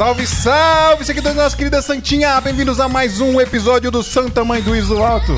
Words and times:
Salve, 0.00 0.26
salve, 0.26 1.04
seguidores 1.04 1.36
da 1.36 1.42
nossa 1.42 1.54
querida 1.54 1.82
Santinha! 1.82 2.40
Bem-vindos 2.40 2.80
a 2.80 2.88
mais 2.88 3.20
um 3.20 3.38
episódio 3.38 3.90
do 3.90 4.02
Santa 4.02 4.42
Mãe 4.42 4.62
do 4.62 4.74
Iso 4.74 4.96
Alto. 4.96 5.34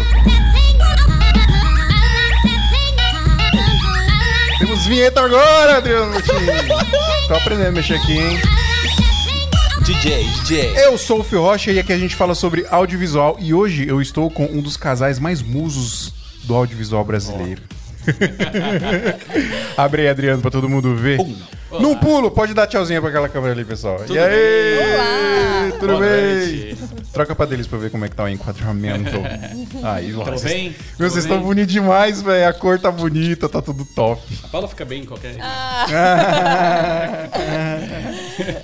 Temos 4.60 4.86
vinheta 4.86 5.20
agora, 5.20 5.78
Adriano. 5.78 6.14
Tô 7.26 7.34
aprendendo 7.34 7.70
a 7.70 7.72
mexer 7.72 7.94
aqui, 7.94 8.12
hein? 8.12 8.41
DJ, 9.80 10.29
DJ. 10.29 10.73
Eu 10.77 10.97
sou 10.97 11.19
o 11.19 11.25
Fio 11.25 11.43
Rocha 11.43 11.73
e 11.73 11.81
aqui 11.81 11.93
a 11.93 11.99
gente 11.99 12.15
fala 12.15 12.37
sobre 12.37 12.65
audiovisual 12.71 13.39
e 13.41 13.53
hoje 13.53 13.89
eu 13.89 14.01
estou 14.01 14.31
com 14.31 14.45
um 14.45 14.63
dos 14.63 14.77
casais 14.77 15.19
mais 15.19 15.43
musos 15.43 16.15
do 16.45 16.55
audiovisual 16.55 17.05
brasileiro. 17.05 17.63
Abre 19.77 20.02
aí, 20.02 20.09
Adriano, 20.09 20.43
pra 20.43 20.51
todo 20.51 20.69
mundo 20.69 20.95
ver. 20.96 21.19
Num 21.80 21.96
pulo, 21.96 22.30
pode 22.30 22.52
dar 22.52 22.66
tchauzinho 22.66 23.01
pra 23.01 23.09
aquela 23.09 23.29
câmera 23.30 23.52
ali, 23.55 23.64
pessoal. 23.64 23.98
e 24.09 24.19
aí? 24.19 24.78
Olá. 24.78 25.73
Tudo 25.80 25.97
Boa 25.97 26.01
bem? 26.01 26.37
noite. 26.37 26.77
Troca 27.12 27.34
pra 27.34 27.47
deles 27.47 27.66
pra 27.66 27.78
ver 27.78 27.91
como 27.91 28.05
é 28.05 28.09
que 28.09 28.15
tá 28.16 28.25
o 28.25 28.28
enquadramento. 28.28 29.11
Aí, 29.83 30.15
ó. 30.15 30.25
Tudo 30.25 30.38
vocês- 30.38 30.52
bem? 30.52 30.65
Meu, 30.70 30.75
Tudo 30.97 31.11
vocês 31.11 31.25
estão 31.25 31.38
bem? 31.38 31.47
bonitos 31.47 31.73
demais, 31.73 32.20
velho. 32.23 32.48
A 32.48 32.52
cor 32.52 32.78
tá 32.78 32.91
bonita, 32.91 33.48
tá 33.48 33.61
tudo 33.62 33.84
top. 33.84 34.23
A 34.45 34.48
Paula 34.48 34.69
fica 34.69 34.84
bem 34.84 35.03
em 35.03 35.06
qualquer. 35.06 35.34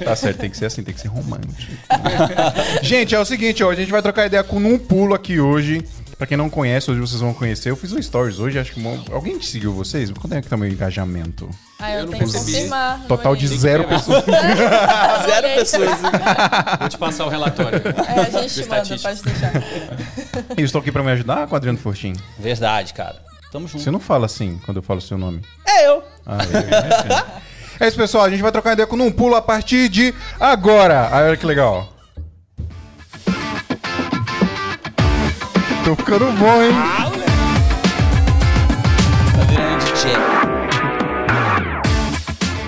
tá 0.05 0.17
certo, 0.17 0.39
tem 0.39 0.51
que 0.51 0.57
ser 0.57 0.67
assim, 0.67 0.83
tem 0.83 0.95
que 0.95 1.01
ser 1.01 1.09
romântico. 1.09 1.55
gente, 2.83 3.15
é 3.15 3.19
o 3.19 3.25
seguinte, 3.25 3.63
ó, 3.65 3.71
a 3.71 3.75
gente 3.75 3.91
vai 3.91 4.03
trocar 4.03 4.27
ideia 4.27 4.45
com 4.45 4.57
um 4.59 4.79
pulo 4.79 5.15
aqui 5.15 5.41
hoje. 5.41 5.83
Pra 6.19 6.27
quem 6.27 6.37
não 6.37 6.51
conhece, 6.51 6.91
hoje 6.91 6.99
vocês 7.01 7.21
vão 7.21 7.33
conhecer. 7.33 7.71
Eu 7.71 7.77
fiz 7.77 7.93
um 7.93 8.03
stories 8.03 8.41
hoje, 8.41 8.59
acho 8.59 8.73
que 8.73 8.81
uma- 8.81 9.01
alguém 9.13 9.39
te 9.39 9.47
seguiu 9.47 9.73
vocês? 9.73 10.11
Quanto 10.11 10.35
é 10.35 10.43
que 10.43 10.49
tá 10.49 10.57
meu 10.57 10.69
engajamento? 10.69 11.49
Ah, 11.79 11.93
eu, 11.93 12.01
Eu 12.01 12.07
tenho 12.09 12.27
que 12.27 12.33
confirmar. 12.33 13.05
Total 13.07 13.37
de 13.37 13.47
zero 13.47 13.85
pessoas. 13.85 14.25
Zero 15.27 15.49
pessoas. 15.55 15.91
Vou 16.81 16.89
te 16.89 16.99
passar 16.99 17.25
o 17.25 17.29
relatório. 17.29 17.81
É, 17.87 18.21
a 18.37 18.43
gente 18.43 18.69
manda, 18.69 18.99
pode 18.99 19.23
deixar. 19.23 19.53
Eu 20.57 20.65
estou 20.65 20.81
aqui 20.81 20.91
pra 20.91 21.05
me 21.05 21.13
ajudar 21.13 21.47
com 21.47 21.53
o 21.55 21.57
Adriano 21.57 21.79
Fortin. 21.79 22.15
Verdade, 22.37 22.93
cara. 22.95 23.17
Tamo 23.53 23.69
junto. 23.69 23.85
Você 23.85 23.91
não 23.93 24.01
fala 24.01 24.27
assim 24.27 24.61
quando 24.67 24.79
eu 24.79 24.83
falo 24.83 24.99
o 24.99 25.03
seu 25.03 25.17
nome. 25.17 25.41
É 25.65 25.87
eu. 25.87 26.03
Ah, 26.27 26.39
é, 27.81 27.85
é 27.85 27.89
isso, 27.89 27.97
pessoal. 27.97 28.25
A 28.25 28.31
gente 28.31 28.43
vai 28.43 28.51
trocar 28.51 28.73
ideia 28.73 28.89
com 28.89 28.97
um 28.97 29.13
pulo 29.13 29.37
a 29.37 29.41
partir 29.43 29.89
de 29.89 30.13
agora. 30.41 31.09
Aí, 31.13 31.29
olha 31.29 31.37
que 31.37 31.47
legal. 31.47 31.93
Tô 35.89 35.97
ficando 35.97 36.27
bom, 36.33 36.63
hein? 36.63 36.71
Tá 39.35 39.43
virando 39.49 39.83
DJ. 39.87 40.13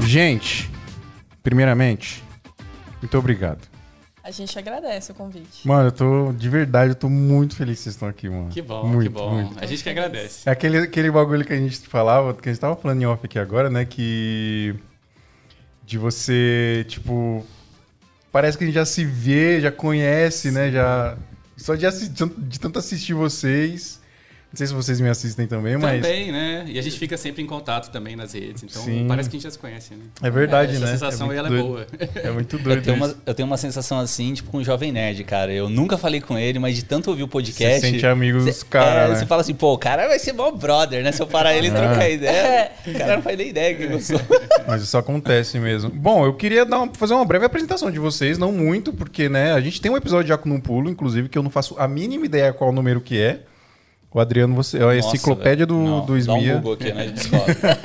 Gente, 0.08 0.70
primeiramente, 1.42 2.24
muito 2.98 3.18
obrigado. 3.18 3.68
A 4.24 4.30
gente 4.30 4.58
agradece 4.58 5.12
o 5.12 5.14
convite. 5.14 5.68
Mano, 5.68 5.88
eu 5.88 5.92
tô, 5.92 6.32
de 6.32 6.48
verdade, 6.48 6.92
eu 6.92 6.94
tô 6.94 7.10
muito 7.10 7.54
feliz 7.56 7.76
que 7.76 7.82
vocês 7.82 7.94
estão 7.94 8.08
aqui, 8.08 8.26
mano. 8.26 8.48
Que 8.48 8.62
bom, 8.62 8.86
muito, 8.86 9.02
que 9.02 9.08
bom. 9.10 9.34
muito. 9.34 9.62
A 9.62 9.66
gente 9.66 9.82
que 9.82 9.91
agradece. 9.91 10.48
É 10.48 10.52
aquele, 10.52 10.78
aquele 10.78 11.10
bagulho 11.10 11.44
que 11.44 11.52
a 11.52 11.58
gente 11.58 11.78
falava, 11.80 12.32
que 12.32 12.48
a 12.48 12.52
gente 12.52 12.60
tava 12.62 12.74
falando 12.74 13.02
em 13.02 13.04
off 13.04 13.20
aqui 13.22 13.38
agora, 13.38 13.68
né? 13.68 13.84
Que. 13.84 14.74
De 15.84 15.98
você, 15.98 16.86
tipo. 16.88 17.44
Parece 18.32 18.56
que 18.56 18.64
a 18.64 18.66
gente 18.66 18.76
já 18.76 18.86
se 18.86 19.04
vê, 19.04 19.60
já 19.60 19.70
conhece, 19.70 20.50
né? 20.50 20.70
Já. 20.70 21.18
Só 21.61 21.75
de, 22.08 22.08
de 22.08 22.58
tanto 22.58 22.78
assistir 22.78 23.12
vocês. 23.14 23.99
Não 24.52 24.56
sei 24.56 24.66
se 24.66 24.74
vocês 24.74 25.00
me 25.00 25.08
assistem 25.08 25.46
também, 25.46 25.76
mas. 25.76 26.02
Também, 26.02 26.32
né? 26.32 26.64
E 26.66 26.76
a 26.76 26.82
gente 26.82 26.98
fica 26.98 27.16
sempre 27.16 27.40
em 27.40 27.46
contato 27.46 27.90
também 27.92 28.16
nas 28.16 28.32
redes. 28.32 28.64
Então 28.64 28.82
Sim. 28.82 29.04
parece 29.06 29.30
que 29.30 29.36
a 29.36 29.38
gente 29.38 29.44
já 29.44 29.50
se 29.52 29.58
conhece, 29.58 29.94
né? 29.94 30.04
É 30.20 30.28
verdade, 30.28 30.72
Essa 30.74 30.86
né? 30.86 30.90
sensação 30.90 31.32
é 31.32 31.36
ela 31.36 31.46
é 31.48 31.62
boa. 31.62 31.86
É 32.16 32.30
muito 32.32 32.58
doido. 32.58 32.78
Eu 32.78 32.82
tenho, 32.82 32.96
uma, 32.96 33.14
eu 33.26 33.32
tenho 33.34 33.46
uma 33.46 33.56
sensação 33.56 34.00
assim, 34.00 34.34
tipo, 34.34 34.50
com 34.50 34.58
o 34.58 34.64
Jovem 34.64 34.90
Nerd, 34.90 35.22
cara. 35.22 35.52
Eu 35.52 35.68
nunca 35.70 35.96
falei 35.96 36.20
com 36.20 36.36
ele, 36.36 36.58
mas 36.58 36.74
de 36.74 36.84
tanto 36.84 37.10
ouvir 37.10 37.22
o 37.22 37.28
podcast. 37.28 37.80
Você 37.80 37.92
sente 37.92 38.04
amigo 38.06 38.40
dos 38.40 38.56
cê- 38.56 38.66
cara, 38.68 39.02
é, 39.02 39.08
né? 39.10 39.14
Você 39.14 39.25
fala 39.26 39.42
assim, 39.42 39.54
pô, 39.54 39.72
o 39.72 39.78
cara 39.78 40.08
vai 40.08 40.19
ser 40.19 40.32
mó 40.32 40.50
brother, 40.50 41.04
né? 41.04 41.12
Se 41.12 41.22
eu 41.22 41.28
parar 41.28 41.54
ele 41.54 41.69
e 41.69 41.70
trocar 41.70 42.08
ideia, 42.10 42.72
o 42.88 42.92
cara 42.98 43.14
não 43.16 43.22
faz 43.22 43.38
nem 43.38 43.48
ideia 43.50 43.75
que 43.76 43.84
eu 43.84 44.00
sou. 44.00 44.20
Mas 44.66 44.82
isso 44.82 44.98
acontece 44.98 45.60
mesmo. 45.60 45.91
Bom, 45.91 46.25
eu 46.26 46.34
queria 46.34 46.64
dar 46.64 46.80
uma- 46.80 46.92
fazer 46.94 47.14
uma 47.14 47.25
breve 47.25 47.44
apresentação 47.46 47.88
de 47.88 48.00
vocês, 48.00 48.36
não 48.36 48.50
muito, 48.50 48.92
porque, 48.92 49.28
né, 49.28 49.52
a 49.52 49.60
gente 49.60 49.80
tem 49.80 49.92
um 49.92 49.96
episódio 49.96 50.28
já 50.28 50.36
com 50.36 50.50
um 50.50 50.60
pulo, 50.60 50.91
inclusive, 50.91 51.28
que 51.28 51.38
eu 51.38 51.42
não 51.44 51.50
faço 51.50 51.76
a 51.78 51.86
mínima 51.86 52.26
ideia 52.26 52.52
qual 52.52 52.72
número 52.72 53.00
que 53.00 53.16
é. 53.20 53.42
O 54.12 54.19
Adriano, 54.19 54.56
você 54.56 54.78
é 54.78 54.82
a 54.82 54.94
Nossa, 54.94 55.09
enciclopédia 55.09 55.65
do. 55.65 55.75
Não, 55.75 56.04
do 56.04 56.21
Dá 56.25 56.32
um 56.32 56.38
Smia. 56.38 56.54
Google 56.56 56.72
aqui, 56.72 56.93
né? 56.93 57.15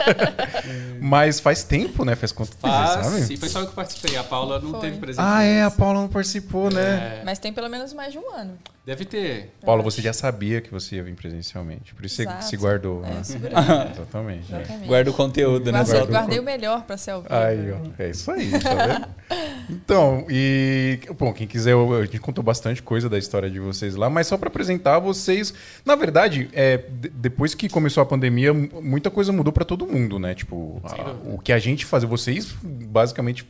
mas 0.99 1.39
faz 1.39 1.63
tempo, 1.63 2.03
né? 2.03 2.15
Faz 2.15 2.31
quanto 2.31 2.57
tempo, 2.57 2.67
sabe? 2.67 3.37
foi 3.37 3.47
só 3.49 3.59
eu 3.59 3.67
que 3.67 3.75
participei. 3.75 4.17
A 4.17 4.23
Paula 4.23 4.59
não 4.59 4.71
Foi. 4.71 4.79
teve 4.79 4.97
presente. 4.97 5.23
Ah, 5.23 5.43
é, 5.43 5.63
a. 5.63 5.69
Paula 5.69 6.01
não 6.01 6.07
participou, 6.07 6.71
né? 6.71 7.19
É, 7.19 7.23
Mas 7.23 7.37
tem 7.37 7.53
pelo 7.53 7.69
menos 7.69 7.93
mais 7.93 8.11
de 8.11 8.17
um 8.17 8.33
ano. 8.33 8.57
Deve 8.85 9.03
ter. 9.05 9.51
Paula, 9.65 9.81
você 9.81 10.01
já 10.01 10.13
sabia 10.13 10.61
que 10.61 10.69
você 10.71 10.97
ia 10.97 11.03
vir 11.03 11.15
presencialmente, 11.15 11.93
por 11.95 12.05
isso 12.05 12.15
você 12.17 12.21
Exato. 12.23 12.45
se 12.45 12.55
guardou. 12.57 13.03
É, 13.05 13.09
né? 13.09 13.21
Exatamente. 13.93 14.53
Exatamente. 14.53 14.87
Guarda 14.87 15.09
o 15.09 15.13
conteúdo, 15.13 15.65
né? 15.71 15.79
Guardei, 15.79 15.99
Só- 15.99 16.05
guardei 16.05 16.39
o 16.39 16.43
melhor 16.43 16.83
pra 16.83 16.95
ser 16.97 17.11
ao 17.11 17.21
vivo. 17.21 17.33
Aí, 17.33 17.71
ó. 17.71 17.77
É 18.03 18.09
isso 18.09 18.29
aí, 18.31 18.51
tá 18.59 18.73
vendo? 18.75 19.07
Então, 19.67 20.27
e. 20.29 20.99
Bom, 21.17 21.33
quem 21.33 21.47
quiser, 21.47 21.73
a 21.75 22.05
gente 22.05 22.19
contou 22.19 22.43
bastante 22.43 22.83
coisa 22.83 23.09
da 23.09 23.17
história 23.17 23.49
de 23.49 23.59
vocês 23.59 23.95
lá, 23.95 24.07
mas 24.11 24.27
só 24.27 24.37
pra 24.37 24.47
apresentar 24.47 24.99
vocês. 24.99 25.51
Na 25.83 25.95
verdade, 25.95 26.47
é, 26.53 26.77
de- 26.77 27.09
depois 27.09 27.55
que 27.55 27.67
começou 27.67 28.03
a 28.03 28.05
pandemia, 28.05 28.53
muita 28.53 29.09
coisa 29.09 29.31
mudou 29.31 29.51
pra 29.51 29.65
todo 29.65 29.87
mundo, 29.87 30.19
né? 30.19 30.35
Tipo, 30.35 30.79
a- 30.83 31.15
o 31.33 31.39
que 31.39 31.51
a 31.51 31.57
gente 31.57 31.83
fazia, 31.83 32.07
vocês 32.07 32.55
basicamente 32.63 33.43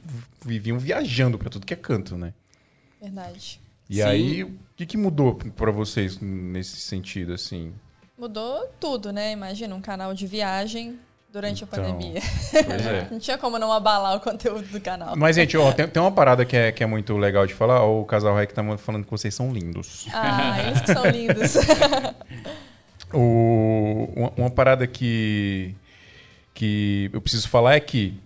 viviam 0.46 0.79
viajando 0.79 1.38
pra 1.38 1.50
tudo 1.50 1.66
que 1.66 1.73
é 1.73 1.78
canto, 1.78 2.16
né? 2.17 2.31
Verdade. 3.02 3.59
E 3.90 3.96
Sim. 3.96 4.01
aí, 4.03 4.44
o 4.44 4.57
que, 4.75 4.85
que 4.85 4.97
mudou 4.97 5.35
pra 5.56 5.72
vocês 5.72 6.19
nesse 6.19 6.78
sentido, 6.78 7.34
assim? 7.34 7.73
Mudou 8.18 8.68
tudo, 8.79 9.12
né? 9.12 9.31
Imagina 9.31 9.75
um 9.75 9.81
canal 9.81 10.13
de 10.13 10.25
viagem 10.25 10.97
durante 11.31 11.63
Então. 11.63 11.84
a 11.84 11.84
pandemia. 11.88 12.19
É. 12.53 13.07
Não 13.12 13.19
tinha 13.19 13.38
como 13.38 13.59
não 13.59 13.72
abalar 13.73 14.16
o 14.16 14.19
conteúdo 14.22 14.66
do 14.69 14.79
canal. 14.79 15.16
Mas, 15.18 15.35
gente, 15.35 15.57
ó, 15.57 15.72
tem, 15.73 15.85
tem 15.88 16.01
uma 16.01 16.12
parada 16.12 16.46
que 16.46 16.56
é, 16.56 16.72
que 16.72 16.81
é 16.81 16.88
muito 16.88 17.16
legal 17.18 17.46
de 17.46 17.53
falar. 17.53 17.81
Ó, 17.84 18.01
o 18.01 18.06
casal 18.06 18.35
Rec 18.35 18.51
tá 18.53 18.63
falando 18.78 19.03
que 19.03 19.12
vocês 19.12 19.35
são 19.35 19.51
lindos. 19.51 20.07
Ah, 20.13 20.62
eles 20.66 20.81
que 20.81 20.94
são 20.94 21.06
lindos. 21.06 21.53
O, 23.13 24.09
uma, 24.16 24.34
uma 24.35 24.50
parada 24.50 24.85
que, 24.88 25.73
que 26.53 27.09
eu 27.13 27.22
preciso 27.22 27.47
falar 27.47 27.75
é 27.75 27.79
que, 27.79 28.19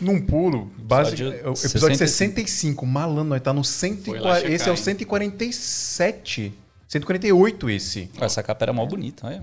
num 0.00 0.20
pulo, 0.20 0.70
base, 0.78 1.12
Episódio 1.14 1.38
o 1.38 1.52
episódio 1.52 1.96
65, 1.96 2.34
65 2.36 2.86
malandro, 2.86 3.24
nós 3.24 3.40
tá 3.40 3.52
no 3.52 3.62
Foi 3.62 3.72
140, 3.72 4.26
lá 4.28 4.36
checar, 4.36 4.52
esse 4.52 4.68
é 4.68 4.72
o 4.72 4.76
hein? 4.76 4.82
147, 4.82 6.52
148 6.88 7.70
esse. 7.70 8.10
Essa 8.20 8.42
capa 8.42 8.64
era 8.64 8.72
mó 8.72 8.84
bonita, 8.86 9.26
olha. 9.26 9.42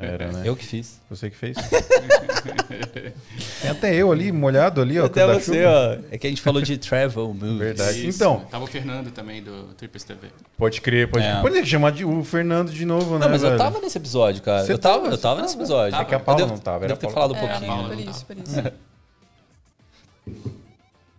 Era, 0.00 0.32
né? 0.32 0.42
Eu 0.44 0.56
que 0.56 0.64
fiz. 0.64 1.00
Você 1.08 1.30
que 1.30 1.36
fez. 1.36 1.56
Tem 3.62 3.70
até 3.70 3.94
eu 3.94 4.10
ali, 4.10 4.32
molhado 4.32 4.80
ali, 4.80 4.98
ó. 4.98 5.04
Até 5.06 5.24
você, 5.32 5.64
ó. 5.64 5.96
É 6.10 6.18
que 6.18 6.26
a 6.26 6.30
gente 6.30 6.42
falou 6.42 6.60
de 6.60 6.76
travel 6.76 7.32
movies. 7.32 7.56
Verdade. 7.58 8.08
Isso. 8.08 8.16
Então. 8.18 8.40
Tava 8.50 8.64
o 8.64 8.66
Fernando 8.66 9.12
também 9.12 9.40
do 9.42 9.68
Trips 9.74 10.02
TV. 10.02 10.26
Pode 10.58 10.80
crer, 10.80 11.08
pode 11.08 11.24
É. 11.24 11.30
crer. 11.30 11.42
Pode 11.42 11.66
chamar 11.66 11.92
de, 11.92 12.04
o 12.04 12.24
Fernando 12.24 12.72
de 12.72 12.84
novo, 12.84 13.14
né, 13.14 13.20
Não, 13.26 13.30
mas 13.30 13.42
eu 13.44 13.50
velho? 13.50 13.58
tava 13.58 13.78
nesse 13.80 13.96
episódio, 13.96 14.42
cara. 14.42 14.64
Você 14.64 14.72
eu 14.72 14.78
tava, 14.78 15.02
tava, 15.04 15.14
eu 15.14 15.18
tava 15.18 15.42
nesse 15.42 15.54
tava. 15.54 15.62
episódio. 15.64 15.98
É 16.00 16.04
que 16.04 16.14
a 16.16 16.20
Paula 16.20 16.40
Eu 16.40 16.46
devo- 16.46 16.56
não 16.56 16.62
tava, 16.62 16.76
era 16.78 16.88
Devo 16.88 17.00
ter 17.00 17.10
falado 17.10 17.30
um 17.30 17.34
Paula. 17.34 17.48
É, 17.48 17.52
pouquinho. 17.52 17.72
Paula 17.72 17.88
por 17.88 17.96
não 18.04 18.10
isso, 18.10 18.26
por 18.26 18.36
isso. 18.38 18.56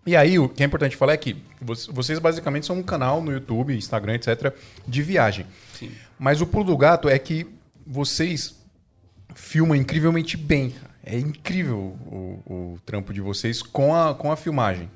E 0.06 0.16
aí, 0.16 0.40
o 0.40 0.48
que 0.48 0.64
é 0.64 0.66
importante 0.66 0.96
falar 0.96 1.14
é 1.14 1.18
que 1.18 1.36
vo- 1.62 1.74
vocês 1.92 2.18
basicamente 2.20 2.66
são 2.66 2.78
um 2.78 2.84
canal 2.84 3.22
no 3.22 3.32
YouTube, 3.32 3.76
Instagram, 3.76 4.14
etc., 4.16 4.54
de 4.88 5.02
viagem. 5.02 5.46
Sim. 5.78 5.92
Mas 6.18 6.40
o 6.40 6.48
pulo 6.48 6.64
do 6.64 6.78
gato 6.78 7.10
é 7.10 7.20
que 7.20 7.46
vocês 7.86 8.56
filmam 9.36 9.76
incrivelmente 9.76 10.38
bem. 10.38 10.74
É 11.04 11.18
incrível 11.18 11.78
o, 11.78 12.42
o 12.46 12.80
trampo 12.86 13.14
de 13.14 13.22
vocês 13.22 13.62
com 13.62 13.94
a, 13.96 14.14
com 14.16 14.32
a 14.32 14.36
filmagem. 14.38 14.90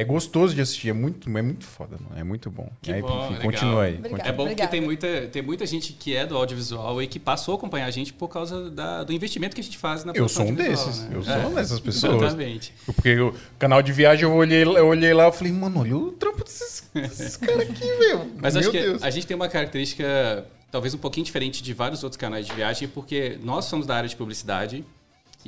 É 0.00 0.04
gostoso 0.04 0.54
de 0.54 0.60
assistir, 0.60 0.90
é 0.90 0.92
muito, 0.92 1.28
é 1.28 1.42
muito 1.42 1.64
foda, 1.64 1.96
mano. 2.00 2.16
É 2.16 2.22
muito 2.22 2.48
bom. 2.50 2.70
Que 2.80 2.92
aí, 2.92 3.02
bom, 3.02 3.08
enfim, 3.24 3.34
legal. 3.34 3.42
continua 3.42 3.82
aí. 3.82 3.96
Obrigada. 3.96 4.28
É 4.28 4.32
bom 4.32 4.42
Obrigada. 4.44 4.46
porque 4.46 4.66
tem 4.68 4.80
muita, 4.80 5.28
tem 5.28 5.42
muita 5.42 5.66
gente 5.66 5.92
que 5.92 6.14
é 6.14 6.24
do 6.24 6.36
audiovisual 6.36 7.02
e 7.02 7.08
que 7.08 7.18
passou 7.18 7.54
a 7.54 7.56
acompanhar 7.58 7.86
a 7.86 7.90
gente 7.90 8.12
por 8.12 8.28
causa 8.28 8.70
da- 8.70 9.02
do 9.02 9.12
investimento 9.12 9.56
que 9.56 9.60
a 9.60 9.64
gente 9.64 9.76
faz 9.76 10.04
na 10.04 10.10
Eu 10.12 10.14
produção 10.26 10.44
sou 10.44 10.52
um 10.52 10.54
desses. 10.56 11.00
né? 11.02 11.10
Eu 11.14 11.24
sou 11.24 11.32
É, 11.34 11.38
uma 11.38 11.60
dessas 11.60 11.80
pessoas. 11.80 12.22
Exatamente. 12.22 12.72
Porque 12.86 13.18
o 13.18 13.34
canal 13.58 13.82
de 13.82 13.90
viagem 13.92 14.22
eu 14.24 14.32
olhei, 14.34 14.62
eu 14.62 14.86
olhei 14.86 15.12
lá 15.12 15.26
e 15.28 15.32
falei, 15.32 15.52
mano, 15.52 15.80
olha 15.80 15.96
o 15.96 16.12
trampo 16.12 16.44
desses, 16.44 16.88
desses 16.94 17.36
caras 17.38 17.68
aqui, 17.68 17.84
meu. 17.98 18.30
Mas 18.40 18.54
Meu 18.54 18.60
acho 18.62 18.70
que 18.70 18.78
Deus. 18.80 19.02
a 19.02 19.10
gente 19.10 19.26
tem 19.26 19.34
uma 19.34 19.48
característica 19.48 20.46
talvez 20.70 20.94
um 20.94 20.98
pouquinho 20.98 21.24
diferente 21.24 21.62
de 21.62 21.72
vários 21.74 22.04
outros 22.04 22.18
canais 22.18 22.46
de 22.46 22.52
viagem, 22.52 22.86
porque 22.86 23.38
nós 23.42 23.64
somos 23.64 23.86
da 23.86 23.96
área 23.96 24.08
de 24.08 24.14
publicidade 24.14 24.84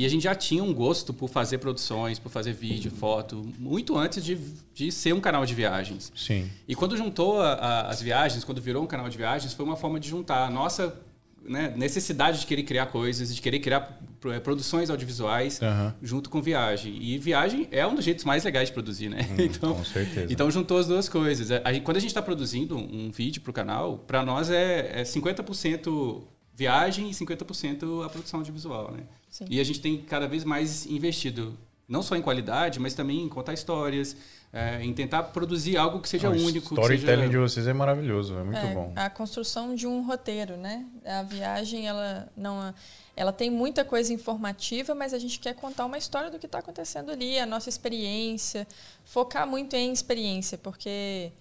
e 0.01 0.07
a 0.07 0.09
gente 0.09 0.23
já 0.25 0.35
tinha 0.35 0.63
um 0.65 0.73
gosto 0.73 1.13
por 1.13 1.29
fazer 1.29 1.59
produções, 1.59 2.19
por 2.19 2.31
fazer 2.31 2.53
vídeo, 2.53 2.91
foto, 2.91 3.47
muito 3.59 3.97
antes 3.97 4.25
de, 4.25 4.39
de 4.75 4.91
ser 4.91 5.13
um 5.15 5.21
canal 5.21 5.45
de 5.45 5.55
viagens. 5.55 6.13
Sim. 6.17 6.49
E 6.67 6.75
quando 6.75 6.97
juntou 6.97 7.41
a- 7.41 7.53
a- 7.55 7.89
as 7.91 8.01
viagens, 8.01 8.45
quando 8.45 8.61
virou 8.61 8.83
um 8.83 8.87
canal 8.87 9.09
de 9.09 9.17
viagens, 9.17 9.53
foi 9.53 9.65
uma 9.65 9.77
forma 9.77 9.99
de 10.01 10.09
juntar 10.09 10.47
a 10.47 10.51
nossa 10.51 10.95
né, 11.43 11.73
necessidade 11.75 12.41
de 12.41 12.47
querer 12.47 12.63
criar 12.65 12.87
coisas, 12.87 13.35
de 13.35 13.41
querer 13.41 13.61
criar 13.61 13.99
é, 14.27 14.39
produções 14.39 14.91
audiovisuais 14.91 15.59
Aham. 15.63 15.95
junto 16.03 16.29
com 16.29 16.43
viagem. 16.43 16.99
E 17.03 17.17
viagem 17.17 17.67
é 17.71 17.87
um 17.87 17.95
dos 17.95 18.05
jeitos 18.05 18.27
mais 18.27 18.45
legais 18.45 18.69
de 18.69 18.75
produzir, 18.75 19.09
né? 19.09 19.21
então, 19.41 19.73
Hum, 19.73 19.77
com 19.77 19.85
certeza. 19.85 20.31
então 20.31 20.51
juntou 20.51 20.77
as 20.79 20.87
duas 20.87 21.09
coisas. 21.09 21.51
A 21.51 21.73
gente- 21.73 21.83
quando 21.83 21.97
a 21.97 22.01
gente 22.01 22.11
está 22.11 22.21
produzindo 22.21 22.77
um, 22.77 23.07
um 23.07 23.11
vídeo 23.11 23.41
para 23.41 23.51
o 23.51 23.55
canal, 23.55 23.97
para 24.07 24.23
nós 24.23 24.51
é, 24.51 25.01
é 25.01 25.05
50% 25.05 26.23
viagem 26.55 27.09
e 27.11 27.13
50% 27.13 28.05
a 28.05 28.09
produção 28.09 28.41
audiovisual, 28.41 28.91
né? 28.93 29.05
Sim. 29.29 29.47
E 29.49 29.61
a 29.61 29.65
gente 29.65 29.81
tem 29.81 29.99
cada 29.99 30.27
vez 30.29 30.45
mais 30.45 30.87
investido 30.87 31.57
não 31.89 32.03
só 32.03 32.15
em 32.15 32.23
qualidade, 32.23 32.79
mas 32.79 32.95
também 32.95 33.21
em 33.21 33.29
contar 33.29 33.53
histórias, 33.53 34.17
é, 34.53 34.81
em 34.81 34.93
tentar 34.95 35.25
produzir 35.25 35.77
algo 35.77 36.01
que 36.01 36.09
seja 36.09 36.29
O 36.31 36.33
único. 36.33 36.69
que 36.69 36.75
storytelling 36.75 37.23
seja... 37.23 37.29
de 37.31 37.37
vocês 37.39 37.67
é 37.67 37.73
maravilhoso, 37.73 38.37
é 38.39 38.45
muito 38.45 38.59
É, 38.59 38.73
bom. 38.75 38.93
A 38.95 39.11
construção 39.11 39.75
de 39.75 39.89
um 39.89 40.07
roteiro, 40.07 40.57
né? 40.57 40.87
A 41.05 41.23
viagem, 41.25 41.89
ela 41.89 42.29
não, 42.37 42.73
ela 43.17 43.33
tem 43.33 43.51
muita 43.51 43.85
coisa 43.85 44.13
informativa, 44.13 44.95
mas 44.95 45.13
a 45.13 45.19
gente 45.19 45.41
quer 45.41 45.55
contar 45.55 45.85
uma 45.85 45.99
história 45.99 46.31
do 46.31 46.39
que 46.39 46.47
está 46.47 46.61
acontecendo 46.61 47.11
ali, 47.11 47.41
a 47.41 47.47
nossa 47.47 47.69
experiência, 47.69 48.69
focar 49.05 49.45
muito 49.47 49.75
em 49.75 49.93
experiência, 49.93 50.57
porque 50.59 51.33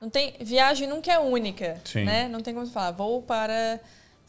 não 0.00 0.08
tem 0.08 0.34
viagem 0.40 0.88
nunca 0.88 1.12
é 1.12 1.18
única, 1.18 1.78
Sim. 1.84 2.04
né? 2.04 2.28
Não 2.28 2.40
tem 2.40 2.54
como 2.54 2.66
falar, 2.66 2.92
vou 2.92 3.20
para, 3.20 3.78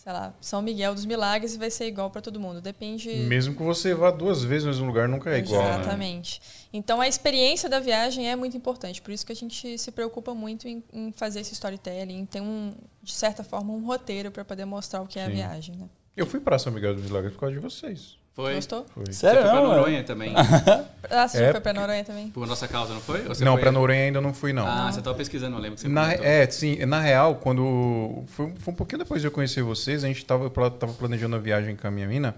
sei 0.07 0.13
lá, 0.13 0.33
São 0.39 0.61
Miguel 0.61 0.95
dos 0.95 1.03
Milagres 1.03 1.57
vai 1.57 1.69
ser 1.69 1.85
igual 1.85 2.09
para 2.09 2.21
todo 2.21 2.39
mundo. 2.39 2.61
Depende 2.61 3.09
Mesmo 3.09 3.53
que 3.53 3.61
você 3.61 3.93
vá 3.93 4.09
duas 4.09 4.41
vezes 4.41 4.63
no 4.63 4.71
mesmo 4.71 4.87
lugar, 4.87 5.09
nunca 5.09 5.29
é 5.29 5.39
igual, 5.39 5.61
né? 5.61 5.81
Exatamente. 5.81 6.41
Então 6.71 7.01
a 7.01 7.09
experiência 7.09 7.67
da 7.67 7.81
viagem 7.81 8.29
é 8.31 8.33
muito 8.33 8.55
importante. 8.55 9.01
Por 9.01 9.11
isso 9.11 9.25
que 9.25 9.33
a 9.33 9.35
gente 9.35 9.77
se 9.77 9.91
preocupa 9.91 10.33
muito 10.33 10.65
em, 10.65 10.81
em 10.93 11.11
fazer 11.11 11.41
esse 11.41 11.51
storytelling, 11.51 12.19
em 12.19 12.25
ter 12.25 12.39
um, 12.39 12.73
de 13.03 13.11
certa 13.11 13.43
forma, 13.43 13.73
um 13.73 13.85
roteiro 13.85 14.31
para 14.31 14.45
poder 14.45 14.63
mostrar 14.63 15.01
o 15.01 15.07
que 15.07 15.19
é 15.19 15.25
a 15.25 15.27
Sim. 15.27 15.33
viagem. 15.33 15.75
Né? 15.75 15.89
Eu 16.15 16.25
fui 16.25 16.39
pra 16.39 16.57
São 16.57 16.71
Miguel 16.71 16.95
dos 16.95 17.03
Milagres 17.03 17.33
por 17.33 17.41
causa 17.41 17.55
de 17.55 17.59
vocês. 17.59 18.15
Foi. 18.37 18.53
Gostou? 18.53 18.85
Foi. 18.93 19.03
Você 19.07 19.13
Sério, 19.13 19.41
foi 19.41 19.49
para 19.49 19.61
não? 19.61 19.67
Noronha 19.67 20.03
também. 20.03 20.31
Ah, 21.09 21.25
você 21.27 21.37
É, 21.37 21.45
já 21.47 21.51
foi 21.53 21.61
para 21.61 21.73
Noronha 21.73 22.03
também? 22.03 22.29
Por 22.29 22.45
nossa 22.45 22.67
causa, 22.67 22.93
não 22.93 22.99
foi? 23.01 23.21
Você 23.23 23.43
não, 23.43 23.53
foi... 23.53 23.61
pra 23.61 23.71
Noronha 23.71 24.03
ainda 24.03 24.19
não 24.21 24.33
fui, 24.33 24.51
não. 24.53 24.67
Ah, 24.67 24.91
você 24.91 24.99
estava 24.99 25.15
pesquisando, 25.15 25.55
eu 25.55 25.59
lembro 25.61 25.75
que 25.75 25.81
você 25.81 25.87
Na, 25.87 26.03
comentou. 26.03 26.25
é, 26.25 26.47
sim. 26.49 26.85
Na 26.85 26.99
real, 26.99 27.35
quando. 27.35 28.23
Foi, 28.27 28.53
foi 28.59 28.73
um 28.73 28.77
pouquinho 28.77 28.99
depois 28.99 29.21
de 29.21 29.27
eu 29.27 29.31
conhecer 29.31 29.63
vocês, 29.63 30.03
a 30.03 30.07
gente 30.07 30.23
tava, 30.25 30.49
tava 30.49 30.93
planejando 30.93 31.35
a 31.35 31.39
viagem 31.39 31.75
com 31.75 31.87
a 31.87 31.91
minha 31.91 32.05
mina 32.07 32.35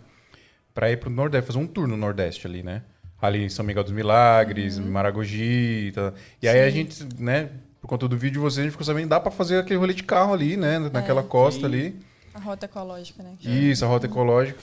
pra 0.73 0.89
ir 0.89 0.97
pro 0.97 1.09
Nordeste, 1.09 1.47
fazer 1.47 1.59
um 1.59 1.67
tour 1.67 1.87
no 1.87 1.97
Nordeste 1.97 2.47
ali, 2.47 2.63
né? 2.63 2.83
Ali 3.21 3.43
em 3.43 3.49
São 3.49 3.65
Miguel 3.65 3.83
dos 3.83 3.91
Milagres, 3.91 4.77
Maragogi. 4.79 5.91
Tá. 5.93 6.13
E 6.41 6.47
aí 6.47 6.61
a 6.61 6.69
gente, 6.69 7.05
né, 7.17 7.49
por 7.81 7.87
conta 7.87 8.07
do 8.07 8.15
vídeo 8.15 8.33
de 8.33 8.39
vocês, 8.39 8.59
a 8.59 8.63
gente 8.63 8.71
ficou 8.71 8.85
sabendo 8.85 9.03
que 9.03 9.09
dá 9.09 9.19
pra 9.19 9.31
fazer 9.31 9.57
aquele 9.57 9.79
rolê 9.79 9.93
de 9.93 10.03
carro 10.03 10.31
ali, 10.33 10.55
né? 10.55 10.77
Naquela 10.79 11.23
costa 11.23 11.61
Sim. 11.61 11.65
ali. 11.65 11.99
A 12.33 12.39
rota 12.39 12.65
ecológica, 12.67 13.23
né? 13.23 13.31
Isso, 13.41 13.83
a 13.83 13.87
rota 13.87 14.05
ecológica. 14.05 14.59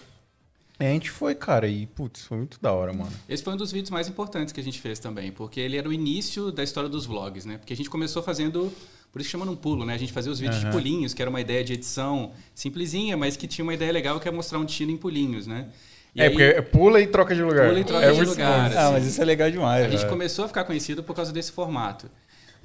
A 0.78 0.84
gente 0.84 1.10
foi, 1.10 1.34
cara, 1.34 1.66
e 1.66 1.86
putz, 1.86 2.22
foi 2.26 2.36
muito 2.36 2.58
da 2.60 2.72
hora, 2.72 2.92
mano. 2.92 3.10
Esse 3.28 3.42
foi 3.42 3.54
um 3.54 3.56
dos 3.56 3.72
vídeos 3.72 3.90
mais 3.90 4.08
importantes 4.08 4.52
que 4.52 4.60
a 4.60 4.62
gente 4.62 4.78
fez 4.78 4.98
também, 4.98 5.32
porque 5.32 5.58
ele 5.58 5.76
era 5.76 5.88
o 5.88 5.92
início 5.92 6.52
da 6.52 6.62
história 6.62 6.88
dos 6.88 7.06
vlogs, 7.06 7.46
né? 7.46 7.56
Porque 7.56 7.72
a 7.72 7.76
gente 7.76 7.88
começou 7.88 8.22
fazendo, 8.22 8.70
por 9.10 9.20
isso 9.20 9.28
que 9.28 9.32
chama 9.32 9.46
num 9.46 9.56
pulo, 9.56 9.86
né? 9.86 9.94
A 9.94 9.98
gente 9.98 10.12
fazia 10.12 10.30
os 10.30 10.38
vídeos 10.38 10.60
de 10.60 10.66
Aham. 10.66 10.72
pulinhos, 10.72 11.14
que 11.14 11.22
era 11.22 11.30
uma 11.30 11.40
ideia 11.40 11.64
de 11.64 11.72
edição 11.72 12.32
simplesinha, 12.54 13.16
mas 13.16 13.38
que 13.38 13.46
tinha 13.46 13.64
uma 13.64 13.72
ideia 13.72 13.90
legal 13.90 14.20
que 14.20 14.28
é 14.28 14.30
mostrar 14.30 14.58
um 14.58 14.66
destino 14.66 14.92
em 14.92 14.98
pulinhos, 14.98 15.46
né? 15.46 15.68
E 16.14 16.20
é, 16.20 16.24
aí, 16.24 16.30
porque 16.30 16.62
pula 16.62 17.00
e 17.00 17.06
troca 17.06 17.34
de 17.34 17.42
lugar. 17.42 17.68
Pula 17.68 17.80
e 17.80 17.84
troca 17.84 18.04
é 18.04 18.10
de 18.10 18.16
muito 18.16 18.28
lugar, 18.30 18.70
bom. 18.70 18.76
Ah, 18.76 18.84
assim. 18.84 18.92
mas 18.92 19.06
isso 19.06 19.20
é 19.20 19.24
legal 19.24 19.50
demais. 19.50 19.86
A 19.86 19.88
gente 19.88 20.06
começou 20.06 20.44
a 20.44 20.48
ficar 20.48 20.64
conhecido 20.64 21.02
por 21.02 21.16
causa 21.16 21.32
desse 21.32 21.52
formato. 21.52 22.10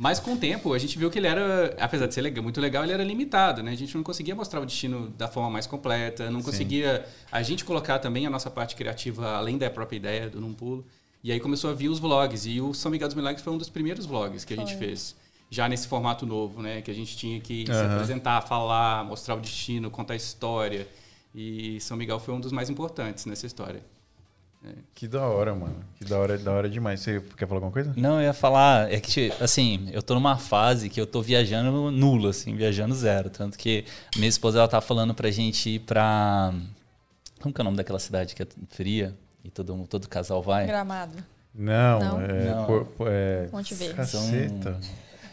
Mas 0.03 0.19
com 0.19 0.33
o 0.33 0.38
tempo, 0.38 0.74
a 0.74 0.80
gente 0.80 0.98
viu 0.98 1.12
que 1.12 1.19
ele 1.19 1.27
era, 1.27 1.75
apesar 1.80 2.07
de 2.07 2.13
ser 2.15 2.21
legal- 2.21 2.42
muito 2.44 2.59
legal, 2.59 2.83
ele 2.83 2.92
era 2.92 3.03
limitado, 3.03 3.62
né? 3.62 3.69
A 3.69 3.75
gente 3.75 3.95
não 3.95 4.01
conseguia 4.01 4.33
mostrar 4.33 4.59
o 4.59 4.65
destino 4.65 5.09
da 5.09 5.27
forma 5.27 5.48
mais 5.51 5.68
completa, 5.68 6.31
não 6.31 6.42
conseguia 6.42 7.06
a 7.31 7.44
gente 7.44 7.63
colocar 7.63 8.00
também 8.00 8.25
a 8.25 8.30
nossa 8.31 8.50
parte 8.50 8.75
criativa 8.75 9.33
além 9.36 9.59
da 9.59 9.69
própria 9.69 9.98
ideia 9.98 10.27
do 10.27 10.42
Num 10.42 10.56
Pulo. 10.56 10.83
E 11.24 11.31
aí 11.31 11.39
começou 11.39 11.69
a 11.69 11.74
vir 11.75 11.88
os 11.88 12.00
vlogs. 12.00 12.48
E 12.48 12.59
o 12.59 12.74
São 12.74 12.89
Miguel 12.89 13.09
dos 13.09 13.13
Milagres 13.15 13.44
foi 13.44 13.53
um 13.53 13.59
dos 13.59 13.69
primeiros 13.69 14.07
vlogs 14.07 14.44
que 14.44 14.56
a 14.56 14.57
gente 14.57 14.75
Foi. 14.75 14.88
fez. 14.88 15.15
Já 15.51 15.69
nesse 15.69 15.88
formato 15.88 16.25
novo, 16.25 16.63
né? 16.63 16.81
Que 16.81 16.89
a 16.89 16.95
gente 16.95 17.15
tinha 17.15 17.39
que 17.39 17.68
se 17.68 17.71
Aham. 17.71 17.94
apresentar, 17.94 18.42
falar, 18.42 19.03
mostrar 19.06 19.36
o 19.36 19.39
destino, 19.39 19.92
contar 19.92 20.13
a 20.13 20.18
história. 20.18 20.88
E 21.36 21.80
São 21.80 21.95
Miguel 21.95 22.19
foi 22.19 22.33
um 22.33 22.39
dos 22.39 22.51
mais 22.51 22.71
importantes 22.71 23.27
nessa 23.27 23.45
história. 23.45 23.83
Que 24.94 25.08
da 25.08 25.22
hora, 25.25 25.56
mano. 25.56 25.75
Que 25.98 26.06
da 26.06 26.19
hora, 26.19 26.38
da 26.38 26.52
hora 26.52 26.69
demais. 26.69 27.00
Você 27.00 27.19
quer 27.36 27.48
falar 27.48 27.58
alguma 27.58 27.72
coisa? 27.72 27.92
Não, 27.98 28.18
eu 28.19 28.25
ia 28.25 28.34
falar, 28.34 28.92
é 28.94 29.00
que, 29.00 29.34
assim, 29.40 29.90
eu 29.92 30.04
tô 30.04 30.13
numa 30.13 30.38
fase 30.38 30.88
que 30.90 31.02
eu 31.02 31.08
tô 31.08 31.19
viajando 31.22 31.90
nulo, 31.90 32.28
assim, 32.30 32.56
viajando 32.56 32.94
zero. 32.94 33.30
Tanto 33.31 33.58
que 33.58 33.86
minha 34.16 34.30
esposa, 34.30 34.60
ela 34.60 34.68
tá 34.68 34.80
falando 34.80 35.16
pra 35.16 35.31
gente 35.31 35.68
ir 35.72 35.80
pra. 35.80 36.54
Como 37.42 37.52
que 37.54 37.60
é 37.60 37.63
o 37.63 37.66
nome 37.66 37.78
daquela 37.78 37.98
cidade 37.98 38.36
que 38.36 38.44
é 38.44 38.48
fria 38.69 39.16
e 39.44 39.50
todo, 39.50 39.75
todo 39.88 40.08
casal 40.08 40.44
vai? 40.44 40.68
Gramado. 40.68 41.18
Não, 41.56 42.00
Não? 42.00 42.22
é. 42.22 42.46
Não. 42.52 42.66
por- 42.66 42.86
por- 42.86 43.08
é 43.10 43.50
Monte 43.52 43.74
Verde. 43.74 43.96
Caceta. 43.96 44.80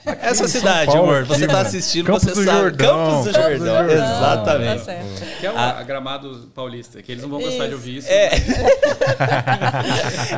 Essa 0.05 0.35
São 0.35 0.49
cidade, 0.49 0.87
Paulo 0.87 1.03
amor, 1.03 1.19
aqui, 1.23 1.29
você 1.29 1.47
tá 1.47 1.53
mano. 1.55 1.67
assistindo, 1.69 2.07
Campos 2.07 2.23
você 2.23 2.31
do 2.31 2.45
sabe. 2.45 2.59
Jordão, 2.61 2.89
Campos 2.89 3.27
do 3.27 3.33
Campos 3.33 3.59
do 3.59 3.67
Jordão, 3.67 3.77
Jordão. 3.89 3.99
Tá 3.99 4.05
exatamente. 4.17 4.85
certo. 4.85 5.39
Que 5.41 5.47
é 5.47 5.53
o 5.53 5.59
Ah. 5.59 5.83
gramado 5.83 6.51
paulista, 6.55 7.03
que 7.03 7.13
eles 7.13 7.23
não 7.23 7.31
vão 7.31 7.41
gostar 7.41 7.65
de 7.67 7.75
Isso. 7.75 7.75
ouvir 7.75 7.97
isso. 7.99 8.09
É. 8.11 8.31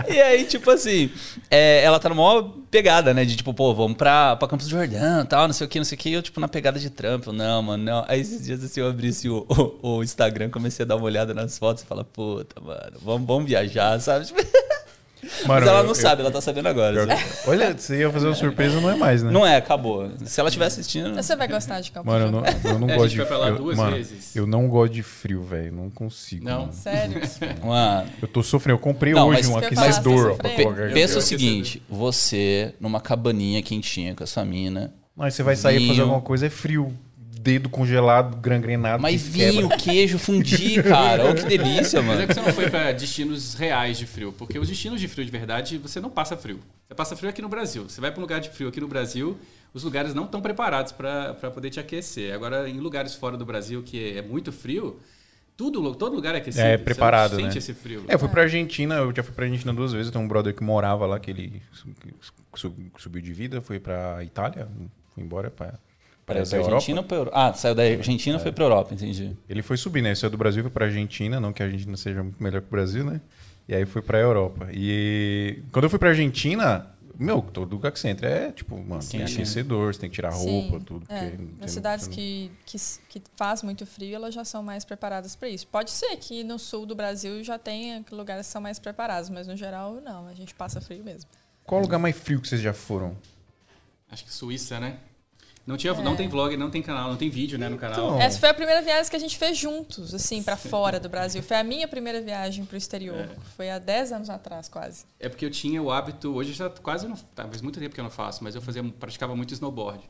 e 0.12 0.21
aí, 0.21 0.45
tipo 0.45 0.71
assim, 0.71 1.11
é, 1.51 1.83
ela 1.85 1.99
tá 1.99 2.09
numa 2.09 2.23
maior 2.23 2.51
pegada, 2.71 3.15
né? 3.15 3.25
De 3.25 3.37
tipo, 3.37 3.53
pô, 3.55 3.75
vamos 3.75 3.97
pra, 3.97 4.37
pra 4.37 4.49
Campos 4.49 4.67
do 4.67 4.71
Jordão 4.71 5.25
tal, 5.27 5.47
não 5.47 5.55
sei 5.55 5.67
o 5.67 5.71
que, 5.71 5.79
não 5.79 5.85
sei 5.85 5.97
o 5.97 5.99
que. 5.99 6.09
E 6.11 6.13
eu, 6.15 6.23
tipo, 6.23 6.41
na 6.41 6.49
pegada 6.49 6.79
de 6.79 6.91
trampo, 6.91 7.33
não, 7.33 7.63
mano, 7.63 7.83
não. 7.85 8.05
Aí 8.09 8.21
esses 8.21 8.45
dias 8.45 8.63
assim, 8.65 8.81
eu 8.81 8.89
abri 8.89 9.09
assim, 9.09 9.29
o, 9.29 9.47
o, 9.83 9.97
o 9.99 10.03
Instagram, 10.03 10.51
comecei 10.51 10.85
a 10.85 10.87
dar 10.87 10.97
uma 10.97 11.05
olhada 11.05 11.33
nas 11.35 11.59
fotos 11.59 11.83
e 11.83 11.87
falar, 11.87 12.05
puta, 12.05 12.61
mano, 12.61 12.93
vamos, 13.03 13.27
vamos 13.27 13.45
viajar, 13.49 14.01
sabe? 14.01 14.27
Tipo, 14.27 14.41
Mano, 15.46 15.61
Mas 15.61 15.69
ela 15.69 15.78
eu- 15.78 15.82
não 15.82 15.90
eu- 15.90 15.94
sabe, 15.94 16.22
ela 16.22 16.31
tá 16.31 16.40
sabendo 16.40 16.69
agora. 16.69 16.93
Pior 17.06 17.11
assim. 17.11 17.50
Olha, 17.50 17.76
você 17.76 17.99
ia 17.99 18.11
fazer 18.11 18.26
uma 18.26 18.34
surpresa, 18.34 18.81
não 18.81 18.90
é 18.90 18.96
mais, 18.96 19.22
né? 19.22 19.31
Não 19.31 19.46
é, 19.46 19.56
acabou. 19.56 20.11
Se 20.25 20.40
ela 20.40 20.49
estiver 20.49 20.67
assistindo. 20.67 21.14
Você 21.14 21.37
vai 21.37 21.46
gostar 21.49 21.81
de 21.81 21.90
Campo 21.93 22.06
Mano, 22.06 22.26
eu 22.26 22.31
não, 22.32 22.43
eu 22.72 22.78
não 22.78 22.88
É, 22.88 22.93
a 22.94 22.96
gosto 22.96 23.08
gente 23.11 23.20
de 23.20 23.26
frio. 23.26 23.55
duas 23.56 23.76
mano, 23.76 23.96
vezes. 23.96 24.34
eu 24.37 24.46
não 24.46 24.69
gosto 24.69 24.93
de 24.94 25.02
frio, 25.02 25.43
velho. 25.43 25.72
Não 25.72 25.90
consigo. 25.90 26.44
Não. 26.44 26.61
mano. 26.62 26.72
Sério? 26.72 27.20
Mano, 27.64 28.08
Eu 28.22 28.28
tô 28.28 28.43
sofrendo. 28.43 28.76
Eu 28.76 28.82
comprei 28.82 29.12
Não, 29.12 29.28
hoje 29.28 29.46
um 29.49 29.52
eu 29.52 29.58
aquecedor. 29.58 30.32
ó, 30.32 30.34
pra 30.37 30.49
sofrendo. 30.49 30.62
colocar 30.62 30.84
aqui. 30.84 30.94
pensa 30.94 31.14
o 31.14 31.19
eu- 31.19 31.22
seguinte: 31.22 31.82
você 31.88 32.75
numa 32.81 33.00
cabaninha 33.00 33.62
quentinha 33.62 34.14
com 34.14 34.25
a 34.25 34.26
sua 34.26 34.44
mina. 34.44 34.93
Mas 35.17 35.34
você 35.34 35.43
vai 35.43 35.55
sair 35.56 35.82
e 35.82 35.88
fazer 35.88 36.00
alguma 36.02 36.20
coisa, 36.22 36.46
é 36.46 36.50
frio. 36.50 36.93
Dedo 37.43 37.71
congelado, 37.71 38.37
gangrenado. 38.37 39.03
Mas 39.03 39.23
que 39.23 39.39
quebra. 39.39 39.53
vinho, 39.53 39.69
queijo, 39.79 40.19
fundir, 40.19 40.83
cara. 40.85 41.25
Olha 41.25 41.35
que 41.35 41.45
delícia, 41.49 42.03
Mas 42.03 42.11
é 42.11 42.15
mano. 42.17 42.27
que 42.29 42.35
você 42.35 42.41
não 42.43 42.53
foi 42.53 42.69
para 42.69 42.93
destinos 42.93 43.55
reais 43.55 43.97
de 43.99 44.05
frio, 44.07 44.35
porque 44.37 44.59
os 44.59 44.69
destinos 44.69 45.01
de 45.01 45.09
frio 45.09 45.25
de 45.25 45.31
verdade, 45.31 45.79
você 45.79 46.01
não 46.01 46.11
passa 46.11 46.37
frio. 46.37 46.61
Você 46.87 46.95
passa 46.95 47.17
frio 47.17 47.31
aqui 47.31 47.41
no 47.41 47.49
Brasil. 47.49 47.85
Você 47.89 47.99
vai 48.01 48.11
para 48.11 48.19
um 48.19 48.23
lugar 48.23 48.41
de 48.41 48.51
frio 48.51 48.69
aqui 48.69 48.79
no 48.81 48.87
Brasil, 48.89 49.39
os 49.73 49.82
lugares 49.85 50.13
não 50.13 50.25
estão 50.25 50.43
preparados 50.43 50.93
para 50.93 51.32
poder 51.55 51.70
te 51.70 51.81
aquecer. 51.81 52.35
Agora, 52.35 52.69
em 52.69 52.79
lugares 52.79 53.15
fora 53.15 53.37
do 53.39 53.47
Brasil 53.47 53.82
que 53.82 54.19
é 54.19 54.20
muito 54.20 54.53
frio, 54.53 55.01
tudo, 55.56 55.94
todo 55.94 56.15
lugar 56.15 56.35
é 56.35 56.39
aquecido. 56.39 56.65
É, 56.67 56.77
Você 56.77 56.85
preparado, 56.85 57.32
não 57.32 57.39
sente 57.41 57.53
né? 57.55 57.59
esse 57.59 57.73
frio. 57.75 58.05
É, 58.09 58.15
eu 58.15 58.19
fui 58.19 58.29
pra 58.29 58.43
Argentina, 58.43 58.97
eu 58.97 59.15
já 59.17 59.23
fui 59.23 59.32
pra 59.35 59.44
Argentina 59.47 59.73
duas 59.73 59.93
vezes. 59.93 60.11
Tem 60.13 60.20
um 60.20 60.29
brother 60.29 60.55
que 60.55 60.63
morava 60.63 61.06
lá, 61.06 61.19
que 61.19 61.31
ele 61.31 61.63
su- 61.73 61.89
su- 62.55 62.75
subiu 62.99 63.23
de 63.23 63.32
vida, 63.32 63.61
foi 63.63 63.79
pra 63.81 64.23
Itália, 64.25 64.69
foi 65.15 65.23
embora 65.25 65.51
pra, 65.51 65.75
Para 66.31 66.44
parece 66.44 66.51
da. 66.53 66.58
Argentina 66.75 67.06
Europa? 67.10 67.31
Ah, 67.34 67.53
saiu 67.55 67.75
da 67.75 67.82
Argentina 67.82 68.37
e 68.39 68.41
foi 68.41 68.53
pra 68.53 68.65
Europa, 68.65 68.94
entendi. 68.94 69.37
Ele 69.49 69.63
foi 69.63 69.77
subir, 69.77 70.03
né? 70.03 70.10
Ele 70.10 70.17
saiu 70.17 70.31
do 70.31 70.39
Brasil, 70.39 70.63
foi 70.63 70.70
pra 70.70 70.87
Argentina, 70.87 71.39
não 71.41 71.53
que 71.53 71.63
a 71.63 71.67
Argentina 71.67 71.96
seja 71.96 72.22
muito 72.22 72.43
melhor 72.43 72.60
que 72.63 72.69
o 72.69 72.70
Brasil, 72.70 73.05
né? 73.05 73.20
E 73.69 73.75
aí 73.75 73.84
foi 73.87 74.03
pra 74.03 74.19
Europa. 74.19 74.69
E 74.72 75.63
quando 75.72 75.84
eu 75.84 75.91
fui 75.91 75.99
pra 75.99 76.08
Argentina, 76.08 76.87
meu, 77.19 77.41
todo 77.43 77.72
lugar 77.72 77.93
que 77.93 78.01
você 78.01 78.08
entra 78.08 78.29
é 78.29 78.51
tipo, 78.51 78.75
mano, 78.77 79.01
tem 79.01 79.20
Quentinho. 79.20 79.39
aquecedor, 79.43 79.93
você 79.94 80.01
tem 80.01 80.08
que 80.10 80.15
tirar 80.17 80.31
roupa, 80.31 80.79
Sim, 80.79 80.84
tudo. 80.84 81.06
é. 81.08 81.32
Nas 81.60 81.70
cidades 81.70 82.06
não- 82.08 82.15
que, 82.15 82.51
que, 82.67 82.77
que 83.08 83.22
faz 83.37 83.63
muito 83.63 83.84
frio, 83.87 84.15
elas 84.17 84.34
já 84.34 84.44
são 84.44 84.63
mais 84.63 84.84
preparadas 84.84 85.37
para 85.37 85.49
isso. 85.49 85.67
Pode 85.69 85.91
ser 85.91 86.17
que 86.17 86.43
no 86.43 86.58
sul 86.58 86.84
do 86.87 86.94
Brasil 86.94 87.44
já 87.44 87.58
tenha 87.58 88.05
lugares 88.10 88.46
que 88.46 88.53
são 88.53 88.60
mais 88.63 88.79
preparados, 88.79 89.29
mas 89.31 89.46
no 89.46 89.56
geral 89.56 90.01
não, 90.05 90.27
a 90.27 90.34
gente 90.34 90.55
passa 90.55 90.81
frio 90.81 91.05
mesmo. 91.05 91.29
Qual 91.65 91.81
o 91.81 91.84
lugar 91.84 91.99
mais 91.99 92.17
frio 92.19 92.41
que 92.41 92.49
vocês 92.49 92.60
já 92.60 92.72
foram? 92.72 93.17
Acho 94.10 94.25
que 94.25 94.32
Suíça, 94.32 94.81
né? 94.81 94.96
Não, 95.70 95.77
tinha, 95.77 95.93
É. 95.93 96.03
não 96.03 96.17
tem 96.17 96.29
vlog, 96.29 96.56
não 96.56 96.69
tem 96.69 96.82
canal, 96.82 97.08
não 97.10 97.17
tem 97.17 97.31
vídeo 97.31 97.56
né, 97.58 97.69
no 97.69 97.79
canal. 97.79 97.96
Então. 98.08 98.20
Essa 98.20 98.39
foi 98.41 98.48
a 98.48 98.55
primeira 98.55 98.82
viagem 98.82 99.08
que 99.08 99.17
a 99.17 99.20
gente 99.20 99.39
fez 99.39 99.56
juntos, 99.56 100.12
assim, 100.12 100.43
para 100.43 100.56
fora 100.56 100.98
do 100.98 101.08
Brasil. 101.08 101.43
Foi 101.43 101.56
a 101.56 101.62
minha 101.65 101.86
primeira 101.86 102.20
viagem 102.20 102.65
para 102.65 102.74
o 102.74 102.77
exterior. 102.79 103.17
É. 103.17 103.29
Foi 103.56 103.70
há 103.70 103.79
10 103.79 104.10
anos 104.12 104.29
atrás, 104.29 104.69
quase. 104.69 105.05
É 105.20 105.29
porque 105.29 105.44
eu 105.46 105.50
tinha 105.50 105.81
o 105.81 105.91
hábito, 105.93 106.34
hoje 106.34 106.53
já 106.53 106.69
quase 106.69 107.06
não, 107.06 107.15
tá, 107.17 107.46
faz 107.46 107.62
muito 107.62 107.79
tempo 107.79 107.94
que 107.94 108.00
eu 108.00 108.05
não 108.05 108.10
faço, 108.10 108.43
mas 108.43 108.55
eu 108.56 108.60
fazia, 108.60 108.82
praticava 108.98 109.36
muito 109.36 109.55
snowboard. 109.55 110.03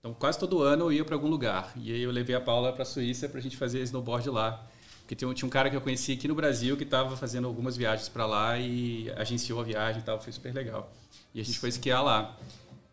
Então 0.00 0.14
quase 0.14 0.38
todo 0.38 0.62
ano 0.62 0.84
eu 0.86 0.92
ia 0.92 1.04
para 1.04 1.14
algum 1.14 1.28
lugar. 1.28 1.72
E 1.76 1.92
aí 1.92 2.00
eu 2.02 2.10
levei 2.10 2.34
a 2.34 2.40
Paula 2.40 2.72
para 2.72 2.82
a 2.82 2.86
Suíça 2.86 3.28
para 3.28 3.38
a 3.38 3.42
gente 3.42 3.56
fazer 3.56 3.80
snowboard 3.82 4.28
lá. 4.30 4.66
Porque 5.00 5.14
tinha, 5.14 5.28
um- 5.28 5.34
tinha 5.34 5.46
um 5.46 5.50
cara 5.50 5.68
que 5.68 5.76
eu 5.76 5.80
conheci 5.82 6.12
aqui 6.12 6.26
no 6.26 6.34
Brasil 6.34 6.76
que 6.78 6.82
estava 6.84 7.14
fazendo 7.14 7.46
algumas 7.46 7.76
viagens 7.76 8.08
para 8.08 8.24
lá 8.24 8.58
e 8.58 9.12
agenciou 9.16 9.60
a 9.60 9.62
viagem 9.62 10.00
e 10.00 10.04
tal, 10.04 10.18
foi 10.18 10.32
super 10.32 10.54
legal. 10.54 10.90
E 11.34 11.40
a 11.40 11.44
gente 11.44 11.58
foi 11.58 11.68
esquiar 11.68 12.02
lá. 12.02 12.34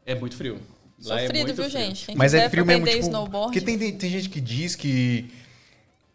É 0.05 0.13
muito 0.15 0.35
frio. 0.35 0.59
Lá 1.05 1.19
é 1.19 1.21
Sofrido, 1.21 1.45
muito 1.45 1.55
viu, 1.55 1.69
frio. 1.69 1.85
gente? 1.85 2.05
Quem 2.05 2.15
Mas 2.15 2.33
é 2.33 2.49
frio 2.49 2.65
mesmo, 2.65 2.85
tipo, 2.85 2.99
snowboard, 2.99 3.47
porque 3.47 3.61
tem, 3.61 3.77
tem, 3.77 3.91
tem 3.91 4.09
gente 4.09 4.29
que 4.29 4.39
diz 4.39 4.75
que 4.75 5.31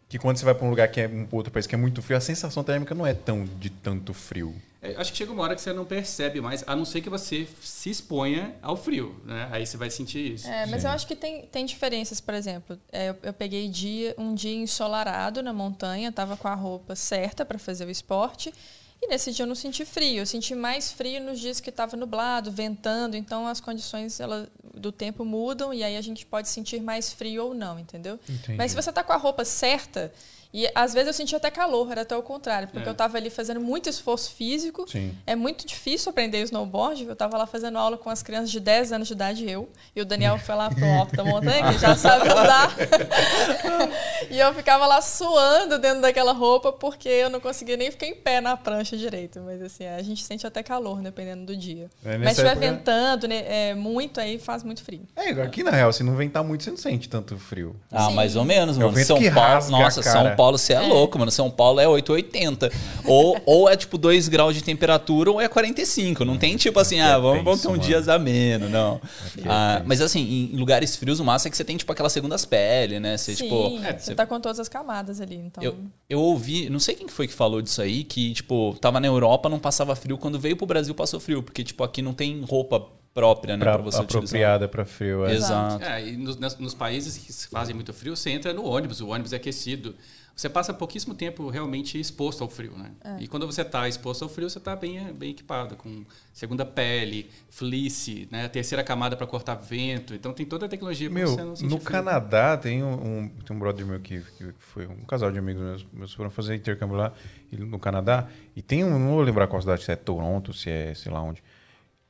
que 0.09 0.17
quando 0.17 0.37
você 0.37 0.45
vai 0.45 0.55
para 0.55 0.65
um 0.65 0.69
lugar 0.69 0.87
que 0.87 1.01
é 1.01 1.07
um 1.07 1.27
outro 1.31 1.51
país 1.51 1.67
que 1.67 1.75
é 1.75 1.77
muito 1.77 2.01
frio, 2.01 2.17
a 2.17 2.21
sensação 2.21 2.63
térmica 2.63 2.95
não 2.95 3.05
é 3.05 3.13
tão 3.13 3.43
de 3.43 3.69
tanto 3.69 4.13
frio. 4.13 4.55
É, 4.81 4.95
acho 4.95 5.11
que 5.11 5.17
chega 5.17 5.31
uma 5.31 5.43
hora 5.43 5.53
que 5.53 5.61
você 5.61 5.73
não 5.73 5.83
percebe 5.83 6.39
mais, 6.39 6.63
a 6.65 6.75
não 6.75 6.85
ser 6.85 7.01
que 7.01 7.09
você 7.09 7.45
se 7.61 7.89
exponha 7.89 8.55
ao 8.61 8.77
frio, 8.77 9.19
né? 9.25 9.49
Aí 9.51 9.65
você 9.65 9.75
vai 9.75 9.89
sentir 9.89 10.35
isso. 10.35 10.47
É, 10.47 10.65
mas 10.67 10.85
eu 10.85 10.91
acho 10.91 11.05
que 11.05 11.15
tem, 11.15 11.45
tem 11.47 11.65
diferenças, 11.65 12.21
por 12.21 12.33
exemplo. 12.33 12.79
é, 12.91 13.09
eu, 13.09 13.17
eu 13.23 13.33
peguei 13.33 13.67
dia, 13.67 14.15
um 14.17 14.33
dia 14.33 14.55
ensolarado 14.55 15.43
na 15.43 15.51
montanha, 15.51 16.09
tava 16.11 16.37
com 16.37 16.47
a 16.47 16.55
roupa 16.55 16.95
certa 16.95 17.43
para 17.43 17.59
fazer 17.59 17.85
o 17.85 17.89
esporte. 17.89 18.53
E 19.01 19.07
nesse 19.07 19.31
dia 19.31 19.43
eu 19.43 19.47
não 19.47 19.55
senti 19.55 19.85
frio. 19.85 20.19
Eu 20.19 20.25
senti 20.25 20.55
mais 20.55 20.91
frio 20.91 21.21
nos 21.21 21.39
dias 21.39 21.59
que 21.59 21.69
estava 21.69 21.95
nublado, 21.95 22.51
ventando. 22.51 23.15
Então 23.15 23.47
as 23.47 23.59
condições 23.59 24.19
ela, 24.19 24.49
do 24.73 24.91
tempo 24.91 25.23
mudam 25.23 25.73
e 25.73 25.83
aí 25.83 25.95
a 25.95 26.01
gente 26.01 26.25
pode 26.25 26.49
sentir 26.49 26.81
mais 26.81 27.13
frio 27.13 27.45
ou 27.45 27.53
não, 27.53 27.79
entendeu? 27.79 28.19
Entendi. 28.27 28.57
Mas 28.57 28.71
se 28.71 28.75
você 28.75 28.91
tá 28.91 29.03
com 29.03 29.13
a 29.13 29.17
roupa 29.17 29.45
certa, 29.45 30.11
e 30.53 30.69
às 30.73 30.93
vezes 30.93 31.07
eu 31.07 31.13
senti 31.13 31.35
até 31.35 31.49
calor, 31.51 31.91
era 31.91 32.01
até 32.01 32.15
o 32.15 32.21
contrário, 32.23 32.67
porque 32.67 32.85
É. 32.85 32.89
eu 32.89 32.93
estava 32.93 33.17
ali 33.17 33.29
fazendo 33.29 33.59
muito 33.59 33.89
esforço 33.89 34.31
físico. 34.31 34.85
Sim. 34.89 35.13
É 35.25 35.35
muito 35.35 35.65
difícil 35.65 36.09
aprender 36.09 36.41
snowboard. 36.43 37.05
Eu 37.05 37.13
estava 37.13 37.37
lá 37.37 37.45
fazendo 37.45 37.77
aula 37.77 37.97
com 37.97 38.09
as 38.09 38.23
crianças 38.23 38.49
de 38.51 38.59
10 38.59 38.91
anos 38.91 39.07
de 39.07 39.13
idade, 39.13 39.49
eu. 39.49 39.69
E 39.95 40.01
o 40.01 40.05
Daniel 40.05 40.37
foi 40.37 40.55
lá 40.55 40.69
pro 40.69 40.85
alto 40.85 41.15
da 41.15 41.23
montanha, 41.23 41.71
que 41.73 41.79
já 41.79 41.95
sabe 41.95 42.29
andar. 42.29 42.75
e 44.29 44.39
eu 44.39 44.53
ficava 44.53 44.85
lá 44.85 45.01
suando 45.01 45.77
dentro 45.79 46.01
daquela 46.01 46.31
roupa, 46.33 46.71
porque 46.71 47.09
eu 47.09 47.29
não 47.29 47.39
conseguia 47.39 47.77
nem 47.77 47.91
ficar 47.91 48.07
em 48.07 48.15
pé 48.15 48.41
na 48.41 48.55
prancha 48.57 48.97
direito. 48.97 49.39
Mas 49.41 49.61
assim, 49.61 49.85
a 49.85 50.01
gente 50.01 50.23
sente 50.23 50.45
até 50.45 50.63
calor, 50.63 51.01
dependendo 51.01 51.45
do 51.45 51.55
dia. 51.55 51.89
É, 52.03 52.17
Mas 52.17 52.35
se 52.35 52.41
estiver 52.41 52.51
época- 52.51 52.67
ventando 52.67 53.27
né, 53.27 53.69
é, 53.69 53.73
muito, 53.75 54.19
aí 54.19 54.37
faz 54.39 54.63
muito 54.63 54.83
frio. 54.83 55.01
É, 55.15 55.29
aqui 55.41 55.63
na 55.63 55.71
real, 55.71 55.91
se 55.93 56.03
não 56.03 56.15
ventar 56.15 56.43
muito, 56.43 56.63
você 56.63 56.69
não 56.69 56.77
sente 56.77 57.07
tanto 57.09 57.37
frio. 57.37 57.75
Ah, 57.91 58.07
Sim. 58.07 58.15
mais 58.15 58.35
ou 58.35 58.43
menos, 58.43 58.77
É 58.77 58.79
o 58.79 58.83
mano. 58.83 58.93
vento 58.95 59.07
São 59.07 59.17
que 59.17 59.31
Paulo, 59.31 59.49
rasga 59.49 59.75
a 59.75 59.79
nossa, 59.79 60.01
cara. 60.03 60.29
São 60.29 60.35
Paulo, 60.37 60.57
você 60.57 60.73
é, 60.73 60.79
louco, 60.79 61.17
mano. 61.17 61.31
São 61.31 61.49
Paulo 61.49 61.79
é 61.79 61.87
880. 61.87 62.71
ou, 63.05 63.37
ou 63.45 63.69
é 63.69 63.75
tipo 63.75 63.97
2 63.97 64.27
graus 64.27 64.55
de 64.55 64.63
temperatura 64.63 65.31
ou 65.31 65.41
é 65.41 65.47
45. 65.47 66.23
Não 66.23 66.37
tem 66.37 66.55
tipo 66.55 66.79
assim, 66.79 66.99
ah, 67.01 67.17
vamos, 67.17 67.43
vamos 67.43 67.61
ter 67.61 67.67
um 67.67 67.77
dias 67.77 68.07
a 68.07 68.19
menos, 68.19 68.69
não. 68.69 69.01
É 69.37 69.41
Ah, 69.47 69.81
mas 69.85 69.99
assim, 70.01 70.51
em, 70.53 70.55
lugares 70.55 70.95
frios, 70.95 71.19
o 71.19 71.25
massa 71.25 71.47
é 71.47 71.51
que 71.51 71.57
você 71.57 71.63
tem 71.63 71.75
tipo 71.75 71.91
aquelas 71.91 72.13
segundas 72.13 72.45
peles, 72.45 73.01
né? 73.01 73.17
Você, 73.17 73.35
Sim, 73.35 73.43
tipo. 73.43 73.79
é, 73.83 73.97
você 73.97 74.13
tá 74.13 74.25
com 74.25 74.39
todas 74.39 74.59
as 74.59 74.69
camadas 74.69 75.19
ali. 75.19 75.35
Então, 75.35 75.63
Eu, 75.63 75.75
eu 76.09 76.19
ouvi, 76.19 76.69
não 76.69 76.79
sei 76.79 76.95
quem 76.95 77.07
que 77.07 77.13
foi 77.13 77.27
que 77.27 77.33
falou 77.33 77.61
disso 77.61 77.81
aí, 77.81 78.03
que, 78.03 78.33
tipo, 78.33 78.77
tava 78.79 78.99
na 78.99 79.07
Europa, 79.07 79.49
não 79.49 79.59
passava 79.59 79.95
frio, 79.95 80.17
quando 80.17 80.39
veio 80.39 80.55
pro 80.55 80.65
Brasil 80.65 80.93
passou 80.93 81.19
frio, 81.19 81.41
porque, 81.41 81.63
tipo, 81.63 81.83
aqui 81.83 82.01
não 82.01 82.13
tem 82.13 82.41
roupa 82.41 82.85
própria, 83.17 83.57
né, 83.57 83.65
Pra, 83.65 83.73
pra, 83.73 83.81
você 83.81 83.99
apropriada 83.99 84.67
para 84.67 84.85
frio. 84.85 85.25
É. 85.25 85.33
Exato. 85.33 85.83
É, 85.83 86.07
e 86.07 86.15
nos, 86.15 86.37
nos 86.59 86.75
países 86.75 87.17
que 87.17 87.49
fazem 87.49 87.73
muito 87.73 87.91
frio, 87.91 88.15
você 88.15 88.29
entra 88.29 88.53
no 88.53 88.63
ônibus, 88.63 89.01
o 89.01 89.07
ônibus 89.07 89.33
é 89.33 89.37
aquecido. 89.37 89.95
Você 90.37 90.47
passa 90.47 90.71
pouquíssimo 90.71 91.15
tempo 91.15 91.49
realmente 91.49 91.99
exposto 91.99 92.43
ao 92.43 92.49
frio, 92.49 92.77
né? 92.77 92.91
E 93.19 93.27
quando 93.27 93.47
você 93.47 93.63
está 93.63 93.87
exposto 93.89 94.21
ao 94.21 94.29
frio, 94.29 94.47
você 94.47 94.59
está 94.59 94.75
bem, 94.75 95.11
bem 95.11 95.31
equipado, 95.31 95.75
com 95.75 96.05
segunda 96.31 96.63
pele, 96.63 97.27
fleece, 97.49 98.27
né? 98.31 98.47
terceira 98.47 98.83
camada 98.83 99.17
para 99.17 99.25
cortar 99.25 99.55
vento. 99.55 100.13
Então 100.13 100.31
tem 100.33 100.45
toda 100.45 100.67
a 100.67 100.69
tecnologia 100.69 101.09
para 101.09 101.17
Meu, 101.19 101.27
você 101.29 101.43
não 101.43 101.55
sentir 101.55 101.71
no 101.71 101.79
frio. 101.79 101.91
Canadá 101.91 102.55
tem 102.55 102.83
um, 102.83 103.29
tem 103.43 103.55
um 103.55 103.59
brother 103.59 103.83
meu 103.83 103.99
que, 103.99 104.21
que 104.37 104.53
foi 104.59 104.85
um 104.85 104.97
casal 105.05 105.31
de 105.31 105.39
amigos 105.39 105.59
meus, 105.63 105.87
meus 105.91 106.13
foram 106.13 106.29
fazer 106.29 106.53
intercâmbio 106.53 106.95
lá 106.97 107.11
no 107.51 107.79
Canadá 107.79 108.27
e 108.55 108.61
tem 108.61 108.83
um, 108.83 108.91
não 108.99 109.09
vou 109.15 109.21
lembrar 109.21 109.47
qual 109.47 109.59
cidade, 109.59 109.83
se 109.83 109.91
é 109.91 109.95
Toronto, 109.95 110.53
se 110.53 110.69
é 110.69 110.93
sei 110.93 111.11
lá 111.11 111.19
onde, 111.19 111.41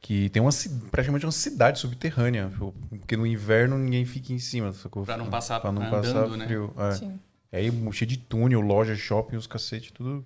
que 0.02 0.30
tem 0.32 0.42
uma 0.42 0.52
praticamente 0.92 1.26
uma 1.26 1.32
cidade 1.32 1.80
subterrânea, 1.80 2.52
porque 2.90 3.16
no 3.16 3.26
inverno 3.26 3.78
ninguém 3.78 4.04
fica 4.06 4.34
em 4.34 4.40
cima, 4.40 4.74
sacou? 4.74 5.06
Pra 5.06 5.16
não 5.16 5.30
passar- 5.30 5.62
Pra 5.62 5.72
não 5.72 5.82
andando, 5.82 6.02
passar 6.04 6.28
né? 6.38 6.46
frio. 6.46 6.74
É. 6.78 6.92
sim. 6.92 7.18
Aí 7.52 7.72
cheio 7.94 8.10
de 8.10 8.18
túnel, 8.18 8.60
loja, 8.62 8.96
shopping, 8.96 9.38
os 9.38 9.48
cacete, 9.48 9.94
tudo, 9.94 10.26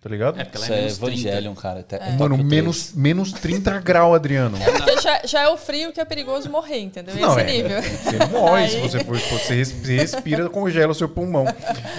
tá 0.00 0.08
ligado? 0.08 0.40
É, 0.40 0.44
porque 0.44 0.56
ela 0.58 0.66
Isso 0.66 0.72
é 0.72 0.76
é 0.76 0.80
menos 0.82 0.98
30. 0.98 1.28
Evangelion, 1.28 1.54
cara. 1.54 1.80
Até- 1.80 1.98
Mano, 2.12 2.36
Tóquio 2.36 2.44
menos, 2.44 2.92
menos 2.94 3.32
30 3.32 3.78
graus, 3.80 4.14
Adriano. 4.16 4.58
Porque 4.58 5.00
já, 5.00 5.22
já 5.24 5.40
é 5.42 5.48
o 5.48 5.56
frio 5.56 5.92
que 5.92 6.00
é 6.00 6.04
perigoso 6.04 6.50
morrer, 6.50 6.80
entendeu? 6.80 7.14
Não, 7.16 7.38
Esse 7.38 7.40
é. 7.40 7.44
nível. 7.62 7.82
Você 7.82 8.26
morre 8.26 8.68
se 8.68 8.80
você 8.80 9.04
for 9.04 9.16
você 9.18 9.96
respira, 9.96 10.48
congela 10.50 10.92
o 10.92 10.94
seu 10.94 11.08
pulmão. 11.08 11.44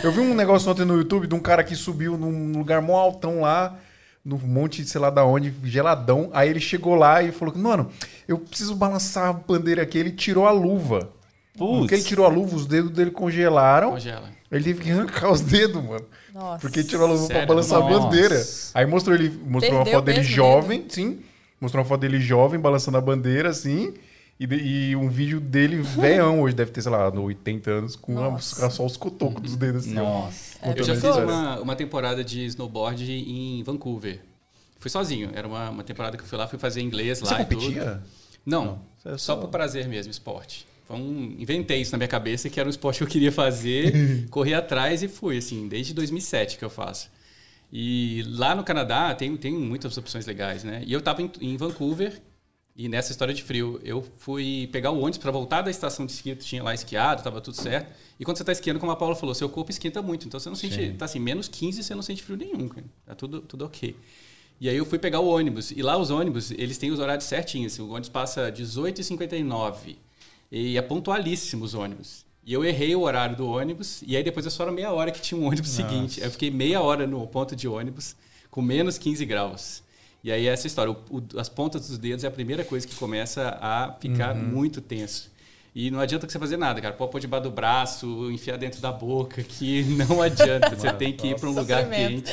Eu 0.04 0.12
vi 0.12 0.20
um 0.20 0.34
negócio 0.36 0.70
ontem 0.70 0.86
no 0.86 0.98
YouTube 0.98 1.28
de 1.28 1.34
um 1.36 1.40
cara 1.40 1.64
que 1.64 1.76
subiu 1.76 2.18
num 2.18 2.52
lugar 2.58 2.82
mó 2.82 2.98
altão 2.98 3.42
lá, 3.42 3.78
no 4.24 4.38
monte, 4.38 4.84
sei 4.86 5.00
lá 5.00 5.10
da 5.10 5.24
onde, 5.24 5.54
geladão. 5.64 6.30
Aí 6.34 6.50
ele 6.50 6.60
chegou 6.60 6.96
lá 6.96 7.24
e 7.24 7.32
falou: 7.32 7.58
Mano, 7.58 7.90
eu 8.28 8.38
preciso 8.38 8.76
balançar 8.76 9.30
a 9.30 9.34
bandeira 9.34 9.82
aqui. 9.84 9.98
Ele 9.98 10.12
tirou 10.12 10.46
a 10.46 10.52
luva. 10.52 11.10
Putz. 11.58 11.80
Porque 11.80 11.96
ele 11.96 12.04
tirou 12.04 12.26
a 12.26 12.30
luva, 12.30 12.56
os 12.56 12.66
dedos 12.66 12.92
dele 12.92 13.12
congelaram. 13.12 13.92
Congela. 13.92 14.30
Ele 14.52 14.64
teve 14.64 14.82
que 14.84 14.92
arrancar 14.92 15.32
os 15.32 15.42
dedos, 15.42 15.84
mano. 15.84 16.06
Nossa. 16.34 16.60
Porque 16.60 16.80
ele 16.80 16.88
tirou 16.88 17.06
a 17.08 17.10
luva 17.12 17.26
pra 17.26 17.34
Sério? 17.36 17.48
balançar 17.48 17.80
Nossa. 17.80 17.96
a 17.96 18.00
bandeira. 18.00 18.46
Aí 18.74 18.86
mostrou 18.86 19.16
ele 19.16 19.30
mostrou 19.30 19.76
uma 19.78 19.84
Perdeu 19.84 19.94
foto 20.00 20.06
dele 20.06 20.24
jovem, 20.24 20.86
sim. 20.88 21.20
Mostrou 21.60 21.82
uma 21.84 21.88
foto 21.90 22.02
dele 22.02 22.20
jovem 22.20 22.60
balançando 22.60 22.98
a 22.98 23.02
bandeira, 23.02 23.50
assim. 23.50 23.94
E, 24.40 24.46
e 24.92 24.96
um 24.96 25.10
vídeo 25.10 25.40
dele 25.42 25.82
velhão 25.82 26.42
hoje, 26.42 26.56
deve 26.56 26.70
ter, 26.72 26.82
sei 26.84 26.92
lá, 26.92 27.10
no 27.10 27.24
80 27.24 27.72
anos, 27.72 27.96
com 27.96 28.36
a- 28.36 28.40
só 28.40 28.86
os 28.86 28.96
cotocos 28.96 29.42
dos 29.42 29.56
dedos 29.56 29.84
assim. 29.86 29.96
Nossa. 29.96 30.58
É, 30.62 30.80
Eu 30.80 30.84
já 30.84 30.94
fiz 30.96 31.04
uma, 31.16 31.60
uma 31.60 31.76
temporada 31.76 32.24
de 32.24 32.46
snowboard 32.46 33.12
em 33.12 33.64
Vancouver. 33.64 34.20
Fui 34.80 34.92
sozinho. 34.92 35.32
Era 35.34 35.48
uma, 35.48 35.72
uma 35.72 35.84
temporada 35.84 36.16
que 36.16 36.22
eu 36.24 36.28
fui 36.28 36.38
lá, 36.38 36.48
fui 36.48 36.60
fazer 36.60 36.82
inglês 36.82 37.18
Você 37.20 37.34
lá 37.34 37.42
e 37.42 37.46
competia? 37.46 37.84
tudo. 37.84 38.02
Não, 38.46 38.80
Você 39.00 39.10
é 39.10 39.12
só 39.14 39.18
só- 39.18 39.36
por 39.38 39.50
prazer 39.50 39.88
mesmo, 39.88 40.12
esporte. 40.12 40.68
Foi 40.88 40.96
um- 40.96 41.36
inventei 41.38 41.82
isso 41.82 41.92
na 41.92 41.98
minha 41.98 42.08
cabeça, 42.08 42.50
que 42.50 42.60
era 42.60 42.68
um 42.68 42.70
esporte 42.70 43.00
que 43.00 43.04
eu 43.04 43.08
queria 43.08 43.32
fazer, 43.32 43.92
corri 44.32 44.54
atrás 44.54 45.04
e 45.04 45.08
fui, 45.10 45.38
assim, 45.38 45.68
desde 45.68 45.94
2007 45.94 46.58
que 46.58 46.64
eu 46.64 46.70
faço. 46.70 47.10
E 47.72 48.24
lá 48.30 48.56
no 48.56 48.64
Canadá 48.64 49.14
tem, 49.14 49.36
tem 49.36 49.52
muitas 49.54 49.98
opções 49.98 50.26
legais, 50.26 50.64
né? 50.64 50.82
E 50.86 50.94
eu 50.94 51.00
estava 51.00 51.22
em, 51.22 51.30
em 51.42 51.58
Vancouver, 51.58 52.22
e 52.74 52.88
nessa 52.88 53.12
história 53.12 53.34
de 53.34 53.44
frio, 53.44 53.82
eu 53.84 54.06
fui 54.20 54.70
pegar 54.72 54.92
o 54.92 55.00
ônibus 55.00 55.18
para 55.18 55.32
voltar 55.32 55.62
da 55.64 55.70
estação 55.70 56.06
de 56.06 56.14
esqui, 56.14 56.34
tinha 56.36 56.64
lá 56.64 56.74
esquiado, 56.74 57.20
estava 57.20 57.42
tudo 57.42 57.58
certo. 57.58 57.92
E 58.18 58.24
quando 58.24 58.38
você 58.38 58.44
está 58.44 58.54
esquiando, 58.54 58.80
como 58.80 58.92
a 58.92 58.96
Paula 58.96 59.16
falou, 59.16 59.36
seu 59.36 59.50
corpo 59.50 59.70
esquenta 59.72 60.02
muito, 60.02 60.26
então 60.28 60.40
você 60.40 60.48
não 60.48 60.56
sente, 60.56 60.76
Sim. 60.76 60.94
tá 60.94 61.04
assim, 61.06 61.20
menos 61.20 61.48
15 61.50 61.84
você 61.84 61.94
não 61.94 62.02
sente 62.04 62.24
frio 62.24 62.38
nenhum, 62.38 62.70
cara. 62.70 62.86
Tá 63.06 63.14
tudo, 63.16 63.42
tudo 63.42 63.66
ok. 63.66 63.94
E 64.62 64.70
aí 64.70 64.78
eu 64.78 64.86
fui 64.86 64.98
pegar 64.98 65.20
o 65.20 65.28
ônibus. 65.28 65.72
E 65.72 65.82
lá 65.82 65.98
os 65.98 66.10
ônibus, 66.12 66.52
eles 66.52 66.78
têm 66.78 66.92
os 66.92 67.00
horários 67.00 67.26
certinhos. 67.26 67.74
Assim, 67.74 67.82
o 67.82 67.90
ônibus 67.90 68.10
passa 68.10 68.50
18h59. 68.52 69.98
E 70.52 70.78
é 70.78 70.82
pontualíssimo 70.82 71.64
os 71.66 71.74
ônibus. 71.74 72.26
E 72.46 72.54
eu 72.54 72.64
errei 72.64 72.96
o 72.96 73.02
horário 73.02 73.36
do 73.36 73.48
ônibus. 73.48 74.02
E 74.08 74.16
aí 74.16 74.24
depois 74.24 74.46
é 74.46 74.50
só 74.50 74.64
era 74.64 74.72
meia 74.72 74.92
hora 74.92 75.12
que 75.12 75.20
tinha 75.22 75.40
um 75.40 75.46
ônibus 75.48 75.70
seguinte. 75.70 76.22
Eu 76.22 76.32
fiquei 76.32 76.50
meia 76.50 76.82
hora 76.82 77.06
no 77.06 77.26
ponto 77.28 77.56
de 77.56 77.68
ônibus 77.68 78.16
com 78.50 78.62
menos 78.62 78.98
15 78.98 79.26
graus. 79.26 79.84
E 80.24 80.32
aí 80.32 80.48
essa 80.48 80.66
história. 80.68 80.92
o- 80.92 81.18
o- 81.18 81.40
as 81.40 81.50
pontas 81.50 81.88
dos 81.90 81.98
dedos 81.98 82.24
é 82.24 82.28
a 82.28 82.32
primeira 82.32 82.64
coisa 82.64 82.88
que 82.88 82.96
começa 82.96 83.58
a 83.62 83.94
ficar 84.00 84.34
muito 84.36 84.80
tenso. 84.82 85.30
E 85.76 85.92
não 85.92 86.00
adianta 86.00 86.26
que 86.26 86.32
você 86.34 86.40
fazer 86.40 86.58
nada, 86.58 86.82
cara. 86.82 86.94
Pode 86.96 87.12
pôr 87.12 87.20
debaixo 87.20 87.44
do 87.44 87.52
braço, 87.52 88.32
enfiar 88.32 88.58
dentro 88.58 88.82
da 88.82 88.92
boca, 88.92 89.44
que 89.44 89.84
não 90.10 90.22
adianta. 90.22 90.76
Você 90.76 90.92
tem 90.94 91.14
que 91.14 91.28
ir 91.28 91.40
para 91.40 91.50
um 91.50 91.54
lugar 91.54 91.88
quente. 91.90 92.32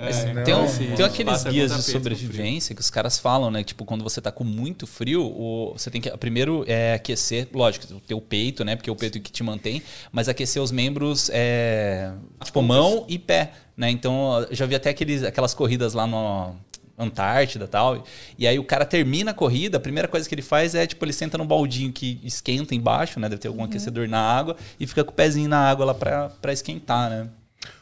Mas 0.00 0.16
É, 0.24 0.42
tem, 0.42 0.54
um- 0.54 0.66
sim, 0.66 0.94
tem 0.96 1.04
aqueles 1.04 1.32
passa 1.32 1.50
guias 1.50 1.70
de 1.70 1.82
sobrevivência 1.92 2.74
que 2.74 2.80
os 2.80 2.88
caras 2.90 3.18
falam, 3.18 3.50
né? 3.50 3.62
Tipo, 3.62 3.84
quando 3.84 4.02
você 4.02 4.20
tá 4.20 4.32
com 4.32 4.44
muito 4.44 4.86
frio, 4.86 5.22
o- 5.24 5.72
você 5.76 5.90
tem 5.90 6.00
que 6.00 6.10
primeiro 6.16 6.64
é, 6.66 6.94
aquecer, 6.94 7.48
lógico, 7.52 7.92
o 7.94 8.00
teu 8.00 8.20
peito, 8.20 8.64
né? 8.64 8.76
Porque 8.76 8.88
é 8.88 8.92
o 8.92 8.96
peito 8.96 9.20
que 9.20 9.30
te 9.30 9.42
mantém, 9.42 9.82
mas 10.10 10.28
aquecer 10.28 10.62
os 10.62 10.70
membros, 10.72 11.30
é, 11.32 12.12
tipo, 12.42 12.62
mão 12.62 13.04
e 13.08 13.18
pé, 13.18 13.52
né? 13.76 13.90
Então, 13.90 14.46
eu 14.48 14.54
já 14.56 14.64
vi 14.66 14.74
até 14.74 14.90
aqueles, 14.90 15.22
aquelas 15.22 15.52
corridas 15.54 15.92
lá 15.94 16.06
no 16.06 16.54
Antártida 16.98 17.64
e 17.64 17.68
tal. 17.68 18.04
E 18.38 18.46
aí 18.46 18.58
o 18.58 18.64
cara 18.64 18.84
termina 18.84 19.30
a 19.30 19.34
corrida, 19.34 19.78
a 19.78 19.80
primeira 19.80 20.06
coisa 20.06 20.28
que 20.28 20.34
ele 20.34 20.42
faz 20.42 20.74
é, 20.74 20.86
tipo, 20.86 21.02
ele 21.04 21.14
senta 21.14 21.38
num 21.38 21.46
baldinho 21.46 21.90
que 21.92 22.20
esquenta 22.22 22.74
embaixo, 22.74 23.18
né? 23.18 23.26
Deve 23.28 23.40
ter 23.40 23.48
algum 23.48 23.64
aquecedor 23.64 24.06
na 24.06 24.20
água 24.20 24.54
e 24.78 24.86
fica 24.86 25.02
com 25.02 25.10
o 25.10 25.14
pezinho 25.14 25.48
na 25.48 25.58
água 25.70 25.86
lá 25.86 25.94
pra, 25.94 26.28
pra 26.28 26.52
esquentar, 26.52 27.08
né? 27.08 27.28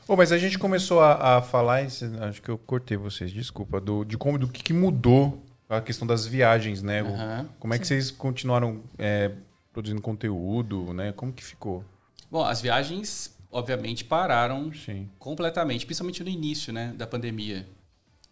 Ô, 0.09 0.17
mas 0.17 0.33
a 0.33 0.39
gente 0.39 0.59
começou 0.59 1.01
a, 1.01 1.37
a 1.37 1.43
falar, 1.43 1.83
acho 1.83 2.41
que 2.41 2.49
eu 2.49 2.57
cortei 2.57 2.97
vocês, 2.97 3.31
desculpa, 3.31 3.79
do, 3.79 4.05
de 4.05 4.17
como, 4.17 4.39
do 4.39 4.49
que, 4.49 4.63
que 4.63 4.73
mudou 4.73 5.45
a 5.69 5.83
questão 5.83 6.07
das 6.09 6.27
viagens, 6.27 6.83
né? 6.83 7.03
Aham. 7.03 7.49
Como 7.61 7.75
é 7.75 7.79
que 7.79 7.87
vocês 7.87 8.11
continuaram 8.11 8.83
é, 8.97 9.31
produzindo 9.71 10.01
conteúdo, 10.01 10.95
né? 10.95 11.13
Como 11.13 11.31
que 11.31 11.45
ficou? 11.45 11.85
Bom, 12.31 12.43
as 12.43 12.63
viagens, 12.63 13.37
obviamente, 13.53 14.03
pararam 14.03 14.73
Sim. 14.73 15.11
completamente, 15.19 15.85
principalmente 15.85 16.25
no 16.25 16.31
início 16.31 16.73
né, 16.73 16.95
da 16.97 17.07
pandemia. 17.07 17.69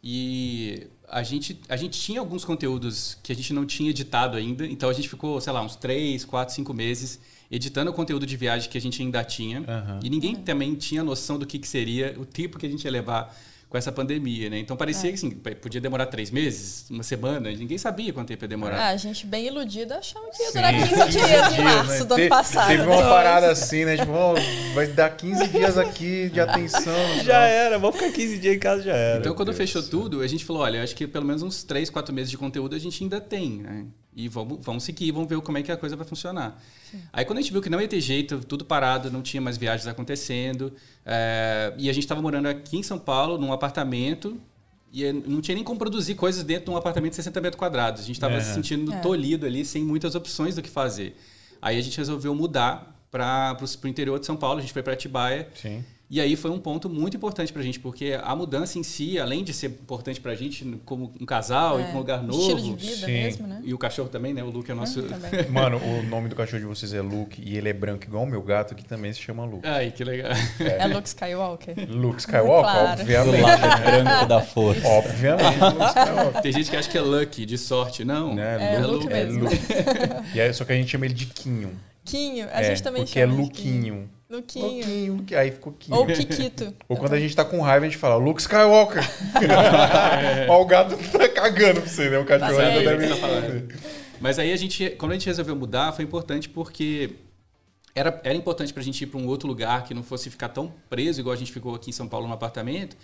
E 0.02 0.86
a 1.06 1.22
gente, 1.22 1.60
a 1.68 1.76
gente 1.76 2.00
tinha 2.00 2.20
alguns 2.20 2.42
conteúdos 2.42 3.18
que 3.22 3.32
a 3.32 3.36
gente 3.36 3.52
não 3.52 3.66
tinha 3.66 3.90
editado 3.90 4.38
ainda, 4.38 4.66
então 4.66 4.88
a 4.88 4.94
gente 4.94 5.10
ficou, 5.10 5.38
sei 5.42 5.52
lá, 5.52 5.60
uns 5.60 5.76
3, 5.76 6.24
4, 6.24 6.54
5 6.54 6.72
meses 6.72 7.20
editando 7.50 7.90
o 7.90 7.94
conteúdo 7.94 8.26
de 8.26 8.36
viagem 8.36 8.68
que 8.70 8.76
a 8.78 8.80
gente 8.80 9.00
ainda 9.02 9.22
tinha. 9.24 9.60
Aham. 9.66 10.00
E 10.02 10.10
ninguém 10.10 10.34
também 10.36 10.74
tinha 10.74 11.02
noção 11.04 11.38
do 11.38 11.46
que, 11.46 11.58
que 11.58 11.68
seria, 11.68 12.14
o 12.18 12.24
tempo 12.24 12.58
que 12.58 12.66
a 12.66 12.68
gente 12.68 12.84
ia 12.84 12.90
levar 12.90 13.34
com 13.68 13.76
essa 13.76 13.90
pandemia, 13.90 14.48
né? 14.48 14.60
Então 14.60 14.76
parecia 14.76 15.10
É. 15.10 15.12
que 15.12 15.16
assim, 15.18 15.28
podia 15.30 15.80
demorar 15.80 16.06
três 16.06 16.30
meses, 16.30 16.86
uma 16.88 17.02
semana, 17.02 17.50
ninguém 17.50 17.76
sabia 17.76 18.12
quanto 18.12 18.28
tempo 18.28 18.44
ia 18.44 18.48
demorar. 18.48 18.76
Ah, 18.78 18.88
a 18.90 18.96
gente 18.96 19.26
bem 19.26 19.48
iludida 19.48 19.98
achava 19.98 20.24
que 20.30 20.40
ia 20.40 20.46
Sim, 20.50 20.54
durar 20.58 20.72
15 20.72 21.08
dias 21.10 21.58
em 21.58 21.62
março 21.64 22.04
do 22.04 22.14
ano 22.14 22.22
Te- 22.22 22.28
passado. 22.28 22.68
Teve 22.68 22.82
uma 22.84 23.02
parada 23.02 23.50
assim, 23.50 23.84
né? 23.84 23.96
Tipo, 23.96 24.12
ó, 24.12 24.34
vai 24.72 24.86
dar 24.86 25.10
15 25.16 25.48
dias 25.48 25.76
aqui 25.76 26.30
de 26.30 26.38
atenção. 26.40 26.94
Já 27.24 27.40
era, 27.40 27.76
vamos 27.76 27.96
ficar 27.96 28.12
15 28.12 28.38
dias 28.38 28.54
em 28.54 28.58
casa, 28.60 28.82
já 28.84 28.94
era. 28.94 29.18
Então, 29.18 29.34
quando 29.34 29.46
Deus 29.48 29.56
fechou 29.58 29.82
céu. 29.82 29.90
tudo, 29.90 30.20
a 30.22 30.26
gente 30.28 30.44
falou: 30.44 30.62
olha, 30.62 30.80
acho 30.84 30.94
que 30.94 31.04
pelo 31.04 31.24
menos 31.26 31.42
uns 31.42 31.64
3, 31.64 31.90
4 31.90 32.14
meses 32.14 32.30
de 32.30 32.38
conteúdo 32.38 32.76
a 32.76 32.78
gente 32.78 33.02
ainda 33.02 33.20
tem, 33.20 33.50
né? 33.62 33.84
E 34.18 34.28
vamos, 34.28 34.58
vamos 34.64 34.82
seguir, 34.82 35.12
vamos 35.12 35.28
ver 35.28 35.38
como 35.42 35.58
é 35.58 35.62
que 35.62 35.70
a 35.70 35.76
coisa 35.76 35.94
vai 35.94 36.06
funcionar. 36.06 36.58
Aí, 37.12 37.22
quando 37.26 37.38
a 37.38 37.42
gente 37.42 37.52
viu 37.52 37.60
que 37.60 37.68
não 37.68 37.78
ia 37.78 37.86
ter 37.86 38.00
jeito, 38.00 38.38
tudo 38.38 38.64
parado, 38.64 39.10
não 39.10 39.20
tinha 39.20 39.42
mais 39.42 39.58
viagens 39.58 39.86
acontecendo, 39.86 40.72
é, 41.04 41.74
e 41.76 41.90
a 41.90 41.92
gente 41.92 42.04
estava 42.04 42.22
morando 42.22 42.46
aqui 42.46 42.78
em 42.78 42.82
São 42.82 42.98
Paulo, 42.98 43.36
num 43.36 43.52
apartamento, 43.52 44.40
e 44.90 45.12
não 45.12 45.42
tinha 45.42 45.54
nem 45.54 45.62
como 45.62 45.78
produzir 45.78 46.14
coisas 46.14 46.42
dentro 46.42 46.64
de 46.64 46.70
um 46.70 46.76
apartamento 46.78 47.10
de 47.10 47.16
60 47.16 47.38
metros 47.42 47.58
quadrados. 47.58 48.00
A 48.02 48.06
gente 48.06 48.16
estava 48.16 48.34
É. 48.36 48.40
se 48.40 48.54
sentindo 48.54 48.90
É. 48.94 49.00
tolhido 49.00 49.44
ali, 49.44 49.64
sem 49.66 49.84
muitas 49.84 50.14
opções 50.14 50.54
do 50.54 50.62
que 50.62 50.70
fazer. 50.70 51.14
Aí 51.60 51.78
a 51.78 51.82
gente 51.82 51.98
resolveu 51.98 52.34
mudar 52.34 52.96
para 53.10 53.54
o 53.84 53.88
interior 53.88 54.18
de 54.18 54.24
São 54.24 54.36
Paulo, 54.36 54.58
a 54.58 54.62
gente 54.62 54.72
foi 54.72 54.82
para 54.82 54.94
Atibaia. 54.94 55.48
Sim. 55.54 55.84
E 56.08 56.20
aí 56.20 56.36
foi 56.36 56.52
um 56.52 56.58
ponto 56.60 56.88
muito 56.88 57.16
importante 57.16 57.52
pra 57.52 57.60
gente, 57.62 57.80
porque 57.80 58.16
a 58.22 58.34
mudança 58.36 58.78
em 58.78 58.84
si, 58.84 59.18
além 59.18 59.42
de 59.42 59.52
ser 59.52 59.66
importante 59.66 60.20
pra 60.20 60.36
gente 60.36 60.64
como 60.84 61.12
um 61.20 61.26
casal 61.26 61.80
e 61.80 61.82
É, 61.82 61.86
com 61.86 61.94
um 61.94 61.98
lugar 61.98 62.22
novo. 62.22 62.38
Estilo 62.40 62.60
de 62.60 62.86
vida 62.86 63.06
Sim. 63.06 63.12
mesmo, 63.12 63.46
né? 63.48 63.60
E 63.64 63.74
o 63.74 63.78
cachorro 63.78 64.08
também, 64.08 64.32
né? 64.32 64.40
O 64.44 64.50
Luke 64.50 64.70
é 64.70 64.74
o 64.74 64.76
nosso. 64.76 65.02
Também. 65.02 65.30
Mano, 65.50 65.78
o 65.78 66.04
nome 66.04 66.28
do 66.28 66.36
cachorro 66.36 66.60
de 66.60 66.66
vocês 66.66 66.94
é 66.94 67.00
Luke 67.02 67.42
e 67.44 67.56
ele 67.56 67.68
é 67.68 67.72
branco 67.72 68.04
igual 68.04 68.22
o 68.22 68.26
meu 68.26 68.40
gato, 68.40 68.72
que 68.76 68.84
também 68.84 69.12
se 69.12 69.20
chama 69.20 69.44
Luke. 69.44 69.66
Ai, 69.66 69.90
que 69.90 70.04
legal. 70.04 70.30
É 70.60 70.86
Luke 70.86 71.08
Skywalker. 71.08 71.74
Luke 71.90 72.20
Skywalker, 72.20 72.72
Claro. 72.72 73.00
Obviamente. 73.00 73.42
lado 73.42 73.82
branco 73.82 74.26
da 74.26 74.40
força. 74.42 74.86
Obviamente, 74.86 75.58
Luke 75.58 75.84
Skywalker. 75.88 76.42
Tem 76.42 76.52
gente 76.52 76.70
que 76.70 76.76
acha 76.76 76.88
que 76.88 76.98
é 76.98 77.00
Lucky, 77.00 77.44
de 77.44 77.58
sorte. 77.58 78.04
Não. 78.04 78.32
Né, 78.32 78.74
É, 78.76 78.78
Luke, 78.78 79.04
Luke 79.06 79.12
é 79.12 79.24
mesmo. 79.24 79.42
Luke. 79.44 79.56
E 80.34 80.40
aí, 80.40 80.54
só 80.54 80.64
que 80.64 80.72
a 80.72 80.76
gente 80.76 80.88
chama 80.88 81.04
ele 81.06 81.14
de 81.14 81.26
Quinho. 81.26 81.72
Quinho, 82.04 82.46
a 82.52 82.60
é, 82.62 82.64
gente 82.64 82.82
também 82.84 83.02
porque 83.02 83.18
é 83.18 83.22
chama 83.22 83.34
de 83.34 83.42
Luquinho. 83.42 84.08
Luquinho. 84.28 84.66
Luquinho, 84.78 85.14
Luque- 85.14 85.34
aí 85.36 85.50
ficou 85.52 85.72
Quinho. 85.72 85.96
Ou 85.98 86.06
Kikito. 86.06 86.74
Ou 86.88 86.96
quando 86.96 87.12
a 87.14 87.20
gente 87.20 87.34
tá 87.36 87.44
com 87.44 87.60
raiva, 87.60 87.86
a 87.86 87.88
gente 87.88 87.98
fala 87.98 88.16
Luke 88.16 88.40
Skywalker. 88.40 89.02
Ó, 90.48 90.60
o 90.62 90.64
gato 90.64 90.96
tá 91.16 91.28
cagando 91.28 91.80
pra 91.80 91.88
você, 91.90 92.10
né? 92.10 92.18
O 92.18 92.24
cachorro 92.24 92.56
Tá 92.56 92.62
ainda 92.66 92.80
certo, 92.82 92.98
deve 93.00 93.08
tá 93.08 93.16
falando. 93.16 93.74
Mas 94.20 94.38
aí 94.38 94.52
a 94.52 94.56
gente, 94.56 94.90
quando 94.90 95.12
a 95.12 95.14
gente 95.14 95.26
resolveu 95.26 95.54
mudar, 95.54 95.92
foi 95.92 96.04
importante 96.04 96.48
porque 96.48 97.10
era, 97.94 98.20
era 98.24 98.34
importante 98.34 98.72
pra 98.72 98.82
gente 98.82 99.02
ir 99.02 99.06
para 99.06 99.20
um 99.20 99.26
outro 99.26 99.46
lugar 99.46 99.84
que 99.84 99.94
não 99.94 100.02
fosse 100.02 100.28
ficar 100.30 100.48
tão 100.48 100.72
preso 100.90 101.20
igual 101.20 101.32
a 101.34 101.38
gente 101.38 101.52
ficou 101.52 101.74
aqui 101.74 101.90
em 101.90 101.92
São 101.92 102.08
Paulo 102.08 102.26
no 102.26 102.34
apartamento. 102.34 102.96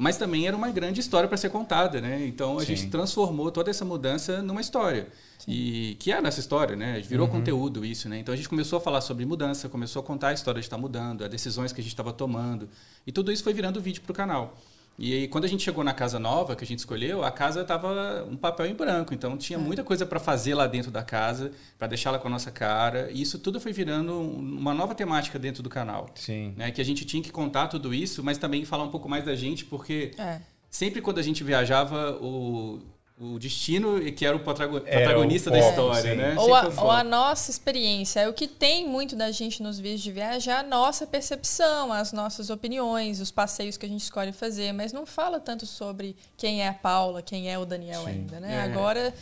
Mas 0.00 0.16
também 0.16 0.46
era 0.46 0.56
uma 0.56 0.70
grande 0.70 1.00
história 1.00 1.28
para 1.28 1.36
ser 1.36 1.50
contada, 1.50 2.00
né? 2.00 2.24
Então 2.24 2.56
a 2.56 2.60
Sim. 2.60 2.66
gente 2.76 2.86
transformou 2.88 3.50
toda 3.50 3.68
essa 3.68 3.84
mudança 3.84 4.40
numa 4.40 4.60
história. 4.60 5.08
E 5.46 5.96
que 5.98 6.12
é 6.12 6.16
a 6.18 6.22
nossa 6.22 6.38
história, 6.38 6.76
né? 6.76 7.00
Virou 7.00 7.26
Uhum. 7.26 7.32
conteúdo 7.32 7.84
isso, 7.84 8.08
né? 8.08 8.20
Então 8.20 8.32
a 8.32 8.36
gente 8.36 8.48
começou 8.48 8.76
a 8.76 8.80
falar 8.80 9.00
sobre 9.00 9.26
mudança, 9.26 9.68
começou 9.68 9.98
a 10.00 10.04
contar 10.04 10.28
a 10.28 10.32
história 10.32 10.60
de 10.60 10.66
estar 10.66 10.78
mudando, 10.78 11.24
as 11.24 11.30
decisões 11.30 11.72
que 11.72 11.80
a 11.80 11.82
gente 11.82 11.92
estava 11.92 12.12
tomando. 12.12 12.68
E 13.04 13.10
tudo 13.10 13.32
isso 13.32 13.42
foi 13.42 13.52
virando 13.52 13.80
vídeo 13.80 14.00
para 14.02 14.12
o 14.12 14.14
canal. 14.14 14.56
E 14.98 15.12
aí, 15.14 15.28
quando 15.28 15.44
a 15.44 15.48
gente 15.48 15.62
chegou 15.62 15.84
na 15.84 15.94
casa 15.94 16.18
nova 16.18 16.56
que 16.56 16.64
a 16.64 16.66
gente 16.66 16.80
escolheu, 16.80 17.22
a 17.22 17.30
casa 17.30 17.60
estava 17.62 18.24
um 18.28 18.36
papel 18.36 18.66
em 18.66 18.74
branco. 18.74 19.14
Então 19.14 19.36
tinha 19.36 19.56
muita 19.58 19.84
coisa 19.84 20.04
para 20.04 20.18
fazer 20.18 20.54
lá 20.54 20.66
dentro 20.66 20.90
da 20.90 21.04
casa, 21.04 21.52
para 21.78 21.86
deixá-la 21.86 22.18
com 22.18 22.26
a 22.26 22.30
nossa 22.30 22.50
cara. 22.50 23.08
E 23.12 23.22
isso 23.22 23.38
tudo 23.38 23.60
foi 23.60 23.72
virando 23.72 24.12
um- 24.12 24.38
uma 24.58 24.74
nova 24.74 24.96
temática 24.96 25.38
dentro 25.38 25.62
do 25.62 25.70
canal. 25.70 26.10
Sim. 26.16 26.52
Né? 26.56 26.72
Que 26.72 26.80
a 26.80 26.84
gente 26.84 27.04
tinha 27.04 27.22
que 27.22 27.30
contar 27.30 27.68
tudo 27.68 27.94
isso, 27.94 28.24
mas 28.24 28.38
também 28.38 28.64
falar 28.64 28.82
um 28.82 28.90
pouco 28.90 29.08
mais 29.08 29.24
da 29.24 29.36
gente, 29.36 29.64
porque 29.64 30.10
É. 30.18 30.40
sempre 30.68 31.00
quando 31.00 31.18
a 31.18 31.22
gente 31.22 31.44
viajava, 31.44 32.18
o, 32.20 32.80
o 33.20 33.38
destino 33.38 34.00
que 34.12 34.24
era 34.24 34.36
o 34.36 34.40
protagonista 34.40 35.50
o 35.50 35.52
da 35.52 35.58
história, 35.58 36.12
sim. 36.12 36.16
né? 36.16 36.36
Ou 36.38 36.54
a, 36.54 36.68
ou 36.68 36.90
a 36.90 37.02
nossa 37.02 37.50
experiência. 37.50 38.20
É 38.20 38.28
O 38.28 38.32
que 38.32 38.46
tem 38.46 38.86
muito 38.86 39.16
da 39.16 39.32
gente 39.32 39.62
nos 39.62 39.80
vídeos 39.80 40.02
de 40.02 40.12
viagem 40.12 40.52
é 40.52 40.56
a 40.56 40.62
nossa 40.62 41.06
percepção, 41.06 41.92
as 41.92 42.12
nossas 42.12 42.48
opiniões, 42.48 43.20
os 43.20 43.32
passeios 43.32 43.76
que 43.76 43.84
a 43.84 43.88
gente 43.88 44.02
escolhe 44.02 44.32
fazer, 44.32 44.72
mas 44.72 44.92
não 44.92 45.04
fala 45.04 45.40
tanto 45.40 45.66
sobre 45.66 46.14
quem 46.36 46.62
é 46.62 46.68
a 46.68 46.74
Paula, 46.74 47.20
quem 47.20 47.50
é 47.50 47.58
o 47.58 47.64
Daniel 47.64 48.02
Sim. 48.02 48.08
ainda, 48.08 48.38
né? 48.38 48.54
É. 48.54 48.60
Agora 48.60 49.12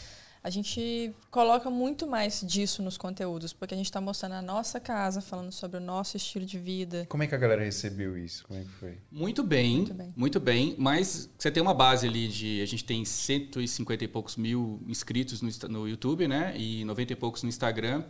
a 0.47 0.51
gente 0.51 1.13
coloca 1.29 1.69
muito 1.69 2.07
mais 2.07 2.41
disso 2.41 2.81
nos 2.81 2.97
conteúdos, 2.97 3.53
porque 3.53 3.75
a 3.75 3.77
gente 3.77 3.87
está 3.87 4.01
mostrando 4.01 4.37
a 4.37 4.41
nossa 4.43 4.79
casa, 4.79 5.21
falando 5.21 5.51
sobre 5.51 5.77
o 5.79 5.81
nosso 5.81 6.17
estilo 6.17 6.47
de 6.47 6.57
vida. 6.57 7.05
Como 7.09 7.21
é 7.21 7.27
que 7.27 7.35
a 7.35 7.39
galera 7.39 7.65
recebeu 7.65 8.17
isso? 8.17 8.45
Como 8.47 8.61
é 8.61 8.63
que 8.63 8.71
foi? 8.71 8.99
Muito 9.11 9.43
bem, 9.43 9.79
Muito 9.79 9.95
bem. 9.95 10.15
muito 10.15 10.39
bem, 10.39 10.77
mas 10.79 11.29
você 11.37 11.51
tem 11.51 11.61
uma 11.61 11.75
base 11.75 12.07
ali 12.07 12.29
de. 12.29 12.63
A 12.63 12.65
gente 12.65 12.85
tem 12.85 13.05
150 13.05 14.05
e 14.05 14.07
poucos 14.07 14.37
mil 14.37 14.81
inscritos 14.87 15.43
no, 15.43 15.51
no 15.69 15.89
YouTube, 15.89 16.29
né? 16.29 16.55
E 16.57 16.85
90 16.85 17.13
e 17.13 17.17
poucos 17.17 17.43
no 17.43 17.49
Instagram. 17.49 18.05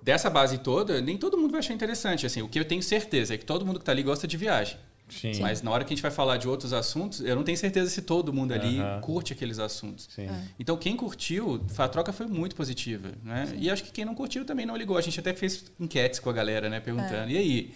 Dessa 0.00 0.30
base 0.30 0.58
toda, 0.58 1.00
nem 1.00 1.18
todo 1.18 1.36
mundo 1.36 1.50
vai 1.50 1.58
achar 1.58 1.74
interessante. 1.74 2.24
Assim, 2.24 2.40
o 2.40 2.48
que 2.48 2.60
eu 2.60 2.64
tenho 2.64 2.84
certeza 2.84 3.34
é 3.34 3.36
que 3.36 3.44
todo 3.44 3.66
mundo 3.66 3.80
que 3.80 3.82
está 3.82 3.90
ali 3.90 4.04
gosta 4.04 4.28
de 4.28 4.36
viagem. 4.36 4.78
Sim. 5.08 5.32
Mas 5.40 5.62
na 5.62 5.70
hora 5.70 5.84
que 5.84 5.92
a 5.92 5.96
gente 5.96 6.02
vai 6.02 6.10
falar 6.10 6.38
de 6.38 6.48
outros 6.48 6.72
assuntos, 6.72 7.20
eu 7.20 7.36
não 7.36 7.44
tenho 7.44 7.58
certeza 7.58 7.90
se 7.90 8.02
todo 8.02 8.32
mundo 8.32 8.52
ali 8.52 8.80
Aham. 8.80 9.00
curte 9.00 9.32
aqueles 9.32 9.58
assuntos. 9.58 10.08
Sim. 10.14 10.28
Então, 10.58 10.76
quem 10.76 10.96
curtiu, 10.96 11.64
a 11.76 11.88
troca 11.88 12.12
foi 12.12 12.26
muito 12.26 12.56
positiva, 12.56 13.12
né? 13.22 13.52
E 13.56 13.70
acho 13.70 13.84
que 13.84 13.92
quem 13.92 14.04
não 14.04 14.14
curtiu 14.14 14.44
também 14.44 14.64
não 14.64 14.76
ligou. 14.76 14.96
A 14.96 15.00
gente 15.02 15.20
até 15.20 15.34
fez 15.34 15.64
enquetes 15.78 16.18
com 16.20 16.30
a 16.30 16.32
galera, 16.32 16.68
né? 16.68 16.80
Perguntando, 16.80 17.30
e 17.30 17.36
aí? 17.36 17.74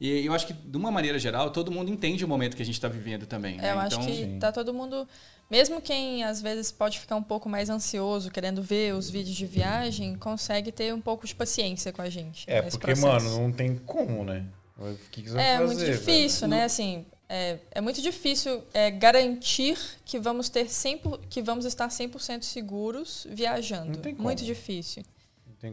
E 0.00 0.24
eu 0.24 0.32
acho 0.32 0.46
que, 0.46 0.54
de 0.54 0.76
uma 0.78 0.90
maneira 0.90 1.18
geral, 1.18 1.50
todo 1.50 1.70
mundo 1.70 1.90
entende 1.90 2.24
o 2.24 2.28
momento 2.28 2.56
que 2.56 2.62
a 2.62 2.64
gente 2.64 2.76
está 2.76 2.88
vivendo 2.88 3.26
também. 3.26 3.58
né? 3.58 3.68
É, 3.68 3.72
eu 3.72 3.78
acho 3.78 3.96
então, 3.96 4.06
que 4.06 4.14
Sim. 4.16 4.38
tá 4.38 4.50
todo 4.50 4.72
mundo. 4.72 5.06
Mesmo 5.50 5.80
quem 5.82 6.24
às 6.24 6.40
vezes 6.40 6.72
pode 6.72 6.98
ficar 6.98 7.16
um 7.16 7.22
pouco 7.22 7.48
mais 7.50 7.68
ansioso, 7.68 8.30
querendo 8.30 8.62
ver 8.62 8.94
os 8.94 9.10
vídeos 9.10 9.36
de 9.36 9.44
viagem, 9.44 10.14
consegue 10.16 10.72
ter 10.72 10.94
um 10.94 11.00
pouco 11.00 11.26
de 11.26 11.34
paciência 11.34 11.92
com 11.92 12.00
a 12.00 12.08
gente. 12.08 12.44
É, 12.48 12.62
nesse 12.62 12.78
porque, 12.78 12.94
processo. 12.94 13.26
mano, 13.26 13.42
não 13.42 13.52
tem 13.52 13.76
como, 13.76 14.24
né? 14.24 14.46
O 14.80 14.96
que, 15.10 15.22
que 15.22 15.28
É 15.30 15.58
fazer, 15.58 15.64
muito 15.66 15.84
difícil, 15.84 16.40
velho? 16.48 16.50
né? 16.50 16.64
Assim, 16.64 17.06
é, 17.28 17.58
é 17.70 17.80
muito 17.80 18.00
difícil 18.00 18.62
é, 18.72 18.90
garantir 18.90 19.78
que 20.04 20.18
vamos 20.18 20.48
ter 20.48 20.66
100%, 20.66 21.20
que 21.28 21.42
vamos 21.42 21.64
estar 21.64 21.88
100% 21.88 22.42
seguros 22.42 23.26
viajando. 23.30 23.92
Não 23.92 24.00
tem 24.00 24.14
como. 24.14 24.24
Muito 24.24 24.44
difícil. 24.44 25.04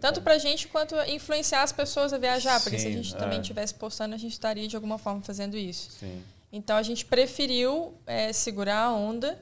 Tanto 0.01 0.15
como. 0.15 0.23
pra 0.23 0.37
gente 0.37 0.67
quanto 0.67 0.95
influenciar 1.07 1.63
as 1.63 1.71
pessoas 1.71 2.11
a 2.11 2.17
viajar, 2.17 2.61
porque 2.61 2.77
se 2.77 2.87
a 2.87 2.91
Sim, 2.91 2.97
gente 2.97 3.15
é. 3.15 3.17
também 3.17 3.39
estivesse 3.39 3.73
postando, 3.73 4.13
a 4.13 4.17
gente 4.17 4.33
estaria 4.33 4.67
de 4.67 4.75
alguma 4.75 4.97
forma 4.97 5.21
fazendo 5.21 5.55
isso. 5.57 5.91
Sim. 5.91 6.21
Então 6.51 6.75
a 6.75 6.83
gente 6.83 7.05
preferiu 7.05 7.93
é, 8.05 8.31
segurar 8.33 8.81
a 8.83 8.93
onda, 8.93 9.39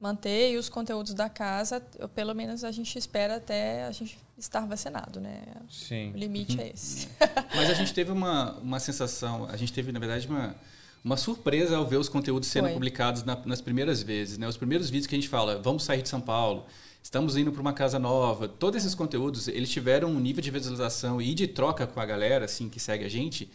manter 0.00 0.56
os 0.58 0.68
conteúdos 0.68 1.14
da 1.14 1.28
casa, 1.28 1.80
pelo 2.14 2.34
menos 2.34 2.64
a 2.64 2.72
gente 2.72 2.98
espera 2.98 3.36
até 3.36 3.84
a 3.84 3.92
gente 3.92 4.18
estar 4.42 4.66
vacinado, 4.66 5.20
né? 5.20 5.42
Sim. 5.70 6.12
O 6.12 6.16
limite 6.18 6.60
é 6.60 6.70
esse. 6.74 7.08
Mas 7.54 7.70
a 7.70 7.74
gente 7.74 7.94
teve 7.94 8.10
uma, 8.10 8.52
uma 8.58 8.80
sensação, 8.80 9.46
a 9.48 9.56
gente 9.56 9.72
teve, 9.72 9.92
na 9.92 10.00
verdade, 10.00 10.26
uma, 10.26 10.54
uma 11.04 11.16
surpresa 11.16 11.76
ao 11.76 11.86
ver 11.86 11.96
os 11.96 12.08
conteúdos 12.08 12.48
sendo 12.48 12.64
Foi. 12.64 12.72
publicados 12.74 13.22
na- 13.22 13.40
nas 13.46 13.60
primeiras 13.60 14.02
vezes. 14.02 14.38
Né? 14.38 14.48
Os 14.48 14.56
primeiros 14.56 14.90
vídeos 14.90 15.06
que 15.06 15.14
a 15.14 15.18
gente 15.18 15.28
fala, 15.28 15.60
vamos 15.62 15.84
sair 15.84 16.02
de 16.02 16.08
São 16.08 16.20
Paulo, 16.20 16.66
estamos 17.02 17.36
indo 17.36 17.52
para 17.52 17.60
uma 17.60 17.72
casa 17.72 17.98
nova, 17.98 18.48
todos 18.48 18.78
esses 18.82 18.94
conteúdos, 18.94 19.46
eles 19.48 19.70
tiveram 19.70 20.08
um 20.10 20.18
nível 20.20 20.42
de 20.42 20.50
visualização 20.50 21.22
e 21.22 21.34
de 21.34 21.46
troca 21.46 21.86
com 21.86 22.00
a 22.00 22.04
galera, 22.06 22.44
assim, 22.44 22.68
que 22.68 22.80
segue 22.80 23.04
a 23.04 23.08
gente, 23.08 23.48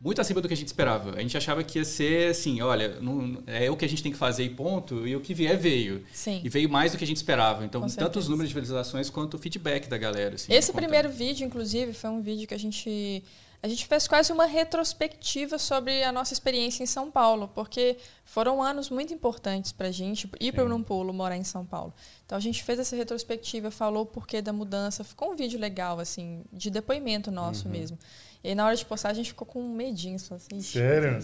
muito 0.00 0.20
acima 0.20 0.40
do 0.40 0.48
que 0.48 0.54
a 0.54 0.56
gente 0.56 0.68
esperava. 0.68 1.14
A 1.16 1.20
gente 1.20 1.36
achava 1.36 1.62
que 1.62 1.78
ia 1.78 1.84
ser 1.84 2.30
assim, 2.30 2.60
olha, 2.62 2.98
não- 3.00 3.42
é 3.46 3.70
o 3.70 3.76
que 3.76 3.84
a 3.84 3.88
gente 3.88 4.02
tem 4.02 4.10
que 4.10 4.16
fazer 4.16 4.44
e 4.44 4.48
ponto, 4.50 5.06
e 5.06 5.14
o 5.14 5.20
que 5.20 5.34
vier 5.34 5.58
veio. 5.58 6.02
Sim. 6.12 6.40
E 6.42 6.48
veio 6.48 6.70
mais 6.70 6.92
do 6.92 6.98
que 6.98 7.04
a 7.04 7.06
gente 7.06 7.18
esperava. 7.18 7.64
Então, 7.64 7.82
Com 7.82 7.86
tanto 7.88 7.98
os 8.18 8.24
certeza. 8.24 8.30
números 8.30 8.48
de 8.48 8.58
visualizações 8.58 9.10
quanto 9.10 9.34
o 9.34 9.38
feedback 9.38 9.88
da 9.88 9.98
galera. 9.98 10.36
Assim, 10.36 10.52
Esse 10.52 10.72
conta- 10.72 10.82
primeiro 10.82 11.10
vídeo, 11.10 11.46
inclusive, 11.46 11.92
foi 11.92 12.08
um 12.10 12.22
vídeo 12.22 12.48
que 12.48 12.54
a 12.54 12.58
gente 12.58 13.22
a 13.62 13.68
gente 13.68 13.86
fez 13.86 14.08
quase 14.08 14.32
uma 14.32 14.46
retrospectiva 14.46 15.58
sobre 15.58 16.02
a 16.02 16.10
nossa 16.10 16.32
experiência 16.32 16.82
em 16.82 16.86
São 16.86 17.10
Paulo, 17.10 17.46
porque 17.54 17.98
foram 18.24 18.62
anos 18.62 18.88
muito 18.88 19.12
importantes 19.12 19.70
pra 19.70 19.90
gente 19.90 20.26
ir 20.40 20.52
para 20.52 20.64
um 20.74 20.82
pulo 20.82 21.12
morar 21.12 21.36
em 21.36 21.44
São 21.44 21.62
Paulo. 21.66 21.92
Então 22.24 22.38
a 22.38 22.40
gente 22.40 22.62
fez 22.64 22.78
essa 22.78 22.96
retrospectiva, 22.96 23.70
falou 23.70 24.04
o 24.04 24.06
porquê 24.06 24.40
da 24.40 24.50
mudança, 24.50 25.04
ficou 25.04 25.32
um 25.32 25.36
vídeo 25.36 25.60
legal 25.60 26.00
assim, 26.00 26.42
de 26.50 26.70
depoimento 26.70 27.30
nosso 27.30 27.66
Uhum. 27.66 27.72
mesmo. 27.72 27.98
E 28.42 28.48
aí, 28.48 28.54
na 28.54 28.64
hora 28.64 28.74
de 28.74 28.84
postar, 28.86 29.10
a 29.10 29.12
gente 29.12 29.28
ficou 29.28 29.46
com 29.46 29.60
um 29.60 29.68
medinho. 29.74 30.18
Falou 30.18 30.36
assim, 30.42 30.58
"Ixi, 30.58 30.78
Sério? 30.78 31.18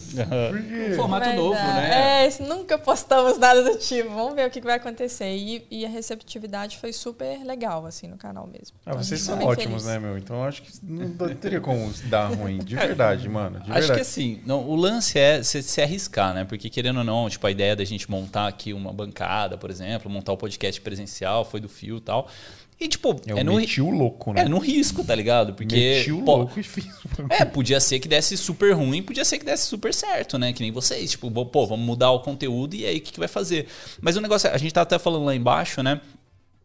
Um 0.93 0.95
formato 0.97 1.25
vai 1.25 1.37
novo, 1.37 1.55
dar. 1.55 1.75
né? 1.75 2.27
É, 2.27 2.43
nunca 2.43 2.79
postamos 2.79 3.39
nada 3.39 3.63
do 3.63 3.79
tipo. 3.79 4.11
Vamos 4.11 4.35
ver 4.35 4.47
o 4.47 4.51
que 4.51 4.61
que 4.61 4.67
vai 4.67 4.77
acontecer. 4.77 5.35
E, 5.35 5.67
e 5.71 5.87
a 5.87 5.89
receptividade 5.89 6.77
foi 6.77 6.93
super 6.93 7.43
legal, 7.45 7.87
assim, 7.87 8.07
no 8.07 8.19
canal 8.19 8.47
mesmo. 8.47 8.77
Ah, 8.85 8.91
Então, 8.91 9.03
vocês 9.03 9.21
são 9.23 9.39
ótimos, 9.43 9.85
feliz. 9.85 9.87
né, 9.87 9.99
meu? 9.99 10.19
Então 10.19 10.37
eu 10.37 10.45
acho 10.45 10.63
que 10.63 10.71
não 10.83 11.09
teria 11.35 11.61
como 11.61 11.91
dar 12.05 12.27
ruim. 12.27 12.59
De 12.59 12.75
verdade, 12.77 13.27
mano. 13.31 13.61
De 13.61 13.71
Acho 13.71 13.73
que 13.73 13.79
verdade. 13.87 14.01
assim, 14.03 14.43
não, 14.45 14.69
o 14.69 14.77
lance 14.77 15.19
é 15.19 15.43
se, 15.43 15.63
se 15.63 15.81
arriscar, 15.81 16.35
né? 16.35 16.45
Porque 16.45 16.69
querendo 16.69 16.99
ou 16.99 17.05
não, 17.05 17.31
tipo, 17.31 17.47
a 17.47 17.51
ideia 17.51 17.75
da 17.75 17.85
gente 17.85 18.11
montar 18.11 18.47
aqui 18.47 18.75
uma 18.75 18.93
bancada, 18.93 19.57
por 19.57 19.71
exemplo, 19.71 20.11
montar 20.11 20.33
o 20.33 20.37
podcast 20.37 20.79
presencial, 20.83 21.45
foi 21.47 21.61
do 21.61 21.69
fio 21.69 21.97
e 21.97 22.01
tal. 22.01 22.29
E, 22.79 22.89
tipo, 22.89 23.19
Eu 23.27 23.39
é 23.39 23.43
no, 23.43 23.55
meti 23.55 23.81
o 23.81 23.89
louco, 23.91 24.35
né? 24.35 24.43
é 24.43 24.49
no 24.49 24.59
risco, 24.59 25.03
tá 25.03 25.15
ligado? 25.15 25.55
Porque. 25.55 25.75
Meti 25.75 26.13
o 26.13 26.23
pô, 26.23 26.37
louco 26.37 26.61
e 26.61 26.63
fiz. 26.63 26.87
é, 27.31 27.43
podia 27.45 27.81
ser 27.81 27.99
que 28.01 28.07
desse 28.07 28.37
super 28.37 28.73
ruim, 28.73 29.03
podia 29.03 29.25
ser 29.25 29.39
que 29.39 29.47
desse 29.47 29.65
super 29.65 29.95
certo, 29.95 30.39
né? 30.39 30.53
Que 30.53 30.63
nem 30.63 30.71
vocês. 30.71 31.13
Tipo, 31.13 31.31
pô, 31.47 31.67
vamos 31.67 31.87
mudar 31.87 32.11
o 32.11 32.21
conteúdo 32.21 32.75
e 32.75 32.85
aí 32.85 32.99
o 32.99 33.01
que, 33.01 33.13
que 33.13 33.19
vai 33.19 33.29
fazer? 33.29 33.67
Mas 33.99 34.17
o 34.17 34.21
negócio, 34.21 34.49
é, 34.49 34.53
a 34.53 34.59
gente 34.59 34.75
tá 34.75 34.83
até 34.83 34.99
falando 34.99 35.25
lá 35.25 35.35
embaixo, 35.35 35.83
né? 35.83 36.03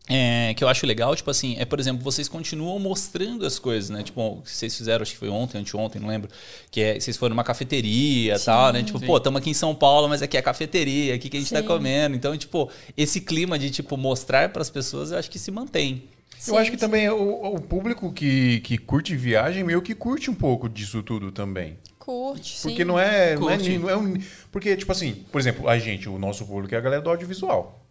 É, 0.10 0.54
que 0.56 0.64
eu 0.64 0.68
acho 0.68 0.86
legal, 0.86 1.16
tipo 1.16 1.30
assim, 1.30 1.56
é, 1.60 1.64
por 1.64 1.80
exemplo, 1.80 2.04
vocês 2.04 2.28
continuam 2.28 2.80
mostrando 2.80 3.46
as 3.46 3.60
coisas, 3.60 3.90
né? 3.90 4.02
Tipo, 4.04 4.42
vocês 4.44 4.76
fizeram, 4.76 5.04
acho 5.04 5.12
que 5.12 5.18
foi 5.18 5.30
ontem, 5.30 5.60
anteontem, 5.60 6.02
não 6.02 6.10
lembro. 6.10 6.30
Que 6.70 6.82
é, 6.82 7.00
vocês 7.00 7.16
foram 7.16 7.36
numa 7.36 7.44
cafeteria 7.44 8.36
e 8.36 8.40
tal, 8.40 8.74
né? 8.74 8.84
Tipo, 8.84 9.00
Sim. 9.00 9.06
pô, 9.06 9.18
estamos 9.18 9.40
aqui 9.40 9.52
em 9.52 9.54
São 9.54 9.76
Paulo, 9.76 10.10
mas 10.10 10.22
aqui 10.22 10.36
é 10.36 10.40
a 10.40 10.44
cafeteria, 10.44 11.14
aqui 11.16 11.30
que 11.30 11.38
a 11.38 11.40
gente 11.40 11.54
tá 11.54 11.62
Sim. 11.62 11.68
comendo. 11.68 12.16
Então, 12.16 12.36
tipo, 12.36 12.70
esse 12.98 13.22
clima 13.22 13.58
de, 13.60 13.70
tipo, 13.70 13.96
mostrar 13.96 14.50
para 14.50 14.62
as 14.62 14.70
pessoas, 14.70 15.12
eu 15.12 15.20
acho 15.20 15.30
que 15.30 15.40
se 15.40 15.52
mantém. 15.52 16.04
Eu 16.48 16.58
acho 16.58 16.72
que 16.72 16.78
também 16.78 17.08
o, 17.08 17.56
o 17.56 17.62
público 17.62 18.12
que, 18.12 18.60
que 18.62 18.78
curte 18.78 19.16
viagem 19.16 19.64
meio 19.64 19.82
que 19.82 19.94
curte 19.94 20.32
um 20.32 20.34
pouco 20.34 20.68
disso 20.68 21.04
tudo 21.04 21.32
também. 21.32 21.78
Curte, 22.00 22.58
sim. 22.58 22.70
Porque 22.70 22.84
não 22.84 22.98
é, 22.98 23.36
não 23.36 23.50
é, 23.50 23.58
Curte. 23.58 23.78
não 23.78 23.90
é 23.90 23.96
um, 23.96 24.16
Porque, 24.52 24.76
tipo 24.76 24.92
assim, 24.92 25.14
por 25.32 25.40
exemplo, 25.40 25.70
a 25.70 25.78
gente, 25.78 26.10
o 26.10 26.18
nosso 26.18 26.46
público 26.48 26.74
é 26.74 26.78
a 26.80 26.82
galera 26.82 27.02
do 27.02 27.10
audiovisual. 27.12 27.86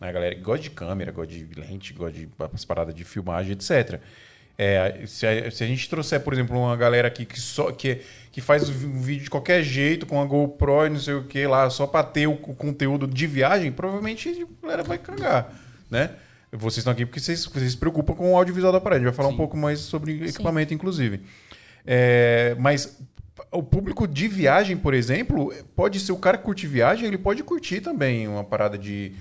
A 0.00 0.12
galera 0.12 0.34
que 0.34 0.40
gosta 0.40 0.62
de 0.62 0.70
câmera, 0.70 1.10
gosta 1.10 1.32
de 1.32 1.48
lente, 1.58 1.92
gosta 1.92 2.18
de 2.18 2.28
as 2.52 2.64
paradas 2.64 2.94
de 2.94 3.04
filmagem, 3.04 3.52
etc. 3.52 4.00
É, 4.58 5.02
se, 5.06 5.26
a, 5.26 5.50
se 5.50 5.62
a 5.62 5.66
gente 5.66 5.88
trouxer, 5.88 6.20
por 6.20 6.32
exemplo, 6.32 6.58
uma 6.58 6.76
galera 6.76 7.08
aqui 7.08 7.26
que, 7.26 7.38
só, 7.38 7.70
que, 7.70 8.00
que 8.32 8.40
faz 8.40 8.68
um 8.68 9.00
vídeo 9.00 9.24
de 9.24 9.30
qualquer 9.30 9.62
jeito, 9.62 10.06
com 10.06 10.20
a 10.20 10.24
GoPro 10.24 10.86
e 10.86 10.90
não 10.90 10.98
sei 10.98 11.14
o 11.14 11.24
que 11.24 11.46
lá, 11.46 11.68
só 11.68 11.86
pra 11.86 12.02
ter 12.02 12.26
o, 12.26 12.32
o 12.32 12.54
conteúdo 12.54 13.06
de 13.06 13.26
viagem, 13.26 13.70
provavelmente 13.70 14.30
a 14.30 14.66
galera 14.66 14.82
vai 14.82 14.98
cagar, 14.98 15.52
né? 15.90 16.10
Vocês 16.52 16.78
estão 16.78 16.92
aqui 16.92 17.04
porque 17.04 17.20
vocês, 17.20 17.44
vocês 17.44 17.72
se 17.72 17.76
preocupam 17.76 18.14
com 18.14 18.32
o 18.32 18.36
audiovisual 18.36 18.72
da 18.72 18.80
parede. 18.80 19.04
A 19.04 19.08
gente 19.08 19.14
vai 19.14 19.16
falar 19.16 19.28
um 19.28 19.36
pouco 19.36 19.56
mais 19.56 19.80
sobre 19.80 20.26
equipamento, 20.26 20.72
inclusive. 20.72 21.20
É, 21.84 22.56
mas 22.58 22.98
o 23.50 23.62
público 23.62 24.06
de 24.06 24.26
viagem, 24.28 24.76
por 24.76 24.94
exemplo, 24.94 25.52
pode 25.74 26.00
ser 26.00 26.12
o 26.12 26.16
cara 26.16 26.38
que 26.38 26.44
curte 26.44 26.66
viagem, 26.66 27.06
ele 27.06 27.18
pode 27.18 27.42
curtir 27.42 27.80
também 27.80 28.26
uma 28.26 28.44
parada 28.44 28.78
de, 28.78 29.12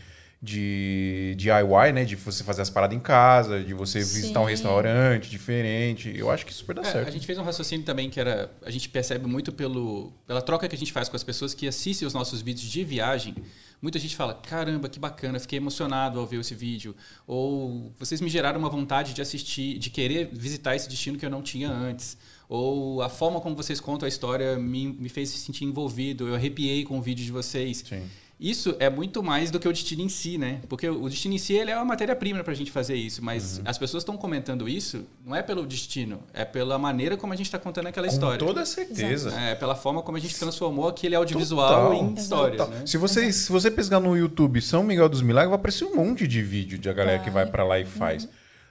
de 0.45 1.33
DIY, 1.37 1.91
né? 1.93 2.05
De 2.05 2.15
você 2.15 2.43
fazer 2.43 2.61
as 2.61 2.69
paradas 2.69 2.95
em 2.95 2.99
casa, 2.99 3.63
de 3.63 3.73
você 3.73 3.99
visitar 3.99 4.39
um 4.41 4.45
Sim. 4.45 4.51
restaurante 4.51 5.29
diferente. 5.29 6.13
Eu 6.15 6.29
acho 6.29 6.45
que 6.45 6.53
super 6.53 6.75
dá 6.75 6.81
É, 6.83 6.85
certo. 6.91 7.07
a 7.07 7.11
gente 7.11 7.25
fez 7.25 7.37
um 7.37 7.43
raciocínio 7.43 7.85
também 7.85 8.09
que 8.09 8.19
era. 8.19 8.51
A 8.63 8.69
gente 8.71 8.87
percebe 8.87 9.27
muito 9.27 9.51
pelo, 9.51 10.13
pela 10.27 10.41
troca 10.41 10.67
que 10.67 10.75
a 10.75 10.77
gente 10.77 10.93
faz 10.93 11.09
com 11.09 11.15
as 11.15 11.23
pessoas 11.23 11.53
que 11.53 11.67
assistem 11.67 12.07
os 12.07 12.13
nossos 12.13 12.41
vídeos 12.41 12.69
de 12.69 12.83
viagem. 12.83 13.35
Muita 13.81 13.99
gente 13.99 14.15
fala: 14.15 14.33
caramba, 14.35 14.87
que 14.87 14.99
bacana, 14.99 15.39
fiquei 15.39 15.57
emocionado 15.57 16.19
ao 16.19 16.25
ver 16.25 16.39
esse 16.39 16.55
vídeo. 16.55 16.95
Ou 17.27 17.91
vocês 17.99 18.21
me 18.21 18.29
geraram 18.29 18.59
uma 18.59 18.69
vontade 18.69 19.13
de 19.13 19.21
assistir, 19.21 19.77
de 19.79 19.89
querer 19.89 20.29
visitar 20.31 20.75
esse 20.75 20.87
destino 20.87 21.17
que 21.17 21.25
eu 21.25 21.29
não 21.29 21.41
tinha 21.41 21.69
antes. 21.69 22.17
Ou 22.47 23.01
a 23.01 23.09
forma 23.09 23.41
como 23.41 23.55
vocês 23.55 23.79
contam 23.79 24.05
a 24.05 24.09
história 24.09 24.55
me, 24.57 24.87
me 24.93 25.09
fez 25.09 25.29
se 25.29 25.39
sentir 25.39 25.65
envolvido, 25.65 26.27
eu 26.27 26.35
arrepiei 26.35 26.83
com 26.83 26.99
o 26.99 27.01
vídeo 27.01 27.25
de 27.25 27.31
vocês. 27.31 27.83
Sim. 27.87 28.03
Isso 28.37 28.75
é 28.79 28.89
muito 28.89 29.23
mais 29.23 29.49
do 29.49 29.59
que 29.59 29.67
o 29.67 29.71
destino 29.71 30.01
em 30.01 30.09
si, 30.09 30.37
né? 30.37 30.59
Porque 30.67 30.89
o 30.89 31.07
destino 31.07 31.33
em 31.35 31.37
si 31.37 31.53
ele 31.53 31.71
é 31.71 31.75
uma 31.75 31.85
matéria-prima 31.85 32.43
para 32.43 32.51
a 32.51 32.55
gente 32.55 32.69
fazer 32.69 32.95
isso, 32.95 33.23
mas 33.23 33.61
as 33.63 33.77
pessoas 33.77 34.01
estão 34.01 34.17
comentando 34.17 34.67
isso 34.67 35.05
não 35.25 35.33
é 35.33 35.41
pelo 35.41 35.65
destino, 35.65 36.21
é 36.33 36.43
pela 36.43 36.77
maneira 36.77 37.15
como 37.15 37.31
a 37.31 37.35
gente 37.37 37.45
está 37.45 37.57
contando 37.57 37.87
aquela 37.87 38.07
Com 38.07 38.13
história. 38.13 38.37
toda 38.37 38.65
certeza. 38.65 39.31
É 39.39 39.55
pela 39.55 39.73
forma 39.73 40.01
como 40.01 40.17
a 40.17 40.19
gente 40.19 40.37
transformou 40.37 40.89
aquele 40.89 41.15
audiovisual 41.15 41.91
Total. 41.91 41.93
em 41.93 42.13
histórias, 42.13 42.57
Total. 42.57 42.75
né? 42.77 42.85
Se, 42.85 42.97
você, 42.97 43.31
se 43.31 43.49
você 43.49 43.71
pesquisar 43.71 44.01
no 44.01 44.17
YouTube 44.17 44.61
São 44.61 44.83
Miguel 44.83 45.07
dos 45.07 45.21
Milagres, 45.21 45.49
vai 45.51 45.59
aparecer 45.59 45.85
um 45.85 45.95
monte 45.95 46.27
de 46.27 46.41
vídeo 46.41 46.77
de 46.77 46.89
a 46.89 46.93
galera 46.93 47.19
que 47.19 47.29
vai 47.29 47.45
pra 47.45 47.63
lá 47.63 47.79
e 47.79 47.85
faz. 47.85 48.27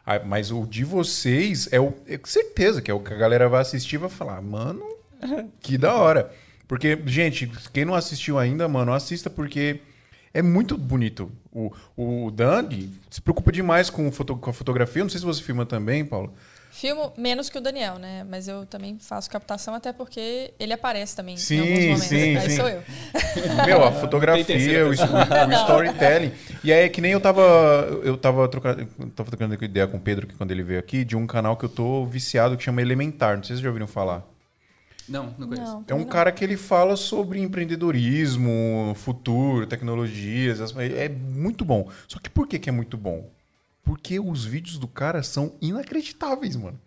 Ah, 0.07 0.20
Mas 0.22 0.50
o 0.50 0.66
de 0.66 0.85
vocês 0.85 1.68
é 1.72 1.81
o 1.81 1.94
é 2.07 2.20
certeza 2.24 2.83
que 2.83 2.90
é 2.90 2.94
o 2.94 3.00
que 3.00 3.14
a 3.14 3.16
galera 3.16 3.48
vai 3.48 3.62
assistir 3.62 3.94
e 3.94 3.98
vai 3.98 4.11
falar, 4.11 4.42
mano, 4.42 4.85
que 5.62 5.79
da 5.79 5.94
hora. 5.94 6.31
Porque, 6.66 6.98
gente, 7.07 7.46
quem 7.72 7.85
não 7.85 7.94
assistiu 7.94 8.38
ainda, 8.38 8.66
mano, 8.68 8.92
assista 8.92 9.29
porque 9.29 9.81
é 10.33 10.42
muito 10.42 10.77
bonito. 10.79 11.31
O, 11.53 11.70
o 11.96 12.31
Dandy 12.31 12.90
se 13.11 13.20
preocupa 13.20 13.53
demais 13.53 13.90
com, 13.90 14.11
foto- 14.11 14.37
com 14.37 14.50
a 14.50 14.53
fotografia. 14.53 15.00
Eu 15.00 15.05
Não 15.05 15.11
sei 15.11 15.20
se 15.20 15.27
você 15.27 15.42
filma 15.42 15.64
também, 15.66 16.05
Paulo. 16.05 16.33
Filmo 16.72 17.12
menos 17.16 17.48
que 17.48 17.57
o 17.57 17.61
Daniel, 17.61 18.00
né? 18.00 18.27
Mas 18.29 18.48
eu 18.48 18.66
também 18.66 18.98
faço 18.98 19.31
captação 19.31 19.74
até 19.77 19.92
porque 19.92 20.53
ele 20.59 20.72
aparece 20.72 21.14
também 21.14 21.37
Sim, 21.37 21.55
em 21.55 21.61
alguns 21.61 21.79
momentos. 21.85 22.05
sim, 22.09 22.37
Aí 22.37 22.50
sim. 22.50 22.57
sou 22.57 22.68
eu. 22.68 22.83
Meu, 23.64 23.85
a 23.85 23.92
fotografia, 23.92 24.85
o, 24.85 24.88
o 24.90 24.92
storytelling. 24.92 26.33
E 26.64 26.72
aí 26.72 26.81
é 26.87 26.88
que 26.88 27.00
nem 27.00 27.12
eu 27.12 27.20
tava. 27.20 27.42
Eu 28.03 28.16
tava 28.16 28.48
trocando, 28.48 28.88
eu 28.98 29.07
tava 29.11 29.31
trocando 29.31 29.64
ideia 29.64 29.87
com 29.87 29.98
o 29.98 30.00
Pedro 30.00 30.27
que 30.27 30.35
quando 30.35 30.50
ele 30.50 30.64
veio 30.64 30.81
aqui, 30.81 31.05
de 31.05 31.14
um 31.16 31.29
canal 31.29 31.57
que 31.57 31.64
eu 31.64 31.68
tô 31.68 32.05
viciado 32.07 32.57
que 32.57 32.64
chama 32.64 32.83
Elementar. 32.83 33.37
Não 33.37 33.44
sei 33.44 33.55
se 33.55 33.59
vocês 33.59 33.61
já 33.61 33.68
ouviram 33.68 33.87
falar. 33.87 34.27
Não, 35.09 35.35
não 35.38 35.49
conheço. 35.49 35.73
Não, 35.73 35.85
É 35.88 35.95
um 35.95 35.99
não. 36.01 36.07
cara 36.07 36.33
que 36.33 36.43
ele 36.45 36.57
fala 36.57 36.97
sobre 36.97 37.40
empreendedorismo, 37.40 38.95
futuro, 38.97 39.67
tecnologias. 39.67 40.61
as- 40.61 40.75
É 40.77 41.09
muito 41.09 41.64
bom. 41.64 41.88
Só 42.09 42.19
que 42.19 42.31
por 42.31 42.47
que, 42.49 42.59
que 42.59 42.69
é 42.69 42.73
muito 42.73 42.97
bom? 42.97 43.31
Porque 43.83 44.19
os 44.19 44.45
vídeos 44.45 44.79
do 44.79 44.88
cara 44.88 45.23
são 45.23 45.55
inacreditáveis, 45.61 46.57
mano. 46.57 46.81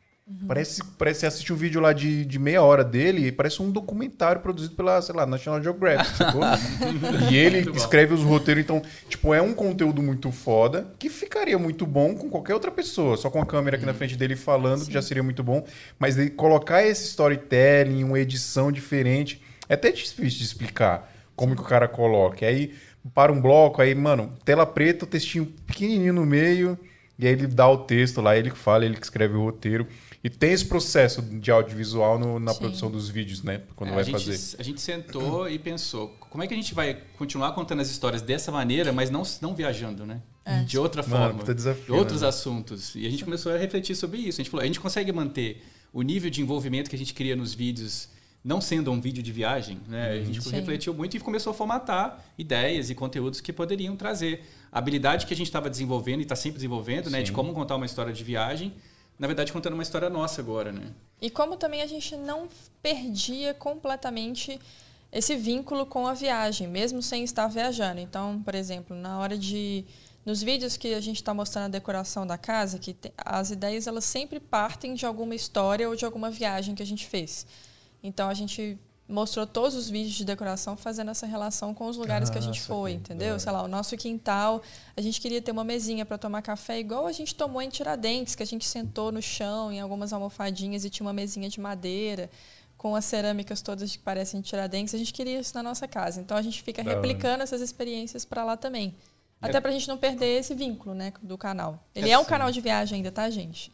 Parece, 0.46 0.84
parece 0.98 1.22
você 1.22 1.26
assistir 1.26 1.54
um 1.54 1.56
vídeo 1.56 1.80
lá 1.80 1.94
de, 1.94 2.26
de 2.26 2.38
meia 2.38 2.62
hora 2.62 2.84
dele 2.84 3.28
e 3.28 3.32
parece 3.32 3.62
um 3.62 3.72
documentário 3.72 4.42
produzido 4.42 4.76
pela, 4.76 5.02
sei 5.02 5.16
lá, 5.16 5.26
National 5.26 5.64
Geographic, 5.64 6.18
sacou? 6.18 6.42
e 7.32 7.38
ele 7.38 7.72
escreve 7.72 8.14
os 8.14 8.24
roteiros, 8.24 8.62
então, 8.62 8.82
tipo, 9.08 9.34
é 9.34 9.42
um 9.42 9.54
conteúdo 9.54 10.04
muito 10.04 10.30
foda 10.30 10.86
que 11.00 11.10
ficaria 11.10 11.58
muito 11.58 11.86
bom 11.86 12.14
com 12.14 12.30
qualquer 12.30 12.54
outra 12.54 12.70
pessoa. 12.70 13.16
Só 13.16 13.30
com 13.30 13.42
a 13.42 13.46
câmera 13.46 13.78
aqui 13.78 13.86
na 13.86 13.94
frente 13.94 14.18
dele 14.18 14.36
falando, 14.36 14.86
que 14.86 14.92
já 14.92 15.02
seria 15.02 15.24
muito 15.24 15.42
bom. 15.42 15.66
Mas 15.98 16.18
ele 16.18 16.30
colocar 16.32 16.84
esse 16.84 17.06
storytelling, 17.06 18.04
uma 18.04 18.20
edição 18.20 18.70
diferente, 18.70 19.42
é 19.70 19.76
até 19.76 19.92
difícil 19.94 20.40
de 20.40 20.44
explicar 20.44 21.10
como 21.38 21.56
que 21.56 21.62
o 21.62 21.66
cara 21.66 21.88
coloca. 21.88 22.44
E 22.44 22.48
aí, 22.50 22.74
para 23.14 23.32
um 23.32 23.40
bloco, 23.40 23.82
aí, 23.82 23.96
mano, 23.96 24.34
tela 24.44 24.66
preta, 24.66 25.06
o 25.06 25.08
textinho 25.08 25.46
pequenininho 25.66 26.12
no 26.12 26.26
meio, 26.26 26.78
e 27.18 27.26
aí 27.26 27.34
ele 27.34 27.48
dá 27.48 27.68
o 27.68 27.78
texto 27.78 28.22
lá, 28.22 28.38
ele 28.38 28.52
que 28.52 28.58
fala, 28.58 28.86
ele 28.86 28.96
que 28.96 29.04
escreve 29.04 29.36
o 29.36 29.44
roteiro. 29.44 29.88
E 30.24 30.30
tem 30.30 30.52
esse 30.52 30.66
processo 30.66 31.22
de 31.22 31.52
audiovisual 31.52 32.18
no- 32.18 32.40
na 32.40 32.52
Sim. 32.54 32.60
produção 32.60 32.90
dos 32.92 33.08
vídeos, 33.08 33.44
né? 33.44 33.62
Quando 33.76 33.92
É, 33.92 33.94
vai 33.94 34.02
a, 34.02 34.04
gente, 34.06 34.14
fazer. 34.26 34.56
a 34.60 34.64
gente 34.64 34.82
sentou 34.82 35.48
e 35.50 35.60
pensou, 35.60 36.10
como 36.30 36.44
é 36.44 36.48
que 36.48 36.54
a 36.54 36.58
gente 36.58 36.74
vai 36.74 36.98
continuar 37.18 37.52
contando 37.54 37.82
as 37.82 37.90
histórias 37.90 38.22
dessa 38.22 38.52
maneira, 38.52 38.92
mas 38.92 39.10
não, 39.10 39.24
não 39.42 39.54
viajando, 39.56 40.06
né? 40.06 40.22
De 40.66 40.78
outra 40.78 41.04
Mano, 41.04 41.24
forma. 41.26 41.40
puta 41.40 41.54
desafio, 41.54 41.86
de 41.86 41.92
outros 41.92 42.22
né? 42.22 42.28
assuntos. 42.30 42.96
E 42.96 43.06
a 43.06 43.10
gente 43.10 43.24
começou 43.24 43.52
a 43.52 43.58
refletir 43.58 43.96
sobre 43.96 44.18
isso. 44.20 44.40
A 44.40 44.44
gente 44.44 44.50
falou, 44.50 44.64
a 44.64 44.66
gente 44.68 44.80
consegue 44.80 45.12
manter 45.12 45.62
o 45.94 46.02
nível 46.02 46.30
de 46.30 46.42
envolvimento 46.42 46.90
que 46.90 46.96
a 46.96 47.00
gente 47.00 47.14
cria 47.14 47.36
nos 47.36 47.54
vídeos, 47.54 48.08
não 48.44 48.62
sendo 48.62 48.90
um 48.92 49.00
vídeo 49.02 49.22
de 49.22 49.32
viagem, 49.32 49.80
né? 49.90 50.12
A 50.12 50.24
gente 50.24 50.42
Sim. 50.42 50.52
refletiu 50.52 50.94
muito 50.94 51.18
e 51.18 51.20
começou 51.20 51.52
a 51.52 51.54
formatar 51.54 52.24
ideias 52.38 52.90
e 52.90 52.96
conteúdos 52.96 53.42
que 53.42 53.52
poderiam 53.52 53.96
trazer 53.98 54.42
a 54.72 54.80
habilidade 54.80 55.26
que 55.26 55.34
a 55.34 55.38
gente 55.38 55.48
estava 55.48 55.70
desenvolvendo 55.70 56.20
e 56.20 56.24
está 56.24 56.36
sempre 56.36 56.56
desenvolvendo, 56.56 57.10
né? 57.10 57.22
De 57.22 57.32
como 57.34 57.54
contar 57.54 57.76
uma 57.76 57.86
história 57.86 58.14
de 58.14 58.24
viagem. 58.24 58.74
Na 59.18 59.28
verdade, 59.28 59.52
contando 59.52 59.74
uma 59.74 59.84
história 59.84 60.10
nossa 60.10 60.42
agora, 60.42 60.72
né? 60.72 60.92
E 61.22 61.30
como 61.30 61.58
também 61.58 61.82
a 61.82 61.88
gente 61.88 62.16
não 62.16 62.48
perdia 62.82 63.54
completamente 63.54 64.60
esse 65.12 65.36
vínculo 65.36 65.86
com 65.86 66.06
a 66.06 66.14
viagem, 66.14 66.68
mesmo 66.68 67.02
sem 67.02 67.24
estar 67.24 67.48
viajando. 67.48 68.00
Então, 68.00 68.42
por 68.44 68.54
exemplo, 68.54 68.96
na 68.96 69.18
hora 69.20 69.38
de 69.38 69.86
nos 70.26 70.44
vídeos 70.44 70.76
que 70.76 70.94
a 70.94 71.00
gente 71.00 71.16
está 71.16 71.34
mostrando 71.34 71.66
a 71.66 71.70
decoração 71.70 72.28
da 72.28 72.38
casa, 72.38 72.78
que 72.78 72.96
as 73.18 73.50
ideias 73.50 73.88
elas 73.88 74.04
sempre 74.04 74.40
partem 74.40 74.94
de 74.94 75.06
alguma 75.06 75.34
história 75.34 75.88
ou 75.88 75.96
de 75.96 76.04
alguma 76.04 76.30
viagem 76.30 76.76
que 76.76 76.84
a 76.84 76.86
gente 76.86 77.08
fez. 77.08 77.48
Então 78.04 78.30
a 78.30 78.34
gente 78.34 78.78
mostrou 79.08 79.48
todos 79.48 79.74
os 79.76 79.90
vídeos 79.90 80.16
de 80.16 80.26
decoração 80.26 80.76
fazendo 80.76 81.12
essa 81.12 81.26
relação 81.26 81.74
com 81.74 81.88
os 81.88 81.96
lugares 81.96 82.30
que 82.30 82.38
a 82.38 82.42
gente 82.42 82.60
Ah, 82.60 82.64
foi, 82.66 82.92
saquei. 82.92 83.08
Da 83.08 83.14
entendeu? 83.14 83.30
hora. 83.32 83.40
Sei 83.40 83.52
lá, 83.52 83.64
o 83.64 83.68
nosso 83.68 83.96
quintal, 83.96 84.62
a 84.96 85.02
gente 85.02 85.22
queria 85.22 85.42
ter 85.42 85.52
uma 85.52 85.64
mesinha 85.64 86.06
para 86.06 86.18
tomar 86.18 86.42
café 86.42 86.80
igual 86.80 87.08
a 87.08 87.12
gente 87.12 87.34
tomou 87.34 87.62
em 87.62 87.70
Tiradentes, 87.70 88.36
que 88.36 88.44
a 88.44 88.46
gente 88.46 88.66
sentou 88.68 89.12
no 89.12 89.22
chão 89.22 89.72
em 89.72 89.80
algumas 89.80 90.12
almofadinhas 90.12 90.84
e 90.84 90.90
tinha 90.90 91.06
uma 91.06 91.14
mesinha 91.14 91.48
de 91.50 91.60
madeira 91.60 92.30
com 92.78 92.96
as 92.96 93.06
cerâmicas 93.06 93.62
todas 93.62 93.92
que 93.92 94.00
parecem 94.00 94.42
Tiradentes. 94.42 94.94
A 94.94 94.98
gente 94.98 95.14
queria 95.14 95.40
isso 95.40 95.54
na 95.56 95.64
nossa 95.64 95.88
casa. 95.88 96.20
Então 96.22 96.36
a 96.38 96.42
gente 96.42 96.62
fica 96.62 96.84
replicando 96.84 97.42
essas 97.44 97.62
experiências 97.62 98.24
para 98.26 98.44
lá 98.44 98.56
também. 98.58 98.94
É. 99.42 99.48
Até 99.48 99.62
pra 99.62 99.72
gente 99.72 99.88
não 99.88 99.98
perder 99.98 100.40
esse 100.40 100.56
vínculo, 100.56 100.96
né, 100.96 101.14
do 101.22 101.38
canal. 101.38 101.86
Ele 101.94 102.10
é 102.10 102.18
um 102.18 102.26
canal 102.26 102.52
de 102.52 102.60
viagem 102.60 102.98
ainda, 102.98 103.12
tá, 103.12 103.30
gente? 103.30 103.72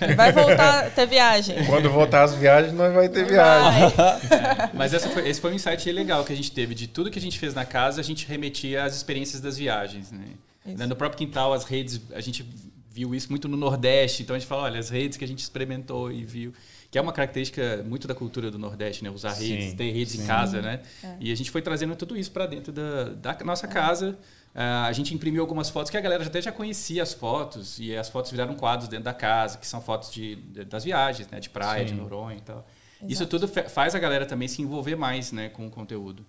Ele 0.00 0.14
vai 0.14 0.32
voltar 0.32 0.86
a 0.86 0.90
ter 0.90 1.06
viagem. 1.06 1.66
Quando 1.66 1.90
voltar 1.90 2.22
as 2.22 2.34
viagens, 2.34 2.72
nós 2.72 2.94
vai 2.94 3.08
ter 3.10 3.26
viagem. 3.26 3.90
Vai. 3.90 4.70
Mas 4.72 4.94
essa 4.94 5.10
foi- 5.10 5.28
esse 5.28 5.38
foi 5.38 5.52
um 5.52 5.54
insight 5.54 5.90
legal 5.92 6.24
que 6.24 6.32
a 6.32 6.36
gente 6.36 6.50
teve. 6.50 6.74
De 6.74 6.86
tudo 6.86 7.10
que 7.10 7.18
a 7.18 7.22
gente 7.22 7.38
fez 7.38 7.52
na 7.52 7.66
casa, 7.66 8.00
a 8.00 8.04
gente 8.04 8.26
remetia 8.26 8.84
às 8.84 8.96
experiências 8.96 9.40
das 9.42 9.58
viagens. 9.58 10.10
Né? 10.10 10.28
Isso. 10.64 10.86
No 10.86 10.96
próprio 10.96 11.18
quintal, 11.18 11.52
as 11.52 11.64
redes, 11.64 12.00
a 12.14 12.20
gente 12.20 12.46
viu 12.90 13.14
isso 13.14 13.28
muito 13.28 13.48
no 13.48 13.56
Nordeste. 13.56 14.22
Então 14.22 14.34
a 14.34 14.38
gente 14.38 14.48
fala, 14.48 14.62
olha, 14.62 14.80
as 14.80 14.88
redes 14.88 15.18
que 15.18 15.24
a 15.24 15.28
gente 15.28 15.40
experimentou 15.40 16.10
e 16.10 16.24
viu. 16.24 16.54
Que 16.90 16.98
é 16.98 17.00
uma 17.00 17.12
característica 17.12 17.82
muito 17.86 18.06
da 18.06 18.14
cultura 18.14 18.50
do 18.50 18.58
Nordeste, 18.58 19.02
né? 19.02 19.10
Usar 19.10 19.30
Sim, 19.30 19.48
redes, 19.56 19.74
ter 19.74 19.90
redes 19.90 20.12
sim. 20.14 20.22
em 20.22 20.26
casa, 20.26 20.60
né? 20.60 20.80
É. 21.02 21.16
E 21.20 21.32
a 21.32 21.34
gente 21.34 21.50
foi 21.50 21.62
trazendo 21.62 21.96
tudo 21.96 22.16
isso 22.16 22.30
para 22.30 22.46
dentro 22.46 22.70
da, 22.72 23.04
da 23.04 23.44
nossa 23.44 23.66
casa. 23.66 24.18
Uh, 24.54 24.84
a 24.86 24.92
gente 24.92 25.14
imprimiu 25.14 25.40
algumas 25.40 25.70
fotos 25.70 25.90
que 25.90 25.96
a 25.96 26.00
galera 26.00 26.24
até 26.24 26.42
já 26.42 26.52
conhecia 26.52 27.02
as 27.02 27.14
fotos, 27.14 27.78
e 27.78 27.96
as 27.96 28.10
fotos 28.10 28.30
viraram 28.30 28.54
quadros 28.54 28.86
dentro 28.86 29.04
da 29.04 29.14
casa, 29.14 29.56
que 29.56 29.66
são 29.66 29.80
fotos 29.80 30.12
de, 30.12 30.36
de 30.36 30.64
das 30.64 30.84
viagens, 30.84 31.28
né? 31.30 31.40
De 31.40 31.48
praia, 31.48 31.88
Sim. 31.88 31.94
de 31.94 32.00
Noronha 32.00 32.36
e 32.36 32.40
tal. 32.42 32.66
Exato. 32.98 33.12
Isso 33.12 33.26
tudo 33.26 33.48
faz 33.48 33.94
a 33.94 33.98
galera 33.98 34.26
também 34.26 34.46
se 34.46 34.60
envolver 34.60 34.94
mais 34.94 35.32
né, 35.32 35.48
com 35.48 35.66
o 35.66 35.70
conteúdo. 35.70 36.24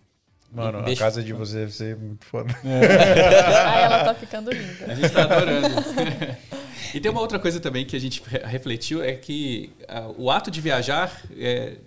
Mano, 0.52 0.84
Deixa... 0.84 1.04
a 1.04 1.08
casa 1.08 1.24
de 1.24 1.34
você 1.34 1.60
deve 1.60 1.72
ser 1.72 1.98
muito 1.98 2.26
foda. 2.26 2.54
É. 2.64 3.42
ah, 3.42 3.80
ela 3.82 4.04
tá 4.06 4.14
ficando 4.14 4.52
linda. 4.52 4.86
A 4.88 4.96
gente 4.96 5.10
tá 5.10 5.24
adorando. 5.24 5.68
e 6.94 7.00
tem 7.00 7.12
uma 7.12 7.22
outra 7.22 7.40
coisa 7.40 7.60
também 7.60 7.86
que 7.86 7.96
a 7.96 8.00
gente 8.00 8.24
refletiu, 8.46 9.04
é 9.04 9.14
que 9.14 9.74
uh, 9.82 10.16
o 10.18 10.32
ato 10.32 10.50
de 10.50 10.62
viajar... 10.62 11.22
É, 11.38 11.78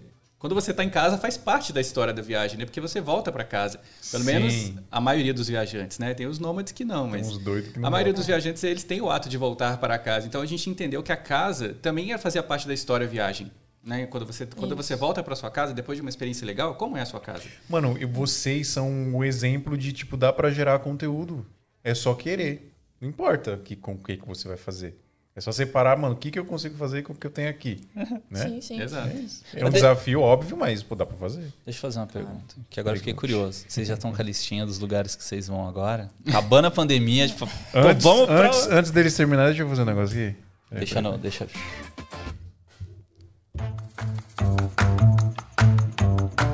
quando 0.47 0.55
você 0.55 0.71
está 0.71 0.85
em 0.85 0.91
casa, 0.91 1.19
faz 1.19 1.37
parte 1.37 1.73
da 1.73 1.81
história 1.81 2.15
da 2.15 2.23
viagem, 2.23 2.57
né? 2.57 2.65
Porque 2.65 2.81
você 2.81 3.01
volta 3.01 3.33
para 3.33 3.43
casa. 3.43 3.81
Pelo 4.13 4.23
Sim. 4.23 4.33
menos 4.33 4.73
a 4.93 5.01
maioria 5.01 5.35
dos 5.35 5.49
viajantes, 5.49 5.99
né? 5.99 6.15
Tem 6.15 6.25
os 6.25 6.39
nômades 6.39 6.73
que 6.73 6.85
não, 6.85 7.09
mas 7.09 7.37
que 7.37 7.81
não 7.81 7.89
a 7.89 7.91
maioria 7.91 8.13
dos 8.13 8.27
viajantes 8.27 8.63
eles 8.63 8.85
têm 8.85 9.01
o 9.01 9.11
ato 9.11 9.29
de 9.29 9.37
voltar 9.37 9.79
para 9.79 9.99
casa. 9.99 10.25
Então 10.25 10.41
a 10.41 10.47
gente 10.47 10.71
entendeu 10.71 11.03
que 11.03 11.11
a 11.11 11.17
casa 11.17 11.77
também 11.83 12.11
ia 12.11 12.19
fazer 12.19 12.41
parte 12.45 12.69
da 12.69 12.73
história 12.73 13.09
viagem. 13.09 13.51
Né? 13.83 14.07
Quando 14.07 14.25
você, 14.25 14.47
quando 14.47 14.77
você 14.77 14.95
volta 14.95 15.21
para 15.21 15.35
sua 15.35 15.51
casa 15.51 15.75
depois 15.75 15.99
de 15.99 16.03
uma 16.03 16.11
experiência 16.11 16.47
legal, 16.47 16.77
como 16.77 16.97
é 16.97 17.01
a 17.01 17.07
sua 17.07 17.21
casa? 17.21 17.43
Mano, 17.69 17.97
e 18.01 18.05
vocês 18.05 18.69
são 18.69 19.17
o 19.17 19.25
exemplo 19.25 19.77
de 19.77 19.93
tipo 19.93 20.17
dá 20.17 20.33
para 20.33 20.53
gerar 20.53 20.79
conteúdo. 20.79 21.45
É 21.83 21.93
só 21.93 22.15
querer. 22.15 22.73
Não 23.01 23.09
importa 23.09 23.57
que, 23.65 23.75
com 23.75 23.95
o 23.95 23.99
que, 23.99 24.17
que 24.17 24.27
você 24.27 24.47
vai 24.47 24.57
fazer. 24.57 24.97
É 25.37 25.41
só 25.43 25.53
separar, 25.53 25.99
mano, 25.99 26.15
o 26.15 26.17
que, 26.17 26.31
que 26.31 26.39
eu 26.39 26.47
consigo 26.47 26.79
fazer 26.79 27.03
com 27.03 27.13
o 27.13 27.17
que 27.17 27.27
eu 27.27 27.31
tenho 27.31 27.51
aqui. 27.51 27.79
né? 28.31 28.49
Sim, 28.49 28.61
sim. 28.63 28.81
Exato. 28.81 29.11
É, 29.53 29.61
é 29.61 29.67
um 29.67 29.69
desafio 29.69 30.23
óbvio, 30.23 30.57
mas 30.57 30.83
pô, 30.83 30.95
dá 30.95 31.05
para 31.05 31.15
fazer. 31.19 31.53
Deixa 31.63 31.77
eu 31.77 31.83
fazer 31.83 31.99
uma 31.99 32.07
pergunta, 32.07 32.55
que 32.71 32.81
agora 32.81 32.97
fiquei 32.97 33.13
curioso. 33.13 33.67
Vocês 33.69 33.87
já 33.87 33.95
estão 33.95 34.11
com 34.15 34.23
a 34.23 34.25
listinha 34.25 34.65
dos 34.65 34.79
lugares 34.79 35.15
que 35.15 35.23
vocês 35.23 35.47
vão 35.47 35.69
agora? 35.69 36.09
Acabando 36.27 36.69
a 36.69 36.71
pandemia, 36.71 37.29
tipo, 37.29 37.47
antes, 37.75 38.03
vamos 38.03 38.25
pra... 38.25 38.47
antes, 38.47 38.67
antes 38.69 38.91
deles 38.91 39.15
terminarem, 39.15 39.51
deixa 39.51 39.63
eu 39.63 39.69
fazer 39.69 39.83
um 39.83 39.85
negócio 39.85 40.19
aqui. 40.19 40.37
É, 40.71 40.79
deixa 40.79 41.03
não, 41.03 41.19
deixa. 41.19 41.47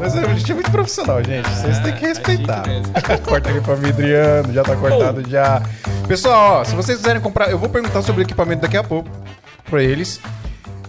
Mas 0.03 0.17
é, 0.17 0.19
a 0.19 0.35
gente 0.35 0.51
é 0.51 0.55
muito 0.57 0.71
profissional, 0.73 1.23
gente. 1.23 1.49
Vocês 1.49 1.79
têm 1.79 1.95
que 1.95 2.05
respeitar. 2.05 2.65
Corta 3.25 3.51
aqui 3.51 3.61
pra 3.61 3.75
Adriano. 3.75 4.53
Já 4.53 4.65
tá 4.65 4.75
cortado 4.75 5.31
já. 5.31 5.63
Pessoal, 6.09 6.61
ó, 6.61 6.65
se 6.65 6.75
vocês 6.75 6.99
quiserem 6.99 7.23
comprar, 7.23 7.53
eu 7.53 7.59
vou 7.59 7.69
perguntar 7.69 8.03
sobre 8.03 8.23
o 8.23 8.25
equipamento 8.25 8.63
daqui 8.63 8.77
a 8.77 8.83
pouco 8.83 9.09
pra 9.71 9.81
eles. 9.81 10.21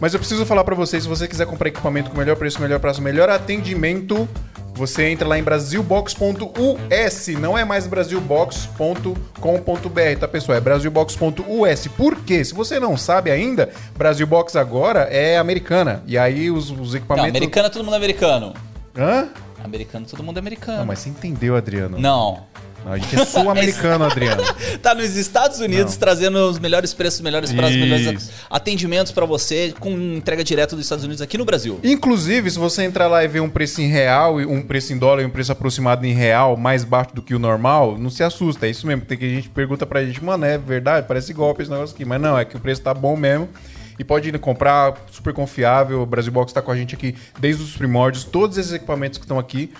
Mas 0.01 0.13
eu 0.13 0.19
preciso 0.19 0.47
falar 0.47 0.63
para 0.63 0.73
vocês, 0.73 1.03
se 1.03 1.09
você 1.09 1.27
quiser 1.27 1.45
comprar 1.45 1.69
equipamento 1.69 2.09
com 2.09 2.17
melhor 2.17 2.35
preço, 2.35 2.59
melhor 2.59 2.79
prazo, 2.79 3.03
melhor 3.03 3.29
atendimento, 3.29 4.27
você 4.73 5.03
entra 5.03 5.27
lá 5.27 5.37
em 5.37 5.43
brasilbox.us, 5.43 7.27
não 7.39 7.55
é 7.55 7.63
mais 7.63 7.85
brasilbox.com.br, 7.85 10.19
tá 10.19 10.27
pessoal? 10.27 10.57
É 10.57 10.61
brasilbox.us. 10.61 11.87
Por 11.95 12.15
quê? 12.21 12.43
Se 12.43 12.55
você 12.55 12.79
não 12.79 12.97
sabe 12.97 13.29
ainda, 13.29 13.69
Brasilbox 13.95 14.55
agora 14.55 15.01
é 15.01 15.37
americana. 15.37 16.01
E 16.07 16.17
aí 16.17 16.49
os, 16.49 16.71
os 16.71 16.95
equipamentos. 16.95 17.31
Não, 17.31 17.37
americana 17.37 17.69
todo 17.69 17.83
mundo 17.83 17.93
é 17.93 17.97
americano. 17.97 18.53
Hã? 18.97 19.29
Americano, 19.63 20.05
todo 20.05 20.21
mundo 20.23 20.37
é 20.37 20.39
americano. 20.39 20.79
Não, 20.79 20.85
mas 20.85 20.99
você 20.99 21.09
entendeu, 21.09 21.55
Adriano? 21.55 21.97
Não. 21.97 22.45
Não, 22.85 22.91
a 22.91 22.97
gente 22.97 23.15
é 23.17 23.23
sul-americano, 23.25 24.03
Adriano. 24.05 24.43
tá 24.81 24.93
nos 24.93 25.15
Estados 25.15 25.59
Unidos 25.61 25.93
Não. 25.93 25.99
trazendo 25.99 26.37
os 26.49 26.59
melhores 26.59 26.93
preços, 26.93 27.21
melhores 27.21 27.53
prazos, 27.53 27.77
melhores 27.77 28.29
atendimentos 28.49 29.11
para 29.13 29.25
você 29.25 29.73
com 29.79 29.89
entrega 29.91 30.43
direta 30.43 30.75
dos 30.75 30.83
Estados 30.83 31.05
Unidos 31.05 31.21
aqui 31.21 31.37
no 31.37 31.45
Brasil. 31.45 31.79
Inclusive, 31.81 32.51
se 32.51 32.59
você 32.59 32.83
entrar 32.83 33.07
lá 33.07 33.23
e 33.23 33.27
ver 33.29 33.39
um 33.39 33.49
preço 33.49 33.81
em 33.81 33.87
real, 33.87 34.35
um 34.35 34.61
preço 34.61 34.91
em 34.91 34.97
dólar 34.97 35.21
e 35.21 35.25
um 35.25 35.29
preço 35.29 35.53
aproximado 35.53 36.05
em 36.05 36.11
real 36.13 36.57
mais 36.57 36.83
baixo 36.83 37.15
do 37.15 37.21
que 37.21 37.33
o 37.33 37.39
normal, 37.39 37.97
não 37.97 38.09
se 38.09 38.21
assusta. 38.21 38.67
É 38.67 38.69
isso 38.69 38.85
mesmo. 38.85 39.05
Tem 39.05 39.17
que 39.17 39.23
a 39.25 39.29
gente 39.29 39.49
pergunta 39.49 39.85
pra 39.85 40.03
gente, 40.03 40.21
mano, 40.21 40.43
é 40.43 40.57
verdade? 40.57 41.07
Parece 41.07 41.31
golpe 41.31 41.61
esse 41.61 41.71
negócio 41.71 41.95
aqui. 41.95 42.03
Mas 42.03 42.19
não, 42.19 42.37
é 42.37 42.43
que 42.43 42.57
o 42.57 42.59
preço 42.59 42.81
tá 42.81 42.93
bom 42.93 43.15
mesmo 43.15 43.47
e 44.03 44.05
pode 44.05 44.29
ir 44.29 44.37
comprar, 44.39 44.93
super 45.09 45.33
confiável. 45.33 46.01
O 46.01 46.05
Brasil 46.05 46.31
Box 46.31 46.51
está 46.51 46.61
com 46.61 46.71
a 46.71 46.75
gente 46.75 46.93
aqui 46.93 47.15
desde 47.39 47.63
os 47.63 47.75
primórdios. 47.75 48.25
Todos 48.25 48.57
esses 48.57 48.73
equipamentos 48.73 49.17
que 49.17 49.23
estão 49.23 49.39
aqui, 49.39 49.71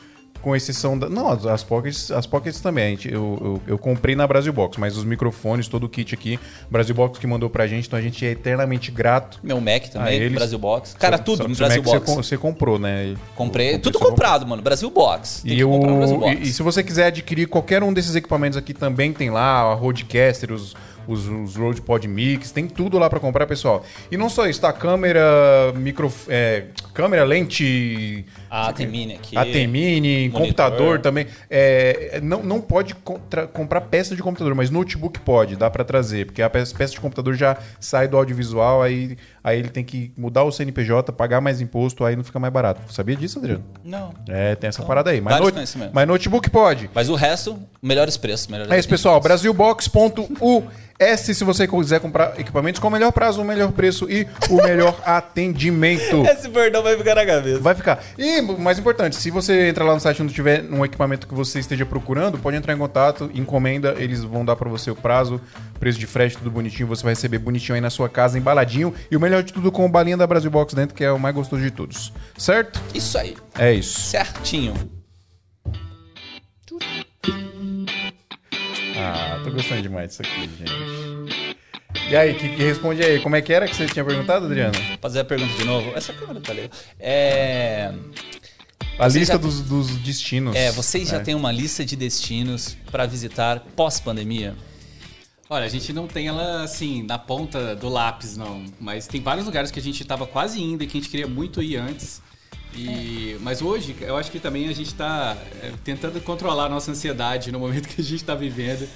com 0.42 0.54
exceção 0.56 0.98
da. 1.00 1.08
Não, 1.10 1.30
as 1.30 1.64
pockets, 1.64 2.12
as 2.12 2.26
pockets 2.26 2.60
também. 2.60 2.98
Gente, 2.98 3.12
eu, 3.12 3.38
eu, 3.42 3.62
eu, 3.68 3.78
comprei 3.78 4.14
na 4.14 4.28
Brasil 4.28 4.52
Box, 4.52 4.78
mas 4.78 4.98
os 4.98 5.06
microfones, 5.06 5.68
todo 5.68 5.86
o 5.86 5.90
kit 5.90 6.14
aqui, 6.14 6.38
Brasil 6.70 6.94
Box 6.94 7.18
que 7.18 7.26
mandou 7.26 7.50
pra 7.50 7.66
gente, 7.66 7.88
então 7.88 7.98
a 7.98 8.02
gente 8.02 8.26
é 8.26 8.32
eternamente 8.32 8.92
grato. 8.92 9.40
Meu 9.42 9.60
Mac 9.62 9.88
também, 9.88 10.20
eles. 10.20 10.34
Brasil 10.34 10.60
Box. 10.60 10.96
Cara, 11.00 11.18
tudo 11.18 11.48
no 11.48 11.56
Brasil 11.56 11.82
Mac 11.82 11.94
Box. 11.94 12.12
Você, 12.12 12.16
você 12.16 12.38
comprou, 12.38 12.78
né? 12.78 13.16
Comprei, 13.36 13.78
tudo 13.80 13.98
comprado, 13.98 14.46
mano. 14.46 14.62
Brasil 14.62 14.90
Box. 14.90 15.44
e, 15.46 15.60
eu, 15.60 15.70
Box. 15.70 16.40
E, 16.40 16.44
e, 16.44 16.54
se 16.54 16.62
você 16.62 16.84
quiser 16.84 17.08
adquirir 17.08 17.48
qualquer 17.48 17.82
um 17.82 17.94
desses 17.94 18.16
equipamentos 18.16 18.58
aqui, 18.58 18.74
também 18.74 19.14
tem 19.14 19.30
lá 19.30 19.62
a 19.62 19.74
Rodecaster, 19.74 20.52
os 20.52 20.76
os, 21.08 21.28
os 21.28 21.56
Rode 21.56 21.82
Pod 21.82 22.08
Mix, 22.08 22.52
tem 22.52 22.68
tudo 22.68 22.98
lá 22.98 23.10
para 23.10 23.20
comprar, 23.20 23.46
pessoal. 23.48 23.84
E 24.12 24.18
não 24.18 24.30
só 24.30 24.48
isso, 24.48 24.62
tá? 24.62 24.72
Câmera, 24.72 25.74
micro, 25.76 26.12
é, 26.28 26.66
câmera, 26.94 27.24
lente. 27.24 28.26
Ah, 28.56 28.72
tem 28.72 28.86
mini 28.86 29.16
aqui. 29.16 29.36
Ah, 29.36 29.46
mini, 29.46 30.30
monitor. 30.30 30.42
computador 30.42 31.00
também. 31.00 31.26
É, 31.50 32.20
não, 32.22 32.44
não 32.44 32.62
pode 32.62 32.94
comprar 33.52 33.82
peça 33.82 34.16
de 34.16 34.22
computador, 34.22 34.54
mas 34.54 34.70
notebook 34.70 35.20
pode, 35.22 35.56
dá 35.56 35.72
para 35.72 35.84
trazer, 35.84 36.28
porque 36.28 36.40
a 36.40 36.48
peça, 36.48 36.76
peça 36.78 36.94
de 36.94 37.02
computador 37.02 37.34
já 37.34 37.58
sai 37.80 38.08
do 38.08 38.16
audiovisual, 38.16 38.84
aí, 38.84 39.18
aí 39.44 39.58
ele 39.58 39.70
tem 39.70 39.84
que 39.84 40.12
mudar 40.16 40.44
o 40.44 40.52
CNPJ, 40.52 41.12
pagar 41.14 41.42
mais 41.42 41.62
imposto, 41.62 42.06
aí 42.06 42.16
não 42.16 42.24
fica 42.24 42.40
mais 42.40 42.54
barato. 42.54 42.94
Sabia 42.94 43.16
disso, 43.16 43.40
Adriano? 43.40 43.64
Não. 43.84 44.14
É, 44.30 44.54
tem 44.54 44.68
essa 44.68 44.82
então, 44.82 44.88
parada 44.88 45.10
aí. 45.10 45.20
Mas, 45.20 45.76
mas 45.92 46.08
notebook 46.08 46.48
pode. 46.52 46.92
Mas 46.94 47.10
o 47.10 47.16
resto, 47.16 47.60
melhores 47.82 48.18
preços. 48.18 48.46
Melhores 48.46 48.72
é 48.72 48.78
isso, 48.78 48.88
pessoal. 48.88 49.20
Brasilbox.u 49.20 50.64
S 51.00 51.34
se 51.34 51.44
você 51.44 51.68
quiser 51.68 52.00
comprar 52.00 52.40
equipamentos 52.40 52.80
com 52.80 52.88
o 52.88 52.92
melhor 52.92 53.12
prazo, 53.12 53.42
o 53.42 53.46
melhor 53.46 53.72
preço 53.72 54.10
e 54.10 54.28
o 54.50 54.56
melhor 54.56 55.00
atendimento. 55.06 56.26
Esse 56.26 56.48
bordão 56.48 56.84
vai 56.84 56.96
ficar 56.98 57.16
na 57.16 57.26
cabeça. 57.26 57.60
Vai 57.60 57.76
ficar. 57.76 58.04
E, 58.18 58.42
mais 58.44 58.80
importante, 58.80 59.16
se 59.16 59.30
você 59.30 59.70
entrar 59.70 59.86
lá 59.86 59.94
no 59.94 60.00
site 60.00 60.22
onde 60.22 60.34
tiver 60.34 60.64
um 60.72 60.84
equipamento 60.84 61.28
que 61.28 61.34
você 61.34 61.60
esteja 61.60 61.86
procurando, 61.86 62.38
pode 62.38 62.58
entrar 62.58 62.74
em 62.74 62.78
contato, 62.78 63.30
encomenda, 63.34 63.96
eles 63.98 64.24
vão 64.24 64.44
dar 64.46 64.56
para 64.56 64.70
você 64.70 64.92
o 64.92 64.96
prazo, 64.96 65.42
preço 65.80 66.00
de 66.00 66.08
frete, 66.08 66.38
tudo 66.38 66.52
bonitinho, 66.52 66.88
você 66.88 67.04
vai 67.04 67.14
receber 67.14 67.40
bonitinho 67.40 67.76
aí 67.76 67.82
na 67.82 67.90
sua 67.90 68.10
casa, 68.10 68.38
embaladinho, 68.38 68.94
e 69.10 69.18
o 69.18 69.20
melhor 69.20 69.44
de 69.44 69.54
tudo 69.54 69.72
com 69.72 69.86
o 69.86 69.90
balinha 69.90 70.18
da 70.18 70.28
Brasil 70.28 70.52
Box 70.52 70.74
dentro, 70.74 70.96
que 70.96 71.04
é 71.04 71.12
o 71.12 71.20
mais 71.20 71.36
gostoso 71.36 71.62
de 71.62 71.72
todos. 71.72 72.14
Certo? 72.38 72.82
Isso 72.94 73.18
aí. 73.18 73.36
É 73.58 73.74
isso. 73.74 74.00
Certinho. 74.00 74.74
Ah, 78.98 79.42
tô 79.44 79.52
gostando 79.52 79.82
demais 79.82 80.10
disso 80.10 80.22
aqui, 80.22 80.50
gente. 80.58 81.43
E 82.14 82.16
aí, 82.16 82.36
que, 82.36 82.48
que, 82.48 82.62
responde 82.62 83.04
aí? 83.04 83.20
Como 83.20 83.36
é 83.36 83.42
que 83.42 83.52
era 83.52 83.68
que 83.68 83.76
você 83.76 83.88
tinha 83.88 84.06
perguntado, 84.06 84.46
Adriano? 84.46 84.76
Fazer 85.02 85.22
a 85.22 85.26
pergunta 85.26 85.52
de 85.58 85.64
novo. 85.66 85.94
Essa 85.96 86.14
câmera 86.14 86.40
tá 86.40 86.54
legal. 86.54 86.70
É. 87.00 87.92
A 89.00 89.10
vocês 89.10 89.16
lista 89.16 89.34
já... 89.34 89.40
dos, 89.40 89.62
dos, 89.62 89.96
destinos. 89.96 90.56
É, 90.56 90.72
vocês 90.72 91.10
já 91.10 91.18
é. 91.18 91.22
têm 91.22 91.34
uma 91.34 91.52
lista 91.52 91.84
de 91.84 91.96
destinos 91.96 92.78
para 92.92 93.08
visitar 93.08 93.62
pós-pandemia? 93.76 94.56
Olha, 95.50 95.66
a 95.66 95.68
gente 95.68 95.92
não 95.92 96.06
tem 96.06 96.28
ela 96.28 96.62
assim 96.62 97.02
na 97.02 97.18
ponta 97.18 97.76
do 97.76 97.90
lápis, 97.90 98.38
não. 98.38 98.64
Mas 98.80 99.08
tem 99.08 99.20
vários 99.20 99.48
lugares 99.48 99.72
que 99.72 99.80
a 99.80 99.82
gente 99.82 100.04
estava 100.04 100.28
quase 100.28 100.62
indo 100.62 100.84
e 100.84 100.88
que 100.88 100.96
a 100.96 101.02
gente 101.02 101.10
queria 101.10 101.28
muito 101.28 101.64
ir 101.64 101.78
antes. 101.78 102.22
E, 102.76 103.34
é. 103.34 103.40
Mas 103.40 103.62
hoje, 103.62 103.96
eu 104.02 104.16
acho 104.16 104.32
que 104.32 104.40
também 104.40 104.68
a 104.68 104.74
gente 104.74 104.88
está 104.88 105.38
é, 105.62 105.72
tentando 105.84 106.20
controlar 106.22 106.66
a 106.66 106.70
nossa 106.70 106.92
ansiedade 106.92 107.52
no 107.52 107.60
momento 107.60 107.88
que 107.88 108.02
a 108.02 108.04
gente 108.04 108.16
está 108.16 108.36
vivendo. 108.36 108.88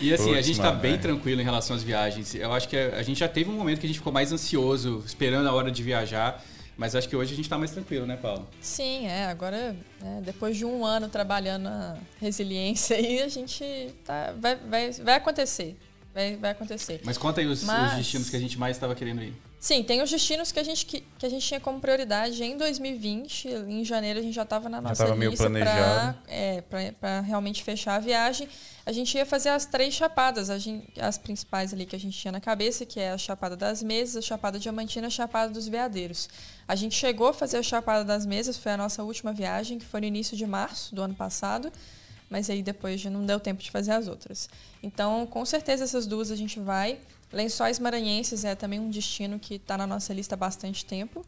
E 0.00 0.12
assim, 0.12 0.24
Puts, 0.24 0.38
a 0.38 0.42
gente 0.42 0.56
está 0.56 0.72
bem 0.72 0.94
é. 0.94 0.98
tranquilo 0.98 1.40
em 1.40 1.44
relação 1.44 1.76
às 1.76 1.82
viagens. 1.82 2.34
Eu 2.34 2.52
acho 2.52 2.68
que 2.68 2.76
a, 2.76 3.02
gente 3.02 3.20
já 3.20 3.28
teve 3.28 3.50
um 3.50 3.54
momento 3.54 3.80
que 3.80 3.86
a 3.86 3.88
gente 3.88 3.98
ficou 3.98 4.12
mais 4.12 4.32
ansioso, 4.32 5.02
esperando 5.06 5.48
a 5.48 5.52
hora 5.52 5.70
de 5.70 5.82
viajar. 5.82 6.42
Mas 6.76 6.94
acho 6.94 7.06
que 7.06 7.14
hoje 7.14 7.34
a 7.34 7.36
gente 7.36 7.44
está 7.44 7.58
mais 7.58 7.72
tranquilo, 7.72 8.06
né, 8.06 8.16
Paulo? 8.16 8.48
Sim, 8.58 9.06
é. 9.06 9.26
Agora, 9.26 9.76
né, 10.00 10.22
depois 10.24 10.56
de 10.56 10.64
um 10.64 10.86
ano 10.86 11.10
trabalhando 11.10 11.64
na 11.64 11.98
resiliência 12.18 12.96
aí, 12.96 13.20
a 13.20 13.28
gente 13.28 13.64
tá, 14.02 14.32
vai, 14.40 14.56
vai, 14.56 14.90
vai 14.92 15.14
acontecer. 15.16 15.76
Vai, 16.14 16.36
vai 16.36 16.52
acontecer. 16.52 17.02
Mas 17.04 17.18
conta 17.18 17.42
aí 17.42 17.46
os, 17.46 17.62
Mas... 17.62 17.92
os 17.92 17.98
destinos 17.98 18.30
que 18.30 18.36
a 18.36 18.40
gente 18.40 18.58
mais 18.58 18.76
estava 18.76 18.94
querendo 18.94 19.22
ir. 19.22 19.34
Sim, 19.60 19.82
tem 19.82 20.00
os 20.00 20.10
destinos 20.10 20.50
que 20.50 20.58
a 20.58 20.62
gente, 20.62 20.86
que, 20.86 21.04
que 21.18 21.26
a 21.26 21.28
gente 21.28 21.46
tinha 21.46 21.60
como 21.60 21.78
prioridade 21.78 22.42
em 22.42 22.56
2020. 22.56 23.46
Em 23.68 23.84
janeiro 23.84 24.18
a 24.18 24.22
gente 24.22 24.32
já 24.32 24.42
estava 24.42 24.70
na 24.70 24.80
nossa 24.80 25.04
lista 25.08 25.50
para 25.50 26.16
é, 26.28 27.20
realmente 27.20 27.62
fechar 27.62 27.96
a 27.96 27.98
viagem. 27.98 28.48
A 28.86 28.90
gente 28.90 29.14
ia 29.14 29.26
fazer 29.26 29.50
as 29.50 29.66
três 29.66 29.92
chapadas, 29.92 30.48
gente, 30.62 30.98
as 30.98 31.18
principais 31.18 31.74
ali 31.74 31.84
que 31.84 31.94
a 31.94 32.00
gente 32.00 32.18
tinha 32.18 32.32
na 32.32 32.40
cabeça, 32.40 32.86
que 32.86 32.98
é 32.98 33.10
a 33.10 33.18
Chapada 33.18 33.54
das 33.54 33.82
Mesas, 33.82 34.24
a 34.24 34.26
Chapada 34.26 34.58
Diamantina 34.58 35.06
e 35.06 35.08
a 35.08 35.10
Chapada 35.10 35.52
dos 35.52 35.68
Veadeiros. 35.68 36.30
A 36.66 36.74
gente 36.74 36.94
chegou 36.94 37.28
a 37.28 37.34
fazer 37.34 37.58
a 37.58 37.62
Chapada 37.62 38.02
das 38.02 38.24
Mesas, 38.24 38.56
foi 38.56 38.72
a 38.72 38.78
nossa 38.78 39.02
última 39.02 39.30
viagem, 39.30 39.78
que 39.78 39.84
foi 39.84 40.00
no 40.00 40.06
início 40.06 40.38
de 40.38 40.46
março 40.46 40.94
do 40.94 41.02
ano 41.02 41.14
passado 41.14 41.70
mas 42.30 42.48
aí 42.48 42.62
depois 42.62 43.00
já 43.00 43.10
não 43.10 43.26
deu 43.26 43.40
tempo 43.40 43.60
de 43.60 43.72
fazer 43.72 43.90
as 43.90 44.06
outras. 44.06 44.48
Então, 44.80 45.26
com 45.26 45.44
certeza 45.44 45.82
essas 45.82 46.06
duas 46.06 46.30
a 46.30 46.36
gente 46.36 46.60
vai. 46.60 47.00
Lençóis 47.32 47.78
Maranhenses 47.78 48.44
é 48.44 48.54
também 48.54 48.80
um 48.80 48.90
destino 48.90 49.38
que 49.38 49.54
está 49.54 49.78
na 49.78 49.86
nossa 49.86 50.12
lista 50.12 50.34
há 50.34 50.38
bastante 50.38 50.84
tempo. 50.84 51.24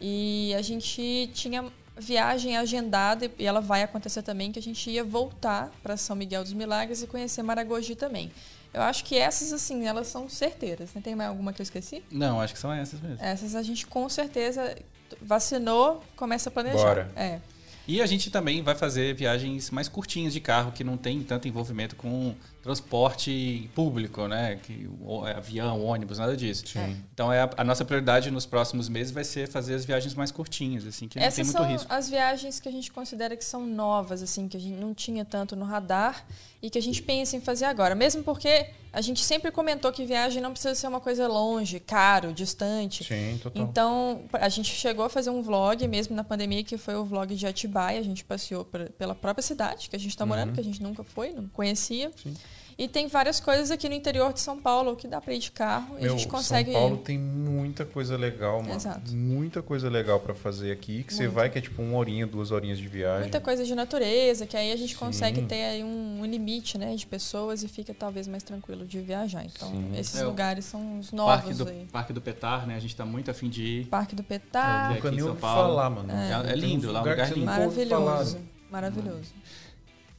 E 0.00 0.54
a 0.56 0.62
gente 0.62 1.30
tinha 1.32 1.64
viagem 1.96 2.56
agendada 2.56 3.30
e 3.38 3.46
ela 3.46 3.60
vai 3.60 3.82
acontecer 3.82 4.22
também 4.22 4.50
que 4.50 4.58
a 4.58 4.62
gente 4.62 4.90
ia 4.90 5.04
voltar 5.04 5.70
para 5.82 5.96
São 5.96 6.16
Miguel 6.16 6.42
dos 6.42 6.52
Milagres 6.52 7.02
e 7.02 7.06
conhecer 7.06 7.42
Maragogi 7.42 7.94
também. 7.94 8.32
Eu 8.72 8.82
acho 8.82 9.04
que 9.04 9.16
essas 9.16 9.52
assim, 9.52 9.86
elas 9.86 10.08
são 10.08 10.28
certeiras. 10.28 10.92
Né? 10.94 11.00
Tem 11.00 11.14
mais 11.14 11.30
alguma 11.30 11.52
que 11.52 11.60
eu 11.60 11.64
esqueci? 11.64 12.02
Não, 12.10 12.40
acho 12.40 12.54
que 12.54 12.58
são 12.58 12.72
essas 12.72 13.00
mesmo. 13.00 13.18
Essas 13.20 13.54
a 13.54 13.62
gente 13.62 13.86
com 13.86 14.08
certeza 14.08 14.76
vacinou, 15.22 16.02
começa 16.16 16.48
a 16.48 16.52
planejar. 16.52 16.78
Bora. 16.78 17.12
É. 17.14 17.38
E 17.86 18.00
a 18.02 18.06
gente 18.06 18.30
também 18.30 18.62
vai 18.62 18.74
fazer 18.74 19.14
viagens 19.14 19.70
mais 19.70 19.88
curtinhas 19.88 20.32
de 20.32 20.40
carro, 20.40 20.72
que 20.72 20.82
não 20.82 20.96
tem 20.96 21.22
tanto 21.22 21.46
envolvimento 21.46 21.94
com 21.94 22.34
transporte 22.64 23.70
público, 23.74 24.26
né? 24.26 24.56
Que, 24.62 24.88
o- 25.00 25.24
avião, 25.24 25.84
ônibus, 25.84 26.18
nada 26.18 26.36
disso. 26.36 26.64
Sim. 26.66 26.96
Então 27.12 27.32
é 27.32 27.42
a, 27.42 27.50
a 27.58 27.64
nossa 27.64 27.84
prioridade 27.84 28.30
nos 28.30 28.46
próximos 28.46 28.88
meses 28.88 29.12
vai 29.12 29.22
ser 29.24 29.48
fazer 29.48 29.74
as 29.74 29.84
viagens 29.84 30.14
mais 30.14 30.30
curtinhas, 30.30 30.86
assim, 30.86 31.06
que 31.06 31.16
não 31.16 31.20
tem 31.22 31.28
Essas 31.28 31.46
muito 31.46 31.56
são 31.58 31.66
risco. 31.66 31.92
as 31.92 32.08
viagens 32.08 32.58
que 32.60 32.68
a 32.68 32.72
gente 32.72 32.90
considera 32.90 33.36
que 33.36 33.44
são 33.44 33.66
novas, 33.66 34.22
assim, 34.22 34.48
que 34.48 34.56
a 34.56 34.60
gente 34.60 34.78
não 34.80 34.94
tinha 34.94 35.24
tanto 35.24 35.54
no 35.54 35.64
radar 35.64 36.24
e 36.62 36.70
que 36.70 36.78
a 36.78 36.82
gente 36.82 37.02
pensa 37.02 37.36
em 37.36 37.40
fazer 37.40 37.66
agora. 37.66 37.94
Mesmo 37.94 38.22
porque 38.22 38.66
a 38.92 39.00
gente 39.00 39.22
sempre 39.22 39.50
comentou 39.50 39.92
que 39.92 40.06
viagem 40.06 40.40
não 40.40 40.52
precisa 40.52 40.74
ser 40.74 40.86
uma 40.86 41.00
coisa 41.00 41.28
longe, 41.28 41.78
caro, 41.80 42.32
distante. 42.32 43.04
Sim, 43.04 43.38
total. 43.42 43.62
Então, 43.62 44.22
a 44.32 44.48
gente 44.48 44.70
chegou 44.70 45.04
a 45.04 45.10
fazer 45.10 45.30
um 45.30 45.42
vlog, 45.42 45.86
mesmo 45.88 46.14
na 46.16 46.24
pandemia, 46.24 46.62
que 46.64 46.78
foi 46.78 46.94
o 46.94 47.04
vlog 47.04 47.34
de 47.34 47.46
Atibaia. 47.46 47.98
A 48.00 48.02
gente 48.04 48.24
passeou 48.24 48.64
por- 48.64 48.88
pela 48.92 49.14
própria 49.14 49.42
cidade 49.42 49.90
que 49.90 49.96
a 49.96 49.98
gente 49.98 50.10
está 50.10 50.24
morando, 50.24 50.52
que 50.54 50.60
a 50.60 50.64
gente 50.64 50.82
nunca 50.82 51.04
foi, 51.04 51.30
não 51.32 51.46
conhecia. 51.48 52.06
Uhum. 52.06 52.12
Sim. 52.22 52.34
E 52.76 52.88
tem 52.88 53.06
várias 53.06 53.38
coisas 53.38 53.70
aqui 53.70 53.88
no 53.88 53.94
interior 53.94 54.32
de 54.32 54.40
São 54.40 54.58
Paulo 54.60 54.96
que 54.96 55.06
dá 55.06 55.20
para 55.20 55.32
ir 55.32 55.38
de 55.38 55.50
carro 55.52 55.96
e 55.98 56.02
Meu, 56.02 56.14
a 56.14 56.16
gente 56.16 56.28
consegue. 56.28 56.72
São 56.72 56.80
Paulo 56.80 56.96
tem 56.98 57.16
muita 57.18 57.84
coisa 57.84 58.16
legal, 58.16 58.60
mano. 58.62 58.74
Exato. 58.74 59.12
Muita 59.14 59.62
coisa 59.62 59.88
legal 59.88 60.18
pra 60.20 60.34
fazer 60.34 60.72
aqui. 60.72 61.04
Que 61.04 61.14
você 61.14 61.22
Muito. 61.24 61.34
vai, 61.34 61.50
que 61.50 61.58
é 61.58 61.60
tipo 61.60 61.80
uma 61.82 61.96
horinha, 61.98 62.26
duas 62.26 62.50
horinhas 62.50 62.78
de 62.78 62.88
viagem. 62.88 63.22
Muita 63.22 63.40
coisa 63.40 63.64
de 63.64 63.74
natureza, 63.74 64.46
que 64.46 64.56
aí 64.56 64.72
a 64.72 64.76
gente 64.76 64.92
Sim. 64.94 64.98
consegue 64.98 65.42
ter 65.42 65.62
aí 65.64 65.84
um, 65.84 66.20
um 66.20 66.26
limite 66.26 66.76
né, 66.76 66.94
de 66.96 67.06
pessoas 67.06 67.62
e 67.62 67.68
fica 67.68 67.94
talvez 67.94 68.26
mais 68.26 68.42
tranquilo 68.42 68.84
de 68.84 69.00
viajar. 69.00 69.44
Então, 69.44 69.70
Sim. 69.70 69.92
esses 69.96 70.20
É, 70.20 70.24
lugares 70.24 70.64
são 70.64 70.98
os 70.98 71.10
Parque 71.10 71.46
novos 71.46 71.58
do, 71.58 71.68
aí. 71.68 71.86
Parque 71.92 72.12
do 72.12 72.20
Petar, 72.20 72.66
né? 72.66 72.74
A 72.76 72.80
gente 72.80 72.90
está 72.90 73.04
muito 73.04 73.30
afim 73.30 73.48
de 73.48 73.62
ir. 73.62 73.86
Parque 73.86 74.14
do 74.16 74.22
É, 74.22 74.24
Petar, 74.24 74.86
aqui 74.86 74.94
Nunca 74.96 75.08
em 75.08 75.10
nem 75.12 75.20
São 75.20 75.28
ouvi 75.28 75.40
Paulo. 75.40 75.68
falar, 75.68 75.90
mano. 75.90 76.12
É. 76.12 76.52
É 76.52 76.56
lindo, 76.56 76.90
lá 76.90 76.98
é 77.00 77.02
um 77.02 77.08
lugar 77.10 77.26
você 77.28 77.34
lindo. 77.34 77.46
maravilhoso. 77.46 78.38
Maravilhoso. 78.70 79.32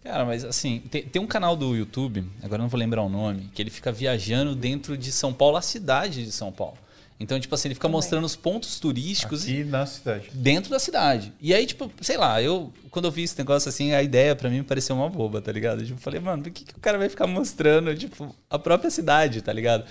Cara, 0.05 0.23
mas 0.23 0.45
assim, 0.45 0.81
tem, 0.91 1.01
tem 1.01 1.19
um 1.21 1.25
canal 1.25 1.55
do 1.55 1.75
YouTube, 1.75 2.23
agora 2.43 2.59
eu 2.59 2.63
não 2.63 2.69
vou 2.69 2.79
lembrar 2.79 3.01
o 3.01 3.09
nome, 3.09 3.49
que 3.55 3.61
ele 3.61 3.71
fica 3.71 3.91
viajando 3.91 4.55
dentro 4.55 4.95
de 4.95 5.11
São 5.11 5.33
Paulo, 5.33 5.57
a 5.57 5.61
cidade 5.63 6.23
de 6.23 6.31
São 6.31 6.51
Paulo. 6.51 6.77
Então, 7.19 7.39
tipo 7.39 7.55
assim, 7.55 7.69
ele 7.69 7.73
fica 7.75 7.87
Também. 7.87 7.95
mostrando 7.97 8.23
os 8.25 8.35
pontos 8.35 8.79
turísticos 8.79 9.43
Aqui 9.43 9.63
na 9.63 9.85
cidade. 9.85 10.29
dentro 10.33 10.69
da 10.69 10.77
cidade. 10.79 11.33
E 11.41 11.53
aí, 11.55 11.65
tipo, 11.65 11.89
sei 12.01 12.17
lá, 12.17 12.39
eu, 12.41 12.71
quando 12.95 13.05
eu 13.05 13.11
vi 13.11 13.23
esse 13.23 13.37
negócio 13.37 13.67
assim, 13.67 13.91
a 13.91 14.01
ideia 14.01 14.33
pra 14.37 14.49
mim 14.49 14.63
pareceu 14.63 14.95
uma 14.95 15.09
boba, 15.09 15.41
tá 15.41 15.51
ligado? 15.51 15.83
Tipo, 15.83 15.97
eu 15.99 16.01
falei, 16.01 16.17
mano, 16.21 16.43
por 16.43 16.49
que, 16.49 16.63
que 16.63 16.71
o 16.71 16.79
cara 16.79 16.97
vai 16.97 17.09
ficar 17.09 17.27
mostrando, 17.27 17.93
tipo, 17.93 18.33
a 18.49 18.57
própria 18.57 18.89
cidade, 18.89 19.41
tá 19.41 19.51
ligado? 19.51 19.83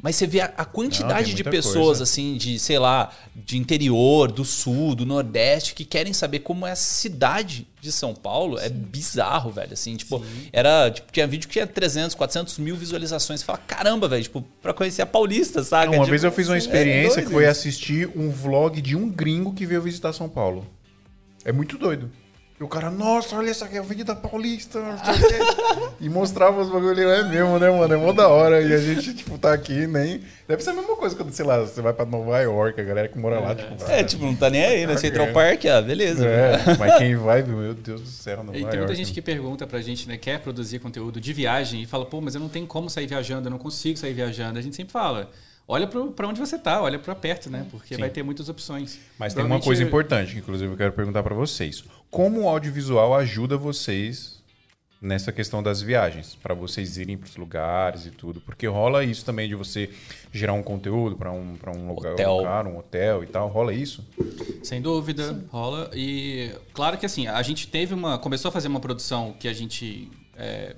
Mas 0.00 0.14
você 0.14 0.24
vê 0.24 0.40
a, 0.40 0.44
a 0.56 0.64
quantidade 0.64 1.26
tem 1.26 1.34
de 1.34 1.42
pessoas, 1.42 1.74
coisa. 1.98 2.04
assim, 2.04 2.36
de, 2.36 2.56
sei 2.60 2.78
lá, 2.78 3.10
de 3.34 3.58
interior, 3.58 4.30
do 4.30 4.44
sul, 4.44 4.94
do 4.94 5.04
nordeste, 5.04 5.74
que 5.74 5.84
querem 5.84 6.12
saber 6.12 6.38
como 6.38 6.64
é 6.64 6.70
a 6.70 6.76
cidade 6.76 7.66
de 7.80 7.90
São 7.90 8.14
Paulo. 8.14 8.56
É 8.56 8.68
bizarro, 8.68 9.50
velho, 9.50 9.72
assim, 9.72 9.96
tipo, 9.96 10.24
era, 10.52 10.92
tipo, 10.92 11.10
tinha 11.10 11.26
vídeo 11.26 11.48
que 11.48 11.54
tinha 11.54 11.66
300, 11.66 12.14
400 12.14 12.56
mil 12.58 12.76
visualizações. 12.76 13.40
Você 13.40 13.46
fala, 13.46 13.58
caramba, 13.66 14.06
velho, 14.06 14.22
tipo, 14.22 14.42
pra 14.62 14.72
conhecer 14.72 15.02
a 15.02 15.06
Paulista, 15.06 15.64
saca? 15.64 15.88
Uma 15.90 15.96
Tipo, 16.04 16.10
vez 16.10 16.22
eu 16.22 16.30
fiz 16.30 16.46
uma 16.46 16.54
sim, 16.60 16.64
experiência 16.64 17.18
é 17.18 17.24
que 17.24 17.30
foi 17.32 17.46
assistir 17.46 18.08
um 18.14 18.30
vlog 18.30 18.80
de 18.80 18.94
um 18.94 19.10
gringo 19.10 19.52
que 19.52 19.66
veio 19.66 19.82
visitar 19.82 20.12
São 20.12 20.28
Paulo. 20.28 20.64
É 21.44 21.50
muito 21.50 21.76
doido. 21.76 22.08
E 22.64 22.66
o 22.66 22.68
cara, 22.68 22.90
nossa, 22.90 23.36
olha 23.36 23.50
essa 23.50 23.66
aqui 23.66 23.74
é 23.76 23.78
a 23.78 23.82
Avenida 23.82 24.16
Paulista. 24.16 24.80
e 26.00 26.08
mostrava 26.08 26.62
os 26.62 26.70
bagulho. 26.70 27.10
É 27.10 27.22
mesmo, 27.22 27.58
né, 27.58 27.68
mano? 27.68 27.92
É 27.92 27.96
mó 27.98 28.10
da 28.10 28.26
hora. 28.26 28.62
E 28.62 28.72
a 28.72 28.78
gente, 28.78 29.12
tipo, 29.12 29.36
tá 29.36 29.52
aqui, 29.52 29.86
nem. 29.86 30.22
Deve 30.48 30.62
ser 30.62 30.70
a 30.70 30.72
mesma 30.72 30.96
coisa 30.96 31.14
quando, 31.14 31.30
sei 31.30 31.44
lá, 31.44 31.58
você 31.58 31.82
vai 31.82 31.92
pra 31.92 32.06
Nova 32.06 32.40
York, 32.40 32.80
a 32.80 32.84
galera 32.84 33.06
que 33.06 33.18
mora 33.18 33.38
lá, 33.38 33.54
tipo. 33.54 33.84
É, 33.84 34.02
tipo, 34.02 34.24
não 34.24 34.34
tá 34.34 34.48
nem 34.48 34.64
aí, 34.64 34.86
né? 34.86 34.96
Central 34.96 35.30
Park, 35.34 35.66
ah, 35.66 35.82
beleza. 35.82 36.26
É, 36.26 36.56
mas 36.78 36.96
quem 36.96 37.16
vai, 37.16 37.42
meu 37.42 37.74
Deus 37.74 38.00
do 38.00 38.08
céu, 38.08 38.38
Nova 38.38 38.56
E 38.56 38.60
York. 38.60 38.70
tem 38.70 38.80
muita 38.80 38.94
gente 38.94 39.12
que 39.12 39.20
pergunta 39.20 39.66
pra 39.66 39.82
gente, 39.82 40.08
né, 40.08 40.16
quer 40.16 40.40
produzir 40.40 40.78
conteúdo 40.78 41.20
de 41.20 41.32
viagem 41.34 41.82
e 41.82 41.86
fala, 41.86 42.06
pô, 42.06 42.22
mas 42.22 42.34
eu 42.34 42.40
não 42.40 42.48
tenho 42.48 42.66
como 42.66 42.88
sair 42.88 43.06
viajando, 43.06 43.48
eu 43.48 43.50
não 43.50 43.58
consigo 43.58 43.98
sair 43.98 44.14
viajando. 44.14 44.58
A 44.58 44.62
gente 44.62 44.74
sempre 44.74 44.90
fala, 44.92 45.30
olha 45.68 45.86
pra 45.86 46.26
onde 46.26 46.40
você 46.40 46.58
tá, 46.58 46.80
olha 46.80 46.98
pra 46.98 47.14
perto, 47.14 47.50
né? 47.50 47.66
Porque 47.70 47.94
Sim. 47.94 48.00
vai 48.00 48.08
ter 48.08 48.22
muitas 48.22 48.48
opções. 48.48 48.98
Mas 49.18 49.34
tem 49.34 49.44
uma 49.44 49.60
coisa 49.60 49.82
importante, 49.82 50.32
que 50.32 50.38
inclusive 50.38 50.72
eu 50.72 50.76
quero 50.78 50.92
perguntar 50.92 51.22
pra 51.22 51.34
vocês. 51.34 51.84
Como 52.14 52.42
o 52.42 52.48
audiovisual 52.48 53.12
ajuda 53.12 53.56
vocês 53.56 54.40
nessa 55.02 55.32
questão 55.32 55.60
das 55.60 55.82
viagens, 55.82 56.36
Pra 56.36 56.54
vocês 56.54 56.96
irem 56.96 57.18
pros 57.18 57.36
lugares 57.36 58.06
e 58.06 58.12
tudo? 58.12 58.40
Porque 58.40 58.68
rola 58.68 59.02
isso 59.02 59.24
também 59.24 59.48
de 59.48 59.56
você 59.56 59.90
gerar 60.30 60.52
um 60.52 60.62
conteúdo 60.62 61.16
pra 61.16 61.32
um, 61.32 61.56
pra 61.56 61.72
um 61.72 61.88
lugar, 61.88 62.12
Hotel. 62.12 62.30
um 62.30 62.36
lugar, 62.36 62.66
um 62.68 62.78
hotel 62.78 63.24
e 63.24 63.26
tal. 63.26 63.48
Rola 63.48 63.74
isso? 63.74 64.06
Sem 64.62 64.80
dúvida, 64.80 65.44
rola. 65.50 65.90
E 65.92 66.52
claro 66.72 66.96
que 66.96 67.04
assim, 67.04 67.26
a 67.26 67.42
gente 67.42 67.66
teve 67.66 67.92
uma. 67.92 68.16
Começou 68.16 68.48
a 68.48 68.52
fazer 68.52 68.68
uma 68.68 68.78
produção 68.78 69.34
que 69.36 69.48
a 69.48 69.52
gente 69.52 70.08
é, 70.36 70.76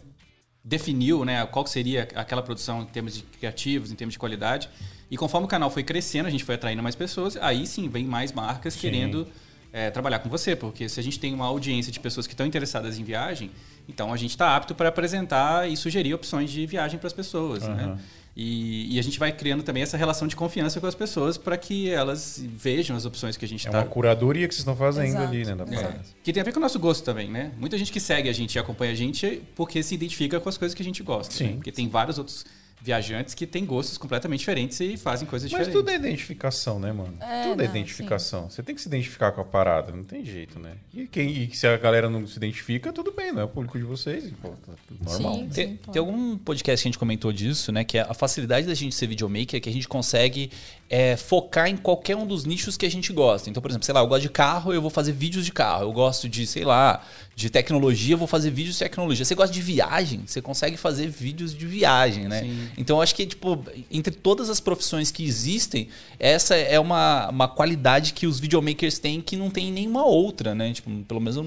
definiu, 0.64 1.22
né? 1.22 1.44
Qual 1.44 1.66
seria 1.66 2.08
aquela 2.14 2.40
produção 2.40 2.80
em 2.80 2.86
termos 2.86 3.14
de 3.14 3.22
criativos, 3.22 3.92
em 3.92 3.94
termos 3.94 4.14
de 4.14 4.18
qualidade. 4.18 4.70
E 5.10 5.18
conforme 5.18 5.44
o 5.44 5.48
canal 5.48 5.68
foi 5.68 5.84
crescendo, 5.84 6.28
a 6.28 6.30
gente 6.30 6.44
foi 6.44 6.54
atraindo 6.54 6.82
mais 6.82 6.94
pessoas, 6.94 7.36
aí 7.36 7.66
sim 7.66 7.90
vem 7.90 8.06
mais 8.06 8.32
marcas 8.32 8.72
Sim. 8.72 8.80
querendo 8.80 9.28
é, 9.76 9.90
trabalhar 9.90 10.20
com 10.20 10.28
você, 10.30 10.56
porque 10.56 10.88
se 10.88 10.98
a 10.98 11.02
gente 11.02 11.20
tem 11.20 11.34
uma 11.34 11.44
audiência 11.44 11.92
de 11.92 12.00
pessoas 12.00 12.26
que 12.26 12.32
estão 12.32 12.46
interessadas 12.46 12.98
em 12.98 13.04
viagem, 13.04 13.50
então 13.86 14.10
a 14.10 14.16
gente 14.16 14.30
está 14.30 14.56
apto 14.56 14.74
para 14.74 14.88
apresentar 14.88 15.68
e 15.70 15.76
sugerir 15.76 16.14
opções 16.14 16.50
de 16.50 16.64
viagem 16.64 16.98
para 16.98 17.08
as 17.08 17.12
pessoas, 17.12 17.62
né? 17.62 17.84
Aham. 17.84 17.98
E, 18.34 18.94
e 18.94 18.98
a 18.98 19.02
gente 19.02 19.18
vai 19.18 19.32
criando 19.32 19.62
também 19.62 19.82
essa 19.82 19.96
relação 19.96 20.26
de 20.28 20.36
confiança 20.36 20.78
com 20.80 20.86
as 20.86 20.94
pessoas 20.94 21.36
para 21.38 21.56
que 21.58 21.90
elas 21.90 22.42
vejam 22.46 22.96
as 22.96 23.04
opções 23.04 23.36
que 23.36 23.44
a 23.44 23.48
gente 23.48 23.66
É 23.66 23.68
está 23.68 23.78
uma 23.78 23.86
curadoria 23.86 24.46
que 24.48 24.54
vocês 24.54 24.60
estão 24.60 24.76
fazendo 24.76 25.08
Exato, 25.08 25.24
ali, 25.24 25.44
né? 25.44 25.54
Da 25.54 25.64
parada. 25.66 26.00
que 26.22 26.32
tem 26.32 26.40
a 26.40 26.44
ver 26.44 26.52
com 26.52 26.58
o 26.58 26.62
nosso 26.62 26.78
gosto 26.78 27.04
também, 27.04 27.30
né? 27.30 27.52
Muita 27.58 27.76
gente 27.76 27.92
que 27.92 28.00
segue 28.00 28.28
a 28.30 28.32
gente 28.32 28.54
e 28.54 28.58
acompanha 28.58 28.92
a 28.92 28.94
gente 28.94 29.42
porque 29.54 29.82
se 29.82 29.94
identifica 29.94 30.38
com 30.40 30.48
as 30.48 30.56
coisas 30.58 30.74
que 30.74 30.82
a 30.82 30.84
gente 30.84 31.02
gosta. 31.02 31.34
Sim. 31.34 31.44
né? 31.44 31.52
Porque 31.54 31.72
tem 31.72 31.88
vários 31.88 32.18
outros 32.18 32.44
viajantes 32.80 33.34
que 33.34 33.46
têm 33.46 33.64
gostos 33.64 33.98
completamente 33.98 34.40
diferentes 34.40 34.78
e 34.80 34.96
fazem 34.96 35.26
coisas 35.26 35.50
Mas 35.50 35.66
diferentes. 35.66 35.80
tudo 35.80 35.90
é 35.90 35.96
identificação, 35.96 36.78
né, 36.78 36.92
mano? 36.92 37.16
É, 37.20 37.42
tudo 37.42 37.62
é 37.62 37.64
não, 37.64 37.70
identificação. 37.70 38.48
Você 38.48 38.62
tem 38.62 38.74
que 38.74 38.80
se 38.80 38.88
identificar 38.88 39.32
com 39.32 39.40
a 39.40 39.44
parada, 39.44 39.92
não 39.92 40.04
tem 40.04 40.24
jeito, 40.24 40.58
né? 40.58 40.72
E, 40.94 41.06
quem, 41.06 41.28
e 41.28 41.54
se 41.54 41.66
a 41.66 41.76
galera 41.76 42.08
não 42.08 42.26
se 42.26 42.36
identifica, 42.36 42.92
tudo 42.92 43.12
bem, 43.12 43.32
não 43.32 43.40
é 43.40 43.44
o 43.44 43.48
público 43.48 43.78
de 43.78 43.84
vocês, 43.84 44.32
pô, 44.40 44.50
tá 44.50 44.72
normal. 45.04 45.34
Sim. 45.34 45.48
Tem, 45.48 45.76
claro. 45.76 45.92
tem 45.92 46.00
algum 46.00 46.38
podcast 46.38 46.82
que 46.82 46.88
a 46.88 46.90
gente 46.90 46.98
comentou 46.98 47.32
disso, 47.32 47.72
né? 47.72 47.82
Que 47.82 47.98
é 47.98 48.02
a 48.02 48.14
facilidade 48.14 48.66
da 48.66 48.74
gente 48.74 48.94
ser 48.94 49.06
videomaker 49.06 49.56
é 49.56 49.60
que 49.60 49.68
a 49.68 49.72
gente 49.72 49.88
consegue 49.88 50.50
é, 50.88 51.16
focar 51.16 51.68
em 51.68 51.76
qualquer 51.76 52.16
um 52.16 52.26
dos 52.26 52.44
nichos 52.44 52.76
que 52.76 52.86
a 52.86 52.90
gente 52.90 53.12
gosta. 53.12 53.50
Então, 53.50 53.60
por 53.60 53.70
exemplo, 53.70 53.84
sei 53.84 53.92
lá, 53.94 54.00
eu 54.00 54.06
gosto 54.06 54.22
de 54.22 54.28
carro, 54.28 54.72
eu 54.72 54.80
vou 54.80 54.90
fazer 54.90 55.12
vídeos 55.12 55.44
de 55.44 55.52
carro. 55.52 55.84
Eu 55.84 55.92
gosto 55.92 56.28
de, 56.28 56.46
sei 56.46 56.64
lá, 56.64 57.02
de 57.34 57.50
tecnologia, 57.50 58.14
eu 58.14 58.18
vou 58.18 58.28
fazer 58.28 58.50
vídeos 58.50 58.76
de 58.76 58.84
tecnologia. 58.84 59.24
Você 59.24 59.34
gosta 59.34 59.52
de 59.52 59.60
viagem, 59.60 60.22
você 60.26 60.40
consegue 60.40 60.76
fazer 60.76 61.08
vídeos 61.08 61.54
de 61.54 61.66
viagem, 61.66 62.28
né? 62.28 62.42
Sim. 62.42 62.68
Então, 62.78 62.96
eu 62.96 63.02
acho 63.02 63.14
que, 63.14 63.26
tipo, 63.26 63.64
entre 63.90 64.14
todas 64.14 64.48
as 64.48 64.60
profissões 64.60 65.10
que 65.10 65.24
existem, 65.24 65.88
essa 66.18 66.54
é 66.54 66.78
uma, 66.78 67.28
uma 67.30 67.48
qualidade 67.48 68.12
que 68.12 68.26
os 68.26 68.38
videomakers 68.38 68.98
têm 68.98 69.20
que 69.20 69.36
não 69.36 69.50
tem 69.50 69.72
nenhuma 69.72 70.04
outra, 70.04 70.54
né? 70.54 70.72
Tipo, 70.72 70.90
pelo 71.04 71.20
menos 71.20 71.36
eu 71.36 71.46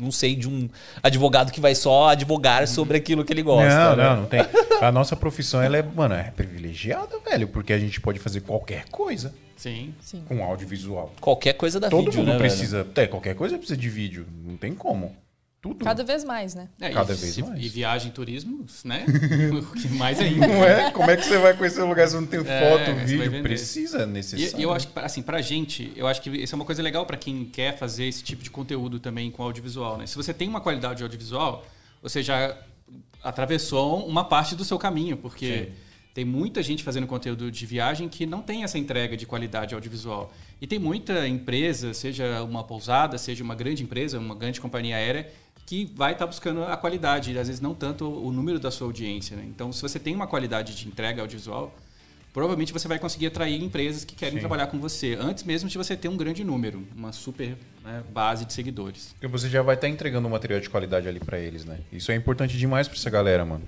não, 0.00 0.10
sei 0.10 0.34
de 0.34 0.48
um 0.48 0.68
advogado 1.02 1.52
que 1.52 1.60
vai 1.60 1.74
só 1.74 2.08
advogar 2.08 2.66
sobre 2.66 2.96
aquilo 2.96 3.24
que 3.24 3.32
ele 3.32 3.42
gosta. 3.42 3.68
não, 3.68 3.96
né? 3.96 4.04
não, 4.04 4.16
não 4.22 4.26
tem. 4.26 4.40
A 4.80 4.90
nossa 4.90 5.14
profissão, 5.14 5.60
ela 5.60 5.76
é, 5.76 5.82
mano, 5.82 6.14
é 6.14 6.30
privilegiada, 6.30 7.18
velho, 7.18 7.48
porque 7.48 7.72
a 7.72 7.78
gente 7.78 8.00
pode 8.00 8.18
fazer 8.18 8.40
qualquer 8.40 8.84
coisa 8.90 9.34
Sim. 9.56 9.94
Sim. 10.00 10.24
com 10.26 10.42
audiovisual. 10.42 11.12
Qualquer 11.20 11.52
coisa 11.52 11.78
da 11.78 11.90
Todo 11.90 12.06
vídeo, 12.06 12.20
mundo 12.20 12.28
né, 12.28 12.38
velho? 12.38 12.48
precisa, 12.48 12.86
é, 12.96 13.06
qualquer 13.06 13.34
coisa 13.34 13.58
precisa 13.58 13.76
de 13.76 13.88
vídeo, 13.90 14.26
não 14.44 14.56
tem 14.56 14.74
como. 14.74 15.14
Tudo. 15.62 15.84
Cada 15.84 16.02
vez 16.02 16.24
mais, 16.24 16.54
né? 16.54 16.68
É, 16.80 16.88
Cada 16.88 17.12
e, 17.12 17.16
vez 17.16 17.34
se- 17.34 17.42
mais. 17.42 17.62
E 17.62 17.68
viagem 17.68 18.08
e 18.08 18.12
turismo, 18.12 18.64
né? 18.82 19.04
O 19.60 19.72
que 19.74 19.88
mais 19.90 20.18
ainda. 20.18 20.46
Não 20.46 20.64
é? 20.64 20.90
Como 20.90 21.10
é 21.10 21.16
que 21.18 21.24
você 21.26 21.36
vai 21.36 21.54
conhecer 21.54 21.82
um 21.82 21.88
lugar 21.88 22.08
se 22.08 22.14
não 22.14 22.24
tem 22.26 22.40
É, 22.40 22.42
foto, 22.70 22.94
vai 22.94 23.04
vídeo? 23.04 23.42
Precisa, 23.42 23.98
é 24.04 24.06
necessário. 24.06 24.58
E 24.58 24.62
eu 24.62 24.72
acho 24.72 24.88
que, 24.88 24.98
assim, 24.98 25.20
pra 25.20 25.42
gente, 25.42 25.92
eu 25.94 26.06
acho 26.06 26.22
que 26.22 26.30
isso 26.30 26.54
é 26.54 26.56
uma 26.56 26.64
coisa 26.64 26.82
legal 26.82 27.04
pra 27.04 27.16
quem 27.18 27.44
quer 27.44 27.76
fazer 27.76 28.04
esse 28.06 28.22
tipo 28.22 28.42
de 28.42 28.50
conteúdo 28.50 28.98
também 28.98 29.30
com 29.30 29.42
audiovisual, 29.42 29.98
né? 29.98 30.06
Se 30.06 30.16
você 30.16 30.32
tem 30.32 30.48
uma 30.48 30.62
qualidade 30.62 31.02
audiovisual, 31.02 31.62
você 32.02 32.22
já 32.22 32.56
atravessou 33.22 34.06
uma 34.06 34.24
parte 34.24 34.54
do 34.54 34.64
seu 34.64 34.78
caminho, 34.78 35.16
porque 35.16 35.64
Sim. 35.66 35.72
tem 36.14 36.24
muita 36.24 36.62
gente 36.62 36.82
fazendo 36.82 37.06
conteúdo 37.06 37.50
de 37.50 37.66
viagem 37.66 38.08
que 38.08 38.24
não 38.24 38.40
tem 38.40 38.64
essa 38.64 38.78
entrega 38.78 39.16
de 39.16 39.26
qualidade 39.26 39.74
audiovisual. 39.74 40.32
E 40.60 40.66
tem 40.66 40.78
muita 40.78 41.28
empresa, 41.28 41.92
seja 41.92 42.42
uma 42.42 42.64
pousada, 42.64 43.18
seja 43.18 43.44
uma 43.44 43.54
grande 43.54 43.82
empresa, 43.82 44.18
uma 44.18 44.34
grande 44.34 44.60
companhia 44.60 44.96
aérea, 44.96 45.30
que 45.70 45.88
vai 45.94 46.14
estar 46.14 46.26
buscando 46.26 46.64
a 46.64 46.76
qualidade, 46.76 47.30
e 47.30 47.38
às 47.38 47.46
vezes 47.46 47.60
não 47.60 47.76
tanto 47.76 48.04
o 48.04 48.32
número 48.32 48.58
da 48.58 48.72
sua 48.72 48.88
audiência. 48.88 49.36
Né? 49.36 49.44
Então, 49.46 49.72
se 49.72 49.80
você 49.80 50.00
tem 50.00 50.16
uma 50.16 50.26
qualidade 50.26 50.74
de 50.74 50.88
entrega 50.88 51.22
audiovisual, 51.22 51.72
provavelmente 52.32 52.72
você 52.72 52.88
vai 52.88 52.98
conseguir 52.98 53.28
atrair 53.28 53.62
empresas 53.62 54.04
que 54.04 54.16
querem 54.16 54.34
Sim. 54.34 54.40
trabalhar 54.40 54.66
com 54.66 54.80
você, 54.80 55.16
antes 55.20 55.44
mesmo 55.44 55.68
de 55.68 55.78
você 55.78 55.96
ter 55.96 56.08
um 56.08 56.16
grande 56.16 56.42
número, 56.42 56.84
uma 56.96 57.12
super 57.12 57.56
né, 57.84 58.02
base 58.12 58.44
de 58.44 58.52
seguidores. 58.52 59.12
Porque 59.12 59.28
você 59.28 59.48
já 59.48 59.62
vai 59.62 59.76
estar 59.76 59.88
entregando 59.88 60.26
um 60.26 60.30
material 60.32 60.58
de 60.58 60.68
qualidade 60.68 61.06
ali 61.06 61.20
pra 61.20 61.38
eles, 61.38 61.64
né? 61.64 61.78
Isso 61.92 62.10
é 62.10 62.16
importante 62.16 62.58
demais 62.58 62.88
pra 62.88 62.96
essa 62.96 63.08
galera, 63.08 63.44
mano. 63.44 63.62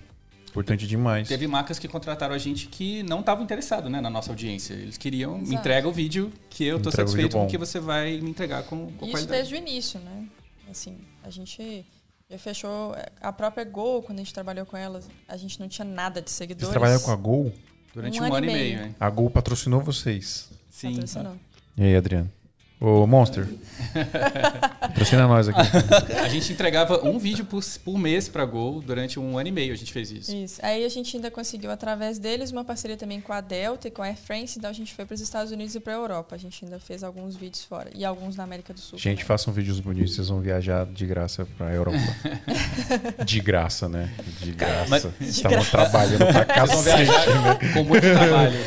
Importante 0.49 0.89
demais. 0.89 1.29
Teve 1.29 1.47
marcas 1.47 1.79
que 1.79 1.87
contrataram 1.87 2.35
a 2.35 2.39
gente 2.39 2.67
que 2.67 3.05
não 3.05 3.21
estavam 3.21 3.45
interessados 3.45 3.89
né, 3.89 4.01
na 4.01 4.11
nossa 4.11 4.33
audiência. 4.33 4.75
Eles 4.75 4.99
queriam, 4.99 5.37
me 5.39 5.45
Exato. 5.45 5.55
entrega 5.55 5.87
o 5.87 5.93
vídeo 5.93 6.33
que 6.51 6.65
eu 6.65 6.79
vídeo 6.79 6.91
satisfeito 6.91 7.37
com 7.37 7.45
o 7.45 7.49
que 7.49 7.57
você 7.57 7.79
vai 7.79 8.19
me 8.21 8.31
entregar 8.31 8.65
com, 8.65 8.91
com 8.99 9.05
Isso 9.07 9.13
qualidade. 9.13 9.27
desde 9.29 9.55
o 9.55 9.57
início, 9.57 10.01
né? 10.01 10.27
Assim, 10.69 10.97
a 11.23 11.31
gente 11.31 11.85
já 12.31 12.39
fechou 12.39 12.95
a 13.21 13.33
própria 13.33 13.65
Gol, 13.65 14.03
quando 14.03 14.19
a 14.19 14.23
gente 14.23 14.33
trabalhou 14.35 14.65
com 14.67 14.77
elas, 14.77 15.09
a 15.29 15.37
gente 15.37 15.61
não 15.61 15.69
tinha 15.69 15.85
nada 15.85 16.21
de 16.23 16.31
seguidores. 16.31 16.69
Vocês 16.69 16.73
trabalham 16.73 17.01
com 17.01 17.11
a 17.11 17.17
Gol? 17.17 17.53
Durante 17.95 18.19
Um 18.19 18.23
um, 18.23 18.27
ano 18.27 18.35
ano 18.37 18.47
e 18.47 18.53
meio. 18.53 18.79
meio. 18.79 18.89
né? 18.89 18.95
A 18.99 19.11
Gol 19.11 19.29
patrocinou 19.31 19.81
vocês. 19.83 20.49
Sim. 20.71 20.93
Patrocinou. 20.95 21.37
E 21.77 21.83
aí, 21.83 21.95
Adriano? 21.97 22.31
Ô, 22.85 23.07
Monster. 23.07 23.47
Patrocina 24.81 25.27
nós 25.29 25.49
aqui. 25.49 25.61
A 26.21 26.29
gente 26.29 26.53
entregava 26.53 27.01
um 27.07 27.17
vídeo 27.19 27.45
por, 27.45 27.63
por 27.85 27.97
mês 27.97 28.29
pra 28.29 28.45
Gol 28.45 28.81
durante 28.83 29.21
um 29.21 29.39
ano 29.39 29.49
e 29.49 29.53
meio. 29.53 29.73
A 29.73 29.77
gente 29.77 29.93
fez 29.93 30.11
isso. 30.11 30.35
Isso. 30.35 30.61
Aí 30.65 30.85
a 30.85 30.89
gente 30.89 31.17
ainda 31.17 31.31
conseguiu, 31.31 31.71
através 31.71 32.19
deles, 32.19 32.51
uma 32.51 32.65
parceria 32.65 32.97
também 32.97 33.21
com 33.21 33.33
a 33.33 33.41
Delta 33.41 33.87
e 33.87 33.91
com 33.91 34.03
a 34.03 34.07
Air 34.07 34.17
France. 34.17 34.59
Então 34.59 34.69
a 34.69 34.73
gente 34.73 34.93
foi 34.93 35.05
para 35.05 35.15
os 35.15 35.21
Estados 35.21 35.53
Unidos 35.53 35.75
e 35.77 35.81
para 35.81 35.93
a 35.93 35.97
Europa. 35.97 36.35
A 36.35 36.39
gente 36.39 36.65
ainda 36.65 36.81
fez 36.81 37.05
alguns 37.05 37.37
vídeos 37.37 37.65
fora. 37.65 37.89
E 37.95 38.05
alguns 38.05 38.35
na 38.37 38.43
América 38.43 38.75
do 38.75 38.81
Sul. 38.81 38.99
Gente, 38.99 39.19
também. 39.19 39.27
façam 39.27 39.53
vídeos 39.53 39.79
bonitos, 39.79 40.15
vocês 40.17 40.29
vão 40.29 40.41
viajar 40.41 40.85
de 40.87 41.07
graça 41.07 41.47
pra 41.57 41.73
Europa. 41.73 41.99
de 43.25 43.41
graça, 43.41 43.89
né? 43.89 44.11
De 44.41 44.51
graça. 44.53 44.87
mas- 44.89 45.07
Estavam 45.21 45.65
trabalhando 45.65 46.27
pra 46.27 46.43
Vocês 46.67 46.71
vão 46.73 46.83
viajar 46.83 47.59
com 47.75 47.85
muito 47.85 48.03
trabalho. 48.03 48.59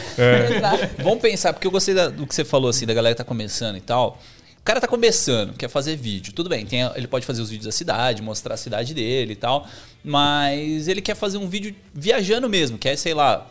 Exato. 0.56 1.04
Vamos 1.04 1.20
pensar, 1.20 1.52
porque 1.54 1.68
eu 1.68 1.72
gostei 1.72 1.94
da- 1.94 2.08
do 2.10 2.26
que 2.26 2.34
você 2.34 2.46
falou, 2.46 2.70
assim, 2.70 2.86
da 2.86 2.94
galera 2.94 3.14
que 3.14 3.18
tá 3.18 3.24
começando 3.26 3.76
e 3.78 3.82
tal. 3.82 4.05
O 4.10 4.64
cara 4.66 4.82
tá 4.82 4.88
começando, 4.88 5.54
quer 5.56 5.70
fazer 5.70 5.96
vídeo. 5.96 6.34
Tudo 6.34 6.50
bem, 6.50 6.66
tem- 6.66 6.90
ele 6.96 7.08
pode 7.08 7.26
fazer 7.26 7.42
os 7.42 7.50
vídeos 7.50 7.66
da 7.66 7.72
cidade, 7.72 8.22
mostrar 8.22 8.56
a 8.56 8.58
cidade 8.58 8.94
dele 8.94 9.34
e 9.34 9.36
tal. 9.36 9.68
Mas 10.04 10.88
ele 10.88 11.02
quer 11.02 11.16
fazer 11.16 11.38
um 11.38 11.48
vídeo 11.48 11.76
viajando 11.94 12.50
mesmo, 12.50 12.78
quer, 12.78 12.96
sei 12.98 13.14
lá, 13.14 13.48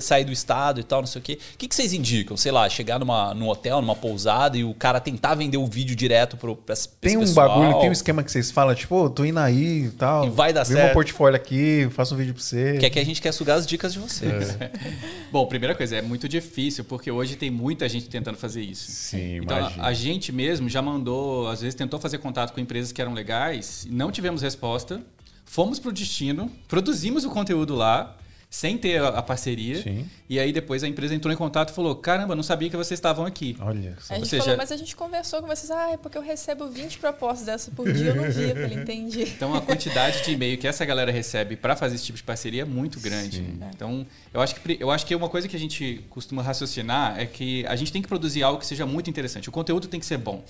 sair 0.00 0.24
do 0.24 0.32
estado 0.32 0.80
e 0.80 0.82
tal, 0.82 1.00
não 1.00 1.06
sei 1.06 1.20
o 1.20 1.22
quê. 1.22 1.38
O 1.54 1.58
que, 1.58 1.68
que 1.68 1.74
vocês 1.74 1.92
indicam? 1.92 2.36
Sei 2.36 2.50
lá, 2.52 2.68
chegar 2.68 2.98
numa, 2.98 3.32
num 3.34 3.48
hotel, 3.48 3.80
numa 3.80 3.94
pousada 3.94 4.56
e 4.58 4.64
o 4.64 4.74
cara 4.74 4.98
tentar 5.00 5.34
vender 5.34 5.56
o 5.56 5.66
vídeo 5.66 5.94
direto 5.94 6.36
pro, 6.36 6.56
pra, 6.56 6.72
esse- 6.72 6.88
pra 6.88 7.08
Tem 7.08 7.16
um 7.16 7.20
pessoal. 7.20 7.48
bagulho, 7.48 7.80
tem 7.80 7.88
um 7.88 7.92
esquema 7.92 8.22
que 8.22 8.30
vocês 8.30 8.50
falam, 8.50 8.74
tipo, 8.74 8.94
ô, 8.96 9.10
tô 9.10 9.24
indo 9.24 9.38
aí 9.38 9.84
e 9.86 9.90
tal. 9.90 10.26
E 10.26 10.30
vai 10.30 10.52
dar 10.52 10.64
Vê 10.64 10.74
meu 10.74 10.82
certo. 10.82 10.94
portfólio 10.94 11.36
aqui, 11.36 11.88
faço 11.92 12.14
um 12.14 12.18
vídeo 12.18 12.34
pra 12.34 12.42
você. 12.42 12.78
Que 12.78 12.86
é 12.86 12.90
que 12.90 12.98
a 12.98 13.04
gente 13.04 13.20
quer 13.22 13.32
sugar 13.32 13.56
as 13.58 13.66
dicas 13.66 13.92
de 13.92 13.98
vocês. 13.98 14.56
Bom, 15.30 15.46
primeira 15.46 15.74
coisa, 15.74 15.96
é 15.96 16.02
muito 16.02 16.28
difícil, 16.28 16.84
porque 16.84 17.10
hoje 17.10 17.36
tem 17.36 17.50
muita 17.50 17.88
gente 17.88 18.08
tentando 18.08 18.36
fazer 18.38 18.62
isso. 18.62 18.90
Sim, 18.90 19.38
Então, 19.42 19.58
imagina. 19.58 19.82
a, 19.82 19.86
a 19.88 19.92
gente 19.92 20.32
mesmo 20.32 20.68
já 20.68 20.80
mandou, 20.82 21.48
às 21.48 21.60
vezes 21.60 21.74
tentou 21.74 21.98
fazer 22.00 22.18
contato 22.18 22.52
com 22.52 22.60
empresas 22.60 22.92
que 22.92 23.00
eram 23.00 23.12
legais, 23.14 23.86
não 23.90 24.10
tivemos 24.10 24.42
resposta. 24.42 25.00
Fomos 25.44 25.78
pro 25.78 25.92
destino, 25.92 26.50
produzimos 26.66 27.24
o 27.24 27.30
conteúdo 27.30 27.74
lá, 27.76 28.16
sem 28.56 28.78
ter 28.78 29.02
a, 29.02 29.08
a 29.08 29.22
parceria. 29.22 29.82
Sim. 29.82 30.08
E 30.30 30.40
aí 30.40 30.50
depois 30.50 30.82
a 30.82 30.88
empresa 30.88 31.14
entrou 31.14 31.30
em 31.30 31.36
contato 31.36 31.68
e 31.68 31.74
falou: 31.74 31.94
Caramba, 31.94 32.34
não 32.34 32.42
sabia 32.42 32.70
que 32.70 32.76
vocês 32.76 32.96
estavam 32.96 33.26
aqui. 33.26 33.54
Olha 33.60 33.94
só. 34.00 34.14
A 34.14 34.16
gente 34.16 34.28
seja- 34.28 34.44
falou, 34.44 34.56
mas 34.56 34.72
a 34.72 34.78
gente 34.78 34.96
conversou 34.96 35.42
com 35.42 35.46
vocês. 35.46 35.70
Ah, 35.70 35.92
é 35.92 35.98
porque 35.98 36.16
eu 36.16 36.22
recebo 36.22 36.66
20 36.66 36.96
propostas 36.96 37.44
dessa 37.44 37.70
por 37.70 37.92
dia. 37.92 38.06
Eu 38.06 38.14
não 38.16 38.30
vi. 38.30 38.44
Eu 38.44 38.56
falei, 38.56 38.74
entendi. 38.78 39.24
Então 39.36 39.54
a 39.54 39.60
quantidade 39.60 40.24
de 40.24 40.32
e-mail 40.32 40.56
que 40.56 40.66
essa 40.66 40.86
galera 40.86 41.12
recebe 41.12 41.54
para 41.54 41.76
fazer 41.76 41.96
esse 41.96 42.04
tipo 42.06 42.16
de 42.16 42.24
parceria 42.24 42.62
é 42.62 42.64
muito 42.64 42.98
grande. 42.98 43.44
Então 43.74 44.06
eu 44.32 44.40
acho, 44.40 44.54
que, 44.54 44.78
eu 44.80 44.90
acho 44.90 45.04
que 45.04 45.14
uma 45.14 45.28
coisa 45.28 45.46
que 45.46 45.54
a 45.54 45.58
gente 45.58 46.02
costuma 46.08 46.42
raciocinar 46.42 47.20
é 47.20 47.26
que 47.26 47.66
a 47.66 47.76
gente 47.76 47.92
tem 47.92 48.00
que 48.00 48.08
produzir 48.08 48.42
algo 48.42 48.58
que 48.58 48.66
seja 48.66 48.86
muito 48.86 49.10
interessante. 49.10 49.50
O 49.50 49.52
conteúdo 49.52 49.86
tem 49.86 50.00
que 50.00 50.06
ser 50.06 50.16
bom. 50.16 50.42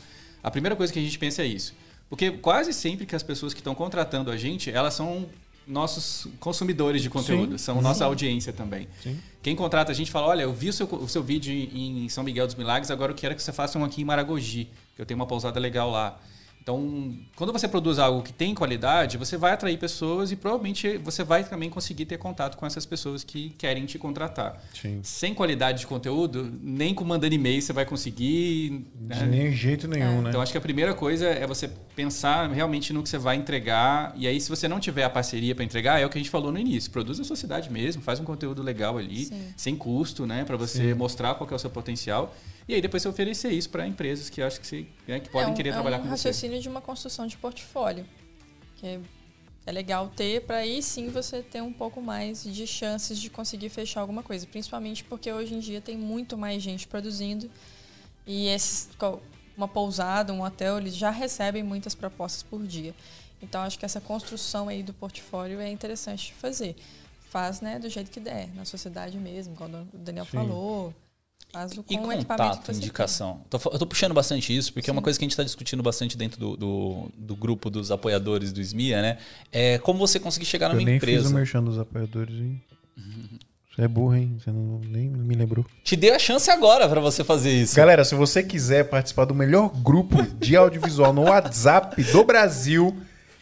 A 0.44 0.50
primeira 0.50 0.76
coisa 0.76 0.92
que 0.92 0.98
a 1.00 1.02
gente 1.02 1.18
pensa 1.18 1.42
é 1.42 1.46
isso. 1.46 1.74
Porque 2.08 2.30
quase 2.30 2.72
sempre 2.72 3.04
que 3.04 3.16
as 3.16 3.22
pessoas 3.24 3.52
que 3.52 3.58
estão 3.58 3.74
contratando 3.74 4.30
a 4.30 4.36
gente, 4.36 4.70
elas 4.70 4.94
são 4.94 5.26
nossos 5.66 6.28
consumidores 6.38 7.02
de 7.02 7.10
conteúdo, 7.10 7.58
Sim. 7.58 7.64
são 7.64 7.82
nossa 7.82 8.04
audiência 8.04 8.52
também. 8.52 8.88
Sim. 9.02 9.18
Quem 9.42 9.56
contrata 9.56 9.90
a 9.90 9.94
gente 9.94 10.10
fala, 10.10 10.28
olha, 10.28 10.42
eu 10.42 10.52
vi 10.52 10.68
o 10.68 10.72
seu, 10.72 10.86
o 10.86 11.08
seu 11.08 11.22
vídeo 11.22 11.52
em 11.52 12.08
São 12.08 12.22
Miguel 12.22 12.46
dos 12.46 12.54
Milagres, 12.54 12.90
agora 12.90 13.12
eu 13.12 13.16
quero 13.16 13.34
que 13.34 13.42
você 13.42 13.52
faça 13.52 13.78
um 13.78 13.84
aqui 13.84 14.02
em 14.02 14.04
Maragogi, 14.04 14.68
que 14.94 15.02
eu 15.02 15.06
tenho 15.06 15.18
uma 15.18 15.26
pousada 15.26 15.58
legal 15.58 15.90
lá. 15.90 16.18
Então, 16.66 17.14
quando 17.36 17.52
você 17.52 17.68
produz 17.68 17.96
algo 17.96 18.24
que 18.24 18.32
tem 18.32 18.52
qualidade, 18.52 19.16
você 19.16 19.36
vai 19.36 19.52
atrair 19.52 19.78
pessoas 19.78 20.32
e 20.32 20.36
provavelmente 20.36 20.98
você 20.98 21.22
vai 21.22 21.44
também 21.44 21.70
conseguir 21.70 22.06
ter 22.06 22.18
contato 22.18 22.56
com 22.56 22.66
essas 22.66 22.84
pessoas 22.84 23.22
que 23.22 23.50
querem 23.50 23.86
te 23.86 24.00
contratar. 24.00 24.60
Sim. 24.74 24.98
Sem 25.00 25.32
qualidade 25.32 25.78
de 25.78 25.86
conteúdo, 25.86 26.52
nem 26.60 26.92
com 26.92 27.04
mandando 27.04 27.32
e-mail 27.32 27.62
você 27.62 27.72
vai 27.72 27.86
conseguir. 27.86 28.84
né? 29.00 29.14
De 29.14 29.26
nem 29.26 29.52
jeito 29.52 29.86
nenhum, 29.86 30.22
né? 30.22 30.30
Então, 30.30 30.40
acho 30.40 30.50
que 30.50 30.58
a 30.58 30.60
primeira 30.60 30.92
coisa 30.92 31.26
é 31.26 31.46
você 31.46 31.70
pensar 31.94 32.50
realmente 32.50 32.92
no 32.92 33.00
que 33.00 33.10
você 33.10 33.18
vai 33.18 33.36
entregar. 33.36 34.12
E 34.16 34.26
aí, 34.26 34.40
se 34.40 34.48
você 34.48 34.66
não 34.66 34.80
tiver 34.80 35.04
a 35.04 35.10
parceria 35.10 35.54
para 35.54 35.62
entregar, 35.62 36.00
é 36.00 36.04
o 36.04 36.10
que 36.10 36.18
a 36.18 36.20
gente 36.20 36.30
falou 36.30 36.50
no 36.50 36.58
início. 36.58 36.90
Produz 36.90 37.20
a 37.20 37.22
sua 37.22 37.36
cidade 37.36 37.70
mesmo, 37.70 38.02
faz 38.02 38.18
um 38.18 38.24
conteúdo 38.24 38.60
legal 38.60 38.98
ali, 38.98 39.26
Sim. 39.26 39.40
sem 39.56 39.76
custo, 39.76 40.26
né? 40.26 40.42
Para 40.42 40.56
você 40.56 40.94
mostrar 40.94 41.36
qual 41.36 41.48
é 41.48 41.54
o 41.54 41.58
seu 41.60 41.70
potencial. 41.70 42.34
E 42.68 42.74
aí, 42.74 42.80
depois 42.82 43.02
você 43.02 43.08
oferecer 43.08 43.50
isso 43.52 43.70
para 43.70 43.86
empresas 43.86 44.28
que 44.28 44.42
acho 44.42 44.60
que, 44.60 44.66
você, 44.66 44.86
né, 45.06 45.20
que 45.20 45.28
podem 45.30 45.48
é 45.48 45.50
um, 45.52 45.54
querer 45.54 45.68
é 45.70 45.72
trabalhar 45.72 45.98
um 45.98 46.02
com 46.02 46.06
você. 46.08 46.28
raciocínio 46.28 46.60
de 46.60 46.68
uma 46.68 46.80
construção 46.80 47.26
de 47.26 47.36
portfólio. 47.36 48.04
Que 48.76 48.86
é- 48.86 49.00
é 49.66 49.72
legal 49.72 50.08
ter 50.08 50.42
para 50.42 50.58
aí 50.58 50.82
sim 50.82 51.08
você 51.08 51.42
ter 51.42 51.62
um 51.62 51.72
pouco 51.72 52.00
mais 52.02 52.42
de 52.42 52.66
chances 52.66 53.18
de 53.20 53.30
conseguir 53.30 53.68
fechar 53.68 54.00
alguma 54.00 54.22
coisa. 54.22 54.46
Principalmente 54.46 55.04
porque 55.04 55.30
hoje 55.32 55.54
em 55.54 55.60
dia 55.60 55.80
tem 55.80 55.96
muito 55.96 56.36
mais 56.36 56.62
gente 56.62 56.86
produzindo. 56.88 57.48
E 58.26 58.48
esses, 58.48 58.88
uma 59.56 59.68
pousada, 59.68 60.32
um 60.32 60.42
hotel, 60.42 60.78
eles 60.78 60.96
já 60.96 61.10
recebem 61.10 61.62
muitas 61.62 61.94
propostas 61.94 62.42
por 62.42 62.64
dia. 62.66 62.94
Então 63.40 63.60
acho 63.62 63.78
que 63.78 63.84
essa 63.84 64.00
construção 64.00 64.68
aí 64.68 64.82
do 64.82 64.92
portfólio 64.92 65.60
é 65.60 65.70
interessante 65.70 66.26
de 66.26 66.34
fazer. 66.34 66.74
Faz 67.30 67.60
né, 67.60 67.78
do 67.78 67.88
jeito 67.88 68.10
que 68.10 68.18
der, 68.20 68.52
na 68.54 68.64
sociedade 68.64 69.16
mesmo, 69.18 69.54
igual 69.54 69.70
o 69.70 69.98
Daniel 69.98 70.24
Sim. 70.24 70.30
falou. 70.32 70.94
O, 71.64 71.84
E 71.92 71.96
o 71.96 72.12
equipamento 72.12 72.18
que 72.18 72.26
contato, 72.26 72.72
indicação. 72.72 73.40
Tô 73.48 73.56
eu 73.72 73.78
tô 73.78 73.86
puxando 73.86 74.12
bastante 74.12 74.54
isso, 74.56 74.72
porque 74.72 74.90
é 74.90 74.92
uma 74.92 75.00
Sim. 75.00 75.04
coisa 75.04 75.18
que 75.18 75.24
a 75.24 75.26
gente 75.26 75.32
está 75.32 75.42
discutindo 75.44 75.82
bastante 75.82 76.16
dentro 76.16 76.38
do, 76.38 76.56
do, 76.56 77.08
do 77.16 77.36
grupo 77.36 77.70
dos 77.70 77.90
apoiadores 77.90 78.52
do 78.52 78.60
SMIA, 78.60 79.00
né? 79.02 79.18
É 79.50 79.78
como 79.78 79.98
você 79.98 80.18
conseguir 80.20 80.46
chegar 80.46 80.66
Eu 80.66 80.74
numa 80.74 80.84
nem 80.84 81.00
fiz 81.00 81.08
empresa. 81.10 81.28
o 81.28 81.32
merchan 81.32 81.62
dos 81.62 81.78
apoiadores, 81.78 82.34
hein? 82.34 82.60
Você 83.74 83.82
é 83.82 83.88
burro, 83.88 84.14
hein? 84.16 84.36
Você 84.38 84.50
não, 84.50 84.80
nem 84.88 85.08
me 85.08 85.34
lembrou. 85.34 85.66
Te 85.84 85.96
dei 85.96 86.10
a 86.12 86.18
chance 86.18 86.50
agora 86.50 86.88
para 86.88 86.98
você 87.00 87.22
fazer 87.22 87.50
isso. 87.52 87.76
Galera, 87.76 88.04
se 88.06 88.14
você 88.14 88.42
quiser 88.42 88.88
participar 88.88 89.26
do 89.26 89.34
melhor 89.34 89.68
grupo 89.68 90.22
de 90.22 90.56
audiovisual 90.56 91.12
no 91.12 91.24
WhatsApp 91.24 92.02
do 92.04 92.24
Brasil, 92.24 92.96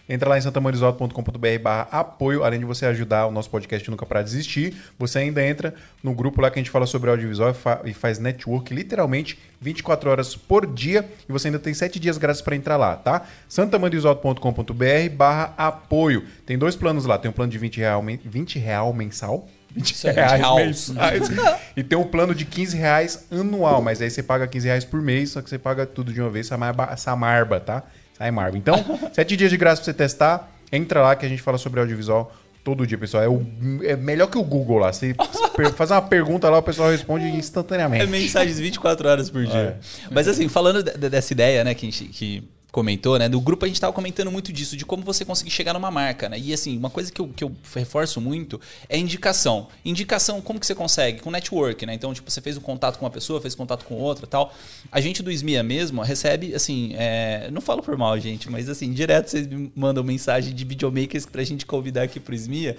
entra 0.09 0.29
lá 0.29 0.37
em 0.39 0.41
santamarisoto.com.br 0.41 1.59
barra 1.63 1.89
apoio. 1.91 2.45
Além 2.45 2.59
de 2.61 2.65
você 2.67 2.87
ajudar 2.87 3.27
o 3.27 3.31
nosso 3.31 3.49
podcast 3.51 3.91
Nunca 3.91 4.05
Para 4.07 4.23
Desistir, 4.23 4.75
você 4.99 5.21
ainda 5.21 5.45
entra 5.45 5.75
no 6.03 6.13
grupo 6.15 6.41
lá 6.41 6.51
que 6.51 6.59
a 6.59 6.63
gente 6.63 6.71
fala 6.71 6.87
sobre 6.87 7.11
audiovisual 7.11 7.51
e, 7.51 7.55
fa- 7.55 7.81
e 7.85 7.95
faz 7.95 8.19
network 8.19 8.75
literalmente 8.75 9.39
24 9.61 10.11
horas 10.11 10.37
por 10.37 10.67
dia. 10.67 11.09
E 11.29 11.33
você 11.33 11.49
ainda 11.49 11.59
tem 11.59 11.73
7 11.75 11.99
dias 11.99 12.19
grátis 12.19 12.43
para 12.43 12.55
entrar 12.57 12.77
lá, 12.77 12.97
tá? 12.97 13.23
santamarisoto.com.br 13.49 15.15
barra 15.17 15.55
apoio. 15.57 16.25
Tem 16.47 16.59
dois 16.59 16.77
planos 16.77 17.05
lá. 17.05 17.19
Tem 17.19 17.31
um 17.31 17.35
plano 17.35 17.51
de 17.53 17.59
20 17.59 17.79
real, 17.79 18.03
men- 18.03 18.21
20 18.25 18.59
real 18.59 18.93
mensal. 18.93 19.49
20 19.75 19.91
Isso 19.93 20.07
é 20.09 20.13
reais 20.13 20.89
mensais. 20.91 21.29
e 21.77 21.83
tem 21.83 21.99
um 21.99 22.05
plano 22.05 22.33
de 22.33 22.45
15 22.45 22.77
reais 22.77 23.27
anual, 23.29 23.83
mas 23.83 24.01
aí 24.01 24.09
você 24.09 24.23
paga 24.23 24.47
15 24.47 24.67
reais 24.69 24.85
por 24.85 25.03
mês, 25.03 25.31
só 25.31 25.43
que 25.43 25.51
você 25.51 25.59
paga 25.59 25.85
tudo 25.85 26.13
de 26.13 26.21
uma 26.21 26.31
vez, 26.31 26.47
Samarba, 26.47 26.97
Samarba 26.97 27.59
tá? 27.59 27.83
Samarba. 28.17 28.57
Então, 28.57 28.83
sete 29.13 29.37
dias 29.37 29.51
de 29.51 29.57
graça 29.57 29.77
pra 29.83 29.85
você 29.87 29.95
testar. 29.95 30.51
Entra 30.73 31.03
lá 31.03 31.15
que 31.15 31.25
a 31.25 31.29
gente 31.29 31.43
fala 31.43 31.59
sobre 31.59 31.79
audiovisual 31.81 32.35
todo 32.65 32.87
dia, 32.87 32.97
pessoal. 32.99 33.23
É, 33.23 33.29
o, 33.29 33.45
é 33.83 33.95
melhor 33.97 34.27
que 34.29 34.39
o 34.39 34.43
Google 34.43 34.79
lá. 34.79 34.93
Você 34.93 35.15
faz 35.77 35.91
uma 35.91 36.03
pergunta 36.03 36.49
lá, 36.49 36.59
o 36.59 36.63
pessoal 36.63 36.91
responde 36.91 37.27
É 37.27 37.29
instantaneamente. 37.31 38.07
mensagens 38.07 38.59
24 38.59 39.09
horas 39.09 39.31
por 39.31 39.45
dia. 39.45 39.79
Mas 40.11 40.27
assim, 40.27 40.49
falando 40.49 40.83
de- 40.83 40.97
de- 40.97 41.09
dessa 41.11 41.33
ideia, 41.33 41.63
né, 41.63 41.75
que 41.75 41.87
a 41.87 41.91
gente 41.91 42.05
que 42.07 42.43
comentou, 42.75 43.17
né, 43.21 43.29
do 43.29 43.41
grupo 43.41 43.65
a 43.65 43.69
gente 43.69 43.81
tava 43.81 43.93
comentando 43.93 44.33
muito 44.33 44.53
disso, 44.53 44.77
de 44.77 44.85
como 44.85 45.05
você 45.05 45.25
conseguir 45.25 45.53
chegar 45.53 45.73
numa 45.73 45.93
marca, 45.93 46.29
né? 46.29 46.37
E 46.37 46.53
assim, 46.53 46.77
uma 46.77 46.91
coisa 46.91 47.13
que 47.13 47.21
eu, 47.21 47.29
que 47.29 47.45
eu 47.45 47.53
reforço 47.73 48.21
muito 48.21 48.61
é 48.89 48.99
indicação. 48.99 49.69
Indicação, 49.85 50.41
como 50.41 50.59
que 50.59 50.67
você 50.67 50.75
consegue? 50.75 51.21
Com 51.21 51.31
network, 51.31 51.87
né? 51.87 51.95
Então, 51.95 52.13
tipo, 52.13 52.29
você 52.29 52.41
fez 52.41 52.57
um 52.57 52.61
contato 52.61 52.99
com 52.99 53.05
uma 53.05 53.13
pessoa, 53.13 53.41
fez 53.41 53.55
contato 53.55 53.85
com 53.85 53.95
outra 53.95 54.27
tal. 54.27 54.53
A 54.91 55.01
gente 55.01 55.23
do 55.23 55.31
SMIA 55.31 55.63
mesmo 55.63 56.03
recebe, 56.03 56.53
assim, 56.53 56.95
é, 56.97 57.49
não 57.53 57.61
falo 57.61 57.81
por 57.81 57.97
mal, 57.97 58.19
gente, 58.19 58.51
mas 58.51 58.69
assim, 58.69 58.93
direto 58.93 59.29
vocês 59.29 59.47
me 59.47 59.71
mandam 59.77 60.03
mensagem 60.03 60.53
de 60.53 60.65
videomakers 60.65 61.27
pra 61.27 61.45
gente 61.45 61.65
convidar 61.65 62.03
aqui 62.03 62.19
pro 62.19 62.35
SMIA. 62.35 62.77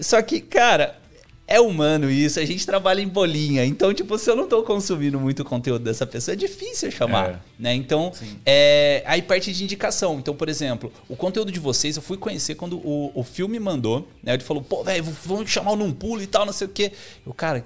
Só 0.00 0.20
que, 0.22 0.40
cara, 0.40 0.98
é 1.50 1.60
humano 1.60 2.08
isso, 2.08 2.38
a 2.38 2.44
gente 2.44 2.64
trabalha 2.64 3.00
em 3.00 3.08
bolinha. 3.08 3.64
Então, 3.64 3.92
tipo, 3.92 4.16
se 4.16 4.30
eu 4.30 4.36
não 4.36 4.46
tô 4.48 4.62
consumindo 4.62 5.18
muito 5.18 5.44
conteúdo 5.44 5.82
dessa 5.82 6.06
pessoa, 6.06 6.32
é 6.32 6.36
difícil 6.36 6.92
chamar, 6.92 7.30
É. 7.30 7.38
né? 7.58 7.74
Então, 7.74 8.12
é, 8.46 9.02
aí 9.04 9.20
parte 9.20 9.52
de 9.52 9.64
indicação. 9.64 10.18
Então, 10.20 10.32
por 10.34 10.48
exemplo, 10.48 10.92
o 11.08 11.16
conteúdo 11.16 11.50
de 11.50 11.58
vocês 11.58 11.96
eu 11.96 12.02
fui 12.02 12.16
conhecer 12.16 12.54
quando 12.54 12.76
o, 12.78 13.10
o 13.12 13.24
filme 13.24 13.58
mandou, 13.58 14.08
né? 14.22 14.34
Ele 14.34 14.44
falou, 14.44 14.62
pô, 14.62 14.84
velho, 14.84 15.02
vamos 15.24 15.50
chamar 15.50 15.72
o 15.72 15.76
Num 15.76 15.92
Pulo 15.92 16.22
e 16.22 16.26
tal, 16.28 16.46
não 16.46 16.52
sei 16.52 16.68
o 16.68 16.70
quê. 16.70 16.92
Eu, 17.26 17.34
cara, 17.34 17.64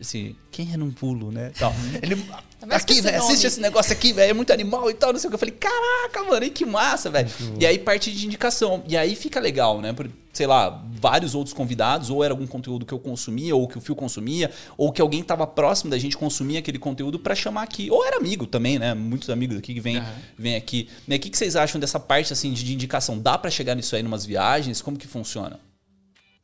assim, 0.00 0.36
quem 0.52 0.72
é 0.72 0.76
Num 0.76 0.92
Pulo, 0.92 1.32
né? 1.32 1.50
Tal. 1.58 1.74
Ele, 2.00 2.24
aqui, 2.70 2.92
esse 2.92 3.02
velho, 3.02 3.18
assiste 3.18 3.46
esse 3.46 3.60
negócio 3.60 3.92
aqui, 3.92 4.12
velho, 4.12 4.30
é 4.30 4.34
muito 4.34 4.52
animal 4.52 4.90
e 4.90 4.94
tal, 4.94 5.12
não 5.12 5.18
sei 5.18 5.28
o 5.28 5.30
que. 5.30 5.34
Eu 5.34 5.38
falei, 5.38 5.54
caraca, 5.54 6.22
mano, 6.24 6.44
e 6.44 6.50
que 6.50 6.64
massa, 6.64 7.10
velho. 7.10 7.28
E 7.58 7.66
aí 7.66 7.78
parte 7.78 8.10
de 8.10 8.26
indicação. 8.26 8.82
E 8.86 8.96
aí 8.96 9.14
fica 9.14 9.40
legal, 9.40 9.80
né? 9.80 9.92
Por, 9.92 10.08
sei 10.32 10.46
lá, 10.46 10.82
vários 10.90 11.34
outros 11.34 11.54
convidados, 11.54 12.10
ou 12.10 12.24
era 12.24 12.32
algum 12.32 12.46
conteúdo 12.46 12.84
que 12.84 12.92
eu 12.92 12.98
consumia, 12.98 13.54
ou 13.54 13.68
que 13.68 13.78
o 13.78 13.80
Fio 13.80 13.94
consumia, 13.94 14.50
ou 14.76 14.90
que 14.92 15.00
alguém 15.00 15.22
tava 15.22 15.46
próximo 15.46 15.90
da 15.90 15.98
gente 15.98 16.16
consumir 16.16 16.56
aquele 16.56 16.78
conteúdo 16.78 17.18
pra 17.18 17.34
chamar 17.34 17.62
aqui. 17.62 17.90
Ou 17.90 18.04
era 18.04 18.16
amigo 18.16 18.46
também, 18.46 18.78
né? 18.78 18.94
Muitos 18.94 19.30
amigos 19.30 19.56
aqui 19.56 19.74
que 19.74 19.80
vêm 19.80 19.98
Aham. 19.98 20.12
vem 20.36 20.56
aqui. 20.56 20.88
Né? 21.06 21.16
O 21.16 21.18
que, 21.18 21.30
que 21.30 21.38
vocês 21.38 21.56
acham 21.56 21.80
dessa 21.80 22.00
parte 22.00 22.32
assim 22.32 22.52
de, 22.52 22.64
de 22.64 22.74
indicação? 22.74 23.18
Dá 23.18 23.38
pra 23.38 23.50
chegar 23.50 23.74
nisso 23.74 23.94
aí 23.94 24.02
numas 24.02 24.24
viagens? 24.24 24.82
Como 24.82 24.96
que 24.96 25.06
funciona? 25.06 25.60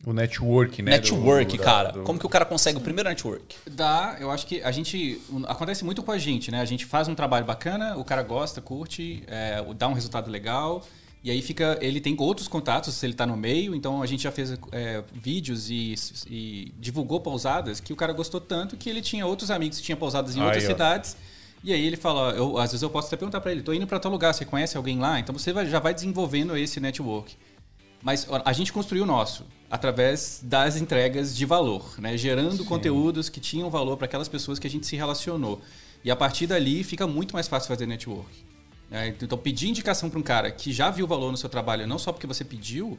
O 0.07 0.12
network, 0.14 0.82
né? 0.82 0.92
network, 0.92 1.53
do- 1.53 1.59
da- 1.59 1.64
cara. 1.64 1.92
do- 1.92 2.03
Como 2.05 2.18
que 2.18 2.24
o 2.24 2.28
cara 2.28 2.44
consegue 2.46 2.78
o 2.78 2.80
primeiro 2.80 3.09
network? 3.09 3.57
Dá, 3.70 4.16
eu 4.18 4.30
acho 4.30 4.46
que 4.46 4.62
a 4.62 4.70
gente. 4.70 5.20
Acontece 5.46 5.84
muito 5.84 6.03
com 6.03 6.11
a 6.11 6.16
gente, 6.18 6.51
né? 6.51 6.61
A 6.61 6.64
gente 6.64 6.86
faz 6.86 7.07
um 7.09 7.14
trabalho 7.14 7.44
bacana, 7.44 7.96
o 7.98 8.05
cara 8.05 8.22
gosta, 8.22 8.61
curte, 8.62 9.22
é, 9.26 9.62
dá 9.76 9.86
um 9.88 9.92
resultado 9.92 10.30
legal. 10.30 10.82
E 11.22 11.30
aí 11.30 11.42
fica. 11.42 11.76
Ele 11.82 12.01
tem 12.01 12.16
outros 12.18 12.48
contatos 12.48 12.94
se 12.94 13.05
ele 13.05 13.12
tá 13.12 13.26
no 13.26 13.36
meio, 13.36 13.74
então 13.74 14.03
a 14.03 14.07
gente 14.07 14.22
já 14.22 14.32
fez 14.32 14.55
é, 14.72 15.05
vídeos 15.12 15.68
e, 15.70 15.94
e 16.30 16.72
divulgou 16.78 17.20
pousadas 17.20 17.78
que 17.78 17.92
o 17.92 17.96
cara 17.96 18.14
gostou 18.14 18.40
tanto 18.40 18.78
que 18.78 18.88
ele 18.88 19.03
tinha 19.03 19.26
outros 19.26 19.51
amigos 19.51 19.76
que 19.78 19.84
tinham 19.84 19.98
pousadas 19.98 20.34
em 20.34 20.40
Aí, 20.40 20.46
outras 20.46 20.64
ó. 20.64 20.66
cidades. 20.68 21.16
E 21.62 21.74
aí 21.74 21.86
ele 21.86 21.98
fala, 21.98 22.30
eu, 22.32 22.57
às 22.57 22.70
vezes 22.70 22.82
eu 22.82 22.88
posso 22.88 23.09
até 23.09 23.18
perguntar 23.18 23.38
pra 23.42 23.53
ele, 23.53 23.61
tô 23.61 23.74
indo 23.74 23.86
pra 23.86 24.01
tal 24.01 24.11
lugar, 24.11 24.32
você 24.32 24.46
conhece 24.46 24.78
alguém 24.78 24.98
lá? 24.98 25.20
Então 25.20 25.36
você 25.36 25.53
vai- 25.53 25.66
já 25.66 25.78
vai 25.78 25.92
desenvolvendo 25.92 26.57
esse 26.57 26.80
network. 26.80 27.36
Mas 28.03 28.26
a 28.44 28.53
gente 28.53 28.72
construiu 28.72 29.05
o 29.05 29.07
nosso 29.07 29.44
através 29.70 30.40
das 30.42 30.76
entregas 30.76 31.36
de 31.36 31.44
valor, 31.44 31.94
né? 31.98 32.16
gerando 32.16 32.64
conteúdos 32.64 33.28
que 33.28 33.40
tinham 33.40 33.70
valor 33.70 33.96
para 33.96 34.07
aquelas 34.07 34.28
pessoas 34.28 34.59
que 34.59 34.66
a 34.66 34.70
gente 34.70 34.86
se 34.86 34.96
relacionou. 34.96 35.61
E 36.03 36.11
a 36.11 36.16
partir 36.16 36.46
dali 36.46 36.82
fica 36.82 37.07
muito 37.07 37.34
mais 37.34 37.46
fácil 37.46 37.68
fazer 37.68 37.86
network. 37.86 38.44
né? 38.90 39.09
Então, 39.09 39.38
pedir 39.38 39.68
indicação 39.68 40.09
para 40.09 40.18
um 40.18 40.22
cara 40.22 40.51
que 40.51 40.72
já 40.72 40.90
viu 40.90 41.07
valor 41.07 41.30
no 41.30 41.36
seu 41.36 41.48
trabalho, 41.48 41.86
não 41.86 41.98
só 41.98 42.11
porque 42.11 42.26
você 42.26 42.42
pediu, 42.42 42.98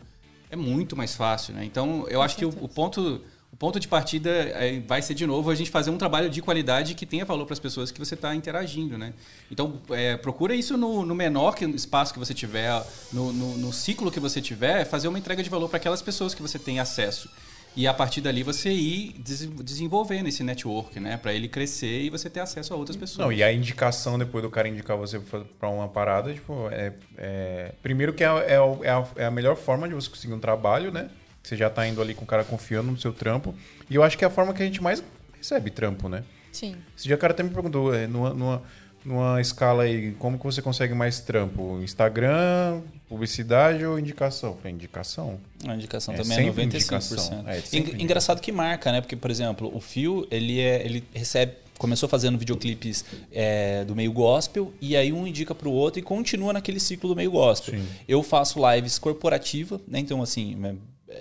é 0.49 0.55
muito 0.55 0.95
mais 0.95 1.15
fácil. 1.15 1.53
Né? 1.53 1.65
Então, 1.65 2.05
eu 2.09 2.21
acho 2.21 2.37
que 2.37 2.45
o, 2.45 2.49
o 2.61 2.67
ponto. 2.67 3.21
O 3.53 3.57
ponto 3.57 3.79
de 3.79 3.87
partida 3.87 4.29
é, 4.29 4.79
vai 4.79 5.01
ser, 5.01 5.13
de 5.13 5.27
novo, 5.27 5.49
a 5.51 5.55
gente 5.55 5.69
fazer 5.69 5.89
um 5.91 5.97
trabalho 5.97 6.29
de 6.29 6.41
qualidade 6.41 6.95
que 6.95 7.05
tenha 7.05 7.25
valor 7.25 7.45
para 7.45 7.53
as 7.53 7.59
pessoas 7.59 7.91
que 7.91 7.99
você 7.99 8.15
está 8.15 8.33
interagindo, 8.33 8.97
né? 8.97 9.13
Então, 9.51 9.79
é, 9.89 10.15
procura 10.15 10.55
isso 10.55 10.77
no, 10.77 11.05
no 11.05 11.13
menor 11.13 11.55
espaço 11.75 12.13
que 12.13 12.19
você 12.19 12.33
tiver, 12.33 12.81
no, 13.11 13.31
no- 13.33 13.57
no 13.57 13.73
ciclo 13.73 14.09
que 14.09 14.19
você 14.21 14.41
tiver, 14.41 14.85
fazer 14.85 15.09
uma 15.09 15.19
entrega 15.19 15.43
de 15.43 15.49
valor 15.49 15.67
para 15.67 15.77
aquelas 15.77 16.01
pessoas 16.01 16.33
que 16.33 16.41
você 16.41 16.57
tem 16.57 16.79
acesso. 16.79 17.29
E 17.75 17.87
a 17.87 17.93
partir 17.93 18.19
dali 18.21 18.41
você 18.43 18.69
ir 18.71 19.13
des- 19.19 19.45
desenvolvendo 19.47 20.27
esse 20.27 20.43
network, 20.43 20.99
né? 20.99 21.17
Para 21.17 21.33
ele 21.33 21.47
crescer 21.47 22.01
e 22.03 22.09
você 22.09 22.29
ter 22.29 22.39
acesso 22.41 22.73
a 22.73 22.77
outras 22.77 22.95
pessoas. 22.97 23.19
Não, 23.25 23.31
e 23.33 23.43
a 23.43 23.51
indicação 23.51 24.17
depois 24.17 24.41
do 24.43 24.49
cara 24.49 24.67
indicar 24.69 24.97
você 24.97 25.21
pra 25.59 25.69
uma 25.69 25.87
parada, 25.89 26.33
tipo, 26.33 26.67
é. 26.69 26.93
é- 27.17 27.71
primeiro 27.81 28.13
que 28.13 28.23
é, 28.23 28.27
é 28.27 28.55
é 28.83 28.89
a, 28.91 29.07
é 29.17 29.25
a 29.25 29.31
melhor 29.31 29.55
forma 29.55 29.87
de 29.87 29.93
você 29.93 30.09
conseguir 30.09 30.33
um 30.33 30.39
trabalho, 30.39 30.91
né? 30.91 31.09
Você 31.43 31.55
já 31.57 31.69
tá 31.69 31.87
indo 31.87 32.01
ali 32.01 32.13
com 32.13 32.23
o 32.23 32.27
cara 32.27 32.43
confiando 32.43 32.91
no 32.91 32.97
seu 32.97 33.11
trampo. 33.13 33.55
E 33.89 33.95
eu 33.95 34.03
acho 34.03 34.17
que 34.17 34.23
é 34.23 34.27
a 34.27 34.31
forma 34.31 34.53
que 34.53 34.61
a 34.61 34.65
gente 34.65 34.81
mais 34.81 35.03
recebe 35.37 35.71
trampo, 35.71 36.07
né? 36.07 36.23
Sim. 36.51 36.75
Esse 36.95 37.05
dia 37.05 37.15
o 37.15 37.19
cara 37.19 37.33
até 37.33 37.43
me 37.43 37.49
perguntou, 37.49 37.93
é, 37.93 38.05
numa, 38.07 38.33
numa, 38.33 38.61
numa 39.03 39.41
escala 39.41 39.83
aí, 39.83 40.11
como 40.19 40.37
que 40.37 40.43
você 40.43 40.61
consegue 40.61 40.93
mais 40.93 41.19
trampo? 41.19 41.79
Instagram, 41.81 42.81
publicidade 43.09 43.85
ou 43.85 43.97
indicação? 43.97 44.55
Falei, 44.57 44.73
indicação? 44.73 45.39
A 45.67 45.73
indicação 45.73 46.13
É 46.13 46.17
também 46.17 46.37
é 46.37 46.43
sempre 46.43 46.63
95%. 46.63 46.65
indicação. 46.65 47.45
É, 47.47 47.61
Eng-. 47.73 48.01
Engraçado 48.01 48.39
que 48.41 48.51
marca, 48.51 48.91
né? 48.91 49.01
Porque, 49.01 49.15
por 49.15 49.31
exemplo, 49.31 49.71
o 49.75 49.79
Fio, 49.79 50.27
ele, 50.29 50.59
é, 50.59 50.85
ele 50.85 51.03
recebe. 51.13 51.53
Começou 51.77 52.07
fazendo 52.07 52.37
videoclipes 52.37 53.03
é, 53.31 53.83
do 53.85 53.95
meio 53.95 54.13
gospel, 54.13 54.71
e 54.79 54.95
aí 54.95 55.11
um 55.11 55.25
indica 55.25 55.55
pro 55.55 55.71
outro 55.71 55.99
e 55.99 56.03
continua 56.03 56.53
naquele 56.53 56.79
ciclo 56.79 57.09
do 57.09 57.15
meio 57.15 57.31
gospel. 57.31 57.73
Sim. 57.73 57.87
Eu 58.07 58.21
faço 58.21 58.59
lives 58.71 58.99
corporativa, 58.99 59.81
né? 59.87 59.97
Então, 59.97 60.21
assim, 60.21 60.55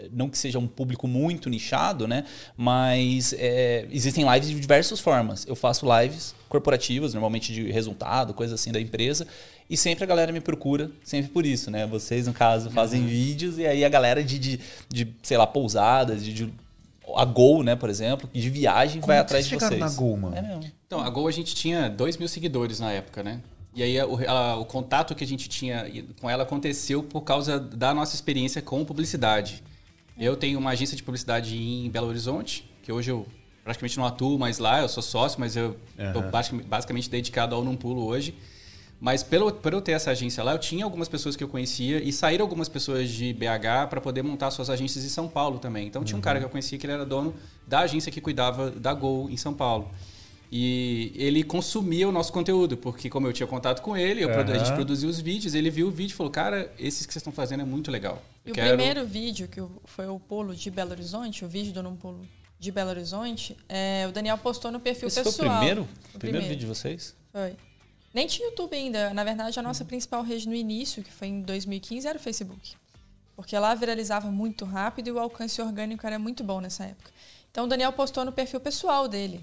é, 0.00 0.08
não 0.12 0.28
que 0.28 0.38
seja 0.38 0.58
um 0.58 0.66
público 0.66 1.06
muito 1.06 1.48
nichado, 1.50 2.08
né? 2.08 2.24
Mas 2.56 3.34
é, 3.38 3.86
existem 3.90 4.24
lives 4.32 4.48
de 4.50 4.58
diversas 4.60 5.00
formas. 5.00 5.46
Eu 5.46 5.54
faço 5.56 5.86
lives 6.00 6.34
corporativas, 6.48 7.14
normalmente 7.14 7.52
de 7.52 7.70
resultado, 7.70 8.34
coisa 8.34 8.54
assim 8.54 8.72
da 8.72 8.80
empresa. 8.80 9.26
E 9.68 9.76
sempre 9.76 10.02
a 10.02 10.06
galera 10.06 10.32
me 10.32 10.40
procura, 10.40 10.90
sempre 11.04 11.30
por 11.30 11.46
isso, 11.46 11.70
né? 11.70 11.86
Vocês, 11.86 12.26
no 12.26 12.32
caso, 12.32 12.70
fazem 12.70 13.06
vídeos 13.06 13.56
e 13.58 13.66
aí 13.66 13.84
a 13.84 13.88
galera 13.88 14.22
de, 14.24 14.38
de, 14.38 14.60
de, 14.88 15.08
sei 15.22 15.36
lá, 15.36 15.46
pousadas, 15.46 16.24
de, 16.24 16.32
de 16.32 16.52
a 17.16 17.24
Gol, 17.24 17.62
né, 17.64 17.74
por 17.74 17.90
exemplo, 17.90 18.28
de 18.32 18.48
viagem 18.50 19.00
vai 19.00 19.16
que 19.16 19.22
atrás 19.22 19.44
de 19.48 19.54
vocês 19.56 19.80
na 19.80 19.88
Gol, 19.90 20.16
mano? 20.16 20.36
É 20.36 20.42
mesmo. 20.42 20.64
Então, 20.86 21.00
a 21.00 21.08
Gol 21.10 21.26
a 21.26 21.32
gente 21.32 21.54
tinha 21.54 21.88
2 21.88 22.16
mil 22.16 22.28
seguidores 22.28 22.78
na 22.80 22.92
época, 22.92 23.22
né? 23.22 23.40
E 23.74 23.82
aí 23.84 24.00
o, 24.02 24.20
ela- 24.20 24.56
o 24.56 24.64
contato 24.64 25.14
que 25.14 25.22
a 25.22 25.26
gente 25.26 25.48
tinha 25.48 25.86
com 26.20 26.28
ela 26.28 26.42
aconteceu 26.42 27.02
por 27.04 27.20
causa 27.22 27.58
da 27.60 27.94
nossa 27.94 28.14
experiência 28.16 28.60
com 28.60 28.84
publicidade. 28.84 29.62
Eu 30.18 30.36
tenho 30.36 30.58
uma 30.58 30.70
agência 30.70 30.96
de 30.96 31.02
publicidade 31.02 31.56
em 31.56 31.88
Belo 31.90 32.08
Horizonte, 32.08 32.70
que 32.82 32.92
hoje 32.92 33.10
eu 33.10 33.26
praticamente 33.64 33.96
não 33.98 34.04
atuo 34.04 34.38
mais 34.38 34.58
lá, 34.58 34.80
eu 34.80 34.88
sou 34.88 35.02
sócio, 35.02 35.38
mas 35.40 35.56
eu 35.56 35.76
estou 35.98 36.22
Aham. 36.22 36.62
basicamente 36.66 37.08
dedicado 37.08 37.54
ao 37.54 37.64
Num 37.64 37.76
Pulo 37.76 38.04
hoje. 38.04 38.34
Mas 39.00 39.22
pelo, 39.22 39.50
por 39.50 39.72
eu 39.72 39.80
ter 39.80 39.92
essa 39.92 40.10
agência 40.10 40.44
lá, 40.44 40.52
eu 40.52 40.58
tinha 40.58 40.84
algumas 40.84 41.08
pessoas 41.08 41.34
que 41.34 41.42
eu 41.42 41.48
conhecia 41.48 42.02
e 42.02 42.12
saíram 42.12 42.44
algumas 42.44 42.68
pessoas 42.68 43.08
de 43.08 43.32
BH 43.32 43.88
para 43.88 43.98
poder 43.98 44.22
montar 44.22 44.50
suas 44.50 44.68
agências 44.68 45.04
em 45.04 45.08
São 45.08 45.26
Paulo 45.26 45.58
também. 45.58 45.86
Então 45.86 46.04
tinha 46.04 46.18
um 46.18 46.20
cara 46.20 46.38
que 46.38 46.44
eu 46.44 46.50
conhecia 46.50 46.76
que 46.78 46.84
ele 46.84 46.92
era 46.92 47.06
dono 47.06 47.34
da 47.66 47.80
agência 47.80 48.12
que 48.12 48.20
cuidava 48.20 48.70
da 48.70 48.92
Gol 48.92 49.30
em 49.30 49.38
São 49.38 49.54
Paulo. 49.54 49.90
E 50.52 51.12
ele 51.14 51.44
consumia 51.44 52.08
o 52.08 52.12
nosso 52.12 52.32
conteúdo, 52.32 52.76
porque 52.76 53.08
como 53.08 53.26
eu 53.26 53.32
tinha 53.32 53.46
contato 53.46 53.80
com 53.82 53.96
ele, 53.96 54.24
eu 54.24 54.30
produ- 54.32 54.52
a 54.52 54.58
gente 54.58 54.72
produzia 54.74 55.08
os 55.08 55.20
vídeos, 55.20 55.54
ele 55.54 55.70
viu 55.70 55.86
o 55.86 55.90
vídeo 55.92 56.12
e 56.12 56.16
falou, 56.16 56.32
cara, 56.32 56.72
esses 56.78 57.06
que 57.06 57.12
vocês 57.12 57.20
estão 57.20 57.32
fazendo 57.32 57.60
é 57.60 57.64
muito 57.64 57.88
legal. 57.90 58.20
E 58.44 58.48
Eu 58.48 58.52
o 58.52 58.54
quero- 58.56 58.68
primeiro 58.76 59.06
vídeo, 59.06 59.46
que 59.46 59.62
foi 59.84 60.08
o 60.08 60.18
pulo 60.18 60.54
de 60.54 60.68
Belo 60.70 60.90
Horizonte, 60.90 61.44
o 61.44 61.48
vídeo 61.48 61.72
do 61.72 61.82
Num 61.84 61.94
Pulo 61.94 62.26
de 62.58 62.72
Belo 62.72 62.90
Horizonte, 62.90 63.56
é, 63.68 64.06
o 64.08 64.12
Daniel 64.12 64.36
postou 64.38 64.72
no 64.72 64.80
perfil 64.80 65.06
Esse 65.06 65.22
pessoal. 65.22 65.34
foi 65.36 65.46
o 65.46 65.50
primeiro? 65.58 65.88
O 66.14 66.18
primeiro 66.18 66.46
vídeo 66.48 66.60
de 66.60 66.66
vocês? 66.66 67.14
Foi. 67.32 67.54
Nem 68.12 68.26
tinha 68.26 68.48
YouTube 68.48 68.74
ainda. 68.74 69.14
Na 69.14 69.22
verdade, 69.22 69.56
a 69.56 69.62
nossa 69.62 69.84
principal 69.84 70.24
rede 70.24 70.48
no 70.48 70.54
início, 70.54 71.00
que 71.00 71.12
foi 71.12 71.28
em 71.28 71.42
2015, 71.42 72.08
era 72.08 72.18
o 72.18 72.20
Facebook. 72.20 72.72
Porque 73.36 73.56
lá 73.56 73.72
viralizava 73.76 74.30
muito 74.32 74.64
rápido 74.64 75.06
e 75.08 75.12
o 75.12 75.18
alcance 75.20 75.62
orgânico 75.62 76.04
era 76.04 76.18
muito 76.18 76.42
bom 76.42 76.60
nessa 76.60 76.84
época. 76.84 77.10
Então 77.52 77.64
o 77.66 77.68
Daniel 77.68 77.92
postou 77.92 78.24
no 78.24 78.32
perfil 78.32 78.58
pessoal 78.60 79.06
dele. 79.06 79.40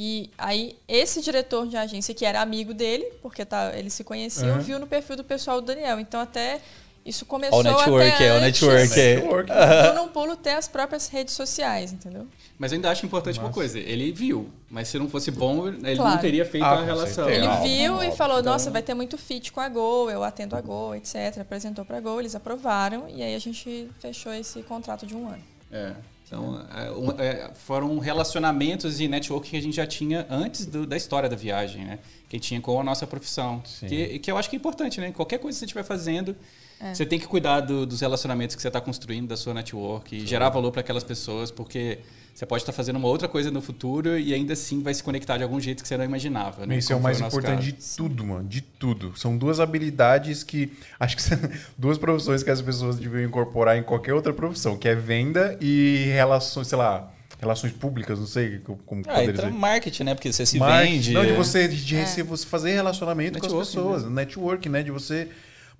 E 0.00 0.30
aí, 0.38 0.76
esse 0.86 1.20
diretor 1.20 1.66
de 1.66 1.76
agência, 1.76 2.14
que 2.14 2.24
era 2.24 2.40
amigo 2.40 2.72
dele, 2.72 3.04
porque 3.20 3.44
tá, 3.44 3.72
eles 3.76 3.92
se 3.92 4.04
conheciam, 4.04 4.54
Uhum. 4.58 4.62
viu 4.62 4.78
no 4.78 4.86
perfil 4.86 5.16
do 5.16 5.24
pessoal 5.24 5.60
do 5.60 5.66
Daniel. 5.66 5.98
Então 5.98 6.20
até 6.20 6.60
isso 7.04 7.26
começou 7.26 7.58
o 7.58 7.62
network, 7.64 8.08
até 8.08 8.26
é 8.28 8.32
o 8.36 8.40
network. 8.40 9.00
é. 9.00 9.16
Network. 9.16 9.50
do 9.50 9.94
Num 9.94 10.06
Pulo 10.08 10.36
ter 10.36 10.50
as 10.52 10.68
próprias 10.68 11.08
redes 11.08 11.34
sociais, 11.34 11.92
entendeu? 11.92 12.28
Mas 12.56 12.70
eu 12.70 12.76
ainda 12.76 12.90
acho 12.92 13.04
importante 13.04 13.40
uma 13.40 13.50
coisa, 13.50 13.76
ele 13.76 14.12
viu, 14.12 14.48
mas 14.70 14.86
se 14.86 14.98
não 15.00 15.08
fosse 15.08 15.32
bom, 15.32 15.66
ele 15.66 15.94
não 15.96 16.04
Claro. 16.04 16.20
teria 16.20 16.44
feito 16.44 16.62
Ah, 16.64 16.78
a 16.78 16.84
relação. 16.84 17.24
certeza. 17.26 17.44
Ele 17.64 17.68
viu 17.68 18.00
e 18.00 18.12
falou, 18.12 18.38
Então- 18.38 18.52
nossa, 18.52 18.70
vai 18.70 18.82
ter 18.82 18.94
muito 18.94 19.18
fit 19.18 19.50
com 19.50 19.60
a 19.60 19.68
Gol, 19.68 20.08
eu 20.12 20.22
atendo 20.22 20.54
a 20.54 20.60
Gol, 20.60 20.94
etc. 20.94 21.38
Apresentou 21.40 21.84
pra 21.84 21.98
Gol, 22.00 22.20
eles 22.20 22.36
aprovaram 22.36 23.08
e 23.08 23.20
aí 23.20 23.34
a 23.34 23.38
gente 23.40 23.90
fechou 23.98 24.32
esse 24.32 24.62
contrato 24.62 25.04
de 25.06 25.16
um 25.16 25.26
ano. 25.28 25.42
É. 25.72 25.92
Então, 26.28 26.60
é, 26.76 26.90
um- 26.92 27.10
é, 27.18 27.50
foram 27.54 27.98
relacionamentos 27.98 29.00
e 29.00 29.08
network 29.08 29.48
que 29.50 29.56
a 29.56 29.62
gente 29.62 29.74
já 29.76 29.86
tinha 29.86 30.26
antes 30.28 30.66
do- 30.66 30.86
da 30.86 30.96
história 30.96 31.28
da 31.28 31.34
viagem, 31.36 31.84
né? 31.84 31.98
Que 32.28 32.38
tinha 32.38 32.60
com 32.60 32.78
a 32.78 32.84
nossa 32.84 33.06
profissão. 33.06 33.62
Sim. 33.64 33.86
Que, 33.88 34.18
que 34.18 34.30
eu 34.30 34.36
acho 34.36 34.50
que 34.50 34.56
é 34.56 34.58
importante, 34.58 35.00
né? 35.00 35.10
Qualquer 35.10 35.38
coisa 35.38 35.56
que 35.56 35.60
você 35.60 35.64
estiver 35.64 35.84
fazendo, 35.84 36.36
É. 36.78 36.92
você 36.94 37.06
tem 37.06 37.18
que 37.18 37.26
cuidar 37.26 37.60
do- 37.60 37.86
dos 37.86 38.00
relacionamentos 38.02 38.54
que 38.54 38.60
você 38.60 38.68
está 38.68 38.80
construindo, 38.80 39.26
da 39.28 39.36
sua 39.38 39.54
network, 39.54 40.14
e 40.14 40.26
gerar 40.26 40.50
valor 40.50 40.70
para 40.70 40.80
aquelas 40.82 41.02
pessoas, 41.02 41.50
porque 41.50 42.00
você 42.38 42.46
pode 42.46 42.62
estar 42.62 42.72
fazendo 42.72 42.96
uma 42.96 43.08
outra 43.08 43.26
coisa 43.26 43.50
no 43.50 43.60
futuro 43.60 44.16
e 44.16 44.32
ainda 44.32 44.52
assim 44.52 44.80
vai 44.80 44.94
se 44.94 45.02
conectar 45.02 45.36
de 45.38 45.42
algum 45.42 45.58
jeito 45.58 45.82
que 45.82 45.88
você 45.88 45.96
não 45.96 46.04
imaginava. 46.04 46.64
Né? 46.66 46.76
Isso 46.78 46.92
é 46.92 46.94
o 46.94 46.98
Como 46.98 47.02
mais 47.04 47.18
nosso 47.18 47.36
importante 47.36 47.72
caso. 47.72 47.88
de 47.90 47.96
tudo, 47.96 48.24
mano. 48.24 48.48
De 48.48 48.60
tudo. 48.60 49.12
São 49.18 49.36
duas 49.36 49.58
habilidades 49.58 50.44
que. 50.44 50.72
Acho 51.00 51.16
que 51.16 51.22
são 51.22 51.36
duas 51.76 51.98
profissões 51.98 52.44
que 52.44 52.50
as 52.50 52.62
pessoas 52.62 52.96
deviam 52.96 53.24
incorporar 53.24 53.76
em 53.76 53.82
qualquer 53.82 54.14
outra 54.14 54.32
profissão, 54.32 54.76
que 54.78 54.88
é 54.88 54.94
venda 54.94 55.58
e 55.60 56.04
relações, 56.12 56.68
sei 56.68 56.78
lá, 56.78 57.12
relações 57.40 57.72
públicas, 57.72 58.20
não 58.20 58.26
sei 58.28 58.58
como 58.60 58.78
como 58.86 59.02
Ah, 59.08 59.14
poderia 59.14 59.32
dizer. 59.32 59.50
marketing, 59.50 60.04
né? 60.04 60.14
Porque 60.14 60.32
você 60.32 60.46
se 60.46 60.60
Marketing. 60.60 60.92
vende. 60.92 61.12
Não, 61.14 61.26
de 61.26 61.32
você, 61.32 61.66
de 61.66 61.94
rece- 61.96 62.22
você 62.22 62.46
fazer 62.46 62.70
relacionamento 62.72 63.40
com 63.40 63.46
as 63.46 63.52
pessoas. 63.52 64.04
Network, 64.08 64.68
né? 64.68 64.84
De 64.84 64.92
você. 64.92 65.28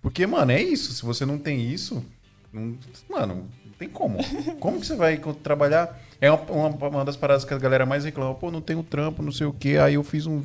Porque, 0.02 0.26
mano, 0.26 0.50
é 0.50 0.60
isso. 0.60 0.92
Se 0.92 1.04
você 1.04 1.24
não 1.24 1.38
tem 1.38 1.70
isso, 1.72 2.04
Não- 2.52 2.76
mano, 3.08 3.46
tem 3.78 3.88
como. 3.88 4.18
Como 4.58 4.80
que 4.80 4.86
você 4.86 4.96
vai 4.96 5.16
trabalhar? 5.42 5.98
É 6.20 6.30
uma, 6.30 6.68
uma- 6.68 7.04
das 7.04 7.16
paradas 7.16 7.44
que 7.44 7.54
a 7.54 7.58
galera 7.58 7.86
mais 7.86 8.04
reclama. 8.04 8.34
Pô, 8.34 8.50
não 8.50 8.60
tenho 8.60 8.82
trampo, 8.82 9.22
não 9.22 9.30
sei 9.32 9.46
o 9.46 9.52
quê. 9.52 9.78
Aí 9.80 9.94
eu 9.94 10.02
fiz 10.02 10.26
um. 10.26 10.42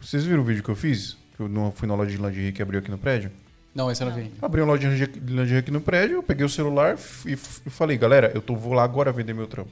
Vocês 0.00 0.24
viram 0.24 0.40
o 0.40 0.44
vídeo 0.44 0.62
que 0.62 0.70
eu 0.70 0.76
fiz? 0.76 1.16
Que 1.36 1.42
eu 1.42 1.48
não- 1.48 1.70
fui 1.70 1.86
na 1.86 1.94
loja 1.94 2.10
de 2.10 2.16
lingerie 2.16 2.52
que 2.52 2.62
abriu 2.62 2.80
aqui 2.80 2.90
no 2.90 2.98
prédio? 2.98 3.30
Não, 3.74 3.90
esse 3.90 4.02
eu 4.02 4.08
não 4.08 4.14
vi. 4.16 4.32
Abri 4.42 4.60
uma 4.62 4.66
loja 4.72 4.88
de 4.88 5.06
lingerie- 5.20 5.58
aqui 5.58 5.70
no 5.70 5.80
prédio, 5.80 6.16
eu 6.16 6.22
peguei 6.22 6.44
o 6.44 6.48
celular 6.48 6.96
e 7.24 7.32
e 7.32 7.36
falei, 7.36 7.96
galera, 7.96 8.32
eu 8.34 8.40
tô, 8.42 8.56
vou 8.56 8.72
lá 8.72 8.82
agora 8.82 9.12
vender 9.12 9.32
meu 9.34 9.46
trampo. 9.46 9.70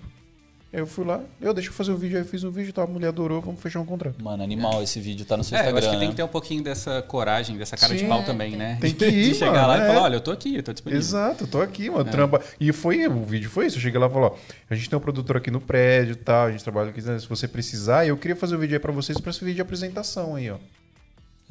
Aí 0.71 0.81
eu 0.81 0.87
fui 0.87 1.03
lá, 1.03 1.23
eu 1.41 1.55
deixa 1.55 1.71
eu 1.71 1.73
fazer 1.73 1.93
o 1.93 1.97
vídeo, 1.97 2.19
aí 2.19 2.23
eu 2.23 2.29
fiz 2.29 2.45
um 2.45 2.51
vídeo, 2.51 2.75
tá, 2.75 2.83
a 2.83 2.87
mulher 2.87 3.09
adorou, 3.09 3.41
vamos 3.41 3.59
fechar 3.59 3.81
um 3.81 3.87
contrato. 3.87 4.23
Mano, 4.23 4.43
animal, 4.43 4.83
esse 4.83 5.01
vídeo 5.01 5.25
tá 5.25 5.35
no 5.35 5.43
seu 5.43 5.57
É, 5.57 5.61
eu 5.61 5.63
Instagram. 5.65 5.79
acho 5.79 5.89
que 5.89 5.97
tem 5.99 6.09
né? 6.09 6.11
que 6.13 6.17
ter 6.17 6.23
um 6.23 6.29
pouquinho 6.29 6.63
dessa 6.63 7.01
coragem, 7.01 7.57
dessa 7.57 7.75
cara 7.75 7.95
de 7.95 8.01
Sim. 8.01 8.09
pau 8.09 8.21
É, 8.21 8.25
também, 8.25 8.51
tem. 8.51 8.59
né? 8.59 8.79
Tem 8.79 8.93
que 8.95 9.05
ir, 9.09 9.31
De 9.31 9.35
chegar 9.37 9.53
mano, 9.53 9.69
lá 9.69 9.79
é. 9.81 9.85
e 9.85 9.87
falar, 9.87 10.03
olha, 10.03 10.17
eu 10.17 10.21
tô 10.21 10.31
aqui, 10.31 10.57
eu 10.57 10.63
tô 10.63 10.71
disponível. 10.75 11.01
Exato, 11.01 11.45
eu 11.45 11.49
tô 11.49 11.63
aqui, 11.63 11.89
mano, 11.89 12.11
trampa. 12.11 12.43
E 12.61 12.71
foi, 12.71 13.09
o 13.09 13.25
vídeo 13.25 13.49
foi 13.49 13.65
isso, 13.67 13.79
eu 13.79 13.81
cheguei 13.81 13.99
lá 13.99 14.09
e 14.09 14.11
falei, 14.11 14.29
ó, 14.29 14.35
a 14.69 14.75
gente 14.75 14.91
tem 14.91 14.99
um 14.99 15.01
produtor 15.01 15.39
aqui 15.39 15.51
no 15.51 15.59
prédio 15.61 16.13
e 16.13 16.17
tal, 16.17 16.49
a 16.49 16.51
gente 16.51 16.63
trabalha 16.63 16.91
aqui, 16.91 17.01
né, 17.01 17.19
se 17.19 17.27
você 17.27 17.49
precisar, 17.49 18.07
eu 18.07 18.17
queria 18.19 18.37
fazer 18.37 18.55
o 18.55 18.59
vídeo 18.59 18.75
aí 18.75 18.79
pra 18.81 18.93
vocês, 18.93 19.19
pra 19.19 19.31
esse 19.31 19.41
vídeo 19.41 19.55
de 19.57 19.63
apresentação 19.63 20.35
aí, 20.35 20.51
ó. 20.51 20.57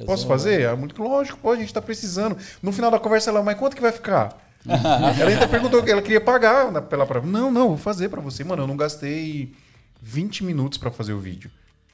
Posso 0.06 0.28
fazer? 0.28 0.68
Ah, 0.68 0.76
muito 0.76 1.02
lógico, 1.02 1.36
pode, 1.42 1.58
a 1.60 1.64
gente 1.64 1.74
tá 1.74 1.82
precisando. 1.82 2.38
No 2.62 2.70
final 2.70 2.88
da 2.88 3.00
conversa 3.00 3.30
ela, 3.30 3.42
mas 3.42 3.58
quanto 3.58 3.74
que 3.74 3.82
vai 3.82 3.90
ficar? 3.90 4.47
ela 5.20 5.30
ainda 5.30 5.48
perguntou 5.48 5.82
que 5.82 5.90
ela 5.90 6.02
queria 6.02 6.20
pagar 6.20 6.70
na- 6.72 6.82
pela 6.82 7.06
prova. 7.06 7.26
Não, 7.26 7.50
não, 7.50 7.68
vou 7.68 7.76
fazer 7.78 8.08
pra 8.08 8.20
você. 8.20 8.42
Mano, 8.44 8.62
eu 8.62 8.66
não 8.66 8.76
gastei 8.76 9.52
20 10.02 10.44
minutos 10.44 10.78
pra 10.78 10.90
fazer 10.90 11.12
o 11.12 11.18
vídeo. 11.18 11.50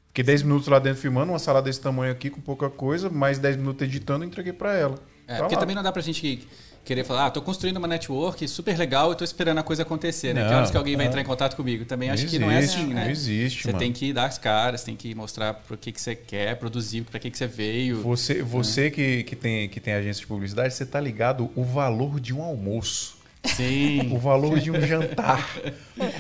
Fiquei 0.08 0.24
10 0.24 0.42
minutos 0.44 0.68
lá 0.68 0.78
dentro 0.78 1.00
filmando, 1.00 1.32
uma 1.32 1.38
sala 1.38 1.60
desse 1.60 1.80
tamanho 1.80 2.12
aqui 2.12 2.30
com 2.30 2.40
pouca 2.40 2.70
coisa, 2.70 3.10
mais 3.10 3.38
10 3.38 3.56
minutos 3.56 3.82
editando 3.82 4.24
e 4.24 4.28
entreguei 4.28 4.52
pra 4.52 4.72
ela. 4.74 4.96
É, 5.26 5.34
Tá 5.36 5.40
porque 5.42 5.54
lá. 5.56 5.60
também 5.60 5.74
não 5.74 5.82
dá 5.82 5.90
pra 5.90 6.02
gente 6.02 6.46
querer 6.84 7.02
falar, 7.04 7.26
ah, 7.26 7.30
tô 7.30 7.40
construindo 7.40 7.78
uma 7.78 7.88
network 7.88 8.46
super 8.46 8.76
legal 8.76 9.12
e 9.12 9.16
tô 9.16 9.24
esperando 9.24 9.58
a 9.58 9.62
coisa 9.62 9.82
acontecer, 9.82 10.34
né? 10.34 10.42
Não, 10.42 10.48
que 10.48 10.54
horas 10.54 10.70
que 10.70 10.76
alguém 10.76 10.96
vai 10.96 11.06
entrar 11.06 11.20
em 11.20 11.24
contato 11.24 11.56
comigo? 11.56 11.84
Também 11.84 12.10
acho 12.10 12.26
que 12.26 12.38
não 12.38 12.50
é 12.50 12.58
existe, 12.58 12.80
assim, 12.80 12.94
né? 12.94 13.04
Não 13.04 13.10
existe, 13.10 13.62
Você 13.62 13.68
mano. 13.68 13.78
tem 13.78 13.92
que 13.92 14.12
dar 14.12 14.26
as 14.26 14.38
caras, 14.38 14.84
tem 14.84 14.94
que 14.94 15.14
mostrar 15.14 15.54
pro 15.54 15.76
que, 15.76 15.90
que 15.90 16.00
você 16.00 16.14
quer 16.14 16.56
produzir, 16.56 17.02
pra 17.02 17.18
que, 17.18 17.30
que 17.30 17.38
você 17.38 17.46
veio. 17.46 18.02
Você, 18.02 18.42
você 18.42 18.90
que, 18.90 19.24
que, 19.24 19.34
tem, 19.34 19.68
que 19.68 19.80
tem 19.80 19.94
agência 19.94 20.20
de 20.20 20.26
publicidade, 20.26 20.74
você 20.74 20.84
tá 20.84 21.00
ligado 21.00 21.50
o 21.56 21.64
valor 21.64 22.20
de 22.20 22.34
um 22.34 22.42
almoço. 22.42 23.16
Sim. 23.44 24.10
O 24.12 24.18
valor 24.18 24.58
de 24.58 24.70
um 24.70 24.80
jantar 24.80 25.46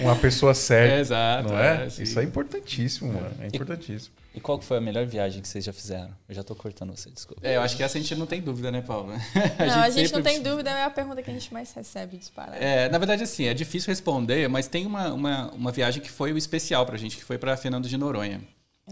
com 0.00 0.10
a 0.10 0.14
pessoa 0.16 0.54
certa. 0.54 0.94
É, 0.96 1.00
exato, 1.00 1.48
Não 1.48 1.58
é? 1.58 1.84
é. 1.84 2.02
Isso 2.02 2.18
é 2.18 2.22
importantíssimo, 2.22 3.12
mano. 3.12 3.30
É 3.40 3.46
importantíssimo. 3.46 4.14
E 4.34 4.40
qual 4.40 4.58
que 4.58 4.64
foi 4.64 4.78
a 4.78 4.80
melhor 4.80 5.06
viagem 5.06 5.40
que 5.40 5.46
vocês 5.48 5.64
já 5.64 5.72
fizeram? 5.72 6.10
Eu 6.28 6.34
já 6.34 6.42
tô 6.42 6.54
cortando 6.56 6.94
você, 6.94 7.08
desculpa. 7.10 7.40
É, 7.46 7.56
eu 7.56 7.62
acho 7.62 7.76
que 7.76 7.82
essa 7.82 7.96
a 7.96 8.00
gente 8.00 8.14
não 8.16 8.26
tem 8.26 8.40
dúvida, 8.40 8.70
né, 8.70 8.82
Paulo? 8.82 9.12
Não, 9.58 9.80
a 9.80 9.90
gente 9.90 10.12
não 10.12 10.18
sempre- 10.18 10.22
tem 10.32 10.42
dúvida, 10.42 10.70
é 10.70 10.82
a 10.84 10.90
pergunta 10.90 11.22
que 11.22 11.30
a 11.30 11.32
gente 11.32 11.52
mais 11.54 11.72
recebe 11.72 12.16
disparada. 12.16 12.56
É, 12.56 12.88
na 12.88 12.98
verdade, 12.98 13.22
assim, 13.22 13.46
é 13.46 13.54
difícil 13.54 13.88
responder, 13.90 14.48
mas 14.48 14.66
tem 14.66 14.86
uma, 14.86 15.12
uma, 15.12 15.50
uma 15.52 15.70
viagem 15.72 16.02
que 16.02 16.10
foi 16.10 16.32
o 16.32 16.36
especial 16.38 16.84
pra 16.84 16.96
gente, 16.96 17.16
que 17.16 17.24
foi 17.24 17.38
pra 17.38 17.56
Fernando 17.56 17.88
de 17.88 17.96
Noronha. 17.96 18.40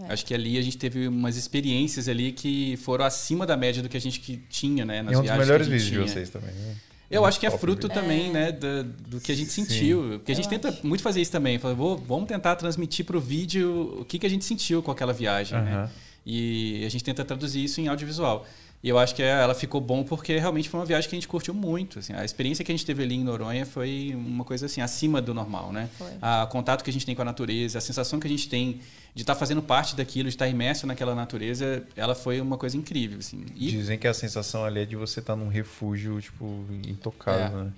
É. 0.01 0.13
Acho 0.13 0.25
que 0.25 0.33
ali 0.33 0.57
a 0.57 0.61
gente 0.61 0.77
teve 0.77 1.07
umas 1.09 1.35
experiências 1.35 2.07
ali 2.07 2.31
que 2.31 2.77
foram 2.77 3.03
acima 3.05 3.45
da 3.45 3.55
média 3.57 3.83
do 3.83 3.89
que 3.89 3.97
a 3.97 4.01
gente 4.01 4.19
que 4.21 4.37
tinha, 4.49 4.83
né? 4.85 5.01
Nas 5.03 5.11
E 5.11 5.15
é 5.15 5.17
um 5.17 5.21
dos 5.21 5.29
viagens 5.29 5.45
melhores 5.47 5.67
que 5.67 5.73
a 5.73 5.77
gente 5.77 5.89
vídeos 5.91 6.05
de 6.07 6.13
tinha. 6.13 6.25
vocês 6.25 6.29
também. 6.29 6.49
né? 6.55 6.75
Eu 7.15 7.25
acho 7.25 7.39
que 7.39 7.45
é 7.45 7.51
fruto 7.51 7.87
vídeo. 7.87 8.01
também, 8.01 8.31
né, 8.31 8.51
do, 8.51 8.83
do 8.83 9.21
que 9.21 9.31
a 9.31 9.35
gente 9.35 9.51
Sim. 9.51 9.65
sentiu. 9.65 10.03
Porque 10.19 10.31
a 10.31 10.33
Eu 10.33 10.35
gente 10.35 10.49
tenta 10.49 10.69
acho. 10.69 10.85
muito 10.85 11.01
fazer 11.03 11.21
isso 11.21 11.31
também. 11.31 11.59
Fala, 11.59 11.73
vou, 11.73 11.97
vamos 11.97 12.27
tentar 12.27 12.55
transmitir 12.55 13.05
pro 13.05 13.19
vídeo 13.19 13.97
o 14.01 14.05
que, 14.05 14.17
que 14.19 14.25
a 14.25 14.29
gente 14.29 14.43
sentiu 14.45 14.81
com 14.81 14.91
aquela 14.91 15.13
viagem, 15.13 15.59
né? 15.61 15.89
E 16.25 16.83
a 16.85 16.89
gente 16.89 17.03
tenta 17.03 17.23
traduzir 17.25 17.63
isso 17.63 17.81
em 17.81 17.87
audiovisual. 17.87 18.45
E 18.83 18.89
eu 18.89 18.99
acho 18.99 19.15
que 19.15 19.21
ela 19.23 19.55
ficou 19.55 19.79
bom 19.79 20.03
porque 20.03 20.37
realmente 20.37 20.67
foi 20.67 20.77
uma 20.81 20.85
viagem 20.85 21.09
que 21.09 21.15
a 21.15 21.17
gente 21.17 21.27
curtiu 21.27 21.53
muito. 21.53 21.99
assim. 21.99 22.11
a 22.13 22.25
experiência 22.25 22.65
que 22.65 22.71
a 22.71 22.75
gente 22.75 22.85
teve 22.85 23.01
ali 23.01 23.15
em 23.15 23.23
Noronha 23.23 23.65
foi 23.65 24.11
uma 24.13 24.43
coisa 24.43 24.65
assim, 24.65 24.81
acima 24.81 25.21
do 25.21 25.33
normal, 25.33 25.71
né? 25.71 25.87
Foi. 25.97 26.11
A- 26.21 26.43
O 26.43 26.47
contato 26.47 26.83
que 26.83 26.89
a 26.89 26.93
gente 26.93 27.05
tem 27.05 27.15
com 27.15 27.21
a 27.21 27.25
natureza, 27.25 27.77
a 27.77 27.81
sensação 27.81 28.19
que 28.19 28.27
a 28.27 28.29
gente 28.29 28.49
tem 28.49 28.81
de 29.15 29.21
estar 29.23 29.35
fazendo 29.35 29.61
parte 29.61 29.95
daquilo, 29.95 30.27
de 30.27 30.35
estar 30.35 30.49
imerso 30.49 30.85
naquela 30.85 31.15
natureza, 31.15 31.83
ela 31.95 32.13
foi 32.13 32.41
uma 32.41 32.57
coisa 32.57 32.75
incrível. 32.75 33.19
Assim. 33.19 33.45
E 33.55 33.71
Dizem 33.71 33.97
que 33.97 34.05
a 34.07 34.13
sensação 34.13 34.65
ali 34.65 34.81
é 34.81 34.85
de 34.85 34.97
você 34.97 35.21
estar 35.21 35.35
num 35.37 35.47
refúgio, 35.47 36.19
tipo, 36.19 36.65
intocável, 36.85 37.59
É. 37.59 37.63
né? 37.63 37.71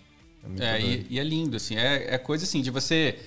É 0.60 0.66
É, 0.78 0.82
e, 0.82 1.08
e 1.12 1.20
é 1.20 1.24
lindo, 1.24 1.56
assim. 1.58 1.76
É, 1.76 2.16
é 2.16 2.18
coisa 2.18 2.45
assim 2.45 2.62
de 2.62 2.72
você 2.72 3.20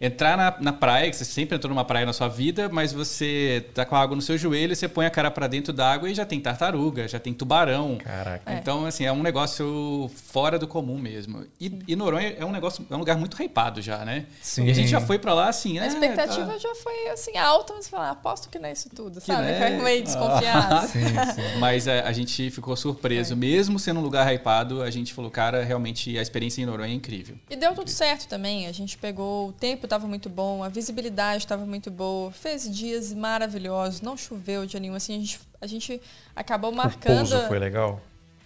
entrar 0.00 0.36
na, 0.36 0.54
na 0.60 0.72
praia, 0.72 1.10
que 1.10 1.16
você 1.16 1.24
sempre 1.24 1.56
entrou 1.56 1.72
numa 1.72 1.84
praia 1.84 2.04
na 2.04 2.12
sua 2.12 2.28
vida, 2.28 2.68
mas 2.68 2.92
você 2.92 3.64
tá 3.74 3.84
com 3.84 3.96
a 3.96 4.00
água 4.00 4.14
no 4.16 4.22
seu 4.22 4.36
joelho, 4.36 4.74
você 4.74 4.88
põe 4.88 5.06
a 5.06 5.10
cara 5.10 5.30
pra 5.30 5.46
dentro 5.46 5.72
da 5.72 5.90
água 5.90 6.10
e 6.10 6.14
já 6.14 6.24
tem 6.24 6.40
tartaruga, 6.40 7.08
já 7.08 7.18
tem 7.18 7.32
tubarão. 7.32 7.96
Caraca. 7.96 8.52
Então, 8.52 8.84
assim, 8.86 9.04
é 9.04 9.12
um 9.12 9.22
negócio 9.22 10.10
fora 10.14 10.58
do 10.58 10.66
comum 10.66 10.98
mesmo. 10.98 11.44
E, 11.60 11.72
e 11.88 11.96
Noronha 11.96 12.34
é 12.38 12.44
um 12.44 12.52
negócio, 12.52 12.86
é 12.90 12.94
um 12.94 12.98
lugar 12.98 13.16
muito 13.16 13.40
hypado 13.42 13.80
já, 13.80 14.04
né? 14.04 14.26
Sim. 14.40 14.66
E 14.66 14.70
a 14.70 14.74
gente 14.74 14.88
já 14.88 15.00
foi 15.00 15.18
pra 15.18 15.34
lá 15.34 15.48
assim, 15.48 15.78
A 15.78 15.84
é, 15.84 15.88
expectativa 15.88 16.52
tá. 16.52 16.58
já 16.58 16.74
foi 16.76 17.08
assim 17.08 17.36
alta, 17.36 17.74
mas 17.74 17.88
falar, 17.88 18.10
aposto 18.10 18.48
que 18.48 18.58
não 18.58 18.68
é 18.68 18.72
isso 18.72 18.88
tudo, 18.90 19.20
Que 19.20 19.26
sabe? 19.26 19.48
é. 19.50 19.70
Fica 19.70 19.82
meio 19.82 20.02
desconfiado. 20.02 20.86
Sim, 20.88 21.00
sim. 21.04 21.58
Mas 21.58 21.86
é, 21.86 22.00
a 22.00 22.12
gente 22.12 22.50
ficou 22.50 22.76
surpreso. 22.76 23.36
Mesmo 23.36 23.78
sendo 23.78 24.00
um 24.00 24.02
lugar 24.02 24.32
hypado, 24.32 24.82
a 24.82 24.90
gente 24.90 25.12
falou, 25.12 25.30
cara, 25.30 25.64
realmente 25.64 26.16
a 26.18 26.22
experiência 26.22 26.60
em 26.62 26.66
Noronha 26.66 26.92
é 26.92 26.94
incrível. 26.94 27.36
E 27.50 27.56
deu 27.56 27.74
tudo 27.74 27.90
certo 27.90 28.28
também. 28.28 28.66
A 28.66 28.72
gente 28.72 28.96
pegou, 28.98 29.48
o 29.48 29.52
tempo 29.52 29.85
estava 29.86 30.06
muito 30.06 30.28
bom, 30.28 30.62
a 30.62 30.68
visibilidade 30.68 31.44
estava 31.44 31.64
muito 31.64 31.90
boa, 31.90 32.30
fez 32.30 32.70
dias 32.70 33.12
maravilhosos, 33.12 34.00
não 34.00 34.16
choveu 34.16 34.66
dia 34.66 34.78
nenhum. 34.78 34.94
Assim, 34.94 35.14
a 35.14 35.18
gente, 35.18 35.40
a 35.60 35.66
gente 35.66 36.00
acabou 36.34 36.70
O 36.70 36.74
marcando. 36.76 37.28
pouso 37.30 37.40
foi 37.48 37.58
legal? 37.58 38.00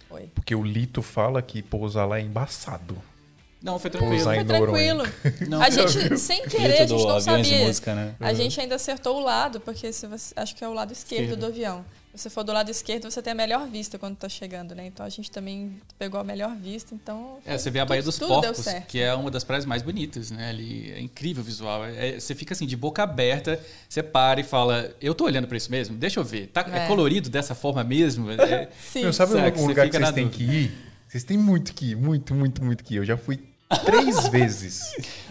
Foi. 0.09 0.29
Porque 0.33 0.55
o 0.55 0.63
Lito 0.63 1.01
fala 1.01 1.41
que 1.41 1.61
pousar 1.61 2.05
lá 2.07 2.17
é 2.19 2.21
embaçado. 2.21 2.97
Não, 3.61 3.77
foi 3.77 3.91
tranquilo. 3.91 4.15
Pousar 4.15 4.35
Foi 4.35 4.43
tranquilo. 4.45 5.03
Não, 5.47 5.61
a 5.61 5.69
gente, 5.69 6.17
sem 6.17 6.41
querer, 6.47 6.81
a 6.81 6.85
gente 6.87 7.05
não 7.05 7.17
de 7.17 7.23
sabia. 7.23 7.65
Música, 7.67 7.93
né? 7.93 8.15
A 8.19 8.33
gente 8.33 8.59
ainda 8.59 8.73
acertou 8.75 9.17
o 9.17 9.19
lado, 9.19 9.59
porque 9.59 9.93
se 9.93 10.07
você, 10.07 10.33
acho 10.35 10.55
que 10.55 10.63
é 10.63 10.67
o 10.67 10.73
lado 10.73 10.91
esquerdo, 10.91 11.21
Esquerdo. 11.25 11.39
do 11.41 11.45
avião. 11.45 11.85
Se 12.13 12.23
você 12.23 12.29
for 12.29 12.43
do 12.43 12.51
lado 12.51 12.69
esquerdo, 12.69 13.09
você 13.09 13.21
tem 13.21 13.31
a 13.31 13.35
melhor 13.35 13.67
vista 13.67 13.97
quando 13.97 14.17
tá 14.17 14.27
chegando, 14.27 14.75
né? 14.75 14.85
Então 14.87 15.05
a 15.05 15.09
gente 15.09 15.31
também 15.31 15.79
pegou 15.97 16.19
a 16.19 16.23
melhor 16.23 16.53
vista, 16.55 16.93
então... 16.93 17.37
É, 17.45 17.57
você 17.57 17.71
vê 17.71 17.79
a 17.79 17.85
Baía 17.85 18.03
dos 18.03 18.17
tudo 18.17 18.41
Porcos, 18.41 18.65
que 18.87 18.99
é 18.99 19.13
uma 19.13 19.31
das 19.31 19.45
praias 19.45 19.65
mais 19.65 19.81
bonitas, 19.81 20.29
né? 20.29 20.49
Ali 20.49 20.91
é 20.91 20.99
incrível 20.99 21.41
o 21.41 21.45
visual. 21.45 21.85
É- 21.85 22.19
você 22.19 22.35
fica 22.35 22.53
assim, 22.53 22.65
de 22.65 22.75
boca 22.75 23.01
aberta, 23.01 23.57
você 23.87 24.03
para 24.03 24.41
e 24.41 24.43
fala, 24.43 24.93
eu 24.99 25.15
tô 25.15 25.23
olhando 25.23 25.47
pra 25.47 25.55
isso 25.55 25.71
mesmo? 25.71 25.95
Deixa 25.95 26.19
eu 26.19 26.23
ver. 26.23 26.47
Tá, 26.47 26.65
é. 26.69 26.79
É. 26.79 26.87
colorido 26.87 27.29
dessa 27.29 27.55
forma 27.55 27.83
mesmo? 27.83 28.29
É- 28.29 28.67
Sim. 28.91 29.03
Meu, 29.03 29.13
sabe 29.13 29.31
Será 29.31 29.53
um, 29.57 29.67
lugar 29.67 29.89
que 29.89 29.97
vocês 29.97 30.11
têm 30.11 30.27
que 30.29 30.43
ir? 30.43 30.71
Vocês 31.07 31.23
têm 31.23 31.37
muito 31.37 31.73
que 31.73 31.91
ir, 31.91 31.95
muito, 31.95 32.33
muito, 32.33 32.63
muito 32.63 32.83
que 32.83 32.95
ir. 32.95 32.97
Eu 32.97 33.05
já 33.05 33.17
fui 33.17 33.37
três 33.79 34.27
vezes. 34.27 34.81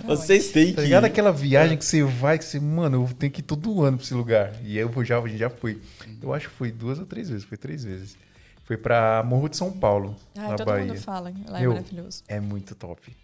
Vocês 0.04 0.50
têm 0.50 0.72
Tá 0.72 0.80
que. 0.80 0.86
ligado 0.86 1.04
aquela 1.04 1.32
viagem 1.32 1.76
que 1.76 1.84
você 1.84 2.02
vai, 2.02 2.38
que 2.38 2.44
você, 2.44 2.58
mano, 2.60 3.04
eu 3.06 3.14
tenho 3.14 3.32
que 3.32 3.40
ir 3.40 3.44
todo 3.44 3.82
ano 3.82 3.96
pra 3.98 4.04
esse 4.04 4.14
lugar. 4.14 4.52
E 4.64 4.76
eu 4.78 4.88
vou 4.88 5.04
já, 5.04 5.18
a 5.18 5.26
gente 5.28 5.38
já 5.38 5.50
fui. 5.50 5.80
Eu 6.22 6.32
acho 6.34 6.48
que 6.48 6.54
foi 6.54 6.70
duas 6.70 6.98
ou 6.98 7.06
três 7.06 7.28
vezes, 7.28 7.44
foi 7.44 7.56
três 7.58 7.84
vezes. 7.84 8.16
Foi 8.64 8.76
pra 8.76 9.22
Morro 9.26 9.48
de 9.48 9.56
São 9.56 9.72
Paulo, 9.72 10.14
Ai, 10.36 10.48
na 10.48 10.54
todo 10.56 10.66
Bahia. 10.66 10.86
mundo 10.86 11.00
fala, 11.00 11.32
lá 11.48 11.58
é 11.58 11.62
Meu, 11.62 11.70
maravilhoso. 11.72 12.22
É 12.28 12.38
muito 12.40 12.74
top. 12.74 13.14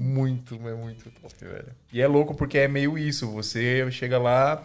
Muito, 0.00 0.54
é 0.68 0.74
muito 0.74 1.10
top, 1.22 1.34
velho. 1.40 1.68
E 1.92 2.00
é 2.02 2.06
louco 2.08 2.34
porque 2.34 2.58
é 2.58 2.66
meio 2.66 2.98
isso. 2.98 3.30
Você 3.30 3.88
chega 3.92 4.18
lá, 4.18 4.60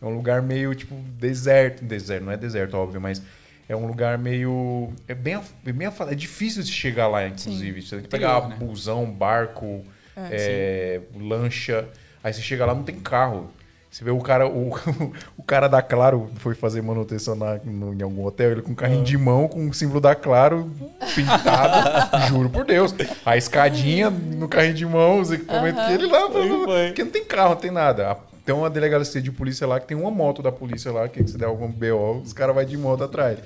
é 0.00 0.04
um 0.04 0.10
lugar 0.14 0.42
meio 0.42 0.74
tipo 0.74 0.94
deserto. 1.18 1.84
Deserto, 1.84 2.24
não 2.24 2.32
é 2.32 2.36
deserto, 2.36 2.74
óbvio, 2.74 3.00
mas 3.00 3.22
é 3.68 3.76
um 3.76 3.86
lugar 3.86 4.18
meio. 4.18 4.92
É 5.08 5.14
bem, 5.14 5.40
é 5.66 5.72
bem. 5.72 5.88
É 6.10 6.14
difícil 6.14 6.62
de 6.62 6.72
chegar 6.72 7.08
lá, 7.08 7.26
inclusive. 7.26 7.82
Você 7.82 7.96
tem 7.96 8.02
que 8.04 8.08
pegar 8.10 8.38
Interior, 8.38 8.50
né? 8.50 8.56
busão, 8.66 9.06
barco, 9.06 9.82
é, 10.16 11.00
lancha. 11.18 11.86
Aí 12.22 12.32
você 12.32 12.40
chega 12.42 12.64
lá, 12.66 12.74
não 12.74 12.82
tem 12.82 12.96
carro. 12.96 13.50
Você 13.90 14.02
vê 14.04 14.10
o 14.10 14.18
cara, 14.20 14.48
o, 14.48 14.70
o 15.36 15.42
cara 15.42 15.68
da 15.68 15.82
Claro 15.82 16.30
foi 16.36 16.54
fazer 16.54 16.80
manutenção 16.80 17.34
na, 17.34 17.56
no- 17.62 17.92
em 17.92 18.00
algum 18.02 18.24
hotel, 18.24 18.52
ele 18.52 18.62
com 18.62 18.72
um 18.72 18.74
carrinho 18.74 19.04
de 19.04 19.18
mão, 19.18 19.46
com 19.46 19.68
o 19.68 19.74
símbolo 19.74 20.00
da 20.00 20.14
Claro 20.14 20.70
pintado, 21.14 22.16
juro 22.28 22.48
por 22.48 22.64
Deus. 22.64 22.94
A 23.24 23.36
escadinha 23.36 24.08
no 24.08 24.48
carrinho 24.48 24.74
de 24.74 24.86
mão, 24.86 25.20
os 25.20 25.30
equipamentos 25.30 25.86
dele 25.88 26.06
lá, 26.06 26.26
porque 26.28 27.04
não 27.04 27.10
tem 27.10 27.24
carro, 27.24 27.50
não 27.50 27.56
tem 27.56 27.70
nada. 27.70 28.16
Tem 28.44 28.54
uma 28.54 28.68
delegacia 28.68 29.22
de 29.22 29.30
polícia 29.30 29.66
lá 29.66 29.78
que 29.78 29.86
tem 29.86 29.96
uma 29.96 30.10
moto 30.10 30.42
da 30.42 30.50
polícia 30.50 30.90
lá, 30.90 31.08
que 31.08 31.26
se 31.26 31.38
der 31.38 31.44
algum 31.46 31.70
BO, 31.70 32.22
os 32.24 32.32
caras 32.32 32.54
vão 32.54 32.64
de 32.64 32.76
moto 32.76 33.04
atrás. 33.04 33.38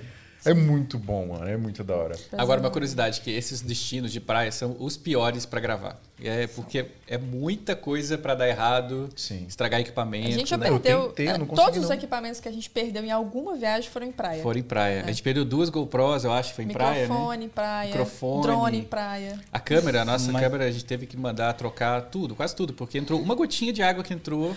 É 0.46 0.54
muito 0.54 0.98
bom, 0.98 1.26
mano, 1.28 1.46
é 1.48 1.56
muito 1.56 1.82
da 1.84 1.94
hora. 1.94 2.16
Agora, 2.36 2.60
uma 2.60 2.70
curiosidade, 2.70 3.20
que 3.20 3.30
esses 3.30 3.60
destinos 3.60 4.12
de 4.12 4.20
praia 4.20 4.50
são 4.52 4.76
os 4.78 4.96
piores 4.96 5.44
pra 5.44 5.60
gravar. 5.60 5.96
É 6.22 6.46
porque 6.46 6.86
é 7.06 7.18
muita 7.18 7.76
coisa 7.76 8.16
pra 8.16 8.34
dar 8.34 8.48
errado, 8.48 9.10
Sim. 9.14 9.44
estragar 9.46 9.76
A 9.78 9.80
equipamento. 9.82 10.32
gente 10.32 10.48
já 10.48 10.56
né? 10.56 10.68
Eu 10.70 10.80
perdeu. 10.80 11.08
tentei, 11.08 11.28
eh, 11.28 11.38
todos 11.54 11.78
os 11.82 11.88
não. 11.90 11.94
equipamentos 11.94 12.40
que 12.40 12.48
a 12.48 12.52
gente 12.52 12.70
perdeu 12.70 13.04
em 13.04 13.10
alguma 13.10 13.54
viagem 13.54 13.90
foram 13.90 14.06
em 14.06 14.12
praia. 14.12 14.42
Foram 14.42 14.58
em 14.58 14.62
praia. 14.62 15.02
A 15.04 15.08
gente 15.08 15.22
perdeu 15.22 15.44
duas 15.44 15.68
GoPros, 15.68 16.24
eu 16.24 16.32
acho, 16.32 16.54
foi 16.54 16.64
em 16.64 16.68
praia, 16.68 17.02
né? 17.02 17.08
Microfone 17.08 17.44
em 17.44 17.48
praia. 17.50 17.88
Microfone. 17.88 18.42
Drone 18.42 18.78
em 18.78 18.84
praia. 18.84 19.38
A 19.52 19.60
câmera, 19.60 20.02
a 20.02 20.04
nossa 20.06 20.32
Mas- 20.32 20.42
câmera, 20.42 20.64
a 20.64 20.70
gente 20.70 20.84
teve 20.86 21.04
que 21.06 21.18
mandar 21.18 21.52
trocar 21.52 22.00
tudo, 22.02 22.34
quase 22.34 22.56
tudo, 22.56 22.72
porque 22.72 22.96
entrou 22.96 23.20
uma 23.20 23.34
gotinha 23.34 23.72
de 23.72 23.82
água 23.82 24.02
que 24.02 24.14
entrou. 24.14 24.56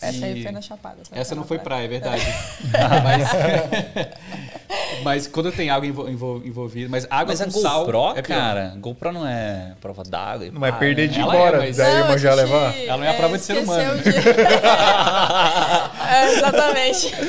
Essa 0.00 0.24
aí 0.24 0.38
e- 0.40 0.42
foi 0.42 0.52
na 0.52 0.62
Chapada. 0.62 1.02
Essa 1.12 1.34
não 1.34 1.44
foi 1.44 1.58
praia. 1.58 1.64
praia, 1.64 1.84
é 1.84 1.88
verdade. 1.88 2.24
Mas 3.04 3.28
Mas 5.02 5.23
quando 5.26 5.50
tem 5.52 5.70
água 5.70 5.86
envol- 5.86 6.08
envol- 6.08 6.42
envolvida, 6.44 6.88
mas 6.88 7.06
água 7.10 7.32
Mas 7.32 7.40
a 7.40 7.44
com 7.46 7.50
sal 7.60 7.80
GoPro, 7.84 8.18
é 8.18 8.22
cara, 8.22 8.74
GoPro 8.78 9.12
não 9.12 9.26
é 9.26 9.74
prova 9.80 10.02
d'água. 10.04 10.46
e 10.46 10.50
Não 10.50 10.60
vai 10.60 10.72
pá, 10.72 10.78
perder 10.78 11.06
né? 11.08 11.12
de 11.14 11.18
ir 11.18 11.22
é, 11.22 11.26
embora, 11.26 11.58
mas- 11.58 11.76
daí 11.76 11.98
Não, 12.00 12.08
a 12.10 12.16
já 12.18 12.34
levar. 12.34 12.74
Ela 12.78 12.96
não 12.96 13.04
é 13.04 13.08
a 13.10 13.14
prova 13.14 13.36
de 13.38 13.44
ser 13.44 13.58
humano. 13.58 14.00
de- 14.02 14.10
É, 16.08 16.32
exatamente. 16.34 17.12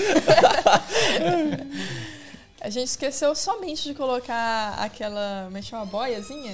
a 2.61 2.69
gente 2.69 2.87
esqueceu 2.87 3.35
somente 3.35 3.83
de 3.83 3.93
colocar 3.93 4.75
aquela. 4.79 5.43
Como 5.45 5.57
é 5.57 5.61
chama? 5.61 5.85
Boiazinha? 5.85 6.53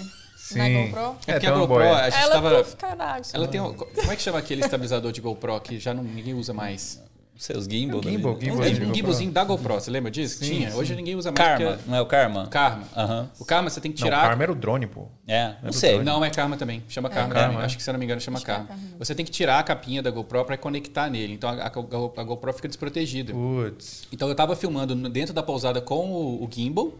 Na 0.53 0.65
Sim. 0.65 0.85
GoPro. 0.87 1.15
É 1.27 1.31
É, 1.31 1.33
porque 1.35 1.47
a 1.47 1.51
uma 1.53 1.59
GoPro, 1.65 1.75
boia. 1.85 1.95
a 1.95 2.09
gente 2.09 2.19
Ela 2.23 2.31
tava. 2.33 2.49
pra 2.49 2.63
ficar 2.65 2.95
na 2.95 3.05
água. 3.05 3.21
Ela 3.33 3.47
tem 3.47 3.61
um, 3.61 3.73
como 3.73 4.11
é 4.11 4.15
que 4.15 4.21
chama 4.21 4.39
aquele 4.39 4.61
estabilizador 4.61 5.11
de 5.11 5.21
GoPro 5.21 5.59
que 5.61 5.79
já 5.79 5.93
não, 5.93 6.03
ninguém 6.03 6.33
usa 6.33 6.53
mais? 6.53 7.01
Seus 7.37 7.65
gimbal. 7.65 8.01
da 8.01 8.09
Gimbal, 8.11 8.35
vida. 8.35 8.51
gimbal. 8.51 8.65
É 8.67 8.69
de 8.69 8.85
um 8.85 8.93
gimbalzinho 8.93 9.31
da 9.31 9.43
GoPro, 9.43 9.73
você 9.73 9.89
lembra 9.89 10.11
disso? 10.11 10.37
Sim, 10.43 10.45
Tinha. 10.57 10.71
sim. 10.71 10.77
Hoje 10.77 10.95
ninguém 10.95 11.15
usa 11.15 11.31
mais. 11.31 11.39
Karma, 11.39 11.71
porque- 11.71 11.89
não 11.89 11.97
é 11.97 12.01
o 12.01 12.05
Karma? 12.05 12.47
Karma. 12.47 12.83
Aham. 12.95 13.29
O 13.39 13.45
Karma 13.45 13.69
você 13.69 13.81
tem 13.81 13.91
que 13.91 13.99
Não, 13.99 14.05
tirar. 14.07 14.21
Karma 14.27 14.43
era 14.43 14.51
o 14.51 14.55
drone, 14.55 14.85
pô. 14.85 15.07
É, 15.27 15.55
não 15.63 15.71
do 15.71 15.73
sei. 15.75 15.93
drone. 15.93 16.05
Não, 16.05 16.23
é 16.23 16.29
Karma 16.29 16.55
também. 16.55 16.83
Chama 16.87 17.09
Karma. 17.09 17.33
Karma, 17.33 17.55
né? 17.55 17.61
é? 17.61 17.65
Acho 17.65 17.77
que 17.77 17.81
se 17.81 17.89
eu 17.89 17.93
não 17.93 17.99
me 17.99 18.05
engano 18.05 18.21
chama 18.21 18.37
é 18.37 18.41
Karma. 18.43 18.67
Karma. 18.67 18.83
Você 18.99 19.15
tem 19.15 19.25
que 19.25 19.31
tirar 19.31 19.57
a 19.57 19.63
capinha 19.63 20.03
da 20.03 20.11
GoPro 20.11 20.45
para 20.45 20.55
conectar 20.55 21.09
nele. 21.09 21.33
Então 21.33 21.49
a, 21.49 21.53
a 21.53 21.65
a 21.65 22.23
GoPro 22.23 22.53
fica 22.53 22.67
desprotegida. 22.67 23.33
Putz. 23.33 24.03
Então 24.11 24.29
eu 24.29 24.35
tava 24.35 24.55
filmando 24.55 24.93
dentro 25.09 25.33
da 25.33 25.41
pousada 25.41 25.81
com 25.81 26.11
o, 26.11 26.43
o 26.43 26.49
gimbal 26.51 26.93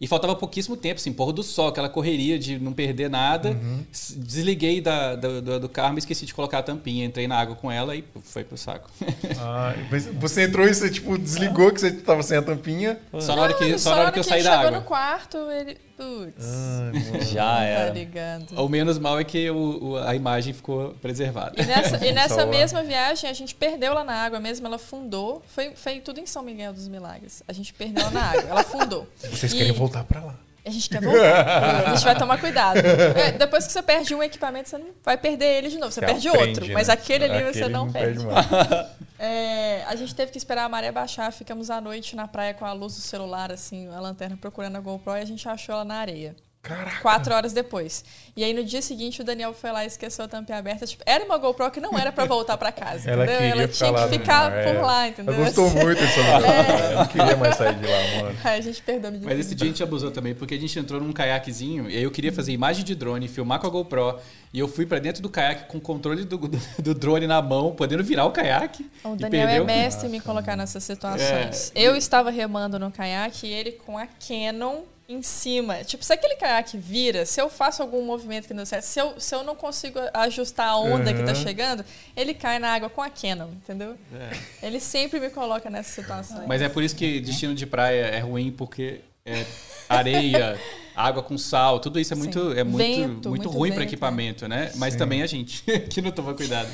e 0.00 0.06
faltava 0.06 0.34
pouquíssimo 0.34 0.76
tempo, 0.76 0.96
assim, 0.96 1.12
pôr 1.12 1.32
do 1.32 1.42
sol, 1.42 1.68
aquela 1.68 1.88
correria 1.88 2.38
de 2.38 2.58
não 2.58 2.72
perder 2.72 3.08
nada. 3.08 3.50
Uhum. 3.50 3.84
Desliguei 4.16 4.80
da, 4.80 5.14
do, 5.14 5.40
do, 5.40 5.60
do 5.60 5.70
e 5.94 5.98
esqueci 5.98 6.26
de 6.26 6.34
colocar 6.34 6.58
a 6.58 6.62
tampinha. 6.62 7.04
Entrei 7.04 7.28
na 7.28 7.38
água 7.38 7.54
com 7.54 7.70
ela 7.70 7.94
e 7.94 8.04
foi 8.22 8.44
pro 8.44 8.56
saco. 8.56 8.90
Ah, 9.46 9.74
mas 9.90 10.06
você 10.06 10.42
entrou 10.44 10.66
e 10.66 10.74
você, 10.74 10.88
tipo, 10.90 11.18
desligou 11.18 11.72
que 11.72 11.80
você 11.80 11.92
tava 11.92 12.22
sem 12.22 12.36
a 12.36 12.42
tampinha. 12.42 12.98
só 13.20 13.34
na 13.36 13.42
hora 13.42 13.54
que, 13.54 13.68
Não, 13.68 13.78
só 13.78 13.90
na 13.94 14.02
hora 14.02 14.12
que 14.12 14.18
eu 14.18 14.24
saí 14.24 14.42
da 14.42 14.52
chegou 14.52 14.66
água. 14.68 14.80
no 14.80 14.84
quarto, 14.86 15.36
ele. 15.50 15.76
Putz. 15.96 16.44
Já 17.32 17.44
Tá 17.56 17.62
era. 17.62 17.90
ligando. 17.92 18.58
O 18.60 18.68
menos 18.68 18.98
mal 18.98 19.18
é 19.18 19.24
que 19.24 19.48
o- 19.50 19.90
o- 19.92 19.96
a 19.98 20.14
imagem 20.14 20.52
ficou 20.52 20.94
preservada. 21.00 21.60
E 21.60 21.64
nessa, 21.64 22.04
e 22.06 22.10
nessa 22.12 22.44
mesma 22.46 22.82
viagem, 22.82 23.28
a 23.30 23.32
gente 23.32 23.54
perdeu 23.54 23.94
lá 23.94 24.02
na 24.04 24.14
água 24.14 24.40
mesmo, 24.40 24.66
ela 24.66 24.78
fundou. 24.78 25.42
Foi, 25.46 25.74
foi 25.76 26.00
tudo 26.00 26.18
em 26.20 26.26
São 26.26 26.42
Miguel 26.42 26.72
dos 26.72 26.88
Milagres. 26.88 27.42
A 27.46 27.52
gente 27.52 27.72
perdeu 27.72 28.02
ela 28.02 28.10
na 28.10 28.22
água, 28.22 28.42
ela 28.50 28.62
fundou. 28.64 29.06
Vocês 29.16 29.52
E 29.52 29.56
querem 29.56 29.72
voltar 29.72 30.04
pra 30.04 30.24
lá. 30.24 30.34
A 30.66 30.70
gente 30.70 30.88
quer 30.88 31.00
voltar. 31.00 31.86
A 31.86 31.94
gente 31.94 32.04
vai 32.04 32.16
tomar 32.16 32.38
cuidado. 32.38 32.78
É, 33.16 33.32
depois 33.32 33.66
que 33.66 33.72
você 33.72 33.82
perde 33.82 34.14
um 34.14 34.22
equipamento, 34.22 34.68
você 34.68 34.78
não 34.78 34.88
vai 35.02 35.16
perder 35.16 35.58
ele 35.58 35.68
de 35.68 35.78
novo. 35.78 35.92
Você, 35.92 36.00
perde 36.00 36.26
aprende, 36.28 36.48
outro, 36.48 36.66
né? 36.66 36.74
mas 36.74 36.88
aquele 36.88 37.24
ali 37.24 37.42
você 37.44 37.64
Aquele 37.64 37.68
não 37.68 37.90
perde. 37.90 38.24
mais. 38.26 38.46
É, 39.16 39.84
a 39.84 39.94
gente 39.94 40.12
teve 40.14 40.32
que 40.32 40.36
esperar 40.36 40.64
a 40.64 40.68
maré 40.68 40.90
baixar, 40.90 41.32
ficamos 41.32 41.70
à 41.70 41.80
noite 41.80 42.16
na 42.16 42.26
praia 42.26 42.52
com 42.52 42.64
a 42.64 42.72
luz 42.72 42.96
do 42.96 43.00
celular, 43.00 43.50
assim, 43.52 43.88
a 43.88 44.00
lanterna 44.00 44.36
procurando 44.36 44.76
a 44.76 44.80
GoPro 44.80 45.16
e 45.16 45.20
a 45.20 45.24
gente 45.24 45.48
achou 45.48 45.76
ela 45.76 45.84
na 45.84 45.94
areia. 45.94 46.34
Caraca. 46.64 47.02
Quatro 47.02 47.34
horas 47.34 47.52
depois. 47.52 48.02
E 48.34 48.42
aí 48.42 48.54
no 48.54 48.64
dia 48.64 48.80
seguinte 48.80 49.20
o 49.20 49.24
Daniel 49.24 49.52
foi 49.52 49.70
lá 49.70 49.84
e 49.84 49.86
esqueceu 49.86 50.24
a 50.24 50.28
tampinha 50.28 50.56
aberta. 50.56 50.86
Tipo, 50.86 51.04
era 51.04 51.22
uma 51.22 51.36
GoPro 51.36 51.70
que 51.70 51.78
não 51.78 51.96
era 51.96 52.10
pra 52.10 52.24
voltar 52.24 52.56
pra 52.56 52.72
casa. 52.72 53.10
Ela 53.10 53.24
entendeu? 53.24 53.40
queria 53.42 53.62
ela 53.62 53.68
tinha 53.68 53.90
lá 53.90 54.08
que 54.08 54.18
ficar 54.18 54.50
mar, 54.50 54.64
por 54.64 54.74
é. 54.74 54.80
lá, 54.80 55.08
entendeu? 55.08 55.34
Ela 55.34 55.44
gostou 55.44 55.70
muito 55.70 56.00
desse 56.00 56.18
lugar. 56.18 56.42
É. 56.42 56.92
Eu 56.92 56.96
não 56.96 57.06
queria 57.06 57.36
mais 57.36 57.56
sair 57.56 57.74
de 57.74 57.86
lá, 57.86 58.22
mano. 58.22 58.38
Aí 58.42 58.58
a 58.58 58.62
gente 58.62 58.80
perdeu 58.80 59.10
dia 59.10 59.20
Mas 59.22 59.38
esse 59.40 59.54
dia 59.54 59.66
a 59.66 59.68
gente 59.68 59.82
abusou 59.82 60.10
também, 60.10 60.34
porque 60.34 60.54
a 60.54 60.58
gente 60.58 60.78
entrou 60.78 60.98
num 61.02 61.12
caiaquezinho 61.12 61.90
e 61.90 61.96
aí 61.96 62.02
eu 62.02 62.10
queria 62.10 62.32
fazer 62.32 62.52
imagem 62.52 62.82
de 62.82 62.94
drone, 62.94 63.28
filmar 63.28 63.60
com 63.60 63.66
a 63.66 63.70
GoPro. 63.70 64.18
E 64.52 64.58
eu 64.58 64.66
fui 64.66 64.86
pra 64.86 64.98
dentro 64.98 65.20
do 65.20 65.28
caiaque 65.28 65.66
com 65.66 65.78
o 65.78 65.80
controle 65.80 66.24
do, 66.24 66.38
do, 66.38 66.94
drone 66.94 67.26
na 67.26 67.42
mão, 67.42 67.72
podendo 67.72 68.02
virar 68.02 68.24
o 68.24 68.30
caiaque. 68.30 68.88
O 69.02 69.16
Daniel 69.16 69.48
é 69.48 69.60
mestre 69.64 70.06
em 70.06 70.10
me 70.10 70.20
colocar 70.20 70.56
nessas 70.56 70.82
situações. 70.82 71.72
É. 71.74 71.82
Eu 71.82 71.94
estava 71.94 72.30
remando 72.30 72.78
no 72.78 72.90
caiaque 72.90 73.48
e 73.48 73.52
ele 73.52 73.72
com 73.72 73.98
a 73.98 74.06
Canon 74.06 74.82
em 75.08 75.22
cima. 75.22 75.84
Tipo, 75.84 76.04
se 76.04 76.12
aquele 76.12 76.36
caiaque 76.36 76.78
vira, 76.78 77.26
se 77.26 77.40
eu 77.40 77.50
faço 77.50 77.82
algum 77.82 78.02
movimento 78.04 78.46
que 78.46 78.54
não 78.54 78.58
deu 78.62 78.66
certo, 78.66 78.84
se 78.84 78.98
eu, 79.00 79.20
se 79.20 79.34
eu 79.34 79.42
não 79.44 79.54
consigo 79.54 79.98
ajustar 80.14 80.68
a 80.68 80.78
onda 80.78 81.12
que 81.12 81.22
tá 81.22 81.30
Uhum. 81.32 81.34
chegando, 81.34 81.84
ele 82.16 82.32
cai 82.32 82.58
na 82.58 82.72
água 82.72 82.88
com 82.88 83.02
a 83.02 83.10
Canon, 83.10 83.48
entendeu? 83.48 83.96
É. 84.14 84.66
Ele 84.66 84.80
sempre 84.80 85.20
me 85.20 85.28
coloca 85.30 85.68
nessas 85.68 85.92
situações. 85.94 86.46
Mas 86.46 86.62
é 86.62 86.68
por 86.68 86.82
isso 86.82 86.96
que 86.96 87.20
destino 87.20 87.54
de 87.54 87.66
praia 87.66 88.06
é 88.06 88.20
ruim, 88.20 88.50
porque 88.50 89.00
é 89.26 89.44
areia, 89.88 90.58
água 90.94 91.22
com 91.22 91.36
sal, 91.36 91.80
tudo 91.80 91.98
isso 91.98 92.12
é 92.12 92.16
muito, 92.16 92.52
Sim. 92.52 92.58
é 92.58 92.64
muito, 92.64 92.78
Vento, 92.78 93.06
muito, 93.06 93.28
muito 93.28 93.48
ruim 93.50 93.70
para 93.70 93.80
vento, 93.80 93.88
equipamento, 93.88 94.48
né? 94.48 94.70
Mas 94.76 94.92
Sim. 94.92 94.98
também 94.98 95.22
a 95.22 95.26
gente 95.26 95.62
que 95.90 96.00
não 96.00 96.10
toma 96.10 96.34
cuidado. 96.34 96.68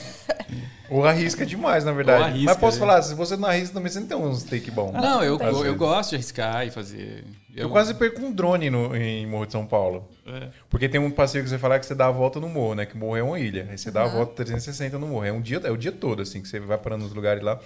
Ou 0.91 1.07
arrisca 1.07 1.47
demais, 1.47 1.85
na 1.85 1.93
verdade. 1.93 2.25
Arrisca, 2.25 2.47
Mas 2.47 2.57
posso 2.57 2.81
né? 2.81 2.87
falar, 2.87 3.03
se 3.03 3.15
você 3.15 3.37
não 3.37 3.49
arrisca 3.49 3.75
também, 3.75 3.91
você 3.91 4.01
não 4.01 4.07
tem 4.09 4.17
uns 4.17 4.43
take 4.43 4.73
bom. 4.73 4.91
Não, 4.93 5.23
eu, 5.23 5.39
eu, 5.39 5.67
eu 5.67 5.75
gosto 5.77 6.11
de 6.11 6.17
arriscar 6.17 6.67
e 6.67 6.71
fazer. 6.71 7.25
Eu 7.55 7.71
quase 7.71 7.95
perco 7.95 8.21
um 8.21 8.33
drone 8.33 8.71
no, 8.71 8.95
em 8.97 9.25
Morro 9.27 9.47
de 9.47 9.53
São 9.53 9.65
Paulo. 9.65 10.09
É. 10.27 10.49
Porque 10.69 10.89
tem 10.89 11.01
um 11.01 11.11
passeio 11.11 11.45
que 11.45 11.51
você 11.51 11.59
fala 11.59 11.79
que 11.79 11.87
você 11.87 11.95
dá 11.95 12.09
a 12.09 12.11
volta 12.11 12.41
no 12.41 12.49
morro, 12.49 12.75
né? 12.75 12.87
Que 12.87 12.97
morro 12.97 13.17
é 13.17 13.23
uma 13.23 13.39
ilha. 13.39 13.69
Aí 13.71 13.79
você 13.79 13.91
dá 13.91 14.03
a 14.03 14.09
volta 14.09 14.35
360 14.35 14.99
no 14.99 15.07
morro. 15.07 15.25
É 15.25 15.33
um 15.33 15.41
dia, 15.41 15.61
é 15.63 15.71
o 15.71 15.77
dia 15.77 15.93
todo, 15.93 16.23
assim, 16.23 16.43
que 16.43 16.49
você 16.49 16.59
vai 16.59 16.79
parando 16.79 17.05
nos 17.05 17.15
lugares 17.15 17.43
lá. 17.43 17.59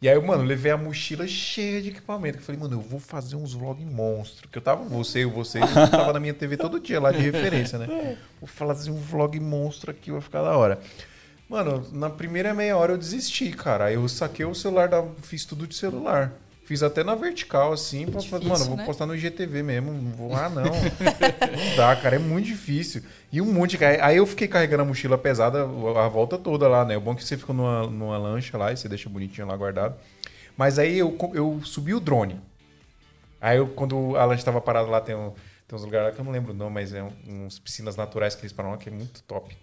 E 0.00 0.08
aí, 0.08 0.20
mano, 0.20 0.42
eu 0.42 0.46
levei 0.46 0.70
a 0.70 0.76
mochila 0.76 1.26
cheia 1.26 1.80
de 1.80 1.88
equipamento. 1.88 2.38
Eu 2.38 2.42
falei, 2.42 2.60
mano, 2.60 2.74
eu 2.76 2.80
vou 2.80 3.00
fazer 3.00 3.34
uns 3.36 3.54
vlogs 3.54 3.86
monstro. 3.86 4.46
Que 4.48 4.58
eu 4.58 4.62
tava, 4.62 4.84
você, 4.84 5.24
eu, 5.24 5.30
você, 5.30 5.58
eu 5.62 5.90
tava 5.90 6.12
na 6.12 6.20
minha 6.20 6.34
TV 6.34 6.56
todo 6.56 6.78
dia 6.78 7.00
lá 7.00 7.10
de 7.10 7.18
referência, 7.18 7.78
né? 7.78 7.86
Vou 8.38 8.46
fazer 8.46 8.90
um 8.90 8.96
vlog 8.96 9.38
monstro 9.40 9.90
aqui, 9.90 10.10
vai 10.10 10.20
ficar 10.20 10.42
da 10.42 10.56
hora. 10.56 10.78
Mano, 11.48 11.86
na 11.92 12.10
primeira 12.10 12.52
meia 12.52 12.76
hora 12.76 12.92
eu 12.92 12.98
desisti, 12.98 13.50
cara. 13.52 13.86
Aí 13.86 13.94
eu 13.94 14.06
saquei 14.08 14.44
o 14.44 14.54
celular, 14.54 14.88
da, 14.88 15.02
fiz 15.22 15.44
tudo 15.46 15.66
de 15.66 15.74
celular. 15.74 16.32
Fiz 16.66 16.82
até 16.82 17.04
na 17.04 17.14
vertical, 17.14 17.72
assim, 17.72 18.06
pra 18.06 18.14
fazer. 18.14 18.40
Difícil, 18.40 18.48
Mano, 18.48 18.64
eu 18.64 18.68
vou 18.70 18.76
né? 18.76 18.84
postar 18.84 19.06
no 19.06 19.14
IGTV 19.14 19.62
mesmo. 19.62 19.92
Não 19.92 20.10
vou. 20.10 20.34
Ah, 20.34 20.48
não. 20.48 20.64
não 20.64 21.76
dá, 21.76 21.94
cara. 21.94 22.16
É 22.16 22.18
muito 22.18 22.46
difícil. 22.46 23.04
E 23.30 23.40
um 23.40 23.52
monte. 23.52 23.78
cara, 23.78 24.04
Aí 24.04 24.16
eu 24.16 24.26
fiquei 24.26 24.48
carregando 24.48 24.82
a 24.82 24.84
mochila 24.84 25.16
pesada 25.16 25.62
a 25.62 26.08
volta 26.08 26.36
toda 26.36 26.66
lá, 26.66 26.84
né? 26.84 26.96
O 26.96 27.00
bom 27.00 27.12
é 27.12 27.14
que 27.14 27.24
você 27.24 27.36
fica 27.36 27.52
numa, 27.52 27.86
numa 27.86 28.18
lancha 28.18 28.58
lá 28.58 28.72
e 28.72 28.76
você 28.76 28.88
deixa 28.88 29.08
bonitinho 29.08 29.46
lá 29.46 29.56
guardado. 29.56 29.94
Mas 30.56 30.76
aí 30.76 30.98
eu, 30.98 31.16
eu 31.34 31.60
subi 31.62 31.94
o 31.94 32.00
drone. 32.00 32.40
Aí 33.40 33.58
eu, 33.58 33.68
quando 33.68 34.16
a 34.16 34.24
lancha 34.24 34.44
tava 34.44 34.60
parada 34.60 34.88
lá, 34.88 35.00
tem, 35.00 35.14
um, 35.14 35.30
tem 35.68 35.76
uns 35.76 35.84
lugares 35.84 36.08
lá 36.08 36.12
que 36.12 36.20
eu 36.20 36.24
não 36.24 36.32
lembro 36.32 36.52
o 36.52 36.56
nome, 36.56 36.74
mas 36.74 36.92
é 36.92 37.00
um, 37.00 37.12
uns 37.28 37.60
piscinas 37.60 37.94
naturais 37.94 38.34
que 38.34 38.40
eles 38.40 38.52
param 38.52 38.72
lá, 38.72 38.76
que 38.76 38.88
é 38.88 38.92
muito 38.92 39.22
top. 39.22 39.56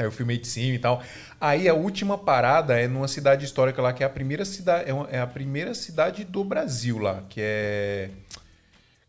Aí 0.00 0.06
eu 0.06 0.10
filmei 0.10 0.38
de 0.38 0.48
cima 0.48 0.74
e 0.74 0.78
tal. 0.78 1.02
Aí 1.38 1.68
a 1.68 1.74
última 1.74 2.16
parada 2.16 2.80
é 2.80 2.88
numa 2.88 3.06
cidade 3.06 3.44
histórica 3.44 3.82
lá, 3.82 3.92
que 3.92 4.02
é 4.02 4.06
a 4.06 4.10
primeira 4.10 4.44
cidade, 4.46 4.90
é, 4.90 5.16
é 5.16 5.20
a 5.20 5.26
primeira 5.26 5.74
cidade 5.74 6.24
do 6.24 6.42
Brasil 6.42 6.98
lá, 6.98 7.22
que 7.28 7.40
é. 7.42 8.10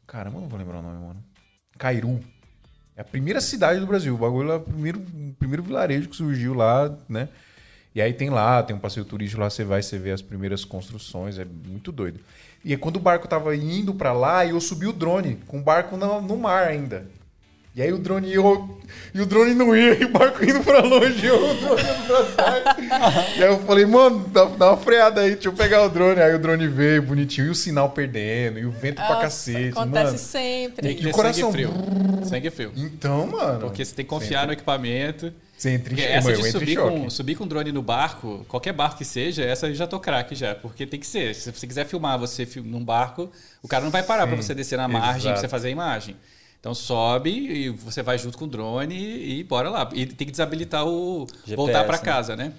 Caramba, 0.05 0.41
não 0.41 0.49
vou 0.49 0.59
lembrar 0.59 0.79
o 0.79 0.81
nome, 0.81 1.05
mano. 1.05 1.23
Cairu. 1.77 2.19
É 2.95 3.01
a 3.01 3.05
primeira 3.05 3.39
cidade 3.39 3.79
do 3.79 3.87
Brasil. 3.87 4.13
O 4.13 4.17
bagulho 4.17 4.49
lá, 4.49 4.57
o 4.57 4.61
primeiro, 4.61 5.01
primeiro 5.39 5.63
vilarejo 5.63 6.09
que 6.09 6.15
surgiu 6.15 6.53
lá, 6.53 6.93
né? 7.07 7.29
E 7.95 8.01
aí 8.01 8.13
tem 8.13 8.29
lá, 8.29 8.61
tem 8.61 8.75
um 8.75 8.79
passeio 8.79 9.05
turístico 9.05 9.41
lá, 9.41 9.49
você 9.49 9.63
vai, 9.63 9.81
você 9.81 9.97
vê 9.97 10.11
as 10.11 10.21
primeiras 10.21 10.65
construções, 10.65 11.37
é 11.37 11.45
muito 11.45 11.91
doido. 11.91 12.19
E 12.63 12.71
aí 12.71 12.77
quando 12.77 12.97
o 12.97 13.01
barco 13.01 13.27
tava 13.27 13.55
indo 13.55 13.93
pra 13.93 14.13
lá, 14.13 14.45
eu 14.45 14.59
subi 14.59 14.87
o 14.87 14.93
drone, 14.93 15.37
com 15.47 15.59
o 15.59 15.63
barco 15.63 15.97
no, 15.97 16.21
no 16.21 16.37
mar 16.37 16.67
ainda. 16.67 17.05
E 17.73 17.81
aí 17.81 17.93
o 17.93 17.97
drone 17.97 18.27
ia, 18.27 18.35
e 19.13 19.21
o 19.21 19.25
drone 19.25 19.53
não 19.53 19.73
ia, 19.73 19.93
e 20.01 20.03
o 20.03 20.09
barco 20.09 20.43
indo 20.43 20.59
pra 20.61 20.81
longe, 20.81 21.25
e 21.25 21.29
eu 21.29 21.37
o 21.37 21.53
drone 21.55 21.81
indo 21.81 22.05
pra 22.05 22.23
trás. 22.25 23.27
e 23.37 23.43
aí 23.43 23.49
eu 23.49 23.59
falei, 23.59 23.85
mano, 23.85 24.27
dá, 24.27 24.43
dá 24.43 24.67
uma 24.71 24.77
freada 24.77 25.21
aí, 25.21 25.31
deixa 25.35 25.47
eu 25.47 25.53
pegar 25.53 25.81
o 25.83 25.89
drone. 25.89 26.19
Aí 26.21 26.35
o 26.35 26.39
drone 26.39 26.67
veio 26.67 27.01
bonitinho, 27.01 27.47
e 27.47 27.49
o 27.49 27.55
sinal 27.55 27.89
perdendo, 27.91 28.59
e 28.59 28.65
o 28.65 28.71
vento 28.71 28.95
pra 28.97 29.07
Nossa, 29.09 29.21
cacete, 29.21 29.69
Acontece 29.69 30.05
mano. 30.05 30.17
sempre. 30.17 30.81
Tem 30.81 30.95
que 30.97 31.01
E 31.01 31.05
o 31.05 31.07
ter 31.07 31.13
coração- 31.13 31.51
sangue 31.51 31.65
frio. 31.65 32.25
Sangue 32.25 32.49
frio. 32.49 32.71
Então, 32.75 33.27
mano. 33.27 33.59
Porque 33.61 33.85
você 33.85 33.95
tem 33.95 34.03
que 34.03 34.09
confiar 34.09 34.45
no 34.47 34.51
equipamento. 34.53 35.31
Você 35.57 35.69
entra 35.69 35.93
em 35.93 35.97
choque. 35.97 36.09
essa 36.11 36.33
de 36.33 36.51
subir 36.51 36.73
choque. 36.73 36.99
com, 36.99 37.09
subir 37.09 37.35
com 37.35 37.47
drone 37.47 37.71
no 37.71 37.83
barco, 37.83 38.43
qualquer 38.49 38.73
barco 38.73 38.97
que 38.97 39.05
seja, 39.05 39.43
essa 39.45 39.67
eu 39.67 39.75
já 39.75 39.85
tô 39.87 39.99
craque 39.99 40.33
já. 40.35 40.55
Porque 40.55 40.85
tem 40.87 40.99
que 40.99 41.05
ser. 41.07 41.33
Se 41.35 41.51
você 41.53 41.67
quiser 41.67 41.85
filmar 41.85 42.17
você 42.19 42.45
num 42.65 42.83
barco, 42.83 43.31
o 43.61 43.67
cara 43.67 43.83
não 43.83 43.91
vai 43.91 44.01
parar 44.03 44.25
pra 44.27 44.35
Sim, 44.35 44.41
você 44.41 44.55
descer 44.55 44.75
na 44.77 44.87
margem 44.89 45.31
pra 45.31 45.39
você 45.39 45.47
fazer 45.47 45.67
a 45.69 45.71
imagem. 45.71 46.17
Então 46.61 46.75
sobe 46.75 47.31
e 47.31 47.69
você 47.69 48.03
vai 48.03 48.19
junto 48.19 48.37
com 48.37 48.45
o 48.45 48.47
drone 48.47 48.93
e, 48.95 49.39
e 49.39 49.43
bora 49.43 49.67
lá. 49.67 49.89
E 49.93 50.05
tem 50.05 50.27
que 50.27 50.31
desabilitar 50.31 50.85
o. 50.85 51.25
GPS, 51.43 51.55
voltar 51.55 51.83
pra 51.85 51.97
né? 51.97 52.03
casa, 52.03 52.35
né? 52.35 52.53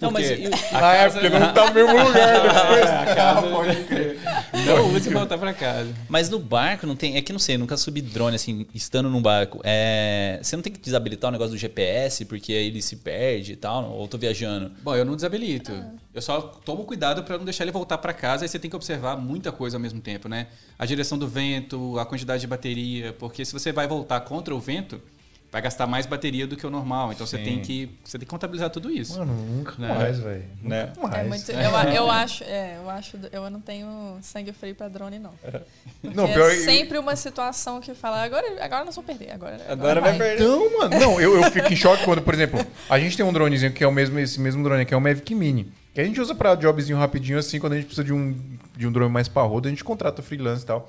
Não, 0.00 0.10
mas 0.10 0.24
e- 0.30 0.46
a 0.46 0.50
Ah, 0.88 0.94
é, 0.94 1.02
casa- 1.02 1.20
porque 1.20 1.38
não 1.38 1.52
tá 1.52 1.66
no 1.68 1.74
mesmo 1.74 1.92
lugar 2.02 2.32
depois. 2.32 2.90
a 2.90 3.14
casa- 3.14 3.40
Ah, 3.46 3.50
pode 3.50 3.84
crer. 3.84 4.18
Não 4.66 4.94
use 4.94 5.08
e 5.08 5.12
voltar 5.12 5.36
pra 5.36 5.52
casa. 5.52 5.94
Mas 6.08 6.30
no 6.30 6.38
barco 6.38 6.86
não 6.86 6.96
tem. 6.96 7.16
É 7.18 7.20
que 7.20 7.30
não 7.30 7.38
sei, 7.38 7.58
nunca 7.58 7.76
subi 7.76 8.00
drone 8.00 8.36
assim, 8.36 8.66
estando 8.74 9.10
num 9.10 9.20
barco. 9.20 9.60
É, 9.64 10.38
você 10.42 10.56
não 10.56 10.62
tem 10.62 10.72
que 10.72 10.80
desabilitar 10.80 11.28
o 11.28 11.32
negócio 11.32 11.52
do 11.52 11.58
GPS, 11.58 12.24
porque 12.24 12.52
aí 12.54 12.66
ele 12.68 12.80
se 12.80 12.96
perde 12.96 13.52
e 13.52 13.56
tal, 13.56 13.90
ou 13.92 14.08
tô 14.08 14.16
viajando. 14.16 14.72
Bom, 14.82 14.96
eu 14.96 15.04
não 15.04 15.14
desabilito. 15.14 15.72
Eu 16.14 16.20
só 16.22 16.40
tomo 16.40 16.84
cuidado 16.84 17.22
para 17.22 17.36
não 17.38 17.44
deixar 17.44 17.64
ele 17.64 17.70
voltar 17.72 17.96
para 17.98 18.12
casa. 18.14 18.44
Aí 18.44 18.48
você 18.48 18.58
tem 18.58 18.70
que 18.70 18.76
observar 18.76 19.16
muita 19.16 19.50
coisa 19.52 19.76
ao 19.76 19.80
mesmo 19.80 20.00
tempo, 20.00 20.28
né? 20.28 20.46
A 20.78 20.84
direção 20.86 21.16
do 21.18 21.26
vento, 21.28 21.98
a 21.98 22.04
quantidade 22.06 22.40
de 22.42 22.46
bateria, 22.46 23.12
porque 23.18 23.41
se 23.44 23.52
você 23.52 23.72
vai 23.72 23.86
voltar 23.86 24.20
contra 24.20 24.54
o 24.54 24.60
vento, 24.60 25.00
vai 25.50 25.60
gastar 25.60 25.86
mais 25.86 26.06
bateria 26.06 26.46
do 26.46 26.56
que 26.56 26.66
o 26.66 26.70
normal. 26.70 27.12
Então 27.12 27.26
você 27.26 27.36
Sim. 27.36 27.44
tem 27.44 27.60
que 27.60 27.90
você 28.02 28.18
tem 28.18 28.24
que 28.24 28.30
contabilizar 28.30 28.70
tudo 28.70 28.90
isso. 28.90 29.18
Mano, 29.18 29.34
nunca 29.34 29.74
Né? 29.78 29.88
mais, 29.88 30.18
velho. 30.18 30.44
Né? 30.62 30.92
Nunca 30.96 31.08
mais. 31.08 31.24
É 31.24 31.28
muito, 31.28 31.50
eu, 31.52 31.76
a- 31.76 31.94
eu 31.94 32.10
acho, 32.10 32.44
é, 32.44 32.76
eu 32.82 32.88
acho, 32.88 33.18
eu 33.30 33.50
não 33.50 33.60
tenho 33.60 34.16
sangue 34.22 34.50
frio 34.52 34.74
pra 34.74 34.88
drone 34.88 35.18
não. 35.18 35.32
Não, 36.02 36.24
é 36.26 36.32
pior- 36.32 36.50
sempre 36.52 36.96
uma 36.98 37.14
situação 37.16 37.80
que 37.80 37.92
fala, 37.94 38.22
agora, 38.24 38.46
agora 38.64 38.84
nós 38.86 38.94
vamos 38.96 39.06
perder, 39.14 39.32
agora, 39.32 39.60
Agora 39.68 40.00
vai 40.00 40.16
perder. 40.16 40.42
Então, 40.42 40.78
mano, 40.78 40.98
não, 40.98 41.20
eu, 41.20 41.36
eu 41.42 41.50
fico 41.50 41.70
em 41.70 41.76
choque 41.76 42.02
quando, 42.04 42.22
por 42.22 42.32
exemplo, 42.32 42.64
a 42.88 42.98
gente 42.98 43.14
tem 43.16 43.24
um 43.26 43.32
dronezinho 43.32 43.72
que 43.72 43.84
é 43.84 43.86
o 43.86 43.92
mesmo, 43.92 44.18
esse 44.18 44.40
mesmo 44.40 44.64
drone 44.64 44.86
que 44.86 44.94
é 44.94 44.96
o 44.96 45.00
Mavic 45.00 45.34
Mini. 45.34 45.70
Que 45.94 46.00
a 46.00 46.04
gente 46.04 46.18
usa 46.18 46.34
pra 46.34 46.54
jobzinho 46.54 46.96
rapidinho 46.98 47.38
assim, 47.38 47.60
quando 47.60 47.74
a 47.74 47.76
gente 47.76 47.84
precisa 47.84 48.02
de 48.02 48.14
um, 48.14 48.34
de 48.74 48.86
um 48.86 48.90
drone 48.92 49.12
mais 49.12 49.28
parrudo, 49.28 49.68
a 49.68 49.70
gente 49.70 49.84
contrata 49.84 50.22
freelance 50.22 50.62
e 50.62 50.66
tal. 50.66 50.88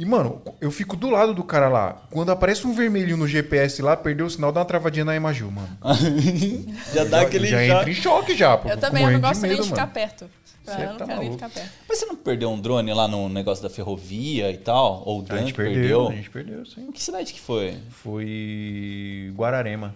E, 0.00 0.04
mano, 0.06 0.40
eu 0.62 0.70
fico 0.70 0.96
do 0.96 1.10
lado 1.10 1.34
do 1.34 1.44
cara 1.44 1.68
lá. 1.68 2.02
Quando 2.10 2.30
aparece 2.32 2.66
um 2.66 2.72
vermelhinho 2.72 3.18
no 3.18 3.28
GPS 3.28 3.82
lá, 3.82 3.94
perdeu 3.94 4.24
o 4.24 4.30
sinal, 4.30 4.50
dá 4.50 4.60
uma 4.60 4.64
travadinha 4.66 5.04
na 5.04 5.14
Imagil, 5.14 5.50
mano. 5.50 5.68
já 6.94 7.04
dá 7.04 7.20
aquele 7.20 7.46
já 7.46 7.58
já. 7.66 7.74
entra 7.80 7.90
em 7.90 7.94
choque 7.94 8.34
já. 8.34 8.56
pô, 8.56 8.66
Eu 8.70 8.78
também 8.78 9.04
eu 9.04 9.10
não 9.10 9.20
gosto 9.20 9.42
nem 9.42 9.50
medo, 9.50 9.62
de 9.62 9.68
ficar 9.68 9.82
mano. 9.82 9.92
perto. 9.92 10.30
Você 10.64 10.72
eu 10.72 10.86
não 10.86 10.96
tá 10.96 11.04
quero 11.04 11.06
nem 11.20 11.28
maluco. 11.28 11.32
ficar 11.34 11.48
perto. 11.50 11.70
Mas 11.86 11.98
você 11.98 12.06
não 12.06 12.16
perdeu 12.16 12.50
um 12.50 12.58
drone 12.58 12.94
lá 12.94 13.06
no 13.06 13.28
negócio 13.28 13.62
da 13.62 13.68
ferrovia 13.68 14.50
e 14.50 14.56
tal? 14.56 15.02
Ou 15.04 15.18
o 15.18 15.20
A 15.20 15.24
drone 15.26 15.40
gente 15.42 15.52
que 15.52 15.56
perdeu, 15.58 15.74
perdeu? 15.82 16.08
a 16.08 16.12
gente 16.14 16.30
perdeu, 16.30 16.64
sim. 16.64 16.90
Que 16.92 17.02
cidade 17.02 17.32
que 17.34 17.40
foi? 17.40 17.76
Foi 17.90 19.30
Guararema. 19.36 19.94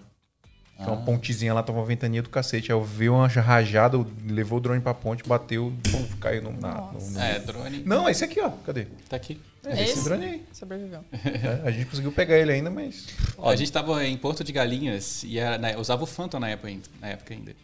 Que 0.85 0.91
é 0.91 0.93
Ah. 0.93 0.97
uma 0.97 1.05
pontezinha 1.05 1.55
lá, 1.55 1.63
tava 1.63 1.79
uma 1.79 1.85
ventania 1.87 2.23
do 2.23 2.29
cacete. 2.29 2.71
Aí 2.71 2.77
eu 2.79 2.85
vi 2.85 3.09
uma 3.09 3.27
rajada, 3.27 3.97
levou 4.29 4.59
o 4.59 4.61
drone 4.61 4.81
pra 4.81 4.93
ponte, 4.95 5.23
bateu, 5.27 5.73
pum, 5.91 6.07
caiu 6.21 6.43
no, 6.43 6.53
na, 6.53 6.75
no- 6.93 7.11
no- 7.11 7.21
É, 7.21 7.39
drone. 7.39 7.83
Não, 7.85 8.09
esse 8.09 8.25
aqui, 8.25 8.41
ó. 8.41 8.51
Cadê? 8.65 8.87
Tá 9.09 9.17
aqui. 9.17 9.41
É, 9.67 9.73
esse, 9.83 9.93
Esse? 9.95 10.05
drone 10.05 10.25
aí. 10.27 10.43
Sobreviveu. 10.53 11.01
É, 11.25 11.67
a 11.67 11.71
gente 11.71 11.87
conseguiu 11.87 12.13
pegar 12.13 12.37
ele 12.37 12.53
ainda, 12.53 12.71
mas. 12.71 13.07
Ó, 13.39 13.49
a 13.51 13.57
gente 13.57 13.73
tava 13.73 14.05
em 14.05 14.17
Porto 14.17 14.45
de 14.45 14.53
Galinhas 14.53 15.23
e 15.25 15.39
era, 15.39 15.57
né, 15.59 15.77
usava 15.77 16.03
o 16.05 16.07
Phantom 16.07 16.39
na 16.39 16.51
época, 16.51 16.69
ainda- 16.69 16.89
na 17.01 17.09
época 17.09 17.33
ainda. 17.33 17.57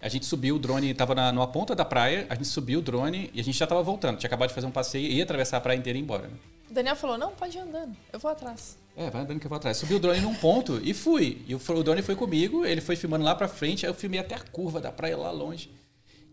A 0.00 0.08
gente 0.08 0.26
subiu 0.26 0.56
o 0.56 0.58
drone, 0.58 0.92
tava 0.94 1.14
na, 1.14 1.30
numa 1.32 1.46
ponta 1.46 1.74
da 1.76 1.84
praia, 1.84 2.26
a 2.28 2.34
gente 2.34 2.48
subiu 2.48 2.80
o 2.80 2.82
drone 2.82 3.30
e 3.32 3.40
a 3.40 3.44
gente 3.44 3.56
já 3.56 3.66
tava 3.68 3.82
voltando. 3.84 4.18
Tinha 4.18 4.26
acabado 4.28 4.48
de 4.48 4.54
fazer 4.54 4.66
um 4.66 4.70
passeio 4.72 5.06
e 5.06 5.14
ia 5.16 5.22
atravessar 5.22 5.58
a 5.58 5.60
praia 5.60 5.76
inteira 5.78 5.96
e 5.96 6.00
ir 6.00 6.04
embora. 6.04 6.22
né? 6.28 6.34
O 6.70 6.74
Daniel 6.74 6.96
falou, 6.96 7.16
não, 7.18 7.30
pode 7.32 7.56
ir 7.56 7.60
andando, 7.60 7.94
eu 8.12 8.18
vou 8.18 8.30
atrás. 8.30 8.76
É, 8.96 9.08
vai 9.10 9.22
andando 9.22 9.40
que 9.40 9.46
eu 9.46 9.48
vou 9.48 9.56
atrás. 9.56 9.76
Subi 9.76 9.94
o 9.94 10.00
drone 10.00 10.20
num 10.20 10.34
ponto 10.34 10.80
e 10.82 10.92
fui. 10.92 11.42
E 11.46 11.54
o, 11.54 11.58
o 11.58 11.82
drone 11.82 12.02
foi 12.02 12.14
comigo, 12.14 12.64
ele 12.64 12.80
foi 12.80 12.96
filmando 12.96 13.24
lá 13.24 13.34
pra 13.34 13.48
frente, 13.48 13.86
aí 13.86 13.90
eu 13.90 13.94
filmei 13.94 14.20
até 14.20 14.34
a 14.34 14.40
curva 14.40 14.80
da 14.80 14.92
praia 14.92 15.16
lá 15.16 15.30
longe. 15.30 15.70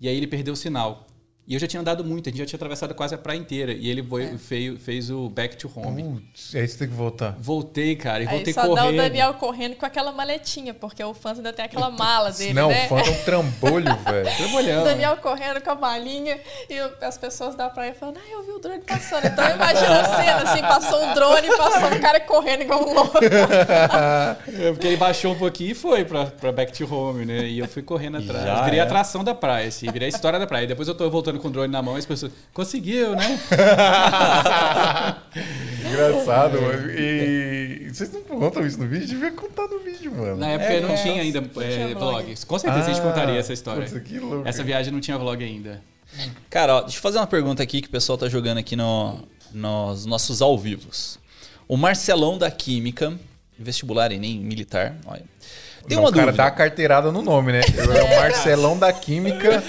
E 0.01 0.07
aí 0.07 0.15
ele 0.15 0.27
perdeu 0.27 0.53
o 0.53 0.57
sinal. 0.57 1.07
E 1.49 1.55
eu 1.55 1.59
já 1.59 1.65
tinha 1.65 1.79
andado 1.81 2.05
muito, 2.05 2.29
a 2.29 2.31
gente 2.31 2.37
já 2.39 2.45
tinha 2.45 2.57
atravessado 2.57 2.93
quase 2.93 3.15
a 3.15 3.17
praia 3.17 3.39
inteira. 3.39 3.71
E 3.73 3.89
ele 3.89 4.03
foi- 4.03 4.37
feio- 4.37 4.77
fez 4.77 5.09
o 5.09 5.27
back 5.29 5.57
to 5.57 5.67
home. 5.75 6.03
Putz, 6.03 6.53
aí 6.55 6.67
você 6.67 6.77
tem 6.77 6.87
que 6.87 6.93
voltar. 6.93 7.35
Voltei, 7.39 7.95
cara, 7.95 8.23
e 8.23 8.27
Aí 8.27 8.35
voltei 8.35 8.53
só 8.53 8.61
dá 8.61 8.67
o 8.67 8.75
correndo. 8.75 8.97
Daniel 8.97 9.33
correndo 9.33 9.75
com 9.75 9.83
aquela 9.85 10.11
maletinha, 10.11 10.75
porque 10.75 11.03
o 11.03 11.11
fã 11.11 11.31
ainda 11.33 11.51
tem 11.51 11.65
aquela 11.65 11.89
mala 11.89 12.31
dele, 12.31 12.53
Não, 12.53 12.69
né? 12.69 12.85
o 12.85 12.89
Phantom 12.89 13.07
é 13.07 13.09
um 13.11 13.23
trambolho, 13.23 13.95
velho. 14.05 14.29
O 14.29 14.35
Trabalhando. 14.37 14.83
Daniel 14.85 15.17
correndo 15.17 15.59
com 15.61 15.71
a 15.71 15.75
malinha 15.75 16.39
e 16.69 16.77
as 17.03 17.17
pessoas 17.17 17.55
da 17.55 17.67
praia 17.67 17.95
falando, 17.95 18.17
ah, 18.23 18.29
eu 18.31 18.43
vi 18.45 18.51
o 18.51 18.59
drone 18.59 18.81
passando. 18.81 19.25
Então 19.25 19.43
imagina 19.49 20.01
a 20.01 20.05
cena, 20.23 20.43
assim, 20.51 20.61
passou 20.61 21.03
um 21.03 21.13
drone, 21.15 21.47
passou 21.57 21.89
um 21.89 21.99
cara 21.99 22.19
correndo 22.19 22.61
igual 22.61 22.87
um 22.87 22.93
louco. 22.93 23.17
É, 24.59 24.71
porque 24.71 24.87
ele 24.87 24.97
baixou 24.97 25.33
um 25.33 25.37
pouquinho 25.37 25.71
e 25.71 25.75
foi 25.75 26.03
pra, 26.05 26.25
pra 26.25 26.51
back 26.51 26.71
to 26.73 26.93
home, 26.93 27.25
né? 27.25 27.45
E 27.47 27.59
eu 27.59 27.67
fui 27.67 27.81
correndo 27.81 28.17
atrás. 28.21 28.43
Já 28.45 28.61
virei 28.63 28.79
a 28.79 28.83
é. 28.83 28.85
atração 28.85 29.23
da 29.23 29.33
praia, 29.33 29.67
assim, 29.67 29.89
virei 29.91 30.07
a 30.07 30.09
história 30.09 30.37
da 30.39 30.45
praia. 30.47 30.67
Depois 30.67 30.87
eu 30.87 30.95
tô 30.95 31.09
voltando 31.09 31.38
com 31.39 31.47
o 31.47 31.51
drone 31.51 31.71
na 31.71 31.81
mão 31.81 31.95
e 31.95 31.99
as 31.99 32.05
pessoas, 32.05 32.31
conseguiu, 32.53 33.15
né? 33.15 33.39
Engraçado, 35.89 36.61
mano. 36.61 36.91
E 36.91 37.89
vocês 37.91 38.11
não 38.13 38.21
contam 38.21 38.65
isso 38.65 38.79
no 38.79 38.87
vídeo? 38.87 39.07
Devia 39.07 39.31
contar 39.31 39.67
no 39.67 39.79
vídeo, 39.79 40.13
mano. 40.15 40.37
Na 40.37 40.49
época 40.49 40.73
É, 40.73 40.81
não 40.81 40.89
é. 40.91 40.95
tinha 40.95 41.21
ainda 41.21 41.41
tinha 41.41 41.65
é, 41.65 41.93
vlog. 41.93 42.23
vlog. 42.25 42.45
Com 42.45 42.59
certeza 42.59 42.85
a 42.85 42.93
gente 42.93 43.01
contaria 43.01 43.39
essa 43.39 43.53
história. 43.53 43.87
Putz, 43.87 44.03
que 44.07 44.19
louco. 44.19 44.47
Essa 44.47 44.63
viagem 44.63 44.91
não 44.93 44.99
tinha 44.99 45.17
vlog 45.17 45.43
ainda. 45.43 45.81
Cara, 46.49 46.75
ó, 46.77 46.81
deixa 46.81 46.97
eu 46.97 47.01
fazer 47.01 47.17
uma 47.17 47.27
pergunta 47.27 47.61
aqui 47.61 47.81
que 47.81 47.87
o 47.87 47.91
pessoal 47.91 48.17
tá 48.17 48.27
jogando 48.27 48.57
aqui 48.57 48.75
no, 48.75 49.19
nos 49.53 50.05
nossos 50.05 50.41
ao 50.41 50.57
vivos. 50.57 51.19
O 51.67 51.77
Marcelão 51.77 52.37
da 52.37 52.49
Química, 52.49 53.13
vestibular 53.57 54.11
Enem 54.11 54.39
militar, 54.39 54.95
olha. 55.05 55.23
Tem 55.89 55.97
uma 55.97 56.09
o 56.09 56.13
cara 56.13 56.31
dá 56.31 56.45
a 56.45 56.51
carteirada 56.51 57.11
no 57.11 57.21
nome, 57.21 57.51
né? 57.51 57.61
É 57.61 58.03
o 58.03 58.09
Marcelão 58.21 58.77
da 58.77 58.93
Química 58.93 59.63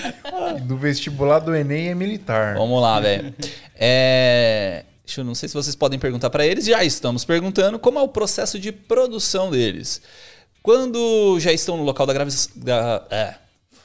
do 0.63 0.77
vestibular 0.77 1.39
do 1.39 1.57
Enem 1.57 1.89
é 1.89 1.95
militar. 1.95 2.55
Vamos 2.55 2.81
lá, 2.81 3.01
velho. 3.01 3.35
É... 3.75 4.85
Deixa 5.05 5.23
eu 5.23 5.25
não 5.25 5.35
sei 5.35 5.49
se 5.49 5.55
vocês 5.55 5.75
podem 5.75 5.99
perguntar 5.99 6.29
para 6.29 6.47
eles. 6.47 6.67
Já 6.67 6.85
estamos 6.85 7.25
perguntando 7.25 7.79
como 7.79 7.99
é 7.99 8.03
o 8.03 8.09
processo 8.09 8.59
de 8.59 8.71
produção 8.71 9.51
deles. 9.51 10.03
Quando 10.63 11.41
já 11.41 11.53
estão 11.53 11.79
no 11.79 11.83
local 11.83 12.07
da 12.07 12.13
gravação. 12.13 12.53
Da... 12.55 13.03
É. 13.11 13.35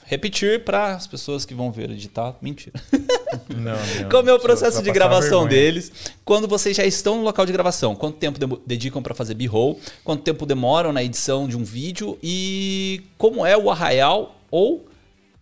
Repetir 0.06 0.64
para 0.64 0.94
as 0.94 1.08
pessoas 1.08 1.46
que 1.46 1.54
vão 1.54 1.72
ver 1.72 1.90
editar. 1.90 2.36
Mentira. 2.42 2.80
Não, 3.50 3.74
não. 3.74 4.10
Como 4.10 4.30
é 4.30 4.34
o 4.34 4.40
processo 4.40 4.82
de 4.82 4.92
gravação 4.92 5.46
deles? 5.46 5.92
Quando 6.24 6.48
vocês 6.48 6.76
já 6.78 6.86
estão 6.86 7.18
no 7.18 7.24
local 7.24 7.46
de 7.46 7.52
gravação? 7.52 7.94
Quanto 7.94 8.18
tempo 8.18 8.62
dedicam 8.66 9.04
para 9.04 9.14
fazer 9.14 9.34
b-roll? 9.34 9.80
Quanto 10.06 10.24
tempo 10.24 10.46
demoram 10.46 10.94
na 10.94 11.04
edição 11.04 11.48
de 11.48 11.58
um 11.58 11.64
vídeo? 11.64 12.18
E 12.24 13.04
como 13.18 13.46
é 13.46 13.58
o 13.58 13.70
Arraial 13.70 14.40
ou 14.50 14.86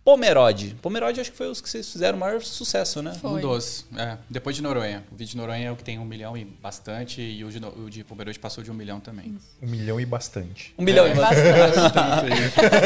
Pomerode? 0.04 0.76
Pomerode 0.82 1.18
acho 1.18 1.30
que 1.30 1.36
foi 1.36 1.46
os 1.48 1.62
que 1.62 1.68
vocês 1.70 1.90
fizeram 1.90 2.18
o 2.18 2.20
maior 2.20 2.42
sucesso, 2.42 3.00
né? 3.00 3.14
Foi. 3.14 3.38
Um 3.38 3.40
dos. 3.40 3.86
É, 3.96 4.18
depois 4.28 4.54
de 4.54 4.60
Noronha. 4.62 5.02
O 5.10 5.16
vídeo 5.16 5.30
de 5.30 5.36
Noronha 5.38 5.68
é 5.68 5.72
o 5.72 5.76
que 5.76 5.82
tem 5.82 5.98
um 5.98 6.04
milhão 6.04 6.36
e 6.36 6.44
bastante. 6.44 7.22
E 7.22 7.42
o 7.42 7.50
de, 7.50 7.58
No- 7.58 7.70
o 7.86 7.88
de 7.88 8.04
Pomerode 8.04 8.38
passou 8.38 8.62
de 8.62 8.70
um 8.70 8.74
milhão 8.74 9.00
também. 9.00 9.34
Um 9.62 9.66
milhão 9.66 9.98
e 9.98 10.04
bastante. 10.04 10.74
Um 10.76 10.82
milhão 10.84 11.06
e 11.08 11.14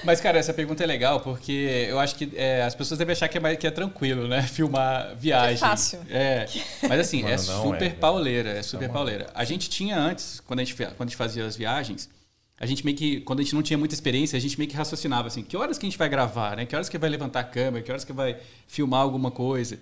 Mas, 0.03 0.21
cara, 0.21 0.39
essa 0.41 0.53
pergunta 0.53 0.83
é 0.83 0.87
legal 0.87 1.21
porque 1.21 1.87
eu 1.89 2.01
acho 2.01 2.17
que 2.17 2.33
é, 2.35 2.65
as 2.65 2.75
pessoas 2.75 2.99
devem 2.99 3.13
achar 3.13 3.29
que 3.29 3.37
é, 3.39 3.41
mais, 3.41 3.57
que 3.59 3.67
é 3.69 3.71
tranquilo, 3.71 4.27
né? 4.27 4.43
Filmar 4.51 5.15
viagem. 5.17 5.55
Que 5.55 5.61
fácil. 5.61 6.01
É. 6.11 6.47
Mas 6.89 6.99
assim, 7.01 7.21
é 7.25 7.37
Mano, 7.37 7.47
não 7.53 7.63
super 7.63 7.87
é, 7.87 7.91
pauleira. 7.91 8.51
É 8.51 8.63
super 8.63 8.89
pauleira. 8.89 9.29
A 9.35 9.45
gente 9.45 9.71
tinha 9.71 9.97
antes, 9.97 10.41
quando 10.41 10.59
a 10.59 10.65
gente, 10.65 10.75
quando 10.75 10.95
a 11.03 11.05
gente 11.05 11.17
fazia 11.17 11.45
as 11.47 11.55
viagens, 11.55 12.09
a 12.61 12.67
gente 12.67 12.85
meio 12.85 12.95
que, 12.95 13.23
quando 13.23 13.41
a 13.41 13.43
gente 13.43 13.55
não 13.55 13.63
tinha 13.63 13.79
muita 13.79 13.95
experiência, 13.95 14.37
a 14.37 14.41
gente 14.41 14.59
meio 14.59 14.69
que 14.69 14.77
raciocinava 14.77 15.29
assim, 15.29 15.43
que 15.43 15.57
horas 15.57 15.79
que 15.79 15.87
a 15.87 15.89
gente 15.89 15.97
vai 15.97 16.11
gravar, 16.11 16.59
né? 16.59 16.67
Que 16.67 16.77
horas 16.77 16.91
que 16.91 16.99
vai 16.99 17.09
levantar 17.09 17.41
a 17.41 17.45
câmera, 17.45 17.83
que 17.83 17.91
horas 17.91 18.05
que 18.05 18.13
vai 18.13 18.37
filmar 18.67 19.01
alguma 19.01 19.31
coisa. 19.31 19.81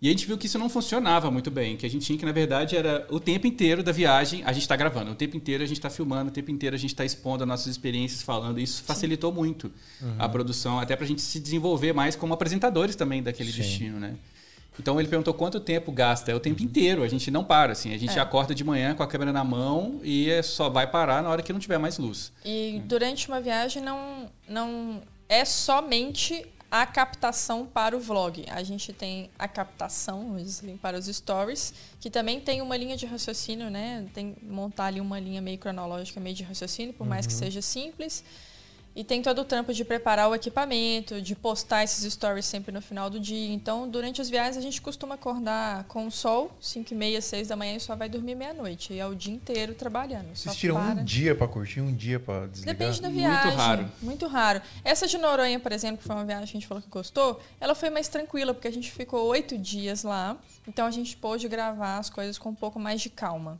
E 0.00 0.08
a 0.08 0.10
gente 0.10 0.26
viu 0.26 0.38
que 0.38 0.46
isso 0.46 0.58
não 0.58 0.70
funcionava 0.70 1.30
muito 1.30 1.50
bem, 1.50 1.76
que 1.76 1.84
a 1.84 1.90
gente 1.90 2.04
tinha 2.06 2.18
que, 2.18 2.24
na 2.24 2.32
verdade, 2.32 2.76
era 2.76 3.06
o 3.10 3.20
tempo 3.20 3.46
inteiro 3.46 3.82
da 3.82 3.92
viagem 3.92 4.42
a 4.44 4.52
gente 4.52 4.62
está 4.62 4.74
gravando, 4.74 5.10
o 5.10 5.14
tempo 5.14 5.36
inteiro 5.36 5.62
a 5.62 5.66
gente 5.66 5.76
está 5.76 5.90
filmando, 5.90 6.30
o 6.30 6.32
tempo 6.32 6.50
inteiro 6.50 6.74
a 6.74 6.78
gente 6.78 6.90
está 6.90 7.04
expondo 7.04 7.44
as 7.44 7.48
nossas 7.48 7.66
experiências, 7.66 8.22
falando. 8.22 8.58
Isso 8.58 8.82
facilitou 8.82 9.30
muito 9.30 9.70
a 10.18 10.26
produção, 10.26 10.80
até 10.80 10.96
para 10.96 11.04
a 11.04 11.08
gente 11.08 11.20
se 11.20 11.38
desenvolver 11.38 11.92
mais 11.92 12.16
como 12.16 12.32
apresentadores 12.32 12.96
também 12.96 13.22
daquele 13.22 13.52
destino, 13.52 14.00
né? 14.00 14.16
Então 14.78 14.98
ele 14.98 15.08
perguntou 15.08 15.32
quanto 15.34 15.60
tempo 15.60 15.92
gasta. 15.92 16.30
É 16.30 16.34
o 16.34 16.40
tempo 16.40 16.62
inteiro, 16.62 17.02
a 17.02 17.08
gente 17.08 17.30
não 17.30 17.44
para, 17.44 17.72
assim. 17.72 17.94
A 17.94 17.98
gente 17.98 18.18
É. 18.18 18.20
acorda 18.20 18.54
de 18.54 18.64
manhã 18.64 18.94
com 18.94 19.02
a 19.02 19.06
câmera 19.06 19.32
na 19.32 19.44
mão 19.44 20.00
e 20.02 20.28
é 20.30 20.42
só 20.42 20.68
vai 20.68 20.86
parar 20.86 21.22
na 21.22 21.28
hora 21.30 21.42
que 21.42 21.52
não 21.52 21.60
tiver 21.60 21.78
mais 21.78 21.98
luz. 21.98 22.32
E 22.44 22.82
durante 22.84 23.28
uma 23.28 23.40
viagem 23.40 23.82
não, 23.82 24.28
não 24.48 25.00
é 25.28 25.44
somente 25.44 26.44
a 26.70 26.84
captação 26.84 27.64
para 27.64 27.96
o 27.96 28.00
vlog. 28.00 28.44
A 28.50 28.64
gente 28.64 28.92
tem 28.92 29.30
a 29.38 29.46
captação 29.46 30.34
assim, 30.34 30.76
para 30.76 30.98
os 30.98 31.06
stories, 31.06 31.72
que 32.00 32.10
também 32.10 32.40
tem 32.40 32.60
uma 32.60 32.76
linha 32.76 32.96
de 32.96 33.06
raciocínio, 33.06 33.70
né? 33.70 34.06
Tem 34.12 34.34
que 34.34 34.44
montar 34.44 34.86
ali 34.86 35.00
uma 35.00 35.20
linha 35.20 35.40
meio 35.40 35.56
cronológica, 35.56 36.18
meio 36.18 36.34
de 36.34 36.42
raciocínio, 36.42 36.92
por 36.92 37.06
mais 37.06 37.28
que 37.28 37.32
seja 37.32 37.62
simples. 37.62 38.24
E 38.96 39.02
tem 39.02 39.20
todo 39.20 39.40
o 39.40 39.44
trampo 39.44 39.74
de 39.74 39.84
preparar 39.84 40.28
o 40.30 40.34
equipamento, 40.36 41.20
de 41.20 41.34
postar 41.34 41.82
esses 41.82 42.12
stories 42.12 42.44
sempre 42.44 42.70
no 42.70 42.80
final 42.80 43.10
do 43.10 43.18
dia. 43.18 43.52
Então, 43.52 43.88
durante 43.88 44.20
as 44.20 44.30
viagens, 44.30 44.56
a 44.56 44.60
gente 44.60 44.80
costuma 44.80 45.16
acordar 45.16 45.82
com 45.84 46.06
o 46.06 46.10
sol, 46.12 46.52
5 46.60 46.92
e 46.92 46.96
meia, 46.96 47.20
6 47.20 47.48
da 47.48 47.56
manhã, 47.56 47.74
e 47.74 47.80
só 47.80 47.96
vai 47.96 48.08
dormir 48.08 48.36
meia-noite. 48.36 48.92
E 48.92 49.00
é 49.00 49.06
o 49.06 49.12
dia 49.12 49.34
inteiro 49.34 49.74
trabalhando. 49.74 50.28
só 50.34 50.44
Vocês 50.44 50.56
tiram 50.56 50.76
para. 50.76 51.00
um 51.00 51.04
dia 51.04 51.34
pra 51.34 51.48
curtir, 51.48 51.80
um 51.80 51.92
dia 51.92 52.20
pra 52.20 52.46
desligar? 52.46 52.76
Depende 52.76 53.02
da 53.02 53.08
Muito 53.10 53.20
viagem. 53.20 53.56
raro. 53.56 53.88
Muito 54.00 54.26
raro. 54.28 54.62
Essa 54.84 55.08
de 55.08 55.18
Noronha, 55.18 55.58
por 55.58 55.72
exemplo, 55.72 55.98
que 55.98 56.04
foi 56.04 56.14
uma 56.14 56.24
viagem 56.24 56.46
que 56.46 56.56
a 56.56 56.60
gente 56.60 56.68
falou 56.68 56.80
que 56.82 56.88
gostou, 56.88 57.40
ela 57.60 57.74
foi 57.74 57.90
mais 57.90 58.06
tranquila, 58.06 58.54
porque 58.54 58.68
a 58.68 58.72
gente 58.72 58.92
ficou 58.92 59.26
oito 59.26 59.58
dias 59.58 60.04
lá. 60.04 60.36
Então 60.68 60.86
a 60.86 60.90
gente 60.92 61.16
pôde 61.16 61.48
gravar 61.48 61.98
as 61.98 62.08
coisas 62.08 62.38
com 62.38 62.50
um 62.50 62.54
pouco 62.54 62.78
mais 62.78 63.00
de 63.00 63.10
calma. 63.10 63.58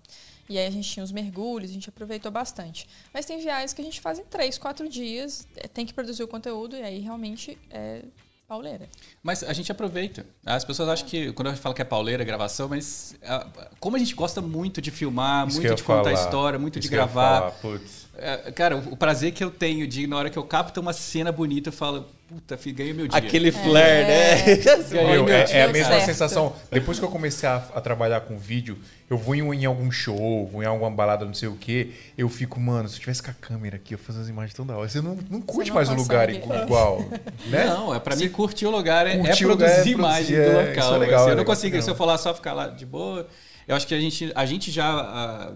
E 0.49 0.59
aí 0.59 0.67
a 0.67 0.71
gente 0.71 0.89
tinha 0.89 1.03
os 1.03 1.13
mergulhos, 1.13 1.71
a 1.71 1.75
gente 1.75 1.89
aproveitou 1.89 2.31
bastante. 2.31 2.87
Mas 3.13 3.25
tem 3.25 3.39
viagens 3.39 3.73
que 3.73 3.81
a 3.81 3.85
gente 3.85 4.01
faz 4.01 4.19
em 4.19 4.25
três, 4.25 4.59
quatro 4.59 4.89
dias, 4.89 5.47
eh, 5.57 5.69
tem 5.69 5.87
que 5.87 5.95
produzir 5.95 6.23
o 6.23 6.29
conteúdo, 6.29 6.77
e 6.77 6.83
aí 6.83 6.99
realmente 7.01 7.59
é 7.71 8.03
pauleira. 8.47 8.89
Mas 9.25 9.43
a 9.43 9.55
gente 9.55 9.73
aproveita. 9.73 10.27
As 10.45 10.67
pessoas 10.67 10.87
acham 10.87 11.09
que, 11.09 11.33
quando 11.33 11.49
eu 11.49 11.57
falo 11.57 11.75
que 11.75 11.81
é 11.81 11.85
pauleira 11.85 12.23
a 12.23 12.27
gravação, 12.27 12.69
mas 12.69 13.17
ah, 13.25 13.47
como 13.81 13.97
a 13.97 13.99
gente 13.99 14.15
gosta 14.15 14.43
muito 14.43 14.83
de 14.83 14.91
filmar, 14.91 15.49
Isso 15.49 15.63
muito 15.63 15.75
de 15.75 15.83
contar 15.83 16.11
falar. 16.11 16.13
história, 16.13 16.59
muito 16.59 16.79
Isso 16.79 16.87
de 16.87 16.95
gravar. 16.95 17.55
É, 18.19 18.53
Cara, 18.53 18.77
o 18.77 18.95
prazer 18.95 19.33
que 19.33 19.43
eu 19.43 19.51
tenho 19.51 19.89
de, 19.89 20.07
na 20.07 20.19
hora 20.19 20.29
que 20.29 20.39
eu 20.39 20.45
capto 20.45 20.79
uma 20.79 20.93
cena 20.93 21.33
bonita, 21.33 21.71
eu 21.71 21.73
falo, 21.73 22.07
puta, 22.29 22.59
ganhei 22.67 22.93
meu 22.93 23.09
dia. 23.09 23.19
Aquele 23.19 23.51
flare, 23.51 24.05
né? 24.05 24.45
Meu, 24.91 25.25
meu 25.25 25.35
é, 25.35 25.51
é 25.51 25.63
a 25.65 25.69
mesma 25.69 25.93
certo. 25.93 26.07
sensação. 26.07 26.55
Depois 26.71 26.99
que 26.99 27.05
eu 27.05 27.11
comecei 27.11 27.49
a, 27.49 27.57
a 27.57 27.81
trabalhar 27.81 28.21
com 28.21 28.39
vídeo, 28.39 28.79
eu 29.09 29.19
vou 29.19 29.35
em, 29.35 29.41
em 29.41 29.65
algum 29.65 29.91
show, 29.91 30.47
vou 30.47 30.63
em 30.63 30.67
alguma 30.67 30.91
balada, 30.91 31.25
não 31.25 31.35
sei 31.35 31.49
o 31.49 31.57
quê, 31.57 31.91
eu 32.17 32.29
fico, 32.29 32.59
mano, 32.59 32.89
se 32.89 32.97
eu 32.97 33.01
tivesse 33.01 33.23
com 33.23 33.31
a 33.31 33.35
câmera 33.35 33.77
aqui, 33.77 33.95
eu 33.95 33.99
fazia 33.99 34.23
as 34.23 34.29
imagens 34.29 34.55
tão 34.55 34.67
da 34.67 34.77
hora. 34.77 34.89
Você 34.89 35.01
não, 35.01 35.19
não 35.31 35.41
curte 35.41 35.71
não 35.71 35.77
mais 35.77 35.89
o 35.89 35.95
lugar 35.95 36.31
igual, 36.31 37.05
é. 37.13 37.51
né? 37.51 37.67
Não, 37.67 37.95
é 37.95 38.01
pra 38.01 38.17
mim 38.17 38.29
curtir 38.29 38.67
o 38.67 38.71
lugar, 38.71 39.07
é, 39.07 39.14
é 39.15 39.27
Curtir 39.27 39.47
lugar, 39.47 39.71
produzir 39.71 39.91
é 39.91 39.93
imagem 39.93 40.37
do 40.37 40.43
é, 40.43 40.47
local. 40.47 40.71
isso 40.73 40.95
é 40.95 40.99
legal, 40.99 41.21
assim. 41.21 41.29
é 41.29 41.33
eu 41.33 41.37
não 41.37 41.45
consigo, 41.45 41.83
se 41.83 41.91
eu 41.91 41.95
for 41.95 42.05
lá 42.05 42.19
só 42.19 42.35
ficar 42.35 42.53
lá 42.53 42.69
de 42.69 42.85
boa, 42.87 43.27
eu 43.67 43.77
acho 43.77 43.87
que 43.87 43.95
a 43.95 44.01
gente, 44.01 44.33
a 44.35 44.47
gente 44.47 44.71
já 44.71 44.91
ah, 44.91 45.53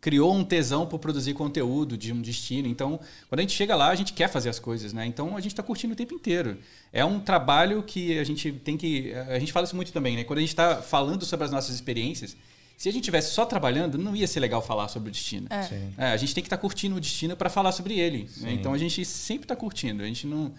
criou 0.00 0.34
um 0.34 0.42
tesão 0.42 0.86
por 0.86 0.98
produzir 0.98 1.34
conteúdo 1.34 1.96
de 1.96 2.12
um 2.12 2.20
destino. 2.20 2.66
Então, 2.66 2.98
quando 3.28 3.40
a 3.40 3.42
gente 3.42 3.52
chega 3.52 3.76
lá, 3.76 3.88
a 3.88 3.94
gente 3.94 4.12
quer 4.12 4.28
fazer 4.28 4.48
as 4.48 4.58
coisas, 4.58 4.92
né? 4.92 5.04
Então, 5.04 5.36
a 5.36 5.40
gente 5.40 5.52
está 5.52 5.62
curtindo 5.62 5.92
o 5.92 5.96
tempo 5.96 6.14
inteiro. 6.14 6.56
É 6.92 7.04
um 7.04 7.20
trabalho 7.20 7.82
que 7.82 8.18
a 8.18 8.24
gente 8.24 8.50
tem 8.52 8.76
que... 8.76 9.12
A 9.28 9.38
gente 9.38 9.52
fala 9.52 9.64
isso 9.64 9.76
muito 9.76 9.92
também, 9.92 10.16
né? 10.16 10.24
Quando 10.24 10.38
a 10.38 10.42
gente 10.42 10.50
está 10.50 10.76
falando 10.76 11.24
sobre 11.24 11.44
as 11.44 11.50
nossas 11.50 11.74
experiências, 11.74 12.36
se 12.80 12.88
a 12.88 12.92
gente 12.92 13.04
tivesse 13.04 13.32
só 13.32 13.44
trabalhando, 13.44 13.98
não 13.98 14.16
ia 14.16 14.26
ser 14.26 14.40
legal 14.40 14.62
falar 14.62 14.88
sobre 14.88 15.10
o 15.10 15.12
destino. 15.12 15.46
É. 15.50 16.06
É, 16.06 16.12
a 16.12 16.16
gente 16.16 16.34
tem 16.34 16.42
que 16.42 16.46
estar 16.46 16.56
curtindo 16.56 16.96
o 16.96 17.00
destino 17.00 17.36
para 17.36 17.50
falar 17.50 17.72
sobre 17.72 18.00
ele. 18.00 18.26
né? 18.38 18.54
Então 18.54 18.72
a 18.72 18.78
gente 18.78 19.04
sempre 19.04 19.44
está 19.44 19.54
curtindo. 19.54 20.02
A 20.02 20.06
gente 20.06 20.26
não, 20.26 20.50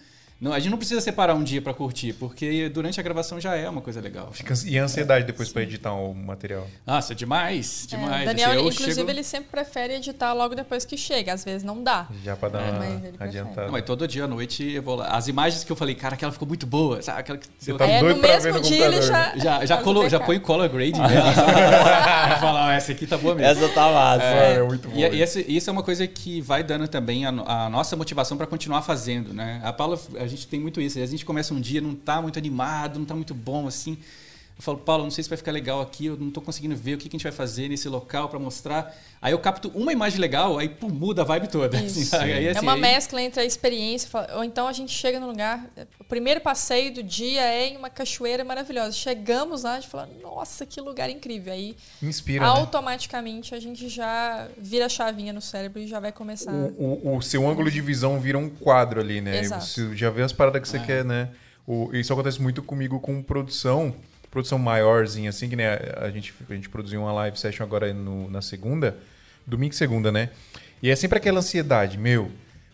não- 0.42 0.52
a 0.52 0.58
gente 0.58 0.70
não 0.70 0.76
precisa 0.78 1.00
separar 1.00 1.34
um 1.34 1.42
dia 1.42 1.62
para 1.62 1.72
curtir, 1.72 2.12
porque 2.14 2.68
durante 2.68 2.98
a 3.00 3.02
gravação 3.02 3.40
já 3.40 3.54
é 3.56 3.68
uma 3.68 3.80
coisa 3.80 4.00
legal. 4.00 4.30
Fica, 4.32 4.52
e 4.66 4.78
a 4.78 4.84
ansiedade 4.84 5.24
depois 5.24 5.50
pra 5.50 5.62
editar 5.62 5.94
o 5.94 6.12
material. 6.14 6.66
Nossa, 6.86 7.14
demais, 7.14 7.86
É, 7.90 7.96
demais. 7.96 8.22
o 8.22 8.26
Daniel, 8.26 8.50
Assim, 8.50 8.58
eu 8.58 8.66
inclusive, 8.68 8.94
chego- 8.96 9.10
ele 9.10 9.22
sempre 9.22 9.48
prefere 9.50 9.94
editar 9.94 10.32
logo 10.32 10.54
depois 10.54 10.84
que 10.84 10.96
chega. 10.96 11.32
Às 11.32 11.44
vezes 11.44 11.62
não 11.62 11.82
dá. 11.82 12.08
Já 12.24 12.36
pra 12.36 12.48
dar 12.48 12.60
É, 12.60 12.70
uma 12.70 12.78
mas 12.80 12.88
ele 12.90 12.98
prefere. 13.16 13.24
adiantada. 13.28 13.64
Não, 13.66 13.72
mas 13.72 13.82
todo 13.84 14.06
dia 14.08 14.24
à 14.24 14.28
noite 14.28 14.64
eu 14.72 14.82
vou 14.82 14.96
lá. 14.96 15.06
As 15.08 15.28
imagens 15.28 15.64
que 15.64 15.70
eu 15.72 15.76
falei, 15.76 15.94
cara, 15.94 16.14
aquela 16.14 16.32
ficou 16.32 16.46
muito 16.48 16.66
boa. 16.66 17.00
Sabe? 17.00 17.20
Aquela 17.20 17.38
que 17.38 17.46
Você 17.58 17.70
eu- 17.72 17.76
tá 17.78 17.86
é, 17.86 18.00
doido 18.00 18.16
no 18.16 18.22
mesmo 18.22 18.42
ver 18.42 18.52
no 18.54 18.60
dia 18.60 18.86
ele 18.86 18.96
computador, 18.96 19.38
já. 19.40 19.58
já, 19.60 19.64
já, 19.66 19.76
colo, 19.78 20.08
já 20.08 20.18
põe 20.20 20.40
color 20.40 20.68
grade 20.68 20.98
mesmo. 21.00 21.32
Pra 21.32 22.38
falar, 22.40 22.74
essa 22.74 22.92
aqui 22.92 23.06
tá 23.06 23.16
boa 23.16 23.34
mesmo. 23.34 23.64
Essa 23.64 23.68
tá 23.74 23.90
massa. 23.92 24.24
É, 24.24 24.54
é 24.56 24.62
muito 24.62 24.88
bom. 24.88 24.96
E, 24.96 25.00
e 25.02 25.22
esse- 25.22 25.44
isso 25.48 25.70
é 25.70 25.72
uma 25.72 25.82
coisa 25.82 26.06
que 26.06 26.40
vai 26.40 26.62
dando 26.62 26.88
também 26.88 27.24
a, 27.24 27.28
a 27.30 27.68
nossa 27.70 27.94
motivação 27.96 28.36
para 28.36 28.46
continuar 28.46 28.82
fazendo, 28.82 29.32
né? 29.32 29.60
A 29.62 29.72
Paula, 29.72 29.98
a 30.18 30.26
gente 30.32 30.46
tem 30.46 30.60
muito 30.60 30.80
isso. 30.80 30.98
A 30.98 31.06
gente 31.06 31.24
começa 31.24 31.54
um 31.54 31.60
dia, 31.60 31.80
não 31.80 31.94
tá 31.94 32.20
muito 32.20 32.38
animado, 32.38 32.98
não 32.98 33.06
tá 33.06 33.14
muito 33.14 33.34
bom 33.34 33.66
assim. 33.66 33.98
Eu 34.62 34.64
falo, 34.64 34.78
Paulo, 34.78 35.02
não 35.02 35.10
sei 35.10 35.24
se 35.24 35.28
vai 35.28 35.36
ficar 35.36 35.50
legal 35.50 35.80
aqui, 35.80 36.06
eu 36.06 36.16
não 36.16 36.30
tô 36.30 36.40
conseguindo 36.40 36.76
ver 36.76 36.94
o 36.94 36.98
que, 36.98 37.08
que 37.08 37.16
a 37.16 37.18
gente 37.18 37.24
vai 37.24 37.32
fazer 37.32 37.68
nesse 37.68 37.88
local 37.88 38.28
para 38.28 38.38
mostrar. 38.38 38.94
Aí 39.20 39.32
eu 39.32 39.38
capto 39.40 39.68
uma 39.74 39.92
imagem 39.92 40.20
legal, 40.20 40.56
aí 40.56 40.68
pum, 40.68 40.88
muda 40.88 41.22
a 41.22 41.24
vibe 41.24 41.48
toda. 41.48 41.76
Assim, 41.76 42.16
aí, 42.16 42.46
É 42.46 42.50
assim, 42.52 42.60
uma 42.60 42.74
aí- 42.74 42.80
mescla 42.80 43.20
entre 43.20 43.40
a 43.40 43.44
experiência, 43.44 44.08
ou 44.36 44.44
então 44.44 44.68
a 44.68 44.72
gente 44.72 44.92
chega 44.92 45.18
no 45.18 45.26
lugar. 45.26 45.68
O 45.98 46.04
primeiro 46.04 46.40
passeio 46.40 46.94
do 46.94 47.02
dia 47.02 47.42
é 47.42 47.70
em 47.70 47.76
uma 47.76 47.90
cachoeira 47.90 48.44
maravilhosa. 48.44 48.92
Chegamos 48.92 49.64
lá, 49.64 49.72
a 49.72 49.80
gente 49.80 49.88
fala, 49.90 50.08
nossa, 50.22 50.64
que 50.64 50.80
lugar 50.80 51.10
incrível. 51.10 51.52
Aí 51.52 51.74
Inspira, 52.00 52.44
né? 52.44 52.50
automaticamente 52.52 53.56
a 53.56 53.58
gente 53.60 53.88
já 53.88 54.46
vira 54.56 54.86
a 54.86 54.88
chavinha 54.88 55.32
no 55.32 55.40
cérebro 55.40 55.80
e 55.80 55.88
já 55.88 55.98
vai 55.98 56.12
começar. 56.12 56.52
O, 56.52 57.00
o- 57.02 57.16
o 57.16 57.20
seu 57.22 57.48
ângulo 57.48 57.68
de 57.68 57.80
visão 57.80 58.20
vira 58.20 58.38
um 58.38 58.48
quadro 58.48 59.00
ali, 59.00 59.20
né? 59.20 59.40
Exato. 59.40 59.64
Você 59.64 59.96
já 59.96 60.08
vê 60.08 60.22
as 60.22 60.32
paradas 60.32 60.62
que 60.62 60.68
você 60.68 60.78
quer, 60.78 61.04
né? 61.04 61.30
O- 61.66 61.90
isso 61.92 62.12
acontece 62.12 62.40
muito 62.40 62.62
comigo 62.62 63.00
com 63.00 63.20
produção, 63.22 63.92
produção 64.32 64.58
maiorzinha, 64.58 65.30
assim, 65.30 65.48
que 65.48 65.54
né, 65.54 65.78
a 65.98 66.08
gente, 66.10 66.34
a 66.50 66.54
gente 66.54 66.68
produziu 66.68 67.00
uma 67.02 67.12
live 67.12 67.38
session 67.38 67.62
agora 67.62 67.92
no- 67.94 68.28
na 68.30 68.42
segunda, 68.42 68.96
domingo 69.46 69.72
e 69.74 69.76
segunda, 69.76 70.10
né? 70.10 70.30
E 70.82 70.90
é 70.90 70.96
sempre 70.96 71.18
aquela 71.18 71.38
ansiedade, 71.38 71.96
meu. 71.98 72.28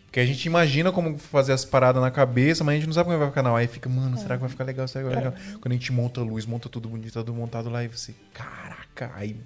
Porque 0.06 0.20
a 0.20 0.24
gente 0.24 0.42
imagina 0.46 0.90
como 0.90 1.18
fazer 1.18 1.52
as 1.52 1.66
paradas 1.66 2.00
na 2.00 2.10
cabeça, 2.10 2.64
mas 2.64 2.72
a 2.72 2.76
gente 2.78 2.86
não 2.86 2.94
sabe 2.94 3.08
como 3.08 3.18
vai 3.18 3.28
ficar 3.28 3.42
na. 3.42 3.54
Aí 3.54 3.66
fica, 3.66 3.90
mano, 3.90 4.16
será 4.16 4.36
que 4.36 4.40
vai 4.40 4.48
ficar 4.48 4.64
legal? 4.64 4.88
Será 4.88 5.04
que 5.04 5.10
vai 5.14 5.22
ficar 5.22 5.36
legal? 5.36 5.58
Quando 5.60 5.72
a 5.72 5.74
gente 5.74 5.92
monta 5.92 6.20
a 6.22 6.24
luz, 6.24 6.46
monta 6.46 6.66
tudo 6.70 6.88
bonito, 6.88 7.12
tudo 7.12 7.34
montado 7.34 7.68
lá, 7.68 7.84
e 7.84 7.88
você, 7.88 8.14
caraca, 8.32 9.10
aí 9.14 9.36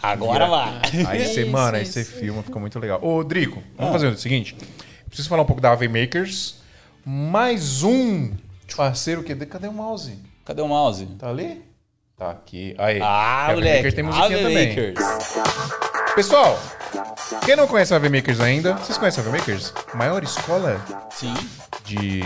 Agora 0.00 0.46
vai. 0.46 0.80
Aí 1.08 1.26
você, 1.26 1.42
Isso, 1.42 1.50
mano, 1.50 1.76
aí 1.76 1.82
isso. 1.82 1.92
você 1.92 2.04
filma, 2.04 2.42
fica 2.42 2.58
muito 2.58 2.78
legal. 2.78 2.98
Ô, 3.04 3.22
Drico, 3.24 3.62
vamos 3.76 3.92
fazer 3.92 4.06
o 4.06 4.16
seguinte. 4.16 4.56
Preciso 5.06 5.28
falar 5.28 5.42
um 5.42 5.46
pouco 5.46 5.60
da 5.60 5.72
AV 5.72 5.82
Makers. 5.88 6.62
Mais 7.04 7.82
um 7.82 8.32
parceiro 8.76 9.22
que. 9.22 9.34
Cadê 9.34 9.66
o 9.68 9.72
mouse? 9.72 10.16
Cadê 10.44 10.60
o 10.62 10.68
mouse? 10.68 11.06
Tá 11.18 11.28
ali? 11.28 11.62
Tá 12.16 12.30
aqui. 12.30 12.74
Aí. 12.78 13.00
Ah, 13.00 13.06
A 13.06 13.46
AV 13.46 13.54
moleque. 13.56 13.76
Makers 13.76 13.94
tem 13.94 14.04
musiquinha 14.04 14.26
Ave 14.36 14.42
também. 14.48 14.68
Makers. 14.68 14.98
Pessoal, 16.14 16.58
quem 17.44 17.56
não 17.56 17.66
conhece 17.66 17.94
a 17.94 17.96
AV 17.96 18.08
Makers 18.10 18.40
ainda, 18.40 18.74
vocês 18.74 18.98
conhecem 18.98 19.24
a 19.24 19.26
AV 19.26 19.38
Makers? 19.38 19.72
Maior 19.94 20.22
escola 20.22 20.80
Sim. 21.10 21.32
de 21.84 22.20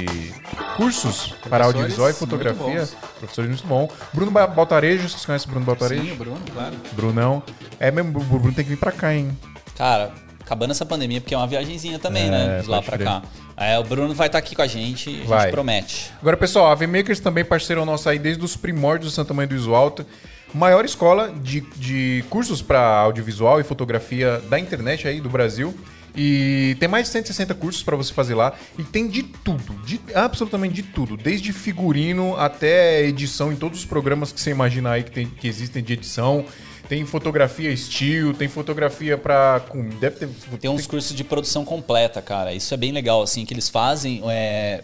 cursos 0.77 1.35
para 1.49 1.65
audiovisual 1.67 2.11
e 2.11 2.13
fotografia. 2.13 2.89
Professores 3.19 3.49
muito 3.51 3.67
bom. 3.67 3.89
Bruno 4.13 4.31
Ba- 4.33 4.47
Baltarejo, 4.47 5.09
vocês 5.09 5.25
conhecem 5.25 5.47
o 5.49 5.51
Bruno 5.51 5.67
Baltarejo? 5.67 6.03
Sim, 6.03 6.13
o 6.13 6.17
Bruno, 6.17 6.41
claro. 6.53 6.75
Brunão. 6.93 7.43
É 7.79 7.91
mesmo, 7.91 8.19
o 8.19 8.23
Bruno 8.25 8.53
tem 8.53 8.65
que 8.65 8.71
vir 8.71 8.79
pra 8.79 8.91
cá, 8.93 9.15
hein? 9.15 9.37
Cara, 9.77 10.13
acabando 10.47 10.71
essa 10.71 10.87
pandemia, 10.87 11.21
porque 11.21 11.35
é 11.35 11.37
uma 11.37 11.47
viagenzinha 11.47 11.99
também, 11.99 12.29
É, 12.29 12.31
né? 12.31 12.61
De 12.63 12.69
lá 12.71 12.81
pra 12.81 12.97
crer. 12.97 13.07
cá. 13.07 13.23
É, 13.57 13.77
o 13.79 13.83
Bruno 13.83 14.15
vai 14.15 14.29
estar 14.29 14.39
aqui 14.39 14.55
com 14.55 14.63
a 14.63 14.67
gente, 14.67 15.09
a 15.09 15.13
gente 15.13 15.27
Vai. 15.27 15.51
promete. 15.51 16.13
Agora, 16.21 16.37
pessoal, 16.37 16.71
a 16.71 16.75
VMakers 16.75 17.19
também 17.21 17.45
parceiro 17.45 17.85
nosso 17.85 18.09
aí 18.09 18.19
desde 18.19 18.45
os 18.45 18.57
primórdios 18.57 19.11
do 19.13 19.15
Santa 19.15 19.35
Mãe 19.35 19.47
do 19.47 19.55
Iso 19.57 19.75
Alto. 19.75 20.07
Maior 20.55 20.85
escola 20.85 21.33
de, 21.43 21.61
de 21.77 22.25
cursos 22.31 22.63
para 22.63 22.81
audiovisual 22.81 23.61
e 23.61 23.65
fotografia 23.65 24.41
da 24.49 24.59
internet 24.59 25.09
aí 25.09 25.21
do 25.21 25.29
Brasil. 25.29 25.75
E 26.19 26.77
tem 26.81 26.89
mais 26.89 27.07
de 27.07 27.13
160 27.13 27.55
cursos 27.55 27.83
para 27.83 27.97
você 27.97 28.13
fazer 28.15 28.35
lá. 28.35 28.55
E 28.79 28.85
tem 28.85 29.09
de 29.09 29.23
tudo, 29.25 29.75
de, 29.85 30.01
absolutamente 30.15 30.75
de 30.75 30.83
tudo. 30.85 31.17
Desde 31.17 31.53
figurino 31.53 32.37
até 32.39 33.03
edição 33.05 33.53
em 33.53 33.57
todos 33.57 33.81
os 33.81 33.85
programas 33.85 34.33
que 34.33 34.41
você 34.41 34.51
imaginar 34.51 34.93
aí 34.93 35.03
que, 35.03 35.11
tem, 35.11 35.27
que 35.27 35.47
existem 35.49 35.83
de 35.83 35.93
edição. 35.93 36.45
Tem 36.89 37.05
fotografia 37.05 37.71
estilo, 37.71 38.33
tem 38.33 38.49
fotografia 38.49 39.19
para... 39.19 39.61
Deve 40.01 40.17
ter... 40.17 40.29
Tem 40.61 40.71
uns 40.71 40.87
cursos 40.87 41.17
de 41.17 41.25
produção 41.25 41.65
completa, 41.65 42.23
cara. 42.23 42.55
Isso 42.55 42.73
é 42.73 42.77
bem 42.77 42.93
legal, 42.93 43.23
assim, 43.23 43.45
que 43.45 43.53
eles 43.53 43.69
fazem 43.69 44.23
é, 44.29 44.83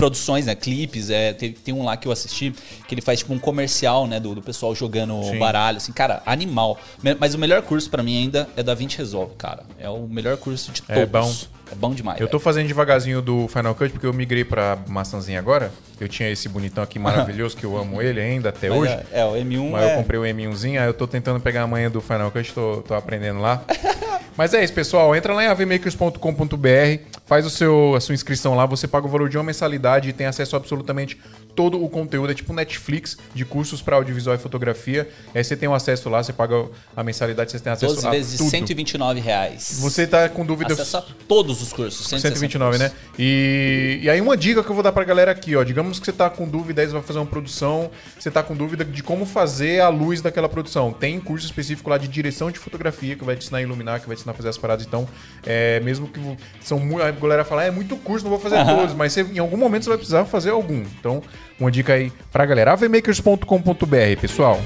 produções, 0.00 0.46
né? 0.46 0.54
Clipes. 0.54 1.10
É, 1.10 1.34
tem, 1.34 1.52
tem 1.52 1.74
um 1.74 1.84
lá 1.84 1.94
que 1.94 2.08
eu 2.08 2.12
assisti 2.12 2.54
que 2.88 2.94
ele 2.94 3.02
faz 3.02 3.18
tipo 3.18 3.34
um 3.34 3.38
comercial, 3.38 4.06
né? 4.06 4.18
Do, 4.18 4.34
do 4.34 4.40
pessoal 4.40 4.74
jogando 4.74 5.22
Sim. 5.24 5.38
baralho, 5.38 5.76
assim, 5.76 5.92
cara, 5.92 6.22
animal. 6.24 6.78
Mas 7.18 7.34
o 7.34 7.38
melhor 7.38 7.60
curso 7.60 7.90
pra 7.90 8.02
mim 8.02 8.22
ainda 8.22 8.48
é 8.56 8.62
da 8.62 8.72
20 8.72 8.96
Resolve, 8.96 9.34
cara. 9.36 9.62
É 9.78 9.88
o 9.90 10.08
melhor 10.08 10.38
curso 10.38 10.72
de 10.72 10.80
todos. 10.80 11.02
É 11.02 11.06
bom. 11.06 11.32
É 11.70 11.74
bom 11.74 11.94
demais. 11.94 12.18
Eu 12.18 12.26
tô 12.26 12.38
velho. 12.38 12.44
fazendo 12.44 12.66
devagarzinho 12.66 13.22
do 13.22 13.46
Final 13.46 13.74
Cut 13.74 13.90
porque 13.90 14.06
eu 14.06 14.12
migrei 14.12 14.42
pra 14.42 14.78
maçãzinha 14.88 15.38
agora. 15.38 15.70
Eu 16.00 16.08
tinha 16.08 16.28
esse 16.30 16.48
bonitão 16.48 16.82
aqui 16.82 16.98
maravilhoso 16.98 17.56
que 17.56 17.64
eu 17.64 17.76
amo 17.76 18.00
ele 18.00 18.20
ainda 18.20 18.48
até 18.48 18.70
Mas 18.70 18.78
hoje. 18.78 18.92
É, 19.12 19.20
é, 19.20 19.24
o 19.24 19.32
M1 19.34 19.70
Mas 19.70 19.82
é... 19.82 19.92
eu 19.92 19.98
comprei 19.98 20.18
o 20.18 20.22
M1zinho, 20.22 20.80
aí 20.80 20.86
eu 20.86 20.94
tô 20.94 21.06
tentando 21.06 21.38
pegar 21.40 21.62
a 21.62 21.66
manha 21.66 21.90
do 21.90 22.00
Final 22.00 22.30
Cut, 22.30 22.52
tô, 22.52 22.82
tô 22.86 22.94
aprendendo 22.94 23.40
lá. 23.40 23.62
Mas 24.36 24.54
é 24.54 24.64
isso, 24.64 24.72
pessoal. 24.72 25.14
Entra 25.14 25.34
lá 25.34 25.44
em 25.44 25.48
avmakers.com.br, 25.48 27.09
faz 27.30 27.46
o 27.46 27.50
seu, 27.50 27.94
a 27.94 28.00
sua 28.00 28.12
inscrição 28.12 28.56
lá, 28.56 28.66
você 28.66 28.88
paga 28.88 29.06
o 29.06 29.08
valor 29.08 29.28
de 29.28 29.38
uma 29.38 29.44
mensalidade 29.44 30.08
e 30.08 30.12
tem 30.12 30.26
acesso 30.26 30.56
a 30.56 30.58
absolutamente 30.58 31.16
todo 31.54 31.82
o 31.82 31.88
conteúdo. 31.88 32.30
É 32.30 32.34
tipo 32.34 32.52
Netflix 32.52 33.16
de 33.34 33.44
cursos 33.44 33.82
para 33.82 33.96
audiovisual 33.96 34.34
e 34.36 34.38
fotografia. 34.38 35.08
Aí 35.34 35.42
você 35.42 35.56
tem 35.56 35.68
um 35.68 35.74
acesso 35.74 36.08
lá, 36.08 36.22
você 36.22 36.32
paga 36.32 36.66
a 36.96 37.02
mensalidade, 37.04 37.50
você 37.50 37.58
tem 37.60 37.72
acesso 37.72 37.94
12 37.94 38.06
a 38.06 38.10
vezes 38.10 38.38
tudo. 38.38 38.50
129 38.50 39.20
reais. 39.20 39.78
Você 39.80 40.06
tá 40.06 40.28
com 40.28 40.44
dúvida... 40.44 40.72
Acessa 40.72 41.04
todos 41.28 41.62
os 41.62 41.72
cursos. 41.72 42.06
160 42.08 42.34
129, 42.40 42.78
né? 42.78 42.92
E, 43.18 44.00
e 44.02 44.10
aí 44.10 44.20
uma 44.20 44.36
dica 44.36 44.62
que 44.62 44.70
eu 44.70 44.74
vou 44.74 44.82
dar 44.82 44.92
pra 44.92 45.04
galera 45.04 45.30
aqui, 45.30 45.54
ó. 45.56 45.62
Digamos 45.62 45.98
que 45.98 46.06
você 46.06 46.12
tá 46.12 46.28
com 46.30 46.48
dúvida, 46.48 46.80
aí 46.82 46.86
você 46.88 46.92
vai 46.94 47.02
fazer 47.02 47.18
uma 47.18 47.26
produção, 47.26 47.90
você 48.18 48.30
tá 48.30 48.42
com 48.42 48.54
dúvida 48.54 48.84
de 48.84 49.02
como 49.02 49.26
fazer 49.26 49.80
a 49.80 49.88
luz 49.88 50.20
daquela 50.20 50.48
produção. 50.48 50.92
Tem 50.92 51.20
curso 51.20 51.46
específico 51.46 51.90
lá 51.90 51.98
de 51.98 52.08
direção 52.08 52.50
de 52.50 52.58
fotografia 52.58 53.14
que 53.16 53.24
vai 53.24 53.36
te 53.36 53.42
ensinar 53.44 53.58
a 53.58 53.62
iluminar, 53.62 54.00
que 54.00 54.06
vai 54.06 54.16
te 54.16 54.20
ensinar 54.20 54.32
a 54.32 54.36
fazer 54.36 54.48
as 54.48 54.58
paradas. 54.58 54.86
Então, 54.86 55.08
é, 55.44 55.80
mesmo 55.80 56.08
que 56.08 56.20
são 56.62 56.80
a 57.00 57.10
galera 57.10 57.44
fala, 57.44 57.62
"Ah, 57.62 57.66
é 57.66 57.70
muito 57.70 57.96
curso, 57.96 58.24
não 58.24 58.30
vou 58.30 58.40
fazer 58.40 58.64
todos, 58.64 58.94
mas 58.94 59.12
você- 59.12 59.22
em 59.22 59.38
algum 59.38 59.56
momento 59.56 59.82
você 59.84 59.88
vai 59.90 59.98
precisar 59.98 60.24
fazer 60.24 60.50
algum. 60.50 60.80
Então, 60.98 61.22
uma 61.60 61.70
dica 61.70 61.92
aí 61.92 62.10
pra 62.32 62.46
galera. 62.46 62.72
avmakers.com.br, 62.72 64.20
pessoal. 64.20 64.60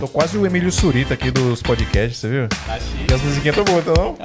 Tô 0.00 0.06
quase 0.06 0.38
o 0.38 0.46
Emílio 0.46 0.70
Surita 0.70 1.14
aqui 1.14 1.30
dos 1.30 1.60
podcasts, 1.60 2.18
você 2.18 2.28
viu? 2.28 2.48
E 3.10 3.12
as 3.12 3.20
musiquinhas 3.20 3.56
tão 3.56 3.64
boas, 3.64 3.84
tá 3.84 3.92
não? 3.96 4.16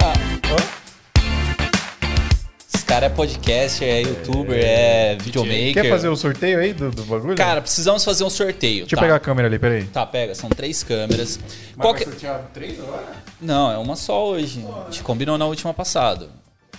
Esse 2.72 2.84
cara 2.84 3.06
é 3.06 3.08
podcaster, 3.08 3.88
é 3.88 4.02
youtuber, 4.02 4.56
é 4.56 5.16
videomaker. 5.16 5.72
Quer 5.82 5.90
fazer 5.90 6.08
o 6.08 6.14
sorteio 6.14 6.60
aí 6.60 6.72
do, 6.72 6.92
do 6.92 7.02
bagulho? 7.02 7.34
Cara, 7.34 7.60
precisamos 7.60 8.04
fazer 8.04 8.22
um 8.22 8.30
sorteio. 8.30 8.82
Deixa 8.82 8.94
tá? 8.94 9.02
eu 9.02 9.04
pegar 9.04 9.16
a 9.16 9.20
câmera 9.20 9.48
ali, 9.48 9.58
peraí. 9.58 9.84
Tá, 9.84 10.06
pega. 10.06 10.32
São 10.36 10.48
três 10.48 10.84
câmeras. 10.84 11.40
Qual 11.76 11.92
que- 11.92 12.04
sortear 12.04 12.48
três 12.54 12.78
agora? 12.78 13.06
Não, 13.40 13.72
é 13.72 13.78
uma 13.78 13.96
só 13.96 14.28
hoje. 14.28 14.64
A 14.86 14.90
gente 14.90 15.02
combinou 15.02 15.36
na 15.36 15.46
última 15.46 15.74
passada. 15.74 16.28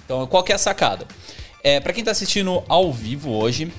Então, 0.06 0.26
qual 0.28 0.43
que 0.43 0.51
é 0.51 0.56
a 0.56 0.60
sacada? 0.60 1.06
É, 1.64 1.80
para 1.80 1.91
quem 1.93 2.03
tá 2.03 2.12
assistindo 2.12 2.64
ao 2.70 2.93
vivo 2.93 3.32
hoje, 3.32 3.72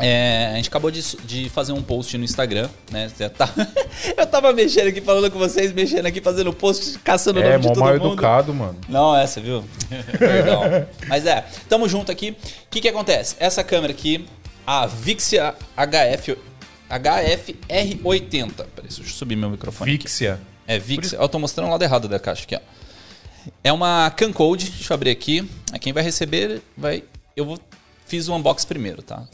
É, 0.00 0.48
a 0.52 0.56
gente 0.56 0.68
acabou 0.68 0.90
de, 0.90 1.02
de 1.26 1.50
fazer 1.50 1.72
um 1.72 1.82
post 1.82 2.16
no 2.16 2.24
Instagram, 2.24 2.68
né? 2.90 3.10
Tá- 3.36 3.50
Eu 4.16 4.26
tava 4.26 4.50
mexendo 4.52 4.88
aqui, 4.88 5.02
falando 5.02 5.30
com 5.30 5.38
vocês, 5.38 5.70
mexendo 5.72 6.06
aqui, 6.06 6.18
fazendo 6.20 6.50
post, 6.52 6.98
caçando 7.00 7.38
o 7.38 7.42
É, 7.42 7.50
nome 7.52 7.60
de 7.60 7.68
todo 7.68 7.80
mal 7.80 7.92
mundo. 7.92 8.06
educado, 8.06 8.54
mano. 8.54 8.78
Não, 8.88 9.14
essa, 9.14 9.38
viu? 9.38 9.62
Perdão. 10.18 10.62
Mas 11.06 11.26
é, 11.26 11.44
tamo 11.68 11.86
junto 11.90 12.10
aqui. 12.10 12.30
O 12.30 12.36
que 12.70 12.80
que 12.80 12.88
acontece? 12.88 13.36
Essa 13.38 13.62
câmera 13.62 13.92
aqui, 13.92 14.26
a 14.66 14.86
Vixia 14.86 15.54
HF, 15.76 16.38
HFR80. 16.90 18.52
Peraí, 18.56 18.88
deixa 18.88 19.02
eu 19.02 19.06
subir 19.06 19.36
meu 19.36 19.50
microfone. 19.50 19.90
aqui. 19.92 20.02
Vixia. 20.04 20.40
É 20.66 20.78
Vixia. 20.78 21.18
Eu 21.18 21.28
tô 21.28 21.38
mostrando 21.38 21.68
o 21.68 21.70
lado 21.70 21.82
errado 21.82 22.08
da 22.08 22.18
caixa 22.18 22.44
aqui, 22.44 22.56
ó. 22.56 22.60
É 23.62 23.72
uma 23.72 24.10
Cancode, 24.10 24.70
deixa 24.70 24.92
eu 24.92 24.94
abrir 24.94 25.10
aqui. 25.10 25.48
Quem 25.80 25.92
vai 25.92 26.02
receber 26.02 26.62
vai. 26.76 27.04
Eu 27.36 27.44
vou. 27.44 27.58
Fiz 28.06 28.28
o 28.28 28.34
unbox 28.34 28.64
primeiro, 28.64 29.02
tá? 29.02 29.24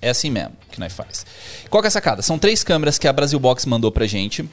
É 0.00 0.10
assim 0.10 0.30
mesmo 0.30 0.56
que 0.70 0.80
nós 0.80 0.92
faz. 0.92 1.24
Qual 1.70 1.82
que 1.82 1.86
é 1.86 1.88
a 1.88 1.92
sacada? 1.92 2.22
São 2.22 2.38
três 2.38 2.64
câmeras 2.64 2.98
que 2.98 3.06
a 3.06 3.12
Brasil 3.12 3.38
Box 3.38 3.64
mandou 3.66 3.90
pra 3.90 4.06
gente. 4.06 4.48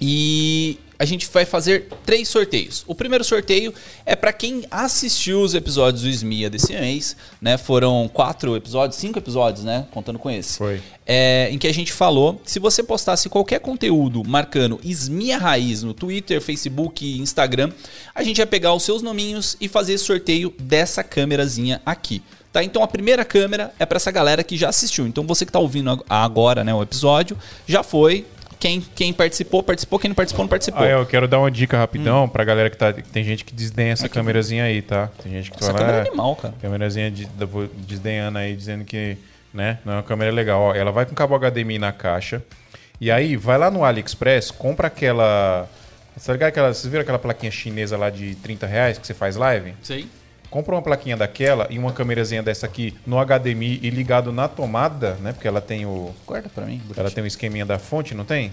E 0.00 0.78
a 1.02 1.04
gente 1.04 1.28
vai 1.32 1.44
fazer 1.44 1.88
três 2.06 2.28
sorteios. 2.28 2.84
O 2.86 2.94
primeiro 2.94 3.24
sorteio 3.24 3.74
é 4.06 4.14
para 4.14 4.32
quem 4.32 4.62
assistiu 4.70 5.40
os 5.42 5.52
episódios 5.52 6.02
do 6.04 6.08
SMIA 6.08 6.48
desse 6.48 6.72
mês, 6.72 7.16
né? 7.40 7.58
Foram 7.58 8.08
quatro 8.12 8.54
episódios, 8.54 9.00
cinco 9.00 9.18
episódios, 9.18 9.64
né? 9.64 9.84
Contando 9.90 10.16
com 10.16 10.30
esse. 10.30 10.58
Foi. 10.58 10.80
É, 11.04 11.48
em 11.50 11.58
que 11.58 11.66
a 11.66 11.74
gente 11.74 11.92
falou, 11.92 12.40
se 12.44 12.60
você 12.60 12.84
postasse 12.84 13.28
qualquer 13.28 13.58
conteúdo 13.58 14.22
marcando 14.24 14.78
Esmia 14.84 15.38
Raiz 15.38 15.82
no 15.82 15.92
Twitter, 15.92 16.40
Facebook 16.40 17.04
e 17.04 17.18
Instagram, 17.18 17.72
a 18.14 18.22
gente 18.22 18.38
ia 18.38 18.46
pegar 18.46 18.72
os 18.72 18.84
seus 18.84 19.02
nominhos 19.02 19.56
e 19.60 19.66
fazer 19.66 19.94
esse 19.94 20.04
sorteio 20.04 20.54
dessa 20.56 21.02
câmerazinha 21.02 21.82
aqui. 21.84 22.22
Tá? 22.52 22.62
Então 22.62 22.80
a 22.80 22.86
primeira 22.86 23.24
câmera 23.24 23.74
é 23.76 23.84
para 23.84 23.96
essa 23.96 24.12
galera 24.12 24.44
que 24.44 24.56
já 24.56 24.68
assistiu. 24.68 25.04
Então 25.06 25.26
você 25.26 25.44
que 25.44 25.48
está 25.50 25.58
ouvindo 25.58 25.90
ag- 25.90 26.04
agora 26.08 26.62
né, 26.62 26.72
o 26.72 26.80
episódio, 26.80 27.36
já 27.66 27.82
foi. 27.82 28.24
Quem, 28.62 28.80
quem 28.80 29.12
participou, 29.12 29.60
participou. 29.60 29.98
Quem 29.98 30.10
não 30.10 30.14
participou, 30.14 30.44
não 30.44 30.48
participou. 30.48 30.84
Ah, 30.84 30.88
eu 30.88 31.04
quero 31.04 31.26
dar 31.26 31.40
uma 31.40 31.50
dica 31.50 31.76
rapidão 31.76 32.28
pra 32.28 32.44
galera 32.44 32.70
que 32.70 32.76
tá. 32.76 32.92
Tem 32.92 33.24
gente 33.24 33.44
que 33.44 33.52
desdenha 33.52 33.92
essa 33.92 34.08
câmerazinha 34.08 34.62
aí, 34.62 34.80
tá? 34.80 35.10
Tem 35.20 35.32
gente 35.32 35.50
que 35.50 35.56
Essa 35.56 35.72
fala, 35.72 35.78
câmera 35.80 35.98
é 35.98 36.00
"Ah, 36.02 36.06
animal, 36.06 36.36
cara. 36.36 36.54
Câmerazinha 36.62 37.10
de, 37.10 37.28
desdenhando 37.78 38.38
aí, 38.38 38.54
dizendo 38.54 38.84
que 38.84 39.16
né, 39.52 39.80
não 39.84 39.94
é 39.94 39.96
uma 39.96 40.02
câmera 40.04 40.30
legal. 40.30 40.60
Ó, 40.60 40.74
ela 40.76 40.92
vai 40.92 41.04
com 41.04 41.12
cabo 41.12 41.36
HDMI 41.36 41.80
na 41.80 41.90
caixa. 41.90 42.40
E 43.00 43.10
aí, 43.10 43.36
vai 43.36 43.58
lá 43.58 43.68
no 43.68 43.84
AliExpress, 43.84 44.52
compra 44.52 44.86
aquela. 44.86 45.68
Tá 46.24 46.32
ligado 46.32 46.50
aquela, 46.50 46.72
vocês 46.72 46.88
viram 46.88 47.02
aquela 47.02 47.18
plaquinha 47.18 47.50
chinesa 47.50 47.96
lá 47.96 48.10
de 48.10 48.36
30 48.36 48.64
reais 48.64 48.96
que 48.96 49.04
você 49.04 49.12
faz 49.12 49.34
live? 49.34 49.74
Sei. 49.82 50.06
Compra 50.52 50.74
uma 50.74 50.82
plaquinha 50.82 51.16
daquela 51.16 51.66
e 51.70 51.78
uma 51.78 51.92
câmerazinha 51.94 52.42
dessa 52.42 52.66
aqui 52.66 52.94
no 53.06 53.16
HDMI 53.18 53.80
e 53.82 53.88
ligado 53.88 54.30
na 54.30 54.46
tomada, 54.48 55.14
né? 55.22 55.32
Porque 55.32 55.48
ela 55.48 55.62
tem 55.62 55.86
o. 55.86 56.14
Guarda 56.26 56.50
pra 56.54 56.66
mim. 56.66 56.78
Ela 56.94 57.10
tem 57.10 57.24
o 57.24 57.26
esqueminha 57.26 57.64
da 57.64 57.78
fonte, 57.78 58.14
não 58.14 58.22
tem? 58.26 58.52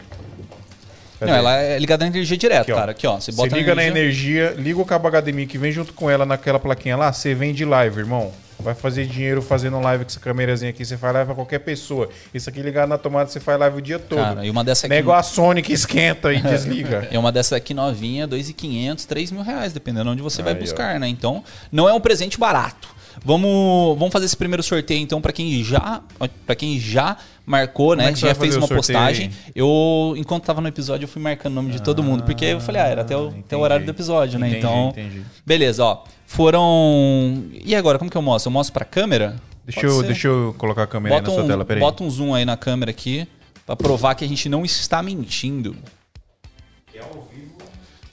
Cadê? 1.20 1.30
Não, 1.30 1.38
ela 1.38 1.58
é 1.62 1.78
ligada 1.78 2.06
na 2.06 2.10
energia 2.10 2.38
direto, 2.38 2.62
Aqui, 2.62 2.74
cara. 2.74 2.92
Aqui, 2.94 3.06
ó. 3.06 3.20
Você 3.20 3.32
liga 3.50 3.76
na 3.76 3.84
energia- 3.84 4.44
energia, 4.46 4.64
liga 4.64 4.80
o 4.82 4.86
cabo 4.86 5.10
HDMI 5.10 5.46
que 5.46 5.58
vem 5.58 5.74
junto 5.74 5.92
com 5.92 6.10
ela 6.10 6.26
naquela 6.26 6.58
plaquinha 6.58 6.96
lá, 6.96 7.12
você 7.12 7.36
vende 7.36 7.66
live, 7.66 8.00
irmão. 8.00 8.32
Vai 8.62 8.76
fazer 8.76 9.06
dinheiro 9.08 9.42
fazendo 9.42 9.80
live 9.80 10.04
com 10.04 10.10
essa 10.10 10.20
câmerazinha 10.20 10.70
aqui, 10.72 10.84
você 10.84 10.98
faz 10.98 11.14
live 11.14 11.28
pra 11.28 11.36
qualquer 11.36 11.60
pessoa. 11.60 12.10
Isso 12.34 12.50
aqui 12.50 12.62
ligado 12.62 12.90
na 12.90 12.98
tomada, 12.98 13.30
você 13.30 13.40
faz 13.40 13.58
live 13.58 13.78
o 13.78 13.82
dia 13.82 13.98
todo. 13.98 14.20
Cara, 14.20 14.46
e 14.46 14.50
uma 14.50 14.64
dessa 14.64 14.86
aqui. 14.86 14.96
igual 14.96 15.18
a 15.18 15.24
Sony 15.24 15.62
que 15.62 15.72
esquenta 15.72 16.34
e 16.34 16.42
desliga. 16.44 17.08
E 17.10 17.18
uma 17.18 17.32
dessa 17.32 17.56
aqui 17.56 17.74
novinha, 17.74 18.28
2.500, 18.28 19.06
3 19.06 19.32
mil 19.32 19.44
reais, 19.44 19.72
dependendo 19.72 20.10
onde 20.12 20.22
você 20.22 20.44
vai 20.44 20.54
Aí, 20.54 20.60
ó. 20.60 20.62
buscar, 20.62 21.00
né? 21.00 21.08
Então, 21.08 21.44
não 21.72 21.88
é 21.88 21.94
um 21.94 22.02
presente 22.02 22.38
barato. 22.38 23.00
Vamos, 23.24 23.98
vamos 23.98 24.14
fazer 24.14 24.26
esse 24.26 24.38
primeiro 24.38 24.64
sorteio 24.64 25.02
então 25.02 25.20
para 25.20 25.34
quem 25.34 25.62
já 25.64 26.02
para 26.46 26.56
quem 26.56 26.80
já 26.80 27.18
marcou, 27.46 27.96
né? 27.96 28.06
é 28.06 28.14
que 28.14 28.20
você 28.20 28.28
já 28.28 28.34
vai 28.34 28.42
fez 28.48 28.56
uma 28.56 28.68
postagem. 28.68 29.28
aí? 29.28 29.52
Eu 29.56 30.14
enquanto 30.16 30.44
tava 30.46 30.62
no 30.62 30.68
episódio 30.68 31.06
eu 31.06 31.10
fui 31.10 31.22
marcando 31.22 31.54
o 31.54 31.56
nome 31.56 31.72
de 31.72 31.82
todo 31.82 32.04
mundo, 32.04 32.24
porque 32.24 32.46
eu 32.46 32.62
falei, 32.62 32.82
ah, 32.82 32.88
era 32.88 33.02
até 33.02 33.18
o, 33.18 33.28
até 33.28 33.36
o 33.36 33.40
entendi. 33.40 33.62
horário 33.62 33.86
do 33.86 33.92
episódio, 33.92 34.40
né? 34.40 34.48
Entendi, 34.48 34.66
então, 34.66 34.90
entendi. 34.90 35.22
beleza, 35.46 35.84
ó. 35.84 36.04
Foram 36.30 37.50
E 37.66 37.74
agora 37.74 37.98
como 37.98 38.10
que 38.10 38.16
eu 38.16 38.22
mostro? 38.22 38.50
Eu 38.50 38.54
mostro 38.54 38.72
para 38.72 38.86
câmera? 38.86 39.42
Deixa 39.66 39.82
Pode 39.82 39.94
eu, 39.94 40.00
ser? 40.02 40.06
deixa 40.06 40.28
eu 40.28 40.56
colocar 40.60 40.84
a 40.84 40.88
câmera 40.88 41.16
aí 41.16 41.22
Bota 41.22 41.32
na 41.32 41.36
sua 41.36 41.44
um, 41.44 41.48
tela, 41.48 41.66
peraí. 41.66 41.82
bota 41.82 42.04
um 42.04 42.10
zoom 42.10 42.36
aí 42.36 42.46
na 42.46 42.56
câmera 42.56 42.92
aqui 42.92 43.28
para 43.66 43.76
provar 43.76 44.14
que 44.14 44.24
a 44.24 44.28
gente 44.28 44.48
não 44.48 44.64
está 44.64 45.02
mentindo. 45.02 45.76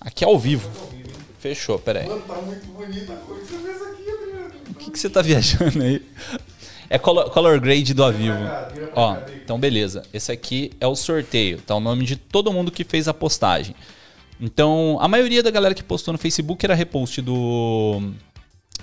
Aqui 0.00 0.24
é 0.24 0.26
ao 0.26 0.38
vivo. 0.38 0.70
Fechou, 1.38 1.78
pera 1.78 2.00
aí. 2.00 2.06
tá 2.06 2.34
muito 2.36 2.66
bonita 2.68 3.12
a 3.12 3.16
coisa 3.16 3.58
dessa 3.58 3.84
aqui, 3.84 4.10
Adriano. 4.10 4.50
O 4.70 4.74
que, 4.74 4.90
que 4.90 4.98
você 4.98 5.10
tá 5.10 5.20
viajando 5.20 5.82
aí? 5.82 6.02
É 6.88 6.98
color, 6.98 7.30
color 7.30 7.60
grade 7.60 7.92
do 7.92 8.02
ao 8.02 8.12
vivo. 8.12 8.38
Ó, 8.94 9.16
então 9.44 9.60
beleza. 9.60 10.02
Esse 10.14 10.32
aqui 10.32 10.70
é 10.80 10.86
o 10.86 10.96
sorteio, 10.96 11.58
tá? 11.58 11.74
O 11.74 11.80
nome 11.80 12.06
de 12.06 12.16
todo 12.16 12.50
mundo 12.50 12.70
que 12.70 12.82
fez 12.82 13.08
a 13.08 13.14
postagem. 13.14 13.76
Então, 14.40 14.98
a 15.00 15.08
maioria 15.08 15.42
da 15.42 15.50
galera 15.50 15.74
que 15.74 15.82
postou 15.82 16.12
no 16.12 16.18
Facebook 16.18 16.64
era 16.64 16.74
repost 16.74 17.22
do. 17.22 18.12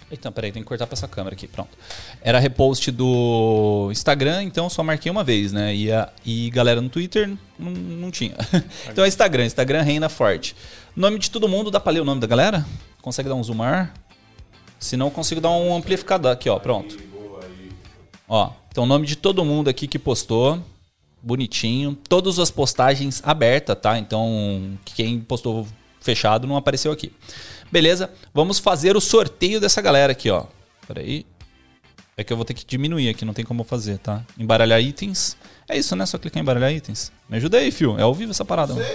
Eita, 0.10 0.32
peraí, 0.32 0.52
tem 0.52 0.62
que 0.62 0.68
cortar 0.68 0.86
pra 0.86 0.94
essa 0.94 1.08
câmera 1.08 1.36
aqui, 1.36 1.48
pronto. 1.48 1.76
Era 2.22 2.40
repost 2.40 2.92
do 2.92 3.90
Instagram, 3.92 4.44
então 4.44 4.70
só 4.70 4.84
marquei 4.84 5.12
uma 5.12 5.24
vez, 5.24 5.52
né? 5.52 5.76
E, 5.76 5.92
a, 5.92 6.10
e 6.26 6.50
galera 6.52 6.82
no 6.82 6.90
Twitter 6.90 7.32
não, 7.58 7.72
não 7.72 8.12
tinha. 8.12 8.36
então 8.90 9.04
é 9.04 9.08
Instagram, 9.08 9.46
Instagram 9.46 9.82
reina 9.82 10.10
forte. 10.10 10.56
Nome 10.96 11.18
de 11.18 11.32
todo 11.32 11.48
mundo, 11.48 11.72
dá 11.72 11.80
pra 11.80 11.92
ler 11.92 12.02
o 12.02 12.06
nome 12.06 12.22
da 12.22 12.28
galera? 12.28 12.66
Consegue 13.02 13.30
dar 13.30 13.36
um 13.36 13.44
zoomar? 13.44 13.94
Se 14.80 14.98
não, 14.98 15.10
consigo 15.10 15.42
dar 15.42 15.50
um 15.50 15.76
amplificador 15.76 16.32
aqui, 16.32 16.50
ó, 16.50 16.60
pronto. 16.60 16.98
Ó, 18.28 18.52
então 18.70 18.84
o 18.84 18.88
nome 18.88 19.06
de 19.08 19.16
todo 19.16 19.46
mundo 19.46 19.70
aqui 19.70 19.88
que 19.88 19.98
postou, 19.98 20.60
bonitinho. 21.24 21.98
Todas 22.08 22.38
as 22.38 22.52
postagens 22.52 23.22
abertas, 23.26 23.78
tá? 23.82 23.98
Então, 23.98 24.78
quem 24.84 25.20
postou 25.20 25.66
fechado 26.02 26.46
não 26.46 26.58
apareceu 26.58 26.92
aqui. 26.92 27.12
Beleza? 27.72 28.12
Vamos 28.34 28.60
fazer 28.60 28.96
o 28.96 29.02
sorteio 29.02 29.60
dessa 29.60 29.82
galera 29.82 30.12
aqui, 30.12 30.30
ó. 30.30 30.46
Peraí. 30.88 31.26
É 32.16 32.24
que 32.24 32.32
eu 32.32 32.38
vou 32.38 32.46
ter 32.46 32.54
que 32.54 32.64
diminuir 32.64 33.10
aqui, 33.10 33.26
não 33.26 33.34
tem 33.34 33.44
como 33.44 33.64
fazer, 33.64 33.98
tá? 33.98 34.22
Embaralhar 34.38 34.80
itens. 34.80 35.36
É 35.68 35.76
isso, 35.76 35.96
né? 35.96 36.06
Só 36.06 36.20
clicar 36.20 36.40
em 36.40 36.44
embaralhar 36.44 36.72
itens. 36.72 37.12
Me 37.28 37.38
ajuda 37.38 37.58
aí, 37.58 37.72
fio. 37.72 37.98
É 37.98 38.04
ao 38.04 38.14
vivo 38.14 38.30
essa 38.32 38.46
parada. 38.46 38.76
mano. 38.76 38.86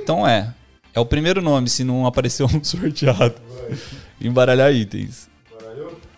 Então 0.00 0.26
é. 0.26 0.54
É 0.94 1.00
o 1.00 1.06
primeiro 1.06 1.40
nome, 1.42 1.68
se 1.68 1.82
não 1.82 2.06
apareceu 2.06 2.46
um 2.46 2.62
sorteado. 2.62 3.34
Embaralhar 4.20 4.72
itens. 4.72 5.28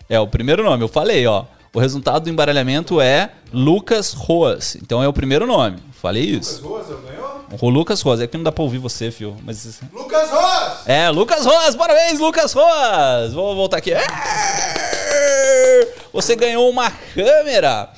É 0.09 0.19
o 0.19 0.27
primeiro 0.27 0.63
nome, 0.63 0.83
eu 0.83 0.87
falei, 0.87 1.25
ó. 1.25 1.45
O 1.73 1.79
resultado 1.79 2.23
do 2.23 2.29
embaralhamento 2.29 3.01
é 3.01 3.31
Lucas 3.51 4.13
Roas. 4.13 4.75
Então 4.75 5.01
é 5.01 5.07
o 5.07 5.13
primeiro 5.13 5.47
nome. 5.47 5.77
Falei 5.93 6.23
isso. 6.23 6.61
Rosa 6.67 6.95
ganhou? 6.97 7.45
O 7.59 7.69
Lucas 7.69 8.01
Roas. 8.01 8.19
É 8.21 8.27
que 8.27 8.37
não 8.37 8.43
dá 8.43 8.51
pra 8.51 8.63
ouvir 8.63 8.77
você, 8.77 9.09
fio. 9.09 9.35
Mas. 9.43 9.79
Lucas 9.91 10.29
Rosa! 10.29 10.77
É, 10.85 11.09
Lucas 11.09 11.45
Roas, 11.45 11.75
parabéns, 11.75 12.19
Lucas 12.19 12.53
Roas! 12.53 13.33
Vou 13.33 13.55
voltar 13.55 13.77
aqui. 13.77 13.91
Você 16.11 16.35
ganhou 16.35 16.69
uma 16.69 16.91
câmera! 16.91 17.89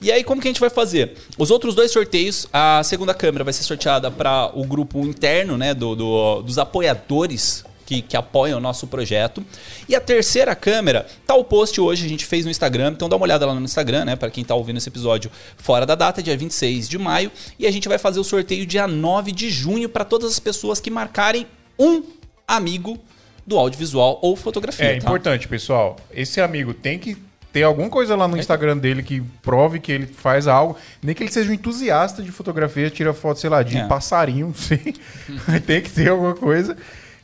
E 0.00 0.12
aí, 0.12 0.22
como 0.22 0.40
que 0.40 0.46
a 0.46 0.50
gente 0.50 0.60
vai 0.60 0.70
fazer? 0.70 1.16
Os 1.36 1.50
outros 1.50 1.74
dois 1.74 1.90
sorteios, 1.90 2.46
a 2.52 2.82
segunda 2.84 3.12
câmera 3.12 3.42
vai 3.44 3.52
ser 3.52 3.64
sorteada 3.64 4.10
para 4.10 4.50
o 4.54 4.64
grupo 4.64 5.00
interno, 5.00 5.58
né, 5.58 5.74
do, 5.74 5.96
do- 5.96 6.42
dos 6.42 6.56
apoiadores 6.56 7.64
que, 7.88 8.02
que 8.02 8.18
apoiam 8.18 8.58
o 8.58 8.60
nosso 8.60 8.86
projeto. 8.86 9.42
E 9.88 9.96
a 9.96 10.00
terceira 10.00 10.54
câmera, 10.54 11.06
tá 11.26 11.34
o 11.34 11.42
post 11.42 11.80
hoje, 11.80 12.04
a 12.04 12.08
gente 12.08 12.26
fez 12.26 12.44
no 12.44 12.50
Instagram, 12.50 12.92
então 12.92 13.08
dá 13.08 13.16
uma 13.16 13.22
olhada 13.22 13.46
lá 13.46 13.54
no 13.54 13.62
Instagram, 13.62 14.04
né, 14.04 14.14
para 14.14 14.30
quem 14.30 14.44
tá 14.44 14.54
ouvindo 14.54 14.76
esse 14.76 14.90
episódio 14.90 15.30
fora 15.56 15.86
da 15.86 15.94
data, 15.94 16.22
dia 16.22 16.36
26 16.36 16.86
de 16.86 16.98
maio. 16.98 17.32
E 17.58 17.66
a 17.66 17.70
gente 17.70 17.88
vai 17.88 17.96
fazer 17.96 18.20
o 18.20 18.24
sorteio 18.24 18.66
dia 18.66 18.86
9 18.86 19.32
de 19.32 19.48
junho 19.48 19.88
para 19.88 20.04
todas 20.04 20.30
as 20.30 20.38
pessoas 20.38 20.80
que 20.80 20.90
marcarem 20.90 21.46
um 21.78 22.02
amigo 22.46 22.98
do 23.46 23.56
audiovisual 23.56 24.18
ou 24.20 24.36
fotografia. 24.36 24.84
É 24.84 24.98
tá? 24.98 25.06
importante, 25.06 25.48
pessoal. 25.48 25.96
Esse 26.12 26.42
amigo 26.42 26.74
tem 26.74 26.98
que 26.98 27.16
ter 27.50 27.62
alguma 27.62 27.88
coisa 27.88 28.14
lá 28.14 28.28
no 28.28 28.36
Instagram 28.36 28.76
dele 28.76 29.02
que 29.02 29.22
prove 29.40 29.80
que 29.80 29.90
ele 29.90 30.06
faz 30.06 30.46
algo. 30.46 30.76
Nem 31.02 31.14
que 31.14 31.22
ele 31.22 31.32
seja 31.32 31.50
um 31.50 31.54
entusiasta 31.54 32.22
de 32.22 32.30
fotografia, 32.30 32.90
tira 32.90 33.14
foto, 33.14 33.40
sei 33.40 33.48
lá, 33.48 33.62
de 33.62 33.78
É. 33.78 33.86
passarinho, 33.86 34.48
não 34.48 34.54
sei. 34.54 34.94
Mas 35.48 35.62
tem 35.64 35.80
que 35.80 35.88
ter 35.88 36.10
alguma 36.10 36.34
coisa. 36.34 36.76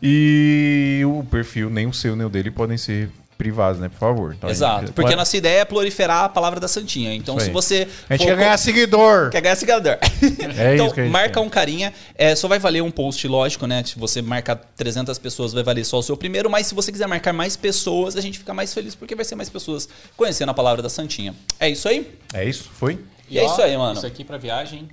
E 0.06 1.02
o 1.06 1.24
perfil, 1.24 1.70
nem 1.70 1.86
o 1.86 1.92
seu 1.94 2.14
nem 2.14 2.26
o 2.26 2.28
dele, 2.28 2.50
podem 2.50 2.76
ser 2.76 3.08
privados, 3.38 3.80
né? 3.80 3.88
Por 3.88 3.98
favor. 3.98 4.34
Então, 4.34 4.48
a 4.48 4.52
Exato, 4.52 4.80
gente- 4.82 4.88
porque 4.92 5.08
Pode- 5.08 5.16
nossa 5.16 5.36
ideia 5.36 5.60
é 5.60 5.64
proliferar 5.64 6.24
a 6.24 6.28
palavra 6.28 6.60
da 6.60 6.68
Santinha. 6.68 7.12
Então, 7.14 7.40
se 7.40 7.50
você. 7.50 7.88
A 8.08 8.14
gente 8.14 8.22
for 8.26 8.32
quer 8.32 8.36
ganhar 8.36 8.56
seguidor. 8.58 9.30
Quer 9.30 9.40
ganhar 9.40 9.56
seguidor. 9.56 9.98
É 10.56 10.74
então, 10.74 10.86
isso 10.86 10.94
que 10.94 11.00
a 11.00 11.04
gente 11.04 11.12
marca 11.12 11.34
quer. 11.34 11.40
um 11.40 11.48
carinha. 11.48 11.92
É, 12.14 12.36
só 12.36 12.46
vai 12.46 12.58
valer 12.58 12.82
um 12.82 12.90
post, 12.90 13.26
lógico, 13.26 13.66
né? 13.66 13.82
Se 13.82 13.98
você 13.98 14.20
marcar 14.22 14.56
300 14.76 15.18
pessoas, 15.18 15.52
vai 15.54 15.62
valer 15.64 15.84
só 15.84 15.98
o 15.98 16.02
seu 16.02 16.16
primeiro. 16.18 16.48
Mas 16.50 16.66
se 16.66 16.74
você 16.74 16.92
quiser 16.92 17.08
marcar 17.08 17.32
mais 17.32 17.56
pessoas, 17.56 18.14
a 18.14 18.20
gente 18.20 18.38
fica 18.38 18.52
mais 18.54 18.72
feliz 18.74 18.94
porque 18.94 19.14
vai 19.16 19.24
ser 19.24 19.34
mais 19.34 19.48
pessoas 19.48 19.88
conhecendo 20.16 20.50
a 20.50 20.54
palavra 20.54 20.82
da 20.82 20.88
Santinha. 20.90 21.34
É 21.58 21.68
isso 21.68 21.88
aí? 21.88 22.16
É 22.34 22.44
isso? 22.44 22.70
Foi? 22.74 22.98
E 23.28 23.38
é 23.38 23.44
isso 23.46 23.60
aí, 23.60 23.74
mano. 23.76 23.96
Isso 23.96 24.06
aqui 24.06 24.22
pra 24.22 24.36
viagem. 24.36 24.86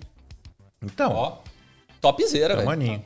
Então, 0.81 1.11
Ó, 1.11 1.33
Topzera, 2.01 2.53
é 2.53 2.55
velho. 2.55 2.65
maninho. 2.67 3.03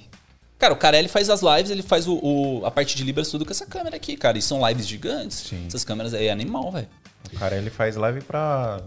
Cara, 0.58 0.74
o 0.74 0.78
Carelli 0.78 1.08
faz 1.10 1.30
as 1.30 1.42
lives, 1.42 1.70
ele 1.70 1.84
faz 1.84 2.08
o, 2.08 2.16
o- 2.24 2.66
a 2.66 2.72
parte 2.72 2.96
de 2.96 3.04
Libras 3.04 3.30
tudo 3.30 3.46
com 3.46 3.52
essa 3.52 3.66
câmera 3.66 3.96
aqui, 3.96 4.16
cara. 4.16 4.38
E 4.38 4.42
são 4.42 4.66
lives 4.68 4.88
gigantes. 4.88 5.38
Sim. 5.50 5.66
Essas 5.68 5.84
câmeras 5.84 6.14
aí 6.14 6.28
é 6.28 6.32
animal, 6.32 6.72
velho. 6.72 6.88
O 7.34 7.38
cara, 7.38 7.58
ele 7.58 7.70
faz 7.70 7.96
live 7.98 8.22
pra 8.22 8.80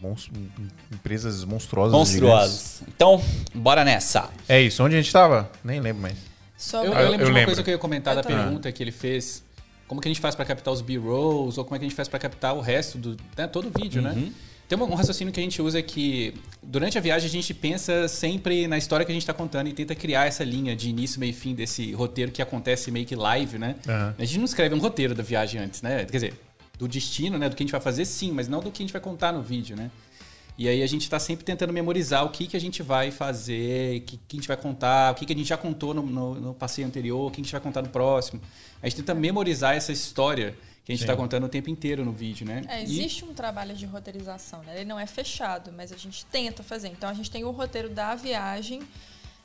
monstro- 0.00 0.32
empresas 0.92 1.44
monstruosas. 1.44 1.92
Monstruosos. 1.92 2.80
Então, 2.88 3.20
bora 3.54 3.84
nessa. 3.84 4.30
É 4.48 4.60
isso. 4.60 4.82
Onde 4.82 4.94
a 4.96 5.00
gente 5.00 5.12
tava? 5.12 5.50
Nem 5.62 5.80
lembro 5.80 6.02
mais. 6.02 6.16
Sobre... 6.56 6.88
Eu, 6.88 6.94
Ah, 6.94 7.00
eu 7.00 7.04
eu 7.06 7.10
lembro 7.10 7.26
de 7.26 7.30
uma 7.32 7.38
lembro. 7.38 7.46
coisa 7.50 7.62
que 7.62 7.70
eu 7.70 7.72
ia 7.74 7.78
comentar 7.78 8.14
Eu 8.14 8.22
da 8.22 8.28
também. 8.28 8.42
pergunta 8.42 8.72
que 8.72 8.82
ele 8.82 8.92
fez. 8.92 9.42
Como 9.86 10.00
que 10.00 10.08
a 10.08 10.10
gente 10.10 10.20
faz 10.20 10.34
para 10.34 10.44
captar 10.44 10.72
os 10.72 10.80
B-rolls, 10.80 11.58
ou 11.58 11.64
como 11.64 11.76
é 11.76 11.78
que 11.78 11.84
a 11.84 11.88
gente 11.88 11.96
faz 11.96 12.08
para 12.08 12.18
captar 12.18 12.54
o 12.56 12.60
resto 12.60 12.98
do 12.98 13.16
né, 13.36 13.46
todo 13.46 13.68
o 13.68 13.80
vídeo, 13.82 14.00
né? 14.02 14.32
Tem 14.68 14.76
um 14.76 14.82
um 14.82 14.94
raciocínio 14.94 15.32
que 15.32 15.38
a 15.38 15.42
gente 15.42 15.62
usa 15.62 15.80
que 15.80 16.34
durante 16.62 16.98
a 16.98 17.00
viagem 17.00 17.28
a 17.28 17.30
gente 17.30 17.54
pensa 17.54 18.08
sempre 18.08 18.66
na 18.66 18.76
história 18.76 19.06
que 19.06 19.12
a 19.12 19.14
gente 19.14 19.22
está 19.22 19.32
contando 19.32 19.68
e 19.68 19.72
tenta 19.72 19.94
criar 19.94 20.26
essa 20.26 20.42
linha 20.42 20.74
de 20.74 20.88
início, 20.90 21.20
meio 21.20 21.30
e 21.30 21.32
fim 21.32 21.54
desse 21.54 21.92
roteiro 21.92 22.32
que 22.32 22.42
acontece 22.42 22.90
meio 22.90 23.06
que 23.06 23.14
live, 23.14 23.58
né? 23.58 23.76
Aham. 23.88 24.14
A 24.18 24.24
gente 24.24 24.38
não 24.38 24.44
escreve 24.44 24.74
um 24.74 24.78
roteiro 24.78 25.14
da 25.14 25.22
viagem 25.22 25.60
antes, 25.60 25.82
né? 25.82 26.04
Quer 26.04 26.16
dizer, 26.16 26.34
do 26.78 26.88
destino, 26.88 27.38
né? 27.38 27.48
Do 27.48 27.54
que 27.54 27.62
a 27.62 27.64
gente 27.66 27.72
vai 27.72 27.80
fazer, 27.80 28.04
sim, 28.04 28.32
mas 28.32 28.48
não 28.48 28.60
do 28.60 28.70
que 28.72 28.82
a 28.82 28.84
gente 28.84 28.92
vai 28.92 29.00
contar 29.00 29.32
no 29.32 29.40
vídeo, 29.40 29.76
né? 29.76 29.90
E 30.58 30.68
aí 30.68 30.82
a 30.82 30.86
gente 30.86 31.02
está 31.02 31.18
sempre 31.20 31.44
tentando 31.44 31.72
memorizar 31.72 32.24
o 32.24 32.30
que, 32.30 32.46
que 32.46 32.56
a 32.56 32.60
gente 32.60 32.82
vai 32.82 33.10
fazer, 33.10 33.98
o 33.98 34.00
que, 34.00 34.16
que 34.16 34.36
a 34.36 34.40
gente 34.40 34.48
vai 34.48 34.56
contar, 34.56 35.12
o 35.12 35.14
que, 35.14 35.26
que 35.26 35.32
a 35.32 35.36
gente 35.36 35.46
já 35.48 35.56
contou 35.56 35.92
no, 35.94 36.02
no- 36.02 36.34
no 36.34 36.54
passeio 36.54 36.88
anterior, 36.88 37.28
o 37.28 37.30
que 37.30 37.40
a 37.40 37.44
gente 37.44 37.52
vai 37.52 37.60
contar 37.60 37.82
no 37.82 37.88
próximo. 37.90 38.40
A 38.82 38.88
gente 38.88 38.96
tenta 38.96 39.14
memorizar 39.14 39.76
essa 39.76 39.92
história 39.92 40.56
que 40.86 40.92
a 40.92 40.94
gente 40.94 41.02
está 41.02 41.16
contando 41.16 41.44
o 41.44 41.48
tempo 41.48 41.68
inteiro 41.68 42.04
no 42.04 42.12
vídeo, 42.12 42.46
né? 42.46 42.62
É, 42.68 42.78
E- 42.80 42.84
existe 42.84 43.24
um 43.24 43.34
trabalho 43.34 43.74
de 43.74 43.84
roteirização, 43.84 44.62
né? 44.62 44.76
Ele 44.76 44.84
não 44.84 44.98
é 44.98 45.04
fechado, 45.04 45.72
mas 45.72 45.90
a 45.92 45.96
gente 45.96 46.24
tenta 46.26 46.62
fazer. 46.62 46.86
Então 46.88 47.10
a 47.10 47.12
gente 47.12 47.28
tem 47.28 47.44
o 47.44 47.50
roteiro 47.50 47.90
da 47.90 48.14
viagem 48.14 48.80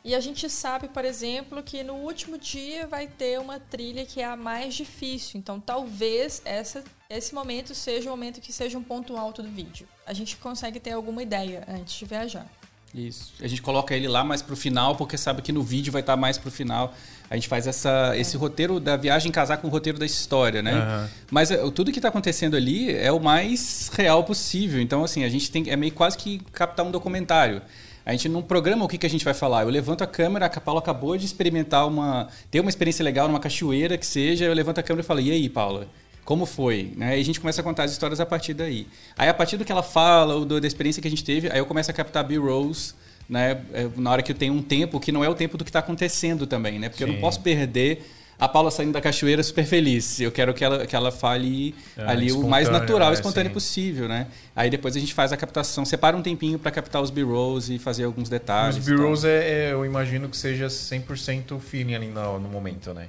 e 0.05 0.13
a 0.13 0.19
gente 0.19 0.47
sabe, 0.47 0.87
por 0.87 1.03
exemplo, 1.03 1.63
que 1.63 1.81
no 1.83 1.95
último 1.95 2.37
dia 2.37 2.85
vai 2.85 3.07
ter 3.07 3.39
uma 3.39 3.59
trilha 3.59 4.05
que 4.05 4.21
é 4.21 4.25
a 4.25 4.35
mais 4.35 4.75
difícil. 4.75 5.39
Então 5.39 5.59
talvez 5.59 6.43
essa, 6.45 6.83
esse 7.09 7.33
momento 7.33 7.73
seja 7.73 8.07
o 8.07 8.11
momento 8.11 8.39
que 8.39 8.53
seja 8.53 8.77
um 8.77 8.83
ponto 8.83 9.17
alto 9.17 9.41
do 9.41 9.49
vídeo. 9.49 9.87
A 10.05 10.13
gente 10.13 10.37
consegue 10.37 10.79
ter 10.79 10.91
alguma 10.91 11.23
ideia 11.23 11.63
antes 11.67 11.95
de 11.95 12.05
viajar. 12.05 12.47
Isso. 12.93 13.33
A 13.41 13.47
gente 13.47 13.61
coloca 13.61 13.95
ele 13.95 14.07
lá 14.07 14.23
mais 14.23 14.41
pro 14.41 14.55
final, 14.55 14.95
porque 14.95 15.17
sabe 15.17 15.41
que 15.41 15.51
no 15.51 15.63
vídeo 15.63 15.91
vai 15.91 16.01
estar 16.01 16.17
mais 16.17 16.37
pro 16.37 16.51
final. 16.51 16.93
A 17.29 17.35
gente 17.35 17.47
faz 17.47 17.65
essa, 17.65 18.13
esse 18.17 18.35
roteiro 18.35 18.79
da 18.79 18.97
viagem 18.97 19.31
casar 19.31 19.57
com 19.57 19.67
o 19.67 19.71
roteiro 19.71 19.97
da 19.97 20.05
história, 20.05 20.61
né? 20.61 20.73
Aham. 20.73 21.09
Mas 21.31 21.51
é, 21.51 21.57
tudo 21.71 21.91
que 21.91 21.99
está 21.99 22.09
acontecendo 22.09 22.55
ali 22.55 22.93
é 22.93 23.11
o 23.11 23.19
mais 23.19 23.89
real 23.93 24.23
possível. 24.23 24.81
Então, 24.81 25.03
assim, 25.03 25.23
a 25.23 25.29
gente 25.29 25.49
tem 25.49 25.69
é 25.69 25.77
meio 25.77 25.93
quase 25.93 26.17
que 26.17 26.39
captar 26.51 26.85
um 26.85 26.91
documentário. 26.91 27.61
A 28.05 28.11
gente 28.11 28.27
não 28.27 28.41
programa 28.41 28.83
o 28.83 28.87
que, 28.87 28.97
que 28.97 29.05
a 29.05 29.09
gente 29.09 29.23
vai 29.23 29.33
falar. 29.33 29.63
Eu 29.63 29.69
levanto 29.69 30.03
a 30.03 30.07
câmera, 30.07 30.47
a 30.47 30.61
Paula 30.61 30.81
acabou 30.81 31.15
de 31.15 31.25
experimentar 31.25 31.87
uma. 31.87 32.27
ter 32.49 32.59
uma 32.59 32.69
experiência 32.69 33.03
legal 33.03 33.27
numa 33.27 33.39
cachoeira 33.39 33.97
que 33.97 34.05
seja, 34.05 34.45
eu 34.45 34.53
levanto 34.53 34.79
a 34.79 34.83
câmera 34.83 35.03
e 35.03 35.07
falo, 35.07 35.19
e 35.21 35.31
aí, 35.31 35.47
Paula? 35.47 35.87
Como 36.25 36.45
foi? 36.45 36.93
Né? 36.95 37.17
E 37.17 37.21
a 37.21 37.25
gente 37.25 37.39
começa 37.39 37.61
a 37.61 37.63
contar 37.63 37.83
as 37.83 37.91
histórias 37.91 38.19
a 38.19 38.25
partir 38.25 38.53
daí. 38.53 38.87
Aí, 39.17 39.27
a 39.27 39.33
partir 39.33 39.57
do 39.57 39.65
que 39.65 39.71
ela 39.71 39.83
fala, 39.83 40.35
ou 40.35 40.45
do- 40.45 40.61
da 40.61 40.67
experiência 40.67 41.01
que 41.01 41.07
a 41.07 41.11
gente 41.11 41.23
teve, 41.23 41.49
aí 41.51 41.57
eu 41.59 41.65
começo 41.65 41.89
a 41.89 41.93
captar 41.93 42.23
B-rolls, 42.23 42.93
né? 43.27 43.61
é, 43.73 43.87
Na 43.97 44.11
hora 44.11 44.21
que 44.21 44.31
eu 44.31 44.35
tenho 44.35 44.53
um 44.53 44.61
tempo, 44.61 44.99
que 44.99 45.11
não 45.11 45.23
é 45.23 45.29
o 45.29 45.35
tempo 45.35 45.57
do 45.57 45.63
que 45.63 45.69
está 45.69 45.79
acontecendo 45.79 46.45
também, 46.47 46.77
né? 46.79 46.89
Porque 46.89 47.03
eu 47.03 47.07
não 47.07 47.15
Sim. 47.15 47.21
posso 47.21 47.41
perder 47.41 48.03
a 48.39 48.47
Paula 48.47 48.71
saindo 48.71 48.91
da 48.91 48.99
cachoeira 49.01 49.43
super 49.43 49.63
feliz. 49.65 50.19
Eu 50.19 50.31
quero 50.31 50.51
que 50.53 50.63
ela, 50.63 50.85
que 50.87 50.95
ela 50.95 51.11
fale 51.11 51.75
É, 51.97 52.03
ali 52.05 52.31
o 52.31 52.47
mais 52.47 52.69
natural 52.69 53.09
e 53.09 53.11
é, 53.11 53.13
espontâneo 53.13 53.49
sim. 53.49 53.53
possível, 53.53 54.07
né? 54.07 54.27
Aí 54.55 54.69
depois 54.69 54.95
a 54.95 54.99
gente 54.99 55.13
faz 55.13 55.31
a 55.31 55.37
captação, 55.37 55.85
separa 55.85 56.17
um 56.17 56.21
tempinho 56.23 56.57
para 56.57 56.71
captar 56.71 57.01
os 57.03 57.11
B-rolls 57.11 57.71
e 57.73 57.77
fazer 57.77 58.03
alguns 58.05 58.29
detalhes. 58.29 58.77
Os. 58.77 58.85
B-rolls, 58.85 59.27
é, 59.27 59.69
é, 59.69 59.73
eu 59.73 59.85
imagino 59.85 60.27
que 60.27 60.35
seja 60.37 60.67
100% 60.69 61.59
feeling 61.59 61.93
ali 61.95 62.07
no, 62.07 62.39
no 62.39 62.49
momento, 62.49 62.93
né? 62.93 63.07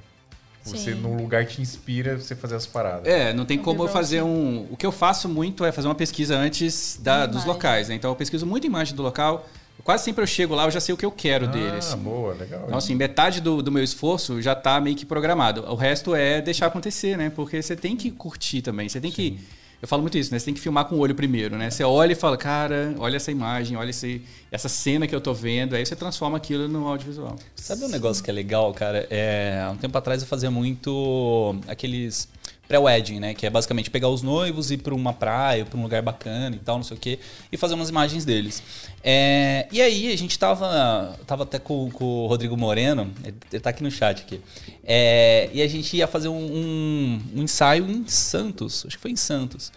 Tipo, 0.63 0.77
Você, 0.77 0.93
Sim. 0.93 1.01
num 1.01 1.17
lugar 1.17 1.45
te 1.45 1.61
inspira 1.61 2.17
você 2.17 2.35
fazer 2.35 2.55
as 2.55 2.65
paradas. 2.65 3.05
É, 3.05 3.33
não 3.33 3.45
tem 3.45 3.59
Um 3.59 3.63
como 3.63 3.83
eu 3.83 3.87
fazer 3.89 4.19
sim. 4.19 4.23
um. 4.25 4.67
O 4.71 4.77
que 4.77 4.85
eu 4.85 4.91
faço 4.93 5.27
muito 5.27 5.65
é 5.65 5.71
fazer 5.71 5.87
uma 5.89 5.95
pesquisa 5.95 6.37
antes 6.37 6.97
da- 7.01 7.25
dos 7.25 7.35
Imagem. 7.43 7.47
locais, 7.53 7.89
né? 7.89 7.95
Então 7.95 8.09
eu 8.11 8.15
pesquiso 8.15 8.45
muito 8.45 8.65
imagem 8.65 8.95
do 8.95 9.01
local. 9.03 9.45
Quase 9.83 10.05
sempre 10.05 10.23
eu 10.23 10.27
chego 10.27 10.55
lá, 10.55 10.63
eu 10.63 10.71
já 10.71 10.79
sei 10.79 10.93
o 10.95 10.97
que 10.97 11.05
eu 11.05 11.11
quero 11.11 11.45
ah, 11.45 11.49
dele. 11.49 11.75
assim. 11.77 11.97
boa, 11.97 12.33
legal. 12.33 12.63
Então, 12.65 12.77
assim, 12.77 12.95
metade 12.95 13.41
do, 13.41 13.61
do 13.61 13.69
meu 13.69 13.83
esforço 13.83 14.41
já 14.41 14.55
tá 14.55 14.79
meio 14.79 14.95
que 14.95 15.05
programado. 15.05 15.65
O 15.69 15.75
resto 15.75 16.15
é 16.15 16.39
deixar 16.41 16.67
acontecer, 16.67 17.17
né? 17.17 17.29
Porque 17.29 17.61
você 17.61 17.75
tem 17.75 17.97
que 17.97 18.09
curtir 18.09 18.61
também. 18.61 18.87
Você 18.87 19.01
tem 19.01 19.11
que. 19.11 19.37
Eu 19.83 19.87
falo 19.89 20.01
muito 20.01 20.17
isso, 20.17 20.31
né? 20.31 20.39
Você 20.39 20.45
tem 20.45 20.53
que 20.53 20.61
filmar 20.61 20.85
com 20.85 20.95
o 20.95 20.99
olho 20.99 21.13
primeiro, 21.13 21.57
né? 21.57 21.69
Você 21.69 21.83
olha 21.83 22.13
e 22.13 22.15
fala, 22.15 22.37
cara, 22.37 22.95
olha 22.99 23.17
essa 23.17 23.29
imagem, 23.29 23.75
olha 23.75 23.89
esse, 23.89 24.21
essa 24.49 24.69
cena 24.69 25.05
que 25.05 25.13
eu 25.13 25.19
tô 25.19 25.33
vendo. 25.33 25.75
Aí 25.75 25.85
você 25.85 25.93
transforma 25.93 26.37
aquilo 26.37 26.69
no 26.69 26.87
audiovisual. 26.87 27.35
Sabe 27.53 27.83
um 27.83 27.89
negócio 27.89 28.23
que 28.23 28.29
é 28.29 28.33
legal, 28.33 28.73
cara? 28.73 29.05
É, 29.09 29.61
há 29.61 29.71
um 29.71 29.75
tempo 29.75 29.97
atrás 29.97 30.21
eu 30.21 30.27
fazia 30.29 30.49
muito 30.49 31.57
aqueles 31.67 32.29
pré-wedding, 32.67 33.19
né? 33.19 33.33
Que 33.33 33.45
é 33.45 33.49
basicamente 33.49 33.89
pegar 33.89 34.07
os 34.09 34.21
noivos 34.21 34.71
e 34.71 34.75
ir 34.75 34.77
pra 34.77 34.93
uma 34.95 35.13
praia, 35.13 35.65
pra 35.65 35.77
um 35.77 35.83
lugar 35.83 36.01
bacana 36.01 36.55
e 36.55 36.59
tal, 36.59 36.77
não 36.77 36.83
sei 36.83 36.97
o 36.97 36.99
quê, 36.99 37.19
e 37.51 37.57
fazer 37.57 37.73
umas 37.73 37.89
imagens 37.89 38.23
deles. 38.25 38.63
É, 39.03 39.67
e 39.71 39.81
aí 39.81 40.11
a 40.11 40.17
gente 40.17 40.37
tava, 40.39 41.17
tava 41.27 41.43
até 41.43 41.59
com, 41.59 41.91
com 41.91 42.05
o 42.23 42.27
Rodrigo 42.27 42.55
Moreno, 42.57 43.11
ele, 43.23 43.59
tá 43.59 43.69
aqui 43.69 43.83
no 43.83 43.91
chat 43.91 44.21
aqui. 44.21 44.39
É, 44.83 45.49
e 45.53 45.61
a 45.61 45.67
gente 45.67 45.95
ia 45.97 46.07
fazer 46.07 46.29
um, 46.29 46.35
um- 46.37 47.21
um 47.35 47.43
ensaio 47.43 47.85
em 47.89 48.07
Santos, 48.07 48.85
acho 48.87 48.95
que 48.97 49.01
foi 49.01 49.11
em 49.11 49.15
Santos. 49.17 49.71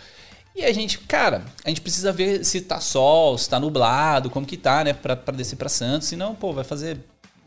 E 0.55 0.65
a 0.65 0.73
gente, 0.73 0.99
cara, 1.01 1.45
a 1.65 1.69
gente 1.69 1.83
precisa 1.83 2.11
ver 2.13 2.43
se 2.43 2.63
tá 2.63 2.81
sol, 2.81 3.37
se 3.37 3.47
tá 3.51 3.61
nublado, 3.61 4.31
como 4.31 4.47
que 4.47 4.57
tá, 4.57 4.83
né, 4.85 4.95
pra, 4.95 5.15
pra 5.15 5.37
descer 5.37 5.57
pra 5.57 5.69
Santos. 5.69 6.09
Senão, 6.09 6.35
pô, 6.35 6.51
vai 6.55 6.65
fazer 6.65 6.99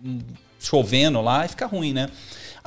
hum, 0.05 0.19
chovendo 0.59 1.19
lá 1.21 1.43
e 1.43 1.47
fica 1.47 1.65
ruim, 1.65 1.91
né? 1.91 2.07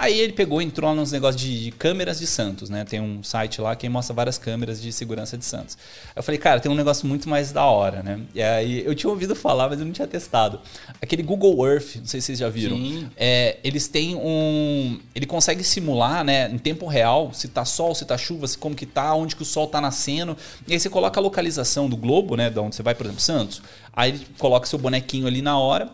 Aí 0.02 0.18
ele 0.18 0.32
pegou 0.32 0.60
e 0.60 0.64
entrou 0.64 0.90
lá 0.90 0.96
nos 0.96 1.12
negócios 1.12 1.40
de, 1.40 1.62
de 1.66 1.70
câmeras 1.70 2.18
de 2.18 2.26
Santos, 2.26 2.68
né? 2.68 2.84
Tem 2.84 3.00
um 3.00 3.22
site 3.22 3.60
lá 3.60 3.76
que 3.76 3.88
mostra 3.88 4.12
várias 4.12 4.36
câmeras 4.36 4.82
de 4.82 4.92
segurança 4.92 5.38
de 5.38 5.44
Santos. 5.44 5.78
Eu 6.16 6.24
falei, 6.24 6.40
cara, 6.40 6.58
tem 6.58 6.72
um 6.72 6.74
negócio 6.74 7.06
muito 7.06 7.28
mais 7.28 7.52
da 7.52 7.64
hora, 7.66 8.02
né? 8.02 8.18
E 8.34 8.42
aí 8.42 8.84
eu 8.84 8.96
tinha 8.96 9.08
ouvido 9.08 9.36
falar, 9.36 9.68
mas 9.68 9.78
eu 9.78 9.86
não 9.86 9.92
tinha 9.92 10.08
testado. 10.08 10.58
Aquele 11.00 11.22
Google 11.22 11.64
Earth, 11.64 11.94
não 11.98 12.06
sei 12.06 12.20
se 12.20 12.26
vocês 12.26 12.40
já 12.40 12.48
viram. 12.48 12.76
Sim. 12.76 13.08
É, 13.16 13.58
eles 13.62 13.86
têm 13.86 14.16
um. 14.16 14.98
Ele 15.14 15.24
consegue 15.24 15.62
simular, 15.62 16.24
né, 16.24 16.50
em 16.50 16.58
tempo 16.58 16.88
real, 16.88 17.32
se 17.32 17.46
tá 17.46 17.64
sol, 17.64 17.94
se 17.94 18.04
tá 18.04 18.18
chuva, 18.18 18.48
se 18.48 18.58
como 18.58 18.74
que 18.74 18.86
tá, 18.86 19.14
onde 19.14 19.36
que 19.36 19.42
o 19.42 19.46
sol 19.46 19.68
tá 19.68 19.80
nascendo. 19.80 20.36
E 20.66 20.72
aí 20.72 20.80
você 20.80 20.90
coloca 20.90 21.20
a 21.20 21.22
localização 21.22 21.88
do 21.88 21.96
globo, 21.96 22.34
né? 22.34 22.50
De 22.50 22.58
onde 22.58 22.74
você 22.74 22.82
vai, 22.82 22.96
por 22.96 23.06
exemplo, 23.06 23.22
Santos. 23.22 23.62
Aí 23.92 24.10
ele 24.10 24.26
coloca 24.36 24.66
seu 24.66 24.80
bonequinho 24.80 25.28
ali 25.28 25.40
na 25.40 25.56
hora. 25.56 25.88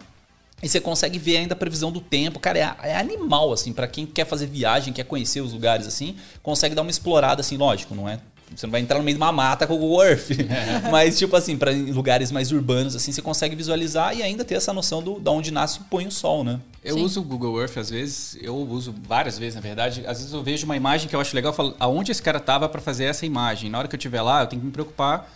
E 0.63 0.69
você 0.69 0.81
consegue 0.81 1.19
ver 1.19 1.37
ainda 1.37 1.55
a 1.55 1.57
previsão 1.57 1.93
do 1.93 2.01
tempo. 2.01 2.41
Cara, 2.41 2.59
é, 2.59 2.91
é 2.91 2.97
animal, 2.97 3.53
assim, 3.53 3.73
para 3.73 3.87
quem 3.87 4.05
quer 4.05 4.27
fazer 4.27 4.47
viagem, 4.47 4.93
quer 4.93 5.05
conhecer 5.05 5.41
os 5.41 5.53
lugares, 5.53 5.87
assim, 5.87 6.17
consegue 6.43 6.75
dar 6.75 6.83
uma 6.83 6.91
explorada, 6.91 7.41
assim, 7.41 7.57
lógico, 7.57 7.95
não 7.95 8.09
é? 8.09 8.19
Você 8.55 8.67
não 8.67 8.73
vai 8.73 8.81
entrar 8.81 8.99
no 8.99 9.05
meio 9.05 9.17
de 9.17 9.23
uma 9.23 9.31
mata 9.31 9.67
com 9.67 9.75
o 9.75 9.79
Google 9.79 10.05
Earth. 10.05 10.31
Mas, 10.91 11.19
tipo 11.19 11.37
assim, 11.37 11.57
para 11.57 11.71
lugares 11.71 12.33
mais 12.33 12.51
urbanos, 12.51 12.97
assim, 12.97 13.13
você 13.13 13.21
consegue 13.21 13.55
visualizar 13.55 14.17
e 14.17 14.23
ainda 14.23 14.45
ter 14.45 14.55
essa 14.55 14.73
noção 14.73 15.03
do, 15.03 15.21
de 15.21 15.29
onde 15.29 15.51
nasce 15.51 15.81
e 15.81 15.85
põe 15.85 16.07
o 16.07 16.11
sol, 16.11 16.43
né? 16.43 16.59
Eu 16.83 16.95
Sim. 16.95 17.03
uso 17.03 17.21
o 17.21 17.25
Google 17.25 17.61
Earth 17.61 17.77
às 17.77 17.91
vezes, 17.91 18.39
eu 18.41 18.57
uso 18.57 18.95
várias 19.07 19.39
vezes, 19.39 19.55
na 19.55 19.61
verdade. 19.61 20.03
Às 20.07 20.19
vezes 20.19 20.33
eu 20.33 20.43
vejo 20.43 20.65
uma 20.65 20.77
imagem 20.77 21.09
que 21.09 21.15
eu 21.15 21.21
acho 21.21 21.35
legal, 21.35 21.53
eu 21.53 21.57
falo, 21.57 21.77
aonde 21.79 22.11
esse 22.11 22.23
cara 22.23 22.41
tava 22.41 22.69
para 22.69 22.81
fazer 22.81 23.05
essa 23.05 23.27
imagem? 23.27 23.69
Na 23.71 23.79
hora 23.79 23.89
que 23.89 23.95
eu 23.95 23.99
estiver 23.99 24.23
lá, 24.23 24.43
eu 24.43 24.47
tenho 24.47 24.61
que 24.61 24.67
me 24.67 24.73
preocupar 24.73 25.31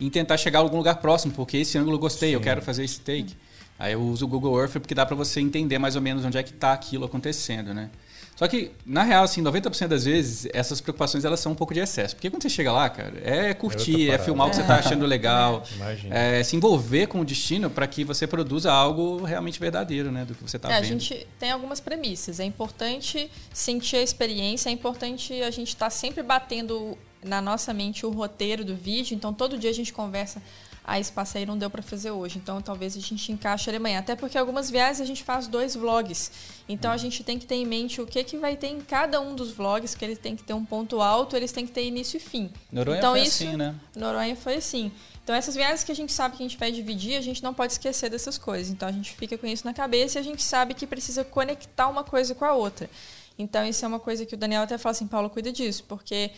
em 0.00 0.10
tentar 0.10 0.36
chegar 0.36 0.58
a 0.58 0.62
algum 0.62 0.76
lugar 0.76 0.96
próximo, 0.96 1.32
porque 1.32 1.58
esse 1.58 1.78
ângulo 1.78 1.96
eu 1.96 2.00
gostei, 2.00 2.34
eu 2.34 2.40
quero 2.40 2.60
fazer 2.60 2.84
esse 2.84 3.00
take. 3.00 3.34
Aí 3.78 3.92
eu 3.92 4.00
uso 4.00 4.24
o 4.24 4.28
Google 4.28 4.58
Earth 4.58 4.72
porque 4.74 4.94
dá 4.94 5.04
para 5.04 5.14
você 5.16 5.40
entender 5.40 5.78
mais 5.78 5.96
ou 5.96 6.02
menos 6.02 6.24
onde 6.24 6.38
é 6.38 6.42
que 6.42 6.52
tá 6.52 6.72
aquilo 6.72 7.04
acontecendo, 7.04 7.74
né? 7.74 7.90
Só 8.34 8.46
que, 8.46 8.70
na 8.84 9.02
real, 9.02 9.24
assim, 9.24 9.42
90% 9.42 9.88
das 9.88 10.04
vezes, 10.04 10.46
essas 10.52 10.78
preocupações 10.78 11.24
elas 11.24 11.40
são 11.40 11.52
um 11.52 11.54
pouco 11.54 11.72
de 11.72 11.80
excesso. 11.80 12.14
Porque 12.14 12.28
quando 12.28 12.42
você 12.42 12.50
chega 12.50 12.70
lá, 12.70 12.86
cara, 12.90 13.14
é 13.24 13.54
curtir, 13.54 13.92
outra 14.10 14.14
é 14.14 14.18
filmar 14.18 14.46
o 14.46 14.50
que 14.50 14.56
você 14.56 14.62
tá 14.62 14.76
achando 14.76 15.06
legal, 15.06 15.62
Imagina. 15.74 16.14
é 16.14 16.42
se 16.42 16.54
envolver 16.54 17.06
com 17.06 17.20
o 17.20 17.24
destino 17.24 17.70
para 17.70 17.86
que 17.86 18.04
você 18.04 18.26
produza 18.26 18.70
algo 18.70 19.22
realmente 19.24 19.58
verdadeiro, 19.58 20.12
né? 20.12 20.26
Do 20.26 20.34
que 20.34 20.42
você 20.42 20.58
tá 20.58 20.70
É, 20.70 20.76
a 20.76 20.80
vendo. 20.82 21.00
gente 21.00 21.26
tem 21.38 21.50
algumas 21.50 21.80
premissas. 21.80 22.38
É 22.38 22.44
importante 22.44 23.30
sentir 23.54 23.96
a 23.96 24.02
experiência, 24.02 24.68
é 24.68 24.72
importante 24.72 25.32
a 25.42 25.50
gente 25.50 25.68
estar 25.68 25.88
sempre 25.88 26.22
batendo 26.22 26.96
na 27.24 27.40
nossa 27.40 27.72
mente 27.72 28.04
o 28.04 28.10
roteiro 28.10 28.62
do 28.66 28.76
vídeo. 28.76 29.14
Então, 29.14 29.32
todo 29.32 29.56
dia 29.56 29.70
a 29.70 29.74
gente 29.74 29.94
conversa. 29.94 30.42
Ah, 30.88 31.00
esse 31.00 31.10
passeio 31.10 31.48
não 31.48 31.58
deu 31.58 31.68
para 31.68 31.82
fazer 31.82 32.12
hoje, 32.12 32.38
então 32.38 32.62
talvez 32.62 32.96
a 32.96 33.00
gente 33.00 33.32
encaixe 33.32 33.68
ele 33.68 33.78
amanhã. 33.78 33.98
Até 33.98 34.14
porque 34.14 34.38
algumas 34.38 34.70
viagens 34.70 35.00
a 35.00 35.04
gente 35.04 35.24
faz 35.24 35.48
dois 35.48 35.74
vlogs. 35.74 36.30
Então 36.68 36.92
a 36.92 36.96
gente 36.96 37.24
tem 37.24 37.40
que 37.40 37.44
ter 37.44 37.56
em 37.56 37.66
mente 37.66 38.00
o 38.00 38.06
que, 38.06 38.22
que 38.22 38.36
vai 38.36 38.54
ter 38.54 38.68
em 38.68 38.80
cada 38.80 39.20
um 39.20 39.34
dos 39.34 39.50
vlogs, 39.50 39.96
que 39.96 40.04
eles 40.04 40.16
têm 40.16 40.36
que 40.36 40.44
ter 40.44 40.54
um 40.54 40.64
ponto 40.64 41.00
alto, 41.00 41.34
eles 41.34 41.50
têm 41.50 41.66
que 41.66 41.72
ter 41.72 41.84
início 41.84 42.18
e 42.18 42.20
fim. 42.20 42.52
Noronha 42.70 42.98
então 42.98 43.14
foi 43.14 43.22
isso, 43.22 43.42
assim, 43.42 43.56
né? 43.56 43.74
Noronha 43.96 44.36
foi 44.36 44.54
assim. 44.54 44.92
Então 45.24 45.34
essas 45.34 45.56
viagens 45.56 45.82
que 45.82 45.90
a 45.90 45.96
gente 45.96 46.12
sabe 46.12 46.36
que 46.36 46.44
a 46.44 46.46
gente 46.46 46.56
vai 46.56 46.70
dividir, 46.70 47.16
a 47.16 47.20
gente 47.20 47.42
não 47.42 47.52
pode 47.52 47.72
esquecer 47.72 48.08
dessas 48.08 48.38
coisas. 48.38 48.70
Então 48.72 48.88
a 48.88 48.92
gente 48.92 49.10
fica 49.12 49.36
com 49.36 49.48
isso 49.48 49.66
na 49.66 49.74
cabeça 49.74 50.18
e 50.18 50.20
a 50.20 50.24
gente 50.24 50.40
sabe 50.40 50.72
que 50.72 50.86
precisa 50.86 51.24
conectar 51.24 51.88
uma 51.88 52.04
coisa 52.04 52.32
com 52.32 52.44
a 52.44 52.52
outra. 52.52 52.88
Então 53.36 53.66
isso 53.66 53.84
é 53.84 53.88
uma 53.88 53.98
coisa 53.98 54.24
que 54.24 54.34
o 54.34 54.38
Daniel 54.38 54.62
até 54.62 54.78
fala 54.78 54.92
assim, 54.92 55.08
Paulo, 55.08 55.28
cuida 55.28 55.50
disso, 55.50 55.82
porque 55.88 56.30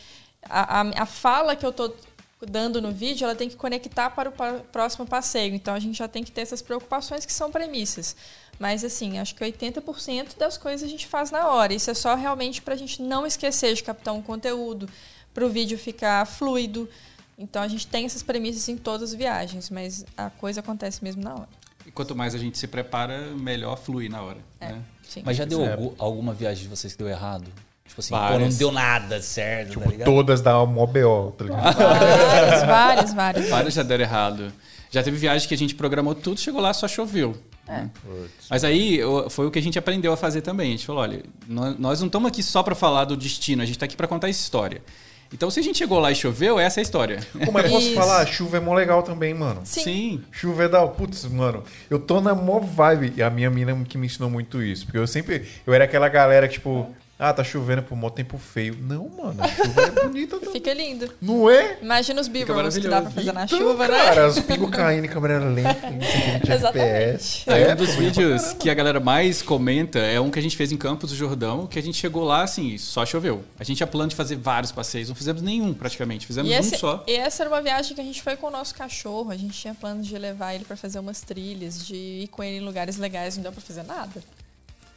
a, 0.43 0.81
a, 0.81 1.03
a 1.03 1.07
fala 1.07 1.55
que 1.55 1.67
eu 1.67 1.73
tô 1.73 1.93
dando 2.47 2.81
no 2.81 2.93
vídeo, 2.93 3.25
ela 3.25 3.35
tem 3.35 3.49
que 3.49 3.57
conectar 3.57 4.11
para 4.11 4.29
o 4.31 4.61
próximo 4.73 5.07
passeio. 5.07 5.55
Então 5.55 5.75
a 5.75 5.79
gente 5.81 5.99
já 5.99 6.07
tem 6.09 6.23
que 6.23 6.31
ter 6.31 6.43
essas 6.43 6.63
preocupações 6.63 7.25
que 7.27 7.33
são 7.33 7.51
premissas. 7.51 8.15
Mas 8.59 8.85
assim, 8.85 9.19
acho 9.19 9.35
que 9.35 9.45
80% 9.45 10.37
das 10.37 10.57
coisas 10.59 10.87
a 10.87 10.91
gente 10.91 11.07
faz 11.07 11.31
na 11.31 11.49
hora. 11.49 11.73
Isso 11.75 11.91
é 11.91 11.95
só 11.95 12.15
realmente 12.15 12.61
para 12.63 12.75
a 12.75 12.77
gente 12.77 13.01
não 13.03 13.27
esquecer 13.27 13.75
de 13.75 13.83
captar 13.83 14.15
um 14.15 14.23
conteúdo, 14.23 14.89
para 15.35 15.45
o 15.45 15.49
vídeo 15.49 15.79
ficar 15.79 16.25
fluido, 16.27 16.89
Então 17.41 17.63
a 17.63 17.69
gente 17.69 17.87
tem 17.87 18.05
essas 18.05 18.21
premissas 18.21 18.69
em 18.69 18.77
todas 18.77 19.11
as 19.11 19.15
viagens, 19.17 19.71
mas 19.71 20.05
a 20.17 20.29
coisa 20.29 20.59
acontece 20.59 21.05
mesmo 21.05 21.23
na 21.23 21.35
hora. 21.35 21.49
E 21.87 21.91
quanto 21.93 22.13
mais 22.17 22.35
a 22.35 22.39
gente 22.39 22.59
se 22.59 22.67
prepara, 22.67 23.29
melhor 23.37 23.77
flui 23.79 24.09
na 24.09 24.21
hora. 24.21 24.39
É, 24.61 24.73
Né? 24.73 24.83
sim. 25.09 25.23
Mas 25.25 25.37
já 25.37 25.45
deu 25.45 25.65
É. 25.65 25.71
algum- 25.75 25.95
alguma 25.99 26.35
viagem 26.35 26.65
de 26.65 26.69
vocês 26.69 26.93
que 26.95 26.99
deu 26.99 27.09
errado? 27.09 27.49
Tipo 27.89 28.01
assim, 28.01 28.11
pô, 28.11 28.17
Várias. 28.21 28.51
não 28.51 28.59
deu 28.59 28.71
nada 28.73 29.21
certo, 29.21 29.69
tá 29.69 29.75
Tipo, 29.81 29.91
ligado? 29.91 30.07
todas 30.07 30.41
dá 30.41 30.65
mó 30.65 30.87
BO, 30.87 31.33
tá 31.37 31.45
ligado? 31.45 31.77
Várias, 31.77 32.63
várias, 32.65 33.15
várias. 33.15 33.49
Vários 33.49 33.75
já 33.75 33.83
deram 33.83 34.05
errado. 34.05 34.53
Já 34.91 35.03
teve 35.03 35.17
viagem 35.17 35.47
que 35.49 35.55
a 35.55 35.59
gente 35.59 35.75
programou 35.75 36.15
tudo, 36.15 36.39
chegou 36.41 36.61
lá, 36.61 36.73
só 36.73 36.87
choveu. 36.89 37.37
né? 37.67 37.91
Mas 38.49 38.65
aí 38.65 39.01
foi 39.31 39.47
o 39.47 39.51
que 39.51 39.59
a 39.59 39.63
gente 39.63 39.79
aprendeu 39.79 40.13
a 40.13 40.17
fazer 40.17 40.41
também. 40.43 40.69
A 40.69 40.71
gente 40.71 40.87
falou, 40.87 41.03
olha, 41.03 41.23
nó- 41.47 41.75
nós 41.79 42.01
não 42.01 42.07
estamos 42.07 42.29
aqui 42.29 42.43
só 42.43 42.63
para 42.63 42.75
falar 42.75 43.05
do 43.05 43.17
destino, 43.17 43.61
a 43.63 43.67
gente 43.67 43.75
está 43.77 43.85
aqui 43.85 43.97
para 43.97 44.07
contar 44.07 44.29
a 44.29 44.31
história. 44.31 44.81
Então, 45.31 45.51
se 45.51 45.61
a 45.61 45.63
gente 45.63 45.77
chegou 45.77 45.99
lá 45.99 46.11
e 46.11 46.15
choveu, 46.15 46.59
essa 46.59 46.81
é 46.81 46.81
a 46.81 46.83
história. 46.83 47.21
Pô, 47.45 47.53
mas 47.53 47.71
posso 47.71 47.87
Isso. 47.89 47.95
falar, 47.95 48.25
chuva 48.27 48.57
é 48.57 48.61
mó 48.61 48.73
legal 48.73 49.03
também, 49.03 49.35
mano. 49.35 49.61
Sim. 49.65 50.23
Chuva 50.33 50.65
é 50.65 50.69
da. 50.71 50.87
Putz, 50.87 51.27
mano, 51.27 51.63
eu 51.91 51.99
tô 51.99 52.19
na 52.23 52.35
mó 52.35 52.59
vibe. 52.61 53.13
E 53.15 53.23
a 53.23 53.29
minha 53.29 53.51
mina 53.51 53.77
que 53.87 53.99
me 53.99 54.07
ensinou 54.07 54.31
muito 54.31 54.63
isso. 54.63 54.87
Porque 54.87 54.97
eu 54.97 55.07
sempre. 55.07 55.47
Eu 55.67 55.75
era 55.75 55.85
aquela 55.85 56.09
galera 56.09 56.49
que, 56.49 56.55
tipo, 56.55 56.89
ah, 57.19 57.33
tá 57.33 57.43
chovendo 57.43 57.83
por 57.83 57.97
mó 57.97 58.09
tempo 58.11 58.39
feio. 58.39 58.77
Não, 58.81 59.09
mano, 59.09 59.43
a 59.43 59.49
chuva 59.49 59.83
é 59.83 59.91
bonita 59.91 60.37
também. 60.39 60.53
Fica 60.53 60.73
lindo. 60.73 61.11
Não 61.21 61.51
é? 61.51 61.79
Imagina 61.83 62.21
os 62.21 62.29
b-rolls 62.29 62.81
que 62.81 62.87
dá 62.89 63.03
pra 63.03 63.11
fazer 63.11 63.33
na 63.33 63.45
Então, 63.45 63.59
chuva, 63.59 63.89
né? 63.89 63.97
cara, 63.97 64.29
os 64.29 64.39
pingos 64.41 64.71
caindo 64.71 65.05
em 65.05 65.09
câmera 65.09 65.39
lenta, 65.41 65.87
em 65.89 66.01
120 66.01 66.51
FPS. 66.51 66.53
Exatamente. 66.53 67.45
Aí 67.51 67.63
É, 67.65 67.73
um 67.73 67.77
dos 67.77 67.95
vídeos 67.97 68.53
que 68.55 68.71
a 68.71 68.75
galera 68.75 69.01
mais 69.01 69.43
comenta 69.43 69.99
é 69.99 70.21
um 70.21 70.31
que 70.31 70.39
a 70.39 70.43
gente 70.43 70.57
fez 70.57 70.71
em 70.71 70.77
Campos 70.77 71.11
do 71.11 71.17
Jordão, 71.17 71.67
que 71.67 71.79
a 71.79 71.83
gente 71.83 71.97
chegou 71.99 72.23
lá 72.25 72.43
assim, 72.43 72.79
só 72.79 73.05
choveu. 73.05 73.43
A 73.59 73.65
gente 73.65 73.79
tinha 73.79 73.87
plano 73.87 74.09
de 74.11 74.17
fazer 74.17 74.37
vários 74.37 74.71
passeios, 74.71 75.09
não 75.09 75.17
fizemos 75.17 75.43
nenhum 75.43 75.75
praticamente, 75.75 76.27
fizemos 76.27 76.51
E, 76.51 76.55
um 76.55 76.59
esse- 76.59 76.77
só. 76.79 77.03
e 77.07 77.13
essa 77.15 77.43
era 77.43 77.51
uma 77.51 77.61
viagem 77.61 77.95
que 77.95 78.01
a 78.01 78.05
gente 78.05 78.23
foi 78.23 78.37
com 78.37 78.47
o 78.47 78.51
nosso 78.51 78.75
cachorro. 78.75 79.31
A 79.31 79.37
gente 79.37 79.59
tinha 79.59 79.75
planos 79.75 80.07
de 80.07 80.17
levar 80.17 80.55
ele 80.55 80.65
pra 80.65 80.77
fazer 80.77 80.99
umas 80.99 81.21
trilhas, 81.21 81.85
de 81.85 81.95
ir 81.97 82.29
com 82.29 82.43
ele 82.45 82.59
em 82.59 82.65
lugares 82.65 82.97
legais, 82.97 83.35
não 83.37 83.43
deu 83.43 83.53
pra 83.53 83.61
fazer 83.61 83.83
nada. 83.83 84.23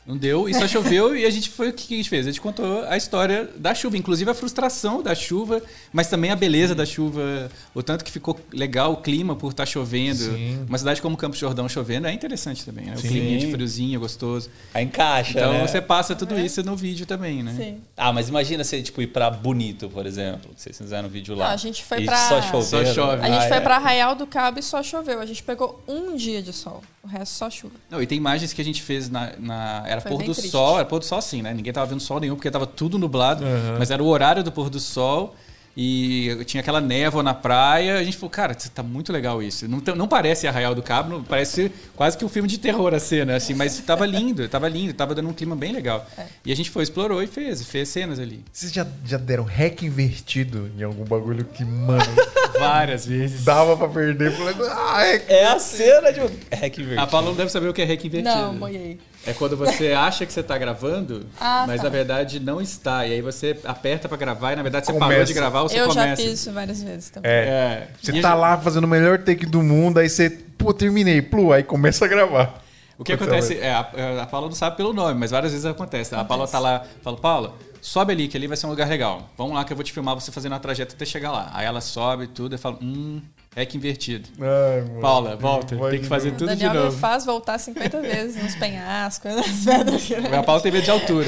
Não 0.06 0.18
deu, 0.18 0.50
e 0.50 0.54
só 0.54 0.68
choveu, 0.68 1.16
e 1.16 1.26
a 1.26 1.30
gente 1.30 1.48
foi 1.50 1.70
o 1.70 1.74
que 1.74 1.94
a 1.94 1.98
gente 1.98 2.10
fez? 2.10 2.26
A 2.26 2.32
gente 2.32 2.42
contou 2.42 2.84
a 2.86 2.98
história 2.98 3.48
da 3.56 3.74
chuva, 3.76 3.96
inclusive 3.98 4.30
a 4.32 4.34
frustração 4.34 5.02
da 5.02 5.14
chuva, 5.14 5.62
mas 5.94 6.08
também 6.08 6.32
a 6.32 6.36
beleza 6.36 6.74
da 6.74 6.86
chuva, 6.88 7.52
o 7.74 7.84
tanto 7.84 8.04
que 8.04 8.12
ficou 8.12 8.40
legal 8.52 8.94
o 8.94 8.98
clima 8.98 9.36
por 9.36 9.52
estar 9.52 9.66
chovendo. 9.66 10.18
Sim. 10.34 10.66
Uma 10.68 10.78
cidade 10.78 11.02
como 11.02 11.16
Campos 11.16 11.38
Jordão 11.38 11.70
chovendo 11.70 12.08
é 12.08 12.14
interessante 12.14 12.66
também, 12.66 12.86
né? 12.88 12.96
O 12.98 13.02
clima 13.02 13.38
de 13.38 13.52
friozinho, 13.52 14.00
gostoso. 14.00 14.50
Aí 14.74 14.84
encaixa, 14.84 15.38
Então 15.38 15.54
né? 15.54 15.68
você 15.68 15.80
passa 15.80 16.16
tudo 16.16 16.38
isso 16.40 16.64
no 16.64 16.76
vídeo 16.76 17.06
também, 17.06 17.44
né? 17.44 17.54
Sim. 17.56 17.78
Ah, 17.96 18.12
mas 18.12 18.28
imagina 18.28 18.64
você, 18.64 18.82
tipo, 18.82 19.02
ir 19.04 19.08
pra 19.08 19.30
Bonito, 19.30 19.88
por 19.88 20.06
exemplo. 20.08 20.52
que 20.56 20.62
Vocês 20.62 20.78
fizeram 20.78 21.08
um 21.08 21.12
vídeo 21.12 21.36
lá. 21.36 21.46
Não, 21.48 21.54
a 21.54 21.58
gente 21.58 21.84
foi 21.84 22.04
pra- 22.06 22.28
Só 22.28 22.42
chovendo. 22.42 22.64
Só 22.88 22.94
chove. 22.94 23.24
A 23.24 23.28
gente 23.30 23.46
Ah, 23.46 23.48
foi 23.48 23.58
é. 23.58 23.62
pra 23.62 23.76
Arraial 23.76 24.16
do 24.16 24.26
Cabo 24.26 24.60
e 24.60 24.64
só 24.64 24.82
choveu. 24.82 25.20
A 25.22 25.26
gente 25.28 25.44
pegou 25.44 25.80
um 25.88 26.16
dia 26.16 26.42
de 26.42 26.52
sol. 26.52 26.82
O 27.04 27.08
resto 27.08 27.34
só 27.34 27.50
chuva. 27.50 27.74
Não, 27.90 28.00
e 28.02 28.06
tem 28.06 28.16
imagens 28.18 28.54
que 28.54 28.62
a 28.62 28.66
gente 28.66 28.82
fez 28.84 29.10
na. 29.10 29.32
na- 29.40 29.84
era 29.92 30.02
Foi 30.02 30.12
pôr 30.12 30.24
do 30.24 30.34
triste. 30.34 30.50
sol, 30.50 30.78
era 30.78 30.86
pôr 30.86 31.00
do 31.00 31.06
sol 31.06 31.22
sim, 31.22 31.42
né? 31.42 31.54
Ninguém 31.54 31.72
tava 31.74 31.86
vendo 31.88 32.00
sol 32.02 32.20
nenhum, 32.20 32.36
porque 32.36 32.50
tava 32.52 32.66
tudo 32.68 32.98
nublado, 32.98 33.44
Uhum. 33.44 33.76
mas 33.80 33.92
era 33.92 34.02
o 34.02 34.08
horário 34.08 34.44
do 34.44 34.52
pôr 34.52 34.70
do 34.70 34.80
sol. 34.80 35.36
E 35.76 36.44
tinha 36.48 36.60
aquela 36.60 36.82
névoa 36.82 37.24
na 37.24 37.34
praia. 37.34 37.96
A 37.98 38.04
gente 38.04 38.18
falou, 38.18 38.30
cara, 38.30 38.54
tá 38.54 38.84
muito 38.84 39.14
legal 39.14 39.42
isso. 39.42 39.70
Não, 39.70 39.80
tá- 39.80 39.96
não 39.96 40.06
parece 40.06 40.46
Arraial 40.46 40.76
do 40.76 40.84
Cabo, 40.84 41.10
não- 41.10 41.24
parece 41.24 41.72
quase 41.96 42.18
que 42.18 42.26
um 42.26 42.28
filme 42.28 42.46
de 42.50 42.58
terror 42.58 42.94
a 42.94 43.00
cena, 43.00 43.38
assim, 43.38 43.54
mas 43.54 43.78
tava 43.80 44.06
lindo, 44.06 44.50
tava 44.50 44.68
lindo, 44.68 44.94
tava 44.94 45.16
dando 45.16 45.30
um 45.30 45.34
clima 45.34 45.56
bem 45.56 45.72
legal. 45.72 46.06
É. 46.18 46.26
E 46.46 46.52
a 46.52 46.56
gente 46.58 46.70
foi, 46.70 46.84
explorou 46.84 47.24
e 47.24 47.28
fez, 47.28 47.64
fez 47.64 47.88
cenas 47.88 48.20
ali. 48.20 48.44
Vocês 48.52 48.70
já, 48.74 48.86
já 49.06 49.16
deram 49.18 49.46
hack 49.46 49.84
invertido 49.84 50.70
em 50.78 50.84
algum 50.84 51.06
bagulho 51.06 51.46
que, 51.46 51.64
mano, 51.64 52.04
Várias 52.60 53.06
vezes. 53.06 53.46
dava 53.46 53.78
pra 53.78 53.88
perder? 53.88 54.34
Falei, 54.34 54.54
ah, 54.70 54.98
hack. 54.98 55.24
É 55.30 55.46
a 55.48 55.58
cena 55.58 56.12
de 56.12 56.20
um 56.20 56.26
hack 56.52 56.78
invertido. 56.80 57.18
A 57.18 57.22
não 57.22 57.34
deve 57.34 57.50
saber 57.50 57.70
o 57.70 57.74
que 57.74 57.82
é 57.82 57.86
rec 57.86 58.04
invertido. 58.04 58.36
Não, 58.36 58.56
boiei. 58.58 59.00
É 59.26 59.34
quando 59.34 59.56
você 59.56 59.92
acha 59.94 60.26
que 60.26 60.34
você 60.34 60.42
tá 60.42 60.58
gravando, 60.58 61.26
Ah, 61.40 61.66
mas 61.68 61.78
tá. 61.78 61.84
na 61.84 61.90
verdade 61.90 62.40
não 62.40 62.60
está. 62.60 63.06
E 63.06 63.14
aí 63.14 63.22
você 63.22 63.58
aperta 63.64 64.08
pra 64.10 64.18
gravar 64.18 64.54
e 64.54 64.56
na 64.56 64.64
verdade 64.64 64.86
você 64.88 64.94
parou 64.94 65.08
Começa. 65.14 65.26
de 65.26 65.34
gravar, 65.34 65.62
você 65.64 65.80
Eu 65.80 65.88
começa. 65.88 66.10
já 66.10 66.16
fiz 66.16 66.40
isso 66.40 66.52
várias 66.52 66.82
vezes 66.82 67.10
também. 67.10 67.32
É. 67.32 67.36
É. 67.36 67.88
Você 68.02 68.12
E 68.12 68.22
tá 68.22 68.30
gente- 68.30 68.40
lá 68.40 68.58
fazendo 68.58 68.84
o 68.86 68.88
melhor 68.88 69.20
take 69.20 69.46
do 69.46 69.62
mundo, 69.62 70.00
aí 70.00 70.10
você, 70.10 70.30
pô, 70.30 70.74
terminei, 70.74 71.22
plu, 71.22 71.54
aí 71.54 71.64
começa 71.64 72.06
a 72.06 72.08
gravar. 72.08 72.62
O 72.98 73.04
que 73.04 73.14
acontece, 73.14 73.58
é, 73.58 73.72
a, 73.74 73.80
a 74.24 74.26
Paula 74.28 74.48
não 74.48 74.56
sabe 74.56 74.78
pelo 74.78 74.94
nome, 74.94 75.20
mas 75.20 75.32
várias 75.32 75.52
vezes 75.52 75.66
acontece. 75.66 76.14
A 76.14 76.24
Paula 76.24 76.48
tá 76.48 76.60
lá, 76.60 76.84
fala, 77.04 77.18
Paula, 77.18 77.56
sobe 77.82 78.14
ali, 78.14 78.28
que 78.28 78.38
ali 78.38 78.46
vai 78.46 78.56
ser 78.56 78.68
um 78.68 78.70
lugar 78.70 78.88
legal. 78.88 79.28
Vamos 79.36 79.56
lá 79.56 79.64
que 79.64 79.74
eu 79.74 79.78
vou 79.78 79.84
te 79.84 79.92
filmar 79.92 80.14
você 80.14 80.32
fazendo 80.32 80.54
a 80.54 80.60
trajeto 80.60 80.94
até 80.96 81.04
chegar 81.04 81.32
lá. 81.32 81.50
Aí 81.54 81.66
ela 81.66 81.82
sobe 81.82 82.28
tudo 82.28 82.54
e 82.54 82.58
fala, 82.60 82.78
hum, 82.80 83.20
é 83.56 83.66
que 83.66 83.78
invertido. 83.78 84.30
Ai, 84.40 84.82
mano. 84.82 85.02
Paula, 85.02 85.36
volta, 85.36 85.76
Vai 85.76 85.92
tem 85.92 86.00
que 86.00 86.04
de 86.04 86.10
fazer 86.10 86.32
tudo 86.32 86.50
de 86.50 86.56
Daniel 86.56 86.74
me 86.74 86.80
novo. 86.86 86.98
faz 86.98 87.26
voltar 87.26 87.58
50 87.58 88.00
vezes 88.02 88.42
nos 88.42 88.56
penhascos, 88.56 89.36
nas 89.36 89.48
pedras. 89.66 90.12
A 90.34 90.44
Paula 90.44 90.62
tem 90.62 90.72
medo 90.72 90.84
de 90.86 90.92
altura. 90.92 91.26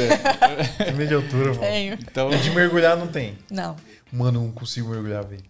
Tem 0.78 0.94
medo 0.94 1.08
de 1.10 1.16
altura, 1.16 1.46
mano. 1.50 1.60
Tenho. 1.60 1.94
Então, 1.96 2.32
E 2.34 2.38
de 2.38 2.50
mergulhar 2.52 2.96
não 2.96 3.08
tem. 3.08 3.38
Não. 3.52 3.76
Mano, 4.12 4.40
eu 4.40 4.44
não 4.44 4.52
consigo 4.52 4.90
mergulhar, 4.90 5.24
velho. 5.26 5.42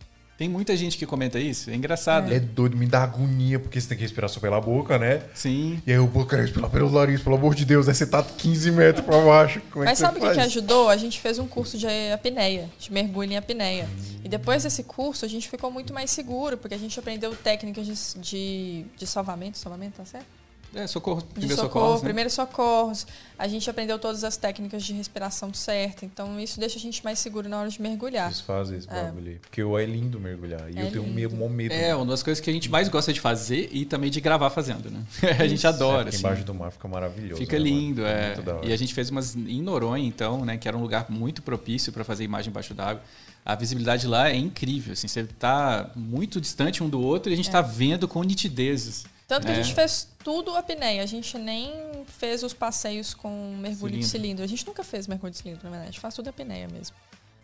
Tem 0.44 0.50
muita 0.50 0.76
gente 0.76 0.98
que 0.98 1.06
comenta 1.06 1.40
isso. 1.40 1.70
É 1.70 1.76
engraçado. 1.76 2.34
É 2.34 2.38
doido, 2.38 2.76
me 2.76 2.86
dá 2.86 3.04
agonia, 3.04 3.58
porque 3.58 3.80
você 3.80 3.88
tem 3.88 3.98
que 3.98 4.04
respirar 4.04 4.30
só 4.30 4.42
pela 4.42 4.60
boca, 4.60 5.00
né? 5.00 5.24
Sim. 5.34 5.82
E 5.88 5.92
aí 5.92 5.98
eu 5.98 6.06
vou 6.06 6.26
querer 6.26 6.42
respirar 6.42 6.70
pelo 6.70 6.92
nariz, 6.92 7.22
pelo 7.22 7.38
amor 7.38 7.56
de 7.56 7.64
Deus. 7.64 7.88
Aí 7.88 7.96
você 7.96 8.06
tá 8.06 8.22
15 8.22 8.72
metros 8.72 9.06
pra 9.06 9.22
baixo. 9.22 9.62
Como 9.72 9.86
é 9.86 9.88
Mas 9.88 10.00
que 10.00 10.06
sabe 10.06 10.20
o 10.20 10.22
que, 10.22 10.34
que 10.34 10.40
ajudou? 10.42 10.90
A 10.90 10.98
gente 10.98 11.22
fez 11.22 11.40
um 11.40 11.48
curso 11.48 11.78
de 11.78 11.88
apneia, 12.14 12.70
de 12.78 12.92
mergulho 12.92 13.32
em 13.32 13.38
apneia. 13.38 13.88
E 14.22 14.28
depois 14.28 14.64
desse 14.64 14.84
curso, 14.84 15.24
a 15.24 15.30
gente 15.30 15.48
ficou 15.48 15.72
muito 15.72 15.94
mais 15.94 16.12
seguro, 16.12 16.58
porque 16.58 16.76
a 16.76 16.78
gente 16.78 17.00
aprendeu 17.00 17.34
técnicas 17.34 17.86
de, 17.86 18.20
de, 18.20 18.86
de 18.98 19.08
salvamento. 19.08 19.58
Salvamento, 19.58 19.96
tá 19.96 20.06
certo? 20.06 20.43
É, 20.76 20.88
socorro. 20.88 21.22
Primeiro 21.22 21.56
socorro, 21.56 21.74
socorro. 21.86 21.96
né? 21.96 22.02
primeiros 22.04 22.34
socorros. 22.34 23.08
A 23.38 23.48
gente 23.48 23.70
aprendeu 23.70 24.00
todas 24.00 24.24
as 24.24 24.38
técnicas 24.38 24.84
de 24.84 24.94
respiração 24.94 25.54
certa. 25.54 26.06
Então, 26.06 26.40
isso 26.40 26.60
deixa 26.60 26.78
a 26.78 26.82
gente 26.82 27.04
mais 27.04 27.20
seguro 27.20 27.48
na 27.48 27.60
hora 27.60 27.70
de 27.70 27.82
mergulhar. 27.82 28.28
Eles 28.28 28.42
fazem 28.42 28.78
esse 28.78 28.90
É. 28.90 29.04
bagulho 29.04 29.32
aí. 29.32 29.36
Porque 29.40 29.62
eu 29.62 29.78
é 29.78 29.86
lindo 29.86 30.20
mergulhar. 30.20 30.72
E 30.72 30.80
É 30.80 30.84
eu 30.88 30.92
tenho 30.92 31.04
lindo. 31.06 31.36
mó 31.36 31.48
medo. 31.48 31.74
É, 31.74 31.96
uma 31.96 32.06
das 32.06 32.24
coisas 32.24 32.40
que 32.44 32.50
a 32.50 32.54
gente 32.54 32.70
mais 32.70 32.88
gosta 32.90 33.12
de 33.14 33.20
fazer 33.20 33.70
e 33.72 33.86
também 33.86 34.10
de 34.10 34.20
gravar 34.22 34.50
fazendo, 34.50 34.90
né? 34.90 35.04
a 35.40 35.48
gente 35.48 35.66
adora, 35.68 36.02
Aqui 36.02 36.10
assim. 36.10 36.20
embaixo 36.20 36.44
do 36.44 36.54
mar 36.54 36.72
fica 36.72 36.88
maravilhoso. 36.88 37.40
Fica 37.42 37.58
né, 37.60 37.64
mano? 37.70 37.76
lindo, 37.82 38.06
é. 38.06 38.36
Da 38.42 38.56
hora. 38.56 38.66
E 38.66 38.74
a 38.74 38.78
gente 38.78 38.94
fez 38.94 39.10
umas 39.10 39.36
em 39.36 39.62
Noronha, 39.62 40.08
então, 40.08 40.44
né? 40.46 40.58
Que 40.58 40.68
era 40.68 40.78
um 40.78 40.82
lugar 40.82 41.06
muito 41.10 41.42
propício 41.42 41.92
para 41.94 42.04
fazer 42.04 42.24
imagem 42.24 42.50
embaixo 42.50 42.74
d'água. 42.74 43.02
A 43.46 43.56
visibilidade 43.56 44.08
lá 44.08 44.30
é 44.30 44.36
incrível, 44.36 44.94
assim. 44.94 45.08
Você 45.08 45.24
tá 45.26 45.92
muito 45.96 46.40
distante 46.40 46.82
um 46.82 46.88
do 46.90 47.02
outro 47.02 47.32
e 47.32 47.34
a 47.34 47.36
gente 47.38 47.52
tá 47.52 47.62
vendo 47.62 48.08
com 48.08 48.24
nitidezes. 48.24 49.06
Tanto 49.36 49.46
que 49.46 49.52
a 49.52 49.56
É. 49.56 49.64
gente 49.64 49.74
fez 49.74 50.08
tudo 50.24 50.52
apneia. 50.56 51.02
A 51.02 51.06
gente 51.06 51.38
nem 51.38 51.74
fez 52.20 52.44
os 52.44 52.54
passeios 52.54 53.14
com 53.14 53.56
mergulho 53.60 53.98
de 53.98 54.04
Cilindro. 54.06 54.10
cilindro. 54.10 54.44
A 54.44 54.48
gente 54.48 54.66
nunca 54.68 54.84
fez 54.84 55.08
mergulho 55.08 55.32
de 55.32 55.38
cilindro, 55.38 55.62
na 55.64 55.70
verdade. 55.70 55.90
A 55.90 55.92
gente 55.92 56.00
faz 56.02 56.14
tudo 56.14 56.30
apneia 56.30 56.68
mesmo. 56.68 56.96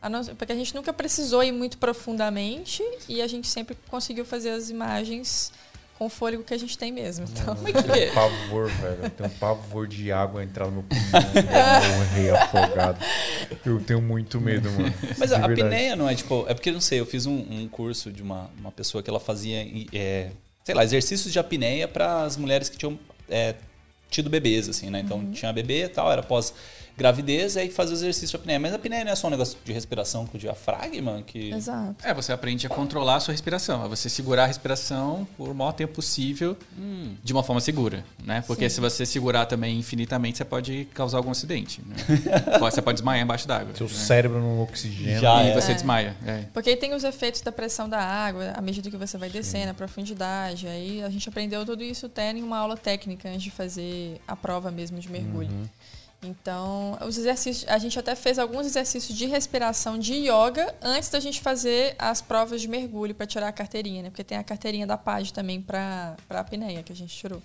A 0.02 0.08
não- 0.10 0.24
porque 0.24 0.52
a 0.54 0.56
gente 0.56 0.74
nunca 0.76 0.94
precisou 0.94 1.44
ir 1.44 1.52
muito 1.52 1.78
profundamente 1.78 2.84
e 3.08 3.22
a 3.22 3.28
gente 3.28 3.48
sempre 3.48 3.76
conseguiu 3.90 4.24
fazer 4.26 4.52
as 4.52 4.70
imagens 4.70 5.52
com 5.98 6.06
o 6.06 6.10
fôlego 6.10 6.44
que 6.44 6.54
a 6.54 6.58
gente 6.58 6.78
tem 6.78 6.94
mesmo. 6.94 7.26
Então, 7.30 7.54
Eu 7.68 7.84
tenho 7.84 8.10
um 8.12 8.14
pavor, 8.14 8.70
velho. 8.70 9.00
Eu 9.04 9.10
tenho 9.10 9.30
um 9.30 9.34
pavor 9.34 9.86
de 9.88 10.10
água 10.14 10.42
entrar 10.42 10.68
no 10.68 10.72
meu 10.72 10.84
pulmão 10.84 11.22
e 11.36 11.88
eu 11.90 11.98
morrer 11.98 12.30
afogado. 12.44 13.06
Eu 13.66 13.82
tenho 13.82 14.02
muito 14.02 14.40
medo, 14.40 14.72
mano. 14.72 14.94
Mas 15.18 15.34
a, 15.34 15.40
a 15.40 15.46
apneia 15.46 15.98
não 15.98 16.08
é 16.08 16.16
tipo. 16.16 16.46
É 16.48 16.54
porque 16.54 16.72
não 16.72 16.80
sei, 16.80 17.02
eu 17.02 17.06
fiz 17.06 17.26
um, 17.26 17.36
um 17.38 17.68
curso 17.68 18.14
de 18.14 18.22
uma, 18.24 18.50
uma 18.58 18.72
pessoa 18.72 19.04
que 19.04 19.10
ela 19.10 19.20
fazia, 19.20 19.68
é, 19.92 20.32
sei 20.70 20.76
lá, 20.76 20.84
exercícios 20.84 21.34
de 21.34 21.40
apneia 21.40 21.88
para 21.88 22.22
as 22.22 22.38
mulheres 22.38 22.70
que 22.70 22.78
tinham 22.78 23.00
é, 23.28 23.56
tido 24.08 24.30
bebês, 24.30 24.70
assim, 24.70 24.92
né? 24.92 25.00
Então 25.00 25.32
tinha 25.32 25.52
bebê 25.52 25.86
e 25.86 25.90
tal, 25.90 26.12
era 26.12 26.22
pós 26.22 26.54
gravidez, 27.00 27.58
aí 27.58 27.70
fazia 27.72 27.96
o 27.96 27.98
exercício 27.98 28.30
de 28.30 28.36
apneia. 28.36 28.60
Mas 28.60 28.74
a 28.74 28.76
apneia 28.76 29.04
não 29.04 29.12
é 29.12 29.16
só 29.16 29.28
um 29.28 29.30
negócio 29.32 29.58
de 29.64 29.72
respiração 29.74 30.28
com 30.28 30.38
o 30.38 30.40
diafragma 30.40 31.24
que. 31.26 31.52
exato. 31.52 31.96
É, 32.06 32.14
você 32.14 32.32
aprende 32.32 32.68
a 32.68 32.70
controlar 32.70 33.16
a 33.16 33.20
sua 33.20 33.32
respiração. 33.32 33.84
É 33.84 33.88
você 33.88 34.10
segurar 34.10 34.44
a 34.44 34.48
respiração 34.48 35.28
por 35.38 35.50
o 35.50 35.56
maior 35.56 35.72
tempo 35.72 35.94
possível 35.94 36.56
de 37.24 37.34
uma 37.34 37.42
forma 37.44 37.62
segura, 37.62 38.04
né? 38.24 38.44
Porque 38.46 38.70
Sim. 38.70 38.76
se 38.76 38.82
você 38.82 39.06
segurar 39.06 39.46
também 39.46 39.78
infinitamente, 39.80 40.38
você 40.38 40.46
pode 40.46 40.86
causar 40.94 41.18
algum 41.18 41.32
acidente. 41.32 41.82
Né? 41.86 41.96
Pode- 42.60 42.76
você 42.76 42.82
pode 42.82 42.96
desmaiar 42.98 43.24
embaixo 43.24 43.48
d'água. 43.48 43.74
Seu 43.76 43.88
né? 43.88 43.94
cérebro 43.94 44.40
não 44.40 44.62
oxigena. 44.62 45.20
Já 45.20 45.44
E 45.44 45.50
é. 45.50 45.54
você 45.54 45.72
É. 45.72 45.74
desmaia. 45.76 46.16
É. 46.26 46.44
Porque 46.54 46.70
aí 46.72 46.76
tem 46.76 46.94
os 46.94 47.04
efeitos 47.04 47.42
da 47.42 47.52
pressão 47.52 47.88
da 47.88 48.00
água, 48.00 48.52
à 48.56 48.62
medida 48.62 48.90
que 48.90 48.98
você 48.98 49.18
vai 49.18 49.30
descendo, 49.30 49.72
a 49.72 49.74
profundidade. 49.74 50.68
Aí 50.68 51.02
a 51.04 51.10
gente 51.10 51.28
aprendeu 51.30 51.66
tudo 51.66 51.84
isso 51.84 52.06
até 52.08 52.32
em 52.32 52.44
uma 52.44 52.58
aula 52.58 52.76
técnica 52.78 53.30
antes 53.30 53.44
de 53.44 53.52
fazer 53.52 54.20
a 54.28 54.36
prova 54.36 54.70
mesmo 54.72 55.00
de 55.00 55.10
mergulho. 55.10 55.50
Então, 56.22 56.98
os 57.06 57.18
exercícios, 57.18 57.70
a 57.70 57.78
gente 57.78 57.98
até 57.98 58.14
fez 58.14 58.38
alguns 58.38 58.66
exercícios 58.66 59.18
de 59.18 59.26
respiração 59.26 59.98
de 59.98 60.14
yoga 60.16 60.76
antes 60.82 61.10
da 61.10 61.20
gente 61.20 61.40
fazer 61.40 61.96
as 61.98 62.22
provas 62.22 62.60
de 62.60 62.68
mergulho 62.68 63.16
para 63.16 63.26
tirar 63.26 63.48
a 63.48 63.54
carteirinha, 63.54 64.04
né? 64.04 64.10
Porque 64.10 64.24
tem 64.24 64.38
a 64.38 64.44
carteirinha 64.44 64.86
da 64.86 64.98
PAD 64.98 65.34
também 65.34 65.62
para 65.62 66.18
a 66.30 66.40
apneia 66.40 66.84
que 66.84 66.92
a 66.92 66.96
gente 66.96 67.16
tirou. 67.16 67.42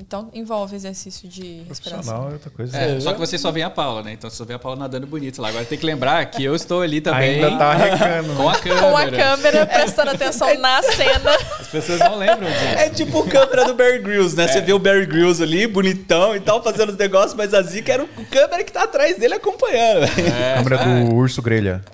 Então 0.00 0.30
envolve 0.32 0.74
exercício 0.74 1.28
de 1.28 1.62
respiração. 1.68 2.30
É 2.30 2.32
outra 2.32 2.50
coisa. 2.50 2.76
É, 2.76 2.98
só 3.00 3.12
que 3.12 3.18
você 3.18 3.36
só 3.36 3.52
vê 3.52 3.62
a 3.62 3.68
Paula, 3.68 4.02
né? 4.02 4.12
Então 4.14 4.30
você 4.30 4.36
só 4.36 4.46
vê 4.46 4.54
a 4.54 4.58
Paula 4.58 4.78
nadando 4.78 5.06
bonito 5.06 5.42
lá. 5.42 5.50
Agora 5.50 5.64
tem 5.66 5.76
que 5.78 5.84
lembrar 5.84 6.24
que 6.26 6.42
eu 6.42 6.54
estou 6.54 6.80
ali 6.80 7.02
também 7.02 7.44
Ainda 7.44 7.58
tá 7.58 7.66
arrecando. 7.72 8.34
com 8.34 8.48
a 8.48 8.58
câmera. 8.58 8.80
Com 8.90 8.96
a 8.96 9.10
câmera 9.10 9.66
prestando 9.66 10.10
atenção 10.12 10.58
na 10.58 10.82
cena. 10.82 11.32
As 11.60 11.68
pessoas 11.68 11.98
não 12.00 12.16
lembram 12.16 12.48
disso. 12.50 12.64
É 12.78 12.88
tipo 12.88 13.28
câmera 13.28 13.66
do 13.66 13.74
Barry 13.74 13.98
Grylls, 13.98 14.34
né? 14.34 14.48
Você 14.48 14.62
vê 14.62 14.72
o 14.72 14.78
Barry 14.78 15.04
Grylls 15.04 15.42
ali, 15.42 15.66
bonitão 15.66 16.34
e 16.34 16.40
tal, 16.40 16.62
fazendo 16.62 16.90
os 16.90 16.96
negócios, 16.96 17.34
mas 17.34 17.52
a 17.52 17.60
Zica 17.60 17.92
era 17.92 18.02
o 18.02 18.08
câmera 18.30 18.64
que 18.64 18.72
tá 18.72 18.84
atrás 18.84 19.18
dele 19.18 19.34
acompanhando. 19.34 20.04
É, 20.04 20.54
Câmera 20.56 20.78
do 20.78 21.14
urso 21.14 21.42
grelha. 21.42 21.84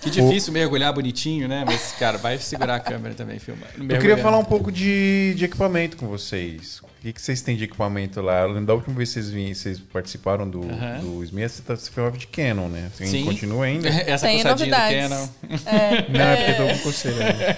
Que 0.00 0.10
difícil 0.10 0.52
mergulhar 0.52 0.92
bonitinho, 0.92 1.48
né? 1.48 1.64
Mas, 1.66 1.92
cara, 1.98 2.18
vai 2.18 2.36
segurar 2.38 2.76
a 2.76 2.80
câmera 2.80 3.14
também, 3.14 3.38
filmar. 3.38 3.68
Eu 3.78 3.98
queria 3.98 4.18
falar 4.18 4.36
um 4.38 4.44
pouco 4.44 4.70
de, 4.70 5.34
de 5.34 5.44
equipamento 5.46 5.96
com 5.96 6.06
vocês. 6.06 6.84
O 7.06 7.08
que, 7.08 7.12
que 7.12 7.22
vocês 7.22 7.40
têm 7.40 7.56
de 7.56 7.62
equipamento 7.62 8.20
lá? 8.20 8.40
Eu 8.40 8.48
lembro 8.48 8.66
da 8.66 8.74
última 8.74 8.96
vez 8.96 9.10
que 9.10 9.14
vocês, 9.14 9.30
vim, 9.30 9.54
vocês 9.54 9.78
participaram 9.78 10.50
do, 10.50 10.64
Aham. 10.64 10.98
do 11.02 11.22
SMIA, 11.22 11.48
você, 11.48 11.62
tá, 11.62 11.76
você 11.76 11.88
falava 11.88 12.18
de 12.18 12.26
Canon, 12.26 12.66
né? 12.66 12.90
Você 12.92 13.06
Sim. 13.06 13.24
continua 13.24 13.62
ainda? 13.66 13.88
Essa 13.88 14.26
Tem 14.26 14.42
coçadinha 14.42 14.44
do 14.44 14.58
novidades. 14.58 15.08
Canon. 15.08 15.28
É, 15.66 16.10
Não, 16.10 16.20
é 16.20 16.36
porque 16.36 16.50
eu 16.50 16.66
tô 16.66 16.72
com 16.74 16.78
coceira. 16.80 17.32
né? 17.32 17.54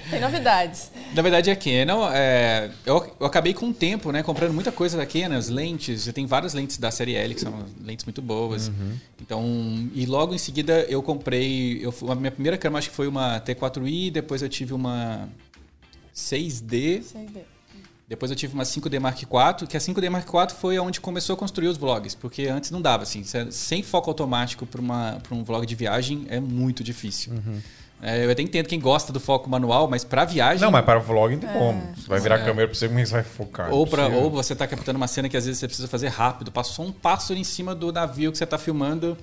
tem 0.10 0.18
novidades. 0.18 0.90
Na 1.14 1.20
verdade, 1.20 1.50
a 1.50 1.56
Canon, 1.56 2.10
é, 2.10 2.70
eu, 2.86 3.14
eu 3.20 3.26
acabei 3.26 3.52
com 3.52 3.68
o 3.68 3.74
tempo, 3.74 4.10
né? 4.10 4.22
Comprando 4.22 4.54
muita 4.54 4.72
coisa 4.72 4.96
da 4.96 5.04
Canon, 5.04 5.36
as 5.36 5.50
lentes. 5.50 6.04
Já 6.04 6.12
tem 6.14 6.24
várias 6.24 6.54
lentes 6.54 6.78
da 6.78 6.90
série 6.90 7.14
L, 7.14 7.34
que 7.34 7.40
são 7.42 7.66
lentes 7.84 8.06
muito 8.06 8.22
boas. 8.22 8.68
Uhum. 8.68 8.96
Então, 9.20 9.90
e 9.92 10.06
logo 10.06 10.34
em 10.34 10.38
seguida 10.38 10.86
eu 10.88 11.02
comprei... 11.02 11.84
Eu, 11.84 11.94
a 12.08 12.14
minha 12.14 12.32
primeira 12.32 12.56
câmera 12.56 12.78
acho 12.78 12.88
que 12.88 12.96
foi 12.96 13.08
uma 13.08 13.38
T4i, 13.42 14.10
depois 14.10 14.40
eu 14.40 14.48
tive 14.48 14.72
uma 14.72 15.28
6D, 16.14 17.02
Sei 17.02 17.26
ver. 17.26 17.46
Depois 18.12 18.30
eu 18.30 18.36
tive 18.36 18.52
uma 18.52 18.62
5D 18.62 19.00
Mark 19.00 19.22
IV, 19.22 19.66
que 19.66 19.74
a 19.74 19.80
5D 19.80 20.10
Mark 20.10 20.28
IV 20.28 20.54
foi 20.60 20.78
onde 20.78 21.00
começou 21.00 21.32
a 21.32 21.36
construir 21.38 21.68
os 21.68 21.78
vlogs, 21.78 22.14
porque 22.14 22.46
antes 22.46 22.70
não 22.70 22.82
dava, 22.82 23.04
assim, 23.04 23.24
sem 23.50 23.82
foco 23.82 24.10
automático 24.10 24.66
para 24.66 25.34
um 25.34 25.42
vlog 25.42 25.64
de 25.64 25.74
viagem 25.74 26.26
é 26.28 26.38
muito 26.38 26.84
difícil. 26.84 27.32
Uhum. 27.32 27.58
É, 28.02 28.26
eu 28.26 28.30
até 28.30 28.42
entendo 28.42 28.66
quem 28.66 28.78
gosta 28.78 29.14
do 29.14 29.18
foco 29.18 29.48
manual, 29.48 29.88
mas 29.88 30.04
para 30.04 30.26
viagem... 30.26 30.60
Não, 30.60 30.70
mas 30.70 30.84
para 30.84 30.98
o 30.98 31.02
vlog 31.02 31.32
não 31.32 31.40
tem 31.40 31.50
como. 31.58 31.80
Você 31.96 32.06
vai 32.06 32.20
virar 32.20 32.36
É. 32.36 32.42
a 32.42 32.44
câmera 32.44 32.68
pra 32.68 32.76
você, 32.76 32.86
como 32.86 33.00
é 33.00 33.04
vai 33.06 33.22
focar? 33.22 33.72
Ou, 33.72 33.86
pra, 33.86 34.08
ou 34.08 34.30
você 34.30 34.54
tá 34.54 34.66
captando 34.66 34.98
uma 34.98 35.08
cena 35.08 35.26
que 35.26 35.36
às 35.38 35.46
vezes 35.46 35.58
você 35.58 35.66
precisa 35.66 35.88
fazer 35.88 36.08
rápido. 36.08 36.52
Passou 36.52 36.84
um 36.84 36.92
pássaro 36.92 37.40
em 37.40 37.44
cima 37.44 37.74
do 37.74 37.90
navio 37.90 38.30
que 38.30 38.36
você 38.36 38.44
tá 38.44 38.58
filmando, 38.58 39.16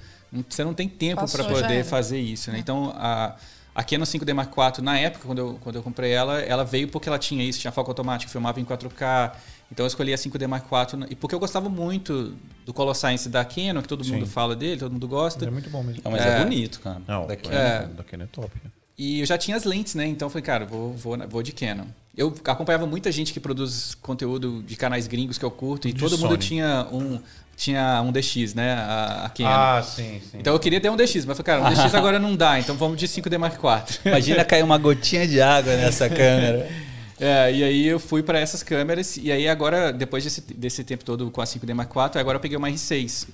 você 0.50 0.64
não 0.64 0.74
tem 0.74 0.90
tempo 0.90 1.30
para 1.30 1.44
poder 1.44 1.86
fazer 1.86 2.20
isso, 2.20 2.50
né? 2.52 2.58
Então, 2.58 2.92
a, 2.96 3.36
a 3.80 3.84
Canon 3.84 4.04
5D 4.04 4.34
Mark 4.34 4.52
IV, 4.52 4.84
na 4.84 5.00
época, 5.00 5.26
quando 5.26 5.38
eu, 5.40 5.58
quando 5.62 5.76
eu 5.78 5.84
comprei 5.84 6.12
ela, 6.12 6.40
ela 6.42 6.66
veio 6.66 6.90
porque 6.90 7.08
ela 7.08 7.18
tinha 7.18 7.44
isso, 7.44 7.60
tinha 7.60 7.72
foco 7.72 7.90
automático, 7.92 8.30
filmava 8.30 8.60
em 8.60 8.66
4K. 8.66 9.32
Então 9.72 9.86
eu 9.86 9.88
escolhi 9.88 10.14
a 10.14 10.18
5D 10.18 10.48
Mark 10.48 10.66
IV, 10.66 11.06
e 11.10 11.16
porque 11.16 11.34
eu 11.34 11.40
gostava 11.40 11.70
muito 11.70 12.34
do 12.66 12.74
Colosscience 12.74 13.30
da 13.30 13.46
Canon, 13.46 13.82
que 13.82 13.88
todo 13.88 14.04
Sim. 14.04 14.14
mundo 14.14 14.28
fala 14.28 14.56
dele, 14.56 14.80
todo 14.80 14.92
mundo 14.92 15.08
gosta. 15.08 15.46
É 15.46 15.50
muito 15.50 15.70
bom 15.70 15.82
mesmo. 15.84 16.02
Não, 16.04 16.12
mas 16.12 16.26
é, 16.26 16.40
É. 16.40 16.44
bonito, 16.44 16.80
cara. 16.82 17.02
Não, 17.08 17.26
Daqui. 17.26 17.50
é, 17.50 17.86
da 17.88 18.04
Canon 18.04 18.24
é 18.24 18.28
top. 18.28 18.52
né? 18.64 18.72
E 19.02 19.22
eu 19.22 19.26
já 19.26 19.38
tinha 19.38 19.56
as 19.56 19.64
lentes, 19.64 19.96
né? 19.96 20.06
Então 20.06 20.26
eu 20.26 20.30
falei, 20.30 20.44
cara, 20.44 20.66
vou, 20.66 20.92
vou, 20.94 21.18
vou 21.30 21.42
de 21.42 21.54
Canon. 21.54 21.86
Eu 22.18 22.34
acompanhava 22.44 22.86
muita 22.86 23.10
gente 23.14 23.32
que 23.32 23.40
produz 23.40 23.96
conteúdo 24.02 24.62
de 24.62 24.76
canais 24.76 25.08
gringos 25.08 25.38
que 25.38 25.46
eu 25.46 25.50
curto 25.50 25.88
e 25.88 25.94
De 25.94 26.00
todo 26.02 26.18
mundo 26.18 26.32
Sony. 26.32 26.38
tinha 26.38 26.86
um, 26.92 27.18
tinha 27.56 28.02
um 28.02 28.12
DX, 28.12 28.54
né? 28.54 28.74
A, 28.74 29.24
a 29.26 29.30
Canon. 29.30 29.50
Ah, 29.50 29.82
sim, 29.82 30.20
sim. 30.30 30.40
Então 30.40 30.52
eu 30.52 30.60
queria 30.60 30.82
ter 30.82 30.90
um 30.90 30.98
DX, 30.98 31.24
mas 31.26 31.40
eu 31.40 31.46
falei, 31.46 31.62
cara, 31.62 31.62
um 31.62 31.74
DX 31.74 31.96
agora 31.96 32.20
não 32.20 32.36
dá, 32.36 32.60
então 32.60 32.76
vamos 32.76 33.00
de 33.00 33.08
5D 33.08 33.38
Mark 33.38 33.54
IV. 33.54 34.00
Imagina 34.04 34.44
cair 34.44 34.64
uma 34.64 34.78
gotinha 34.78 35.26
de 35.26 35.42
água 35.42 35.78
nessa 35.78 36.10
câmera. 36.12 36.70
É, 37.18 37.54
e 37.54 37.64
aí 37.64 37.88
eu 37.88 38.02
fui 38.02 38.22
para 38.22 38.38
essas 38.38 38.64
câmeras 38.64 39.16
e 39.16 39.32
aí 39.32 39.48
agora, 39.48 39.94
depois 39.94 40.26
desse, 40.26 40.42
desse 40.54 40.84
tempo 40.84 41.06
todo 41.06 41.32
com 41.32 41.40
a 41.40 41.46
5D 41.46 41.74
Mark 41.74 41.90
IV, 41.90 42.20
agora 42.20 42.36
eu 42.36 42.42
peguei 42.42 42.58
uma 42.58 42.70
R6. 42.70 43.28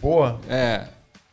Boa, 0.00 0.38
É, 0.48 0.84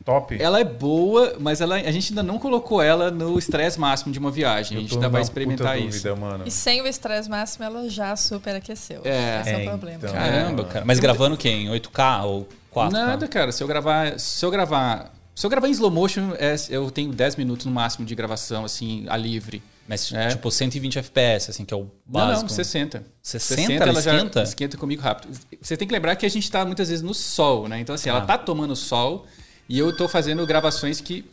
top. 0.08 0.42
ela 0.42 0.60
é 0.60 0.64
boa, 0.64 1.36
mas 1.40 1.60
ela, 1.62 1.76
a 1.76 1.92
gente 1.92 2.12
ainda 2.12 2.24
não 2.24 2.40
colocou 2.40 2.82
ela 2.82 3.12
no 3.12 3.38
estresse 3.38 3.80
máximo 3.80 4.12
de 4.12 4.18
uma 4.20 4.32
viagem. 4.32 4.76
Eu 4.78 4.80
a 4.80 4.82
gente 4.84 4.94
ainda 4.96 5.10
vai 5.10 5.22
experimentar 5.22 5.78
isso. 5.78 5.88
dúvida, 6.04 6.16
mano. 6.16 6.44
E 6.48 6.52
sem 6.52 6.82
o 6.82 6.88
estresse 6.88 7.30
máximo, 7.30 7.66
ela 7.66 7.90
já 7.90 8.16
superaqueceu. 8.16 9.02
É. 9.04 9.42
Esse 9.42 9.50
é, 9.50 9.54
É, 9.54 9.66
o 9.66 9.70
problema. 9.70 9.98
então. 10.02 10.14
Caramba, 10.14 10.64
cara. 10.64 10.86
Mas 10.86 11.00
gravando 11.00 11.36
o 11.36 11.38
quê? 11.38 11.50
Em 11.50 11.68
8K 11.70 12.24
ou 12.26 12.48
4K? 12.74 12.92
Nada, 12.92 13.28
cara. 13.28 13.52
Se 13.52 13.62
eu 13.64 13.68
gravar, 13.68 14.20
se 14.20 14.46
eu 14.46 14.50
gravar, 14.50 15.12
se 15.36 15.46
eu 15.46 15.50
gravar 15.50 15.68
em 15.68 15.72
slow 15.72 15.92
motion, 15.92 16.32
é, 16.40 16.56
eu 16.70 16.90
tenho 16.90 17.12
10 17.12 17.36
minutos 17.36 17.66
no 17.66 17.72
máximo 17.72 18.06
de 18.06 18.16
gravação 18.16 18.64
assim, 18.66 19.06
a 19.10 19.18
livre. 19.18 19.62
Mas 19.90 20.12
É. 20.12 20.28
tipo 20.28 20.52
120 20.52 21.00
FPS, 21.00 21.50
assim, 21.50 21.64
que 21.64 21.74
é 21.74 21.78
o 21.78 21.82
Não, 21.82 21.90
básico. 22.08 22.42
não, 22.42 22.50
60. 22.50 23.04
60 23.24 23.72
ela 23.86 24.02
já 24.02 24.16
esquenta? 24.16 24.44
esquenta 24.44 24.78
comigo 24.78 25.02
rápido. 25.02 25.30
Você 25.62 25.78
tem 25.78 25.88
que 25.88 25.94
lembrar 25.94 26.16
que 26.18 26.26
a 26.26 26.30
gente 26.30 26.44
está 26.44 26.66
muitas 26.66 26.90
vezes 26.90 27.02
no 27.02 27.14
sol, 27.14 27.70
né? 27.70 27.80
Então 27.80 27.96
assim, 27.96 28.10
Ah. 28.10 28.14
ela 28.18 28.22
tá 28.26 28.38
tomando 28.38 28.76
sol 28.76 29.26
e 29.70 29.78
eu 29.78 29.96
tô 29.96 30.08
fazendo 30.08 30.46
gravações 30.46 31.02
que 31.02 31.26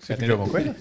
Você 0.00 0.16
pediu 0.16 0.34
alguma 0.34 0.50
coisa? 0.50 0.76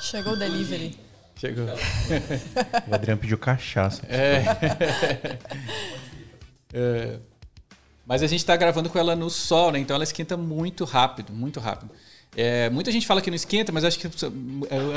Chegou 0.00 0.32
o 0.32 0.36
delivery. 0.36 0.98
chegou. 1.36 1.66
O 2.88 2.94
Adriano 2.94 3.20
pediu 3.20 3.38
cachaça. 3.38 4.02
É, 4.08 4.42
Mas 8.06 8.22
a 8.22 8.26
gente 8.26 8.40
está 8.40 8.56
gravando 8.56 8.90
com 8.90 8.98
ela 8.98 9.14
no 9.14 9.30
sol, 9.30 9.70
né? 9.70 9.78
Então 9.78 9.94
ela 9.94 10.04
esquenta 10.04 10.36
muito 10.36 10.84
rápido, 10.84 11.32
muito 11.32 11.60
rápido. 11.60 11.90
É, 12.34 12.70
muita 12.70 12.90
gente 12.90 13.06
fala 13.06 13.20
que 13.20 13.30
não 13.30 13.36
esquenta, 13.36 13.70
mas 13.70 13.84
eu 13.84 13.88
acho 13.88 13.98
que, 13.98 14.06
acho 14.06 14.16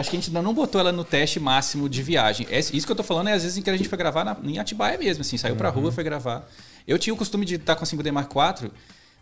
que 0.09 0.15
a 0.15 0.19
gente 0.19 0.29
ainda 0.29 0.41
não 0.41 0.53
botou 0.53 0.79
ela 0.79 0.91
no 0.91 1.03
teste 1.03 1.37
máximo 1.39 1.89
de 1.89 2.01
viagem. 2.01 2.47
É, 2.49 2.59
isso 2.59 2.85
que 2.85 2.91
eu 2.91 2.95
tô 2.95 3.03
falando 3.03 3.27
é 3.27 3.33
às 3.33 3.43
vezes 3.43 3.57
em 3.57 3.61
que 3.61 3.69
a 3.69 3.75
gente 3.75 3.89
foi 3.89 3.97
gravar 3.97 4.23
na, 4.23 4.37
em 4.41 4.57
Atibaia 4.57 4.97
mesmo, 4.97 5.21
assim, 5.21 5.37
saiu 5.37 5.55
pra 5.55 5.69
rua, 5.69 5.91
foi 5.91 6.03
gravar. 6.03 6.49
Eu 6.87 6.97
tinha 6.97 7.13
o 7.13 7.17
costume 7.17 7.45
de 7.45 7.55
estar 7.55 7.75
com 7.75 7.83
a 7.83 7.87
5D 7.87 8.11
Mark 8.11 8.31
IV. 8.31 8.71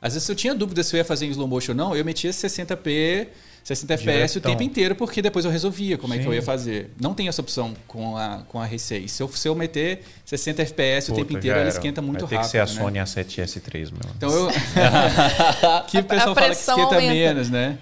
Às 0.04 0.14
vezes, 0.14 0.26
se 0.26 0.32
eu 0.32 0.36
tinha 0.36 0.54
dúvida 0.54 0.84
se 0.84 0.94
eu 0.94 0.98
ia 0.98 1.06
fazer 1.06 1.26
em 1.26 1.30
slow 1.30 1.48
motion 1.48 1.72
ou 1.72 1.78
não, 1.78 1.96
eu 1.96 2.04
metia 2.04 2.30
60p, 2.30 3.28
60 3.64 3.98
fps 3.98 4.36
o 4.36 4.42
tempo 4.42 4.62
inteiro, 4.62 4.94
porque 4.94 5.22
depois 5.22 5.46
eu 5.46 5.52
resolvia 5.52 5.98
como 5.98 6.14
é 6.14 6.18
que 6.18 6.26
eu 6.26 6.32
Sim. 6.32 6.36
ia 6.36 6.42
fazer. 6.42 6.92
Não 7.00 7.14
tem 7.14 7.30
essa 7.30 7.40
opção 7.40 7.74
com 7.88 8.18
a, 8.18 8.44
com 8.50 8.60
a 8.60 8.68
R6. 8.68 9.08
Se 9.08 9.24
eu, 9.24 9.30
se 9.30 9.48
eu 9.48 9.56
meter 9.56 10.04
60 10.26 10.66
fps 10.66 11.08
o 11.08 11.14
tempo 11.14 11.28
Puta, 11.28 11.40
inteiro, 11.40 11.58
ela 11.60 11.70
esquenta 11.70 12.02
muito 12.02 12.28
Vai 12.28 12.36
rápido. 12.40 12.52
ter 12.52 12.62
que 12.66 12.70
ser 12.70 12.80
a 12.80 12.84
né? 12.84 12.84
Sony 12.84 13.00
A7S3, 13.00 13.92
meu. 13.94 14.12
Então 14.18 14.30
eu. 14.30 14.48
que 15.88 15.98
o 16.00 16.04
pessoal 16.04 16.36
fala 16.36 16.48
que 16.48 16.54
esquenta 16.56 16.82
aumenta. 16.96 17.14
menos, 17.14 17.50
né? 17.50 17.78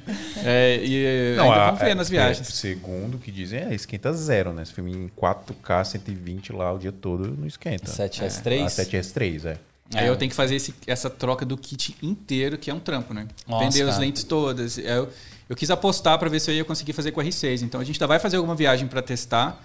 É, 0.45 0.80
e 0.84 1.35
Não, 1.38 1.45
ainda 1.45 1.56
a- 1.64 1.65
vamos 1.65 1.80
ver 1.81 1.89
é, 1.89 1.95
nas 1.95 2.07
é, 2.07 2.11
viagens. 2.11 2.48
segundo 2.49 3.15
o 3.15 3.18
que 3.19 3.31
dizem, 3.31 3.61
é, 3.61 3.73
esquenta 3.73 4.14
zero, 4.14 4.53
né? 4.53 4.61
Esse 4.61 4.73
filme 4.73 4.91
em 4.91 5.10
4K 5.19 5.84
120 5.85 6.53
lá 6.53 6.72
o 6.72 6.77
dia 6.77 6.91
todo 6.91 7.35
não 7.35 7.48
esquenta. 7.48 7.85
7S3? 7.91 8.61
A 8.64 8.68
7S3, 8.68 9.45
é. 9.45 9.57
Aí 9.94 10.06
É. 10.06 10.10
eu 10.10 10.16
tenho 10.16 10.30
que 10.30 10.36
fazer 10.36 10.56
esse- 10.56 10.74
essa 10.88 11.10
troca 11.10 11.46
do 11.46 11.58
kit 11.58 11.96
inteiro, 12.02 12.58
que 12.58 12.70
é 12.72 12.74
um 12.74 12.80
trampo, 12.80 13.14
né? 13.14 13.28
Nossa, 13.48 13.66
Vender 13.66 13.82
as 13.84 13.90
cara. 13.96 14.00
lentes 14.02 14.24
todas. 14.24 14.78
Eu, 14.78 15.10
eu 15.50 15.56
quis 15.56 15.70
apostar 15.70 16.18
para 16.18 16.30
ver 16.30 16.40
se 16.40 16.50
eu 16.50 16.56
ia 16.56 16.64
conseguir 16.66 16.94
fazer 16.94 17.12
com 17.12 17.20
a 17.20 17.24
R6. 17.24 17.62
Então 17.62 17.80
a 17.82 17.84
gente 17.84 17.96
ainda 17.98 18.08
vai 18.08 18.20
fazer 18.20 18.38
alguma 18.38 18.56
viagem 18.56 18.88
para 18.88 19.02
testar. 19.02 19.62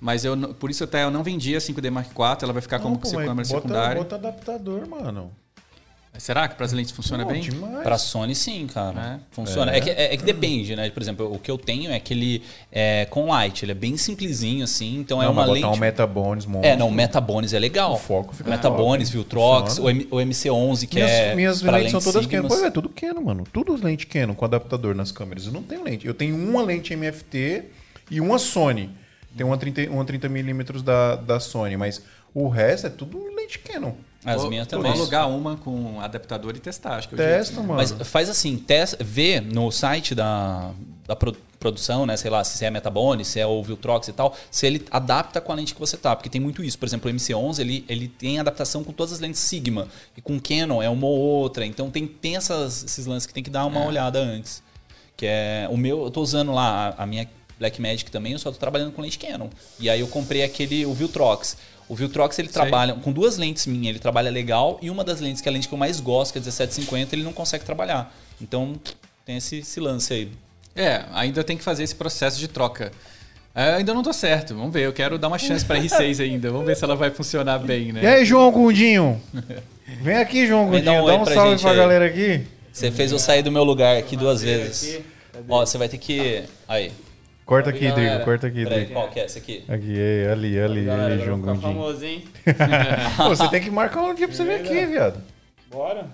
Mas 0.00 0.24
eu, 0.24 0.36
por 0.54 0.70
isso 0.70 0.84
até 0.84 1.02
eu 1.02 1.10
não 1.10 1.24
vendi 1.24 1.56
a 1.56 1.60
5D 1.60 1.90
Mark 1.90 2.10
IV, 2.10 2.42
ela 2.44 2.52
vai 2.52 2.62
ficar 2.62 2.78
como 2.78 2.94
Não, 2.94 3.00
pô, 3.00 3.08
com 3.10 3.16
mas 3.16 3.26
câmera 3.26 3.48
bota, 3.48 3.60
secundária. 3.62 4.02
Bota 4.02 4.14
adaptador, 4.14 4.88
mano. 4.88 5.32
Será 6.16 6.48
que 6.48 6.56
para 6.56 6.66
as 6.66 6.72
lentes 6.72 6.90
funciona 6.90 7.24
Pô, 7.24 7.30
bem? 7.30 7.40
demais. 7.42 7.82
Pra 7.84 7.96
Sony, 7.96 8.34
sim, 8.34 8.66
cara. 8.66 9.14
É. 9.14 9.18
Funciona. 9.30 9.72
É. 9.72 9.80
que, 9.80 9.88
é, 9.90 10.14
é 10.14 10.16
que 10.16 10.24
depende, 10.24 10.74
né? 10.74 10.90
Por 10.90 11.00
exemplo, 11.00 11.32
o 11.32 11.38
que 11.38 11.48
eu 11.48 11.56
tenho 11.56 11.92
é 11.92 11.96
aquele 11.96 12.42
é, 12.72 13.06
com 13.06 13.28
light. 13.28 13.64
Ele 13.64 13.70
é 13.70 13.74
bem 13.74 13.96
simplesinho, 13.96 14.64
assim. 14.64 14.98
Então 14.98 15.22
é 15.22 15.26
não, 15.26 15.32
uma 15.32 15.42
mas 15.42 15.50
lente. 15.52 15.62
botar 15.62 15.76
um 15.76 15.78
Metabones 15.80 16.44
monstro. 16.44 16.68
É, 16.70 16.76
não, 16.76 16.88
o 16.88 16.92
Metabones 16.92 17.52
é 17.52 17.58
legal. 17.58 17.92
O 17.94 17.98
foco 17.98 18.34
fica 18.34 18.50
Metabones. 18.50 19.10
Viltrox, 19.10 19.78
o, 19.78 19.88
M- 19.88 20.08
o 20.10 20.16
MC11, 20.16 20.88
que 20.88 20.96
minhas, 20.96 21.10
é. 21.10 21.34
minhas 21.36 21.62
lentes 21.62 21.92
são 21.92 22.00
todas 22.00 22.24
Sigmas. 22.24 22.48
Canon. 22.48 22.60
Pô, 22.60 22.66
é 22.66 22.70
tudo 22.70 22.88
Canon, 22.88 23.20
mano. 23.20 23.44
Tudo 23.52 23.76
lente 23.76 24.06
Canon 24.06 24.34
com 24.34 24.44
adaptador 24.44 24.94
nas 24.96 25.12
câmeras. 25.12 25.46
Eu 25.46 25.52
não 25.52 25.62
tenho 25.62 25.84
lente. 25.84 26.04
Eu 26.04 26.14
tenho 26.14 26.34
uma 26.34 26.62
lente 26.62 26.92
MFT 26.94 27.64
e 28.10 28.20
uma 28.20 28.38
Sony. 28.38 28.90
Tem 29.36 29.46
uma 29.46 29.56
30, 29.56 29.88
uma 29.90 30.04
30mm 30.04 30.82
da, 30.82 31.14
da 31.14 31.38
Sony, 31.38 31.76
mas 31.76 32.02
o 32.34 32.48
resto 32.48 32.88
é 32.88 32.90
tudo 32.90 33.22
lente 33.36 33.60
Canon. 33.60 33.92
As 34.24 34.40
Vou- 34.40 34.50
minhas 34.50 34.66
vou 34.66 34.78
também. 34.80 34.92
alugar 34.92 35.28
uma 35.30 35.56
com 35.56 36.00
adaptador 36.00 36.54
e 36.56 36.58
testar. 36.58 36.96
Acho 36.96 37.08
que 37.08 37.14
eu 37.14 37.18
Testa, 37.18 37.60
mano. 37.60 37.74
Mas 37.74 37.92
faz 38.08 38.28
assim, 38.28 38.56
testa, 38.56 38.96
vê 39.02 39.40
no 39.40 39.70
site 39.70 40.12
da, 40.14 40.72
da 41.06 41.14
pro- 41.14 41.36
produção, 41.60 42.04
né? 42.04 42.16
Sei 42.16 42.28
lá, 42.30 42.42
se 42.42 42.64
é 42.64 42.70
Metabone, 42.70 43.24
se 43.24 43.38
é 43.38 43.46
o 43.46 43.62
Viltrox 43.62 44.08
e 44.08 44.12
tal, 44.12 44.36
se 44.50 44.66
ele 44.66 44.84
adapta 44.90 45.40
com 45.40 45.52
a 45.52 45.54
lente 45.54 45.72
que 45.72 45.78
você 45.80 45.96
tá. 45.96 46.14
Porque 46.16 46.28
tem 46.28 46.40
muito 46.40 46.64
isso. 46.64 46.76
Por 46.78 46.86
exemplo, 46.86 47.08
o 47.10 47.14
MC11, 47.14 47.60
ele, 47.60 47.84
ele 47.88 48.08
tem 48.08 48.40
adaptação 48.40 48.82
com 48.82 48.92
todas 48.92 49.12
as 49.14 49.20
lentes 49.20 49.40
Sigma. 49.40 49.86
E 50.16 50.20
com 50.20 50.38
Canon 50.40 50.82
é 50.82 50.90
uma 50.90 51.06
ou 51.06 51.16
outra. 51.18 51.64
Então 51.64 51.88
tem, 51.90 52.06
tem 52.06 52.36
essas, 52.36 52.82
esses 52.84 53.06
lances 53.06 53.26
que 53.26 53.32
tem 53.32 53.42
que 53.42 53.50
dar 53.50 53.64
uma 53.66 53.84
olhada 53.86 54.18
antes. 54.18 54.62
Que 55.16 55.26
é 55.26 55.68
o 55.70 55.76
meu, 55.76 56.02
eu 56.04 56.10
tô 56.10 56.20
usando 56.22 56.52
lá 56.52 56.94
a, 56.98 57.04
a 57.04 57.06
minha 57.06 57.28
Blackmagic 57.58 58.08
também, 58.10 58.32
eu 58.34 58.38
só 58.38 58.52
tô 58.52 58.58
trabalhando 58.58 58.92
com 58.92 59.02
lente 59.02 59.18
Canon. 59.18 59.48
E 59.80 59.88
aí 59.90 59.98
eu 60.00 60.06
comprei 60.08 60.42
aquele, 60.44 60.84
o 60.86 60.92
Viltrox. 60.94 61.56
O 61.88 61.94
Viltrox 61.94 62.38
ele 62.38 62.48
Sei. 62.48 62.54
trabalha 62.54 62.94
com 62.94 63.10
duas 63.12 63.38
lentes 63.38 63.66
minhas, 63.66 63.88
ele 63.88 63.98
trabalha 63.98 64.30
legal, 64.30 64.78
e 64.82 64.90
uma 64.90 65.02
das 65.02 65.20
lentes 65.20 65.40
que 65.40 65.48
é 65.48 65.50
a 65.50 65.52
lente 65.52 65.66
que 65.68 65.74
eu 65.74 65.78
mais 65.78 66.00
gosto, 66.00 66.32
que 66.32 66.38
é 66.38 66.40
1750, 66.40 67.14
ele 67.14 67.22
não 67.22 67.32
consegue 67.32 67.64
trabalhar. 67.64 68.14
Então 68.40 68.74
tem 69.24 69.36
esse, 69.38 69.58
esse 69.60 69.80
lance 69.80 70.12
aí. 70.12 70.28
É, 70.76 71.04
ainda 71.12 71.42
tem 71.42 71.56
que 71.56 71.64
fazer 71.64 71.82
esse 71.82 71.94
processo 71.94 72.38
de 72.38 72.46
troca. 72.46 72.92
É, 73.54 73.74
ainda 73.74 73.92
não 73.92 74.02
tô 74.02 74.12
certo. 74.12 74.54
Vamos 74.54 74.72
ver. 74.72 74.82
Eu 74.82 74.92
quero 74.92 75.18
dar 75.18 75.26
uma 75.26 75.38
chance 75.38 75.64
pra 75.64 75.76
R6 75.78 76.20
ainda. 76.22 76.50
Vamos 76.50 76.66
ver 76.66 76.76
se 76.76 76.84
ela 76.84 76.94
vai 76.94 77.10
funcionar 77.10 77.58
bem, 77.58 77.92
né? 77.92 78.02
E 78.04 78.06
aí, 78.06 78.24
João 78.24 78.52
Gundinho? 78.52 79.20
Vem 80.02 80.16
aqui, 80.16 80.46
João 80.46 80.66
Gundinho. 80.66 81.02
um 81.02 81.06
Dá 81.06 81.14
um 81.16 81.24
pra 81.24 81.34
salve 81.34 81.60
pra 81.60 81.70
aí. 81.72 81.76
galera 81.76 82.06
aqui. 82.06 82.46
Você 82.72 82.92
fez 82.92 83.10
eu 83.10 83.18
sair 83.18 83.42
do 83.42 83.50
meu 83.50 83.64
lugar 83.64 83.96
aqui 83.96 84.16
duas 84.16 84.42
vezes. 84.42 85.00
Ó, 85.48 85.66
você 85.66 85.76
vai 85.76 85.88
ter 85.88 85.98
que. 85.98 86.44
Aí. 86.68 86.92
Corta 87.48 87.70
aqui, 87.70 87.88
Galera, 87.88 88.10
Drigo. 88.10 88.24
Corta 88.26 88.46
aqui, 88.46 88.62
peraí, 88.62 88.78
Drigo. 88.84 88.92
Qual 88.92 89.08
que 89.08 89.20
é 89.20 89.24
esse 89.24 89.38
aqui? 89.38 89.64
Aqui, 89.66 89.98
é, 89.98 90.30
ali, 90.30 90.60
ali, 90.60 90.84
Galera, 90.84 91.14
ali, 91.14 91.24
João 91.24 91.40
Gundinho. 91.40 91.62
famoso, 91.62 92.04
hein? 92.04 92.22
Pô, 93.16 93.28
você 93.30 93.48
tem 93.48 93.62
que 93.62 93.70
marcar 93.70 94.02
um 94.02 94.14
dia 94.14 94.28
pra 94.28 94.36
você 94.36 94.44
vir 94.44 94.56
aqui, 94.56 94.84
viado. 94.84 95.18
Bora. 95.70 96.06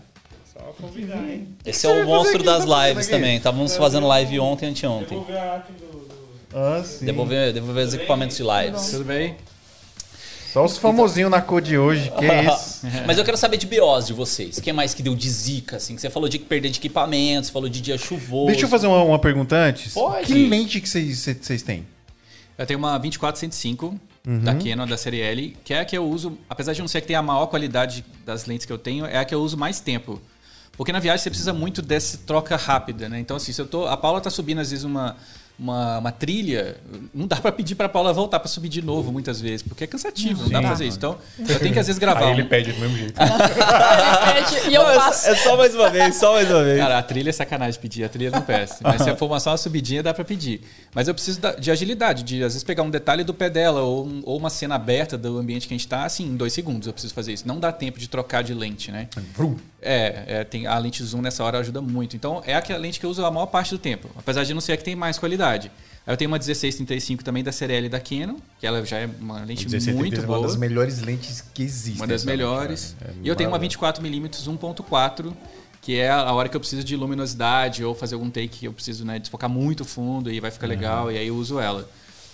Só 0.45 0.61
convidar, 0.81 1.17
hein? 1.17 1.49
Esse 1.67 1.89
é 1.89 1.91
o 1.91 2.07
monstro 2.07 2.37
aqui? 2.37 2.47
das 2.47 2.65
Tá 2.65 2.87
lives 2.87 3.09
também. 3.09 3.37
Estávamos 3.37 3.77
fazendo 3.77 4.07
live 4.07 4.39
ontem 4.39 4.67
e 4.67 4.71
anteontem. 4.71 5.19
Devolver 5.19 5.37
a 5.37 5.53
arte 5.55 5.73
do... 5.73 5.87
do... 5.87 6.57
Ah, 6.57 6.85
sim. 6.85 7.05
Devolver, 7.05 7.53
devolver 7.53 7.85
os 7.85 7.95
equipamentos 7.95 8.37
de 8.37 8.45
lives. 8.45 8.91
Tudo 8.93 9.05
bem? 9.05 9.35
Só 10.55 10.65
os 10.65 10.79
famosinhos 10.79 11.29
na 11.29 11.43
cor 11.43 11.61
de 11.61 11.77
hoje, 11.77 12.13
que 12.17 12.25
é 12.25 12.45
isso? 12.45 12.87
Mas 13.05 13.19
eu 13.19 13.25
quero 13.25 13.37
saber 13.37 13.57
de 13.57 13.67
BOs 13.67 14.07
de 14.07 14.13
vocês. 14.13 14.61
Quem 14.61 14.73
mais 14.73 14.95
que 14.95 15.03
deu 15.03 15.17
de 15.17 15.29
zica, 15.29 15.79
assim? 15.79 15.97
Que 15.97 16.01
você 16.01 16.09
falou 16.09 16.29
de 16.29 16.39
perder 16.39 16.71
de 16.71 16.79
equipamentos, 16.79 17.51
falou 17.51 17.69
de 17.69 17.81
dia 17.81 17.99
chuvoso. 17.99 18.47
Deixa 18.47 18.65
eu 18.65 18.69
fazer 18.69 18.87
uma, 18.87 19.03
uma 19.03 19.19
pergunta 19.19 19.57
antes. 19.57 19.95
Pode. 19.95 20.27
Que 20.27 20.47
lente 20.47 20.81
que 20.81 20.89
vocês 20.89 21.19
vocês 21.43 21.61
têm? 21.61 21.85
Eu 22.57 22.65
tenho 22.67 22.79
uma 22.79 22.97
2405 22.97 23.99
Uhum. 24.27 24.39
da 24.39 24.55
Canon, 24.55 24.87
da 24.87 24.97
série 24.97 25.21
L, 25.21 25.55
que 25.63 25.75
é 25.75 25.81
a 25.81 25.85
que 25.85 25.99
eu 25.99 26.09
uso, 26.09 26.39
apesar 26.49 26.73
de 26.73 26.81
não 26.81 26.89
ser 26.89 26.97
a 26.97 27.01
que 27.03 27.09
tem 27.09 27.17
a 27.17 27.21
maior 27.21 27.47
qualidade 27.47 28.03
das 28.25 28.47
lentes 28.47 28.65
que 28.65 28.73
eu 28.73 28.79
tenho, 28.79 29.05
é 29.05 29.19
a 29.19 29.25
que 29.25 29.35
eu 29.35 29.43
uso 29.43 29.55
mais 29.55 29.81
tempo. 29.81 30.19
Porque 30.77 30.93
na 30.93 30.99
viagem 30.99 31.23
você 31.23 31.31
precisa 31.31 31.53
muito 31.53 31.83
dessa 31.83 32.17
troca 32.19 32.57
rápida, 32.57 33.09
né? 33.09 33.19
Então, 33.21 33.37
assim, 33.37 33.53
se 33.53 33.61
eu 33.61 33.67
tô. 33.67 33.87
A 33.87 33.97
Paula 33.97 34.21
tá 34.21 34.31
subindo, 34.31 34.61
às 34.61 34.71
vezes, 34.71 34.85
uma, 34.85 35.17
uma, 35.59 35.99
uma 35.99 36.13
trilha, 36.13 36.77
não 37.15 37.27
dá 37.27 37.37
pra 37.37 37.53
pedir 37.53 37.75
pra 37.75 37.89
Paula 37.89 38.13
voltar 38.13 38.41
pra 38.41 38.49
subir 38.49 38.69
de 38.69 38.83
novo 38.83 39.13
muitas 39.13 39.41
vezes, 39.41 39.63
porque 39.63 39.85
é 39.85 39.87
cansativo, 39.87 40.43
não 40.43 40.51
dá 40.51 40.61
pra 40.61 40.71
fazer 40.71 40.87
isso. 40.87 40.99
Então, 40.99 41.17
eu 41.39 41.59
tenho 41.61 41.73
que 41.73 41.79
às 41.79 41.87
vezes 41.87 41.99
gravar. 41.99 42.27
Aí 42.27 42.33
ele 42.33 42.45
pede 42.45 42.73
do 42.73 42.81
mesmo 42.81 42.97
jeito. 42.97 43.21
Ele 43.21 44.33
pede 44.33 44.71
e 44.71 44.75
eu 44.75 44.85
faço. 44.85 45.29
É 45.29 45.37
só 45.37 45.57
mais 45.57 45.75
uma 45.75 45.91
vez, 45.91 46.17
só 46.17 46.33
mais 46.33 46.51
uma 46.51 46.63
vez. 46.65 46.79
Cara, 46.79 46.99
a 46.99 47.03
trilha 47.03 47.31
é 47.31 47.33
sacanagem 47.33 47.81
pedir, 47.81 48.05
a 48.05 48.09
trilha 48.09 48.31
não 48.31 48.43
peço. 48.43 48.79
Mas 48.83 49.03
se 49.03 49.15
for 49.17 49.27
uma 49.27 49.39
só 49.39 49.51
uma 49.51 49.57
subidinha, 49.57 50.03
dá 50.03 50.13
pra 50.13 50.25
pedir. 50.25 50.61
Mas 50.93 51.07
eu 51.07 51.15
preciso 51.15 51.41
de 51.59 51.71
agilidade, 51.71 52.23
de 52.23 52.43
às 52.43 52.53
vezes 52.53 52.65
pegar 52.65 52.83
um 52.83 52.91
detalhe 52.91 53.23
do 53.23 53.33
pé 53.33 53.49
dela 53.49 53.83
ou, 53.83 54.09
ou 54.25 54.37
uma 54.37 54.51
cena 54.51 54.75
aberta 54.75 55.17
do 55.17 55.39
ambiente 55.39 55.69
que 55.69 55.75
a 55.75 55.77
gente 55.77 55.89
tá, 55.89 56.05
assim, 56.05 56.25
em 56.25 56.37
dois 56.37 56.53
segundos 56.53 56.87
eu 56.87 56.93
preciso 56.93 57.15
fazer 57.15 57.33
isso. 57.33 57.47
Não 57.47 57.61
dá 57.61 57.71
tempo 57.71 57.99
de 57.99 58.09
trocar 58.09 58.43
de 58.43 58.53
lente, 58.53 58.91
né? 58.91 59.09
Vrum. 59.35 59.57
É, 59.87 60.25
é, 60.27 60.45
tem, 60.45 60.67
a 60.67 60.79
lente 60.79 61.05
zoom 61.05 61.21
nessa 61.21 61.45
hora 61.45 61.59
ajuda 61.59 61.81
muito. 61.83 62.17
Então 62.17 62.43
é 62.47 62.55
aquela 62.55 62.79
lente 62.79 62.99
que 62.99 63.05
eu 63.05 63.11
uso 63.11 63.25
a 63.25 63.31
maior 63.31 63.47
parte 63.47 63.71
do 63.71 63.79
tempo, 63.79 64.09
apesar 64.17 64.43
de 64.43 64.55
não 64.55 64.61
ser 64.61 64.73
a 64.73 64.77
que 64.79 64.85
tem 64.85 64.97
mais 64.97 65.19
qualidade. 65.19 65.71
Aí 66.07 66.13
eu 66.13 66.17
tenho 66.17 66.31
uma 66.31 66.39
1635 66.39 67.23
também 67.23 67.45
da 67.45 67.53
série 67.53 67.75
L 67.75 67.89
da 67.89 68.01
Canon, 68.01 68.37
que 68.59 68.67
ela 68.67 68.85
já 68.85 68.99
é 68.99 69.11
uma 69.21 69.45
lente 69.45 69.67
16 69.67 69.97
muito 69.97 70.21
é 70.21 70.25
boa. 70.25 70.39
uma 70.39 70.47
das 70.47 70.57
melhores 70.57 71.03
lentes 71.03 71.43
que 71.53 71.63
existem. 71.63 71.97
Uma 71.97 72.07
das 72.07 72.25
melhores. 72.25 72.97
cara? 72.99 73.13
É 73.13 73.15
e 73.23 73.29
eu 73.29 73.37
tenho 73.37 73.51
uma 73.51 73.59
maravilhoso. 73.59 74.01
24mm 74.03 74.59
1.4, 74.59 75.33
que 75.83 75.99
é 75.99 76.11
a 76.11 76.33
hora 76.33 76.49
que 76.49 76.57
eu 76.57 76.61
preciso 76.61 76.83
de 76.83 76.97
luminosidade 76.97 77.85
ou 77.85 77.95
fazer 77.95 78.15
algum 78.15 78.31
take 78.31 78.49
que 78.49 78.67
eu 78.67 78.73
preciso 78.73 79.05
né, 79.05 79.19
desfocar 79.19 79.51
muito 79.51 79.85
fundo 79.85 80.31
e 80.31 80.41
vai 80.41 80.51
ficar 80.51 80.67
legal, 80.67 81.13
e 81.13 81.19
aí 81.19 81.29
eu 81.29 81.37
uso 81.37 81.61
ela. 81.61 81.87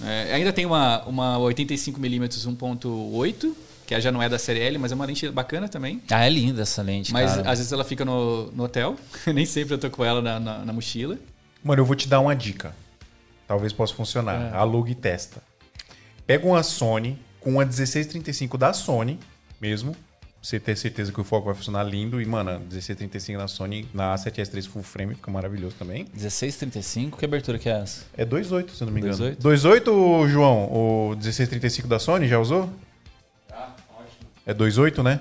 É, 0.03 0.33
ainda 0.35 0.53
tem 0.53 0.65
uma, 0.65 1.03
uma 1.05 1.37
85mm 1.39 2.57
1.8, 2.57 3.53
que 3.91 4.01
já 4.01 4.13
não 4.13 4.23
é 4.23 4.29
da 4.29 4.39
série 4.39 4.61
L, 4.61 4.79
mas 4.79 4.93
é 4.93 4.95
uma 4.95 5.05
lente 5.05 5.29
bacana 5.31 5.69
também. 5.69 6.01
Ah, 6.11 6.25
é 6.25 6.31
linda 6.31 6.63
essa 6.63 6.81
lente, 6.81 7.13
Mas 7.13 7.35
cara. 7.35 7.51
às 7.51 7.59
vezes 7.59 7.73
ela 7.73 7.83
fica 7.83 8.05
no, 8.05 8.47
no 8.53 8.63
hotel, 8.63 8.95
nem 9.35 9.45
sempre 9.45 9.75
eu 9.75 9.79
tô 9.79 9.91
com 9.91 10.05
ela 10.05 10.23
na, 10.23 10.39
na, 10.39 10.59
na 10.65 10.73
mochila. 10.73 11.19
Mano, 11.65 11.83
eu 11.83 11.85
vou 11.85 11.97
te 11.97 12.09
dar 12.09 12.21
uma 12.21 12.35
dica. 12.37 12.73
Talvez 13.49 13.73
possa 13.73 13.93
funcionar. 13.93 14.53
É. 14.53 14.57
Aluga 14.57 14.93
e 14.93 14.95
testa. 14.95 15.43
Pega 16.25 16.47
uma 16.47 16.63
Sony 16.63 17.19
com 17.41 17.51
uma 17.51 17.65
1635 17.65 18.57
da 18.57 18.73
Sony 18.73 19.19
mesmo. 19.61 19.93
Pra 19.93 20.49
você 20.49 20.61
ter 20.61 20.77
certeza 20.77 21.13
que 21.13 21.21
o 21.21 21.25
foco 21.25 21.47
vai 21.47 21.55
funcionar 21.55 21.83
lindo. 21.83 22.23
E, 22.23 22.25
mano, 22.25 22.51
a 22.51 22.59
1635 22.61 23.39
da 23.41 23.49
Sony 23.49 23.89
na 23.93 24.15
A7S3 24.15 24.69
full 24.69 24.85
frame 24.85 25.17
fica 25.17 25.31
maravilhoso 25.33 25.75
também. 25.77 26.07
1635, 26.15 27.19
que 27.19 27.25
abertura 27.25 27.59
que 27.59 27.69
é 27.69 27.73
essa? 27.73 28.05
É 28.17 28.25
2.8, 28.25 28.71
se 28.71 28.83
eu 28.83 28.87
não 28.87 28.95
me 28.95 29.01
engano. 29.01 29.17
2.8? 29.17 29.37
2.8, 29.37 30.29
João? 30.29 30.65
O 30.73 31.09
1635 31.17 31.89
da 31.89 31.99
Sony 31.99 32.29
já 32.29 32.39
usou? 32.39 32.71
É 34.51 34.55
2.8, 34.55 35.03
né? 35.03 35.21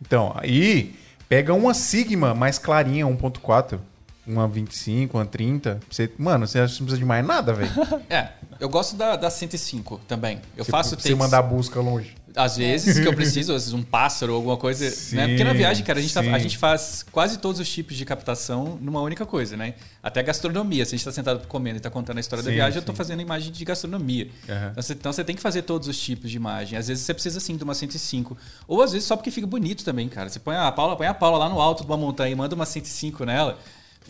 Então, 0.00 0.32
aí 0.36 0.94
pega 1.28 1.52
uma 1.52 1.74
Sigma 1.74 2.34
mais 2.34 2.58
clarinha, 2.58 3.04
1.4. 3.06 3.78
Uma 4.26 4.48
25, 4.48 5.16
uma 5.18 5.24
30. 5.24 5.78
Você, 5.90 6.10
mano, 6.18 6.46
você 6.48 6.58
não 6.58 6.66
precisa 6.66 6.96
de 6.98 7.04
mais 7.04 7.24
nada, 7.24 7.52
velho? 7.52 7.70
É, 8.10 8.28
eu 8.58 8.68
gosto 8.68 8.96
da, 8.96 9.14
da 9.14 9.30
105 9.30 10.00
também. 10.08 10.40
Eu 10.56 10.64
Você- 10.64 10.70
faço 10.70 10.90
Você 10.90 10.96
takes- 10.96 11.16
mandar 11.18 11.38
a 11.38 11.42
busca 11.42 11.80
longe. 11.80 12.14
Às 12.36 12.56
vezes 12.58 13.00
que 13.00 13.08
eu 13.08 13.12
preciso, 13.16 13.52
às 13.54 13.62
vezes 13.62 13.72
um 13.74 13.82
pássaro 13.82 14.32
ou 14.32 14.36
alguma 14.36 14.56
coisa. 14.56 14.90
Sim, 14.90 15.16
né? 15.16 15.28
Porque 15.28 15.42
na 15.42 15.52
viagem, 15.54 15.82
cara, 15.84 15.98
a 15.98 16.02
gente, 16.02 16.12
tá- 16.12 16.22
sim. 16.22 16.32
a 16.32 16.38
gente 16.38 16.58
faz 16.58 17.04
quase 17.10 17.38
todos 17.38 17.58
os 17.60 17.68
tipos 17.68 17.96
de 17.96 18.04
captação 18.04 18.78
numa 18.80 19.00
única 19.00 19.24
coisa, 19.24 19.56
né? 19.56 19.74
Até 20.02 20.22
gastronomia. 20.22 20.84
Se 20.84 20.90
a 20.90 20.98
gente 20.98 21.00
está 21.00 21.12
sentado 21.12 21.46
comendo 21.48 21.76
e 21.76 21.78
está 21.78 21.90
contando 21.90 22.18
a 22.18 22.20
história 22.20 22.42
da 22.44 22.50
Sim, 22.50 22.56
viagem, 22.56 22.76
eu 22.76 22.80
estou 22.80 22.94
sim. 22.94 22.98
fazendo 22.98 23.22
imagem 23.22 23.50
de 23.50 23.64
gastronomia. 23.64 24.28
Aham. 24.48 24.68
Então, 24.72 24.82
você, 24.82 24.92
então 24.92 25.12
você 25.12 25.24
tem 25.24 25.34
que 25.34 25.42
fazer 25.42 25.62
todos 25.62 25.88
os 25.88 25.98
tipos 25.98 26.30
de 26.30 26.36
imagem. 26.36 26.78
Às 26.78 26.88
vezes 26.88 27.04
você 27.04 27.14
precisa 27.14 27.40
sim 27.40 27.56
de 27.56 27.64
uma 27.64 27.74
105. 27.74 28.36
Ou 28.68 28.82
às 28.82 28.92
vezes 28.92 29.08
só 29.08 29.16
porque 29.16 29.30
fica 29.30 29.46
bonito 29.46 29.84
também, 29.84 30.08
cara. 30.08 30.28
Você 30.28 30.38
põe 30.38 30.56
a 30.56 30.70
Paula, 30.70 30.94
põe 30.96 31.06
a 31.06 31.14
Paula 31.14 31.38
lá 31.38 31.48
no 31.48 31.60
alto 31.60 31.82
de 31.84 31.90
uma 31.90 31.96
montanha 31.96 32.30
e 32.30 32.34
manda 32.34 32.54
uma 32.54 32.66
105 32.66 33.24
nela. 33.24 33.58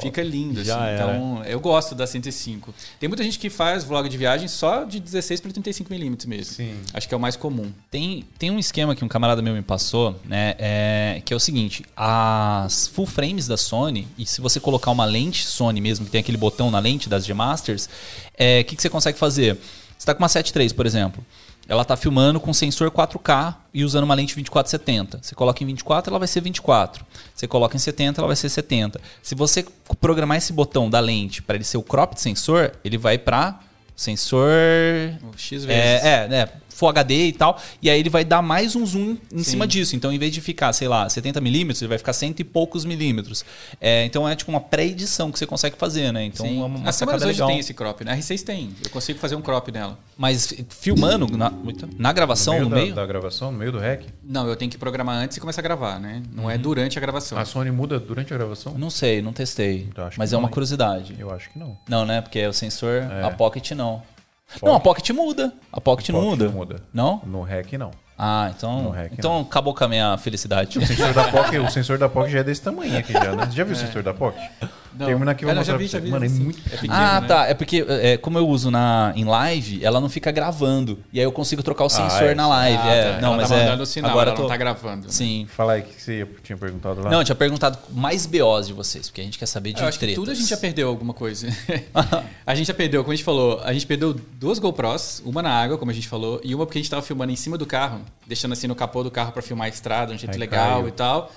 Fica 0.03 0.23
lindo, 0.23 0.63
já 0.65 0.77
assim. 0.77 0.85
era. 0.85 0.95
Então, 0.95 1.45
eu 1.45 1.61
gosto 1.61 1.95
da 1.95 2.07
105. 2.07 2.75
Tem 3.01 3.09
muita 3.09 3.23
gente 3.23 3.39
que 3.39 3.49
faz 3.49 3.85
vlog 3.85 4.09
de 4.09 4.17
viagem 4.17 4.49
só 4.49 4.85
de 4.85 5.01
16 5.01 5.41
para 5.41 5.53
35 5.53 5.91
milímetros 5.91 6.27
mesmo. 6.27 6.55
Sim. 6.55 6.75
Acho 6.93 7.09
que 7.09 7.15
é 7.15 7.17
o 7.17 7.21
mais 7.21 7.37
comum. 7.37 7.71
Tem, 7.91 8.25
tem 8.39 8.51
um 8.51 8.59
esquema 8.59 8.95
que 8.95 9.05
um 9.05 9.09
camarada 9.09 9.41
meu 9.41 9.55
me 9.55 9.63
passou, 9.63 10.19
né? 10.25 10.55
é, 10.59 11.23
que 11.25 11.33
é 11.33 11.37
o 11.37 11.41
seguinte: 11.41 11.85
as 11.97 12.89
full 12.89 13.07
frames 13.07 13.47
da 13.47 13.57
Sony, 13.57 14.07
e 14.19 14.27
se 14.27 14.41
você 14.41 14.61
colocar 14.61 14.91
uma 14.91 15.05
lente 15.05 15.47
Sony 15.47 15.81
mesmo, 15.81 16.05
que 16.05 16.11
tem 16.11 16.21
aquele 16.21 16.39
botão 16.39 16.71
na 16.71 16.79
lente 16.79 17.09
das 17.09 17.25
G-Masters, 17.25 17.89
é, 18.37 18.61
o 18.61 18.65
que, 18.65 18.77
que 18.77 18.83
você 18.83 18.91
consegue 18.91 19.19
fazer? 19.19 19.55
Você 19.55 19.99
está 19.99 20.15
com 20.15 20.23
uma 20.23 20.29
7.3, 20.29 20.75
por 20.75 20.87
exemplo. 20.87 21.25
Ela 21.69 21.83
está 21.83 21.97
filmando 21.97 22.39
com 22.39 22.53
sensor 22.53 22.91
4K 22.91 23.57
e 23.75 23.85
usando 23.85 24.05
uma 24.05 24.15
lente 24.15 24.35
2470. 24.35 25.21
Você 25.23 25.35
coloca 25.35 25.63
em 25.63 25.67
24, 25.67 26.11
ela 26.11 26.19
vai 26.19 26.29
ser 26.29 26.41
24. 26.41 27.05
Você 27.35 27.49
coloca 27.49 27.77
em 27.77 27.81
70, 27.81 28.21
ela 28.21 28.29
vai 28.29 28.37
ser 28.37 28.49
70. 28.49 29.01
Se 29.23 29.35
você 29.35 29.67
programar 30.01 30.39
esse 30.39 30.53
botão 30.53 30.89
da 30.89 31.01
lente 31.01 31.43
para 31.43 31.57
ele 31.57 31.65
ser 31.65 31.77
o 31.77 31.83
cropped 31.83 32.21
sensor, 32.21 32.73
ele 32.85 32.97
vai 32.97 33.19
para 33.19 33.61
sensor 33.97 34.51
O 35.23 35.37
X 35.37 35.65
vezes. 35.65 35.83
é, 35.83 36.25
é, 36.25 36.29
né? 36.29 36.49
Full 36.77 36.89
HD 36.91 37.29
e 37.29 37.33
tal. 37.33 37.59
E 37.81 37.89
aí 37.89 37.99
ele 37.99 38.11
vai 38.11 38.23
dar 38.25 38.43
mais 38.43 38.77
um 38.77 38.85
zoom 38.85 39.17
em 39.33 39.39
Sim. 39.39 39.45
cima 39.53 39.67
disso. 39.67 39.97
Então, 39.97 40.13
em 40.13 40.19
vez 40.19 40.31
de 40.33 40.41
ficar, 40.43 40.73
sei 40.75 40.87
lá, 40.89 41.09
70 41.09 41.41
milímetros, 41.41 41.81
ele 41.81 41.89
vai 41.89 41.97
ficar 41.99 42.13
cento 42.13 42.41
e 42.41 42.45
poucos 42.45 42.85
milímetros. 42.85 43.45
É, 43.81 44.05
então 44.05 44.29
é 44.29 44.37
tipo 44.37 44.51
uma 44.51 44.61
pré-edição 44.61 45.33
que 45.33 45.39
você 45.39 45.47
consegue 45.47 45.77
fazer, 45.77 46.13
né? 46.13 46.25
Então 46.25 46.45
Sim. 46.47 46.61
é 46.61 46.65
uma, 46.65 46.89
As 46.89 46.99
câmeras 46.99 47.23
hoje 47.23 47.45
tem 47.47 47.59
esse 47.59 47.73
crop, 47.73 48.05
né? 48.05 48.13
A 48.13 48.17
R6 48.17 48.43
tem. 48.43 48.71
Eu 48.85 48.91
consigo 48.91 49.19
fazer 49.19 49.37
um 49.37 49.41
crop 49.43 49.73
nela. 49.73 49.99
Mas 50.19 50.53
filmando 50.69 51.27
na, 51.37 51.53
na 51.99 52.13
gravação, 52.13 52.61
no 52.61 52.69
da, 52.71 52.77
meio, 52.77 52.95
da 52.95 53.07
gravação, 53.07 53.51
no 53.51 53.59
meio 53.59 53.73
do 53.73 53.79
rec. 53.79 54.05
Não, 54.23 54.47
eu 54.47 54.57
tenho 54.57 54.71
que 54.71 54.79
programar 54.79 55.17
antes 55.17 55.37
e 55.37 55.41
começar 55.41 55.61
a 55.61 55.65
gravar, 55.65 55.99
né? 55.99 56.23
Não 56.33 56.51
é 56.51 56.59
durante 56.59 56.99
a 56.99 57.01
gravação. 57.01 57.39
A 57.39 57.45
Sony 57.45 57.71
muda 57.71 57.99
durante 57.99 58.33
a 58.35 58.37
gravação? 58.37 58.75
não 58.77 58.91
sei, 58.91 59.23
não 59.23 59.33
testei. 59.33 59.89
Acho 59.97 60.19
Mas 60.19 60.29
que 60.31 60.35
é 60.35 60.37
não, 60.37 60.43
uma 60.45 60.49
curiosidade. 60.51 61.17
Eu 61.19 61.31
acho 61.31 61.51
que 61.51 61.59
não. 61.59 61.77
Não, 61.89 62.05
né? 62.05 62.21
Porque 62.21 62.45
o 62.47 62.53
sensor, 62.53 63.03
É. 63.03 63.25
a 63.25 63.31
Pocket 63.31 63.71
não. 63.73 64.03
Não, 64.63 64.75
a 64.75 64.81
Pocket 64.81 65.11
muda. 65.11 65.53
A 65.73 65.81
Pocket, 65.81 66.09
não 66.11 66.21
Pocket 66.21 66.31
muda. 66.39 66.45
não 66.47 66.53
muda. 66.53 66.83
Não? 66.93 67.23
No 67.27 67.43
rec, 67.43 67.73
não. 67.75 67.91
Ah, 68.19 68.51
então. 68.57 68.91
REC, 68.91 69.13
então 69.13 69.41
acabou 69.41 69.75
com 69.75 69.85
a 69.85 69.89
minha 69.89 70.17
felicidade. 70.17 70.79
O 70.79 70.87
sensor 70.87 71.13
da 71.13 71.25
POC, 71.25 71.59
o 71.59 71.71
sensor 71.71 71.99
da 71.99 72.09
POC 72.09 72.31
já 72.31 72.39
é 72.39 72.45
desse 72.45 72.63
tamanho 72.63 72.99
aqui 72.99 73.13
já, 73.13 73.33
né? 73.33 73.45
Você 73.45 73.57
já 73.57 73.65
viu 73.65 73.75
o 73.75 73.77
sensor 73.77 74.03
da 74.03 74.15
POC? 74.15 74.39
Não. 74.99 75.07
Termina 75.07 75.31
aqui, 75.33 75.45
eu 75.45 75.49
É, 75.51 75.53
vou 75.53 75.59
mostrar 75.59 75.77
vi, 75.77 75.89
pra 75.89 75.93
já 75.93 75.99
você. 75.99 76.05
vi, 76.05 76.11
Mano, 76.11 76.25
é 76.25 76.29
muito... 76.29 76.59
É 76.67 76.77
pequeno, 76.77 76.93
Ah, 76.95 77.21
né? 77.21 77.27
tá. 77.29 77.47
É 77.47 77.55
porque 77.55 77.85
é, 77.89 78.17
como 78.17 78.39
eu 78.39 78.49
uso 78.49 78.71
na, 78.71 79.13
em 79.17 79.25
live, 79.25 79.85
ela 79.85 80.01
não 80.01 80.09
fica 80.09 80.31
gravando. 80.31 80.99
E 81.13 81.19
aí 81.19 81.25
eu 81.25 81.33
consigo 81.33 81.63
trocar 81.63 81.85
o 81.85 81.89
sensor 81.89 82.29
é. 82.29 82.35
na 82.35 82.47
live. 82.49 82.79
Ah, 82.83 82.95
é. 82.95 83.13
tá. 83.15 83.21
Não, 83.21 83.29
ela 83.29 83.37
mas 83.39 83.49
tá 83.49 83.57
é. 83.57 83.65
mandando 83.65 83.83
o 83.83 83.87
sinal, 83.87 84.11
agora 84.11 84.29
ela 84.31 84.37
tô... 84.37 84.43
não 84.43 84.49
tá 84.49 84.57
gravando. 84.57 85.07
né? 85.07 85.13
Sim. 85.13 85.47
Fala 85.55 85.75
aí, 85.75 85.81
o 85.83 85.85
que 85.85 86.01
você 86.03 86.27
tinha 86.43 86.57
perguntado 86.57 87.03
lá? 87.03 87.11
Não, 87.11 87.19
eu 87.21 87.25
tinha 87.25 87.37
perguntado 87.37 87.79
mais 87.91 88.27
BOs 88.27 88.67
de 88.67 88.73
vocês, 88.73 89.09
porque 89.09 89.21
a 89.21 89.25
gente 89.25 89.39
quer 89.39 89.47
saber 89.47 89.73
de 89.73 89.81
Eu 89.81 89.87
acho 89.89 89.99
que 89.99 90.05
tretas. 90.07 90.23
tudo 90.23 90.31
a 90.31 90.35
gente 90.35 90.49
já 90.49 90.57
perdeu 90.57 90.89
alguma 90.89 91.13
coisa. 91.15 91.47
a 92.47 92.55
gente 92.55 92.67
já 92.67 92.75
perdeu, 92.75 93.03
como 93.03 93.13
a 93.13 93.17
gente 93.17 93.25
falou, 93.25 93.61
a 93.65 93.73
gente 93.73 93.87
perdeu 93.87 94.15
duas 94.15 94.59
GoPros, 94.59 95.23
uma 95.25 95.43
na 95.43 95.51
água, 95.51 95.77
como 95.79 95.91
a 95.91 95.95
gente 95.95 96.09
falou, 96.09 96.41
e 96.45 96.55
uma 96.55 96.65
porque 96.67 96.79
a 96.79 96.83
gente 96.83 96.91
tava 96.91 97.03
filmando 97.03 97.33
em 97.33 97.37
cima 97.37 97.59
do 97.59 97.67
carro, 97.67 98.01
deixando 98.27 98.53
assim 98.53 98.67
no 98.67 98.75
capô 98.75 99.03
do 99.03 99.11
carro 99.11 99.33
pra 99.33 99.43
filmar 99.43 99.67
a 99.67 99.69
estrada, 99.69 100.13
um 100.13 100.19
jeito 100.19 100.33
Aí 100.33 100.39
legal 100.39 100.77
caiu. 100.81 100.89
e 100.89 100.93
tal. 100.93 101.33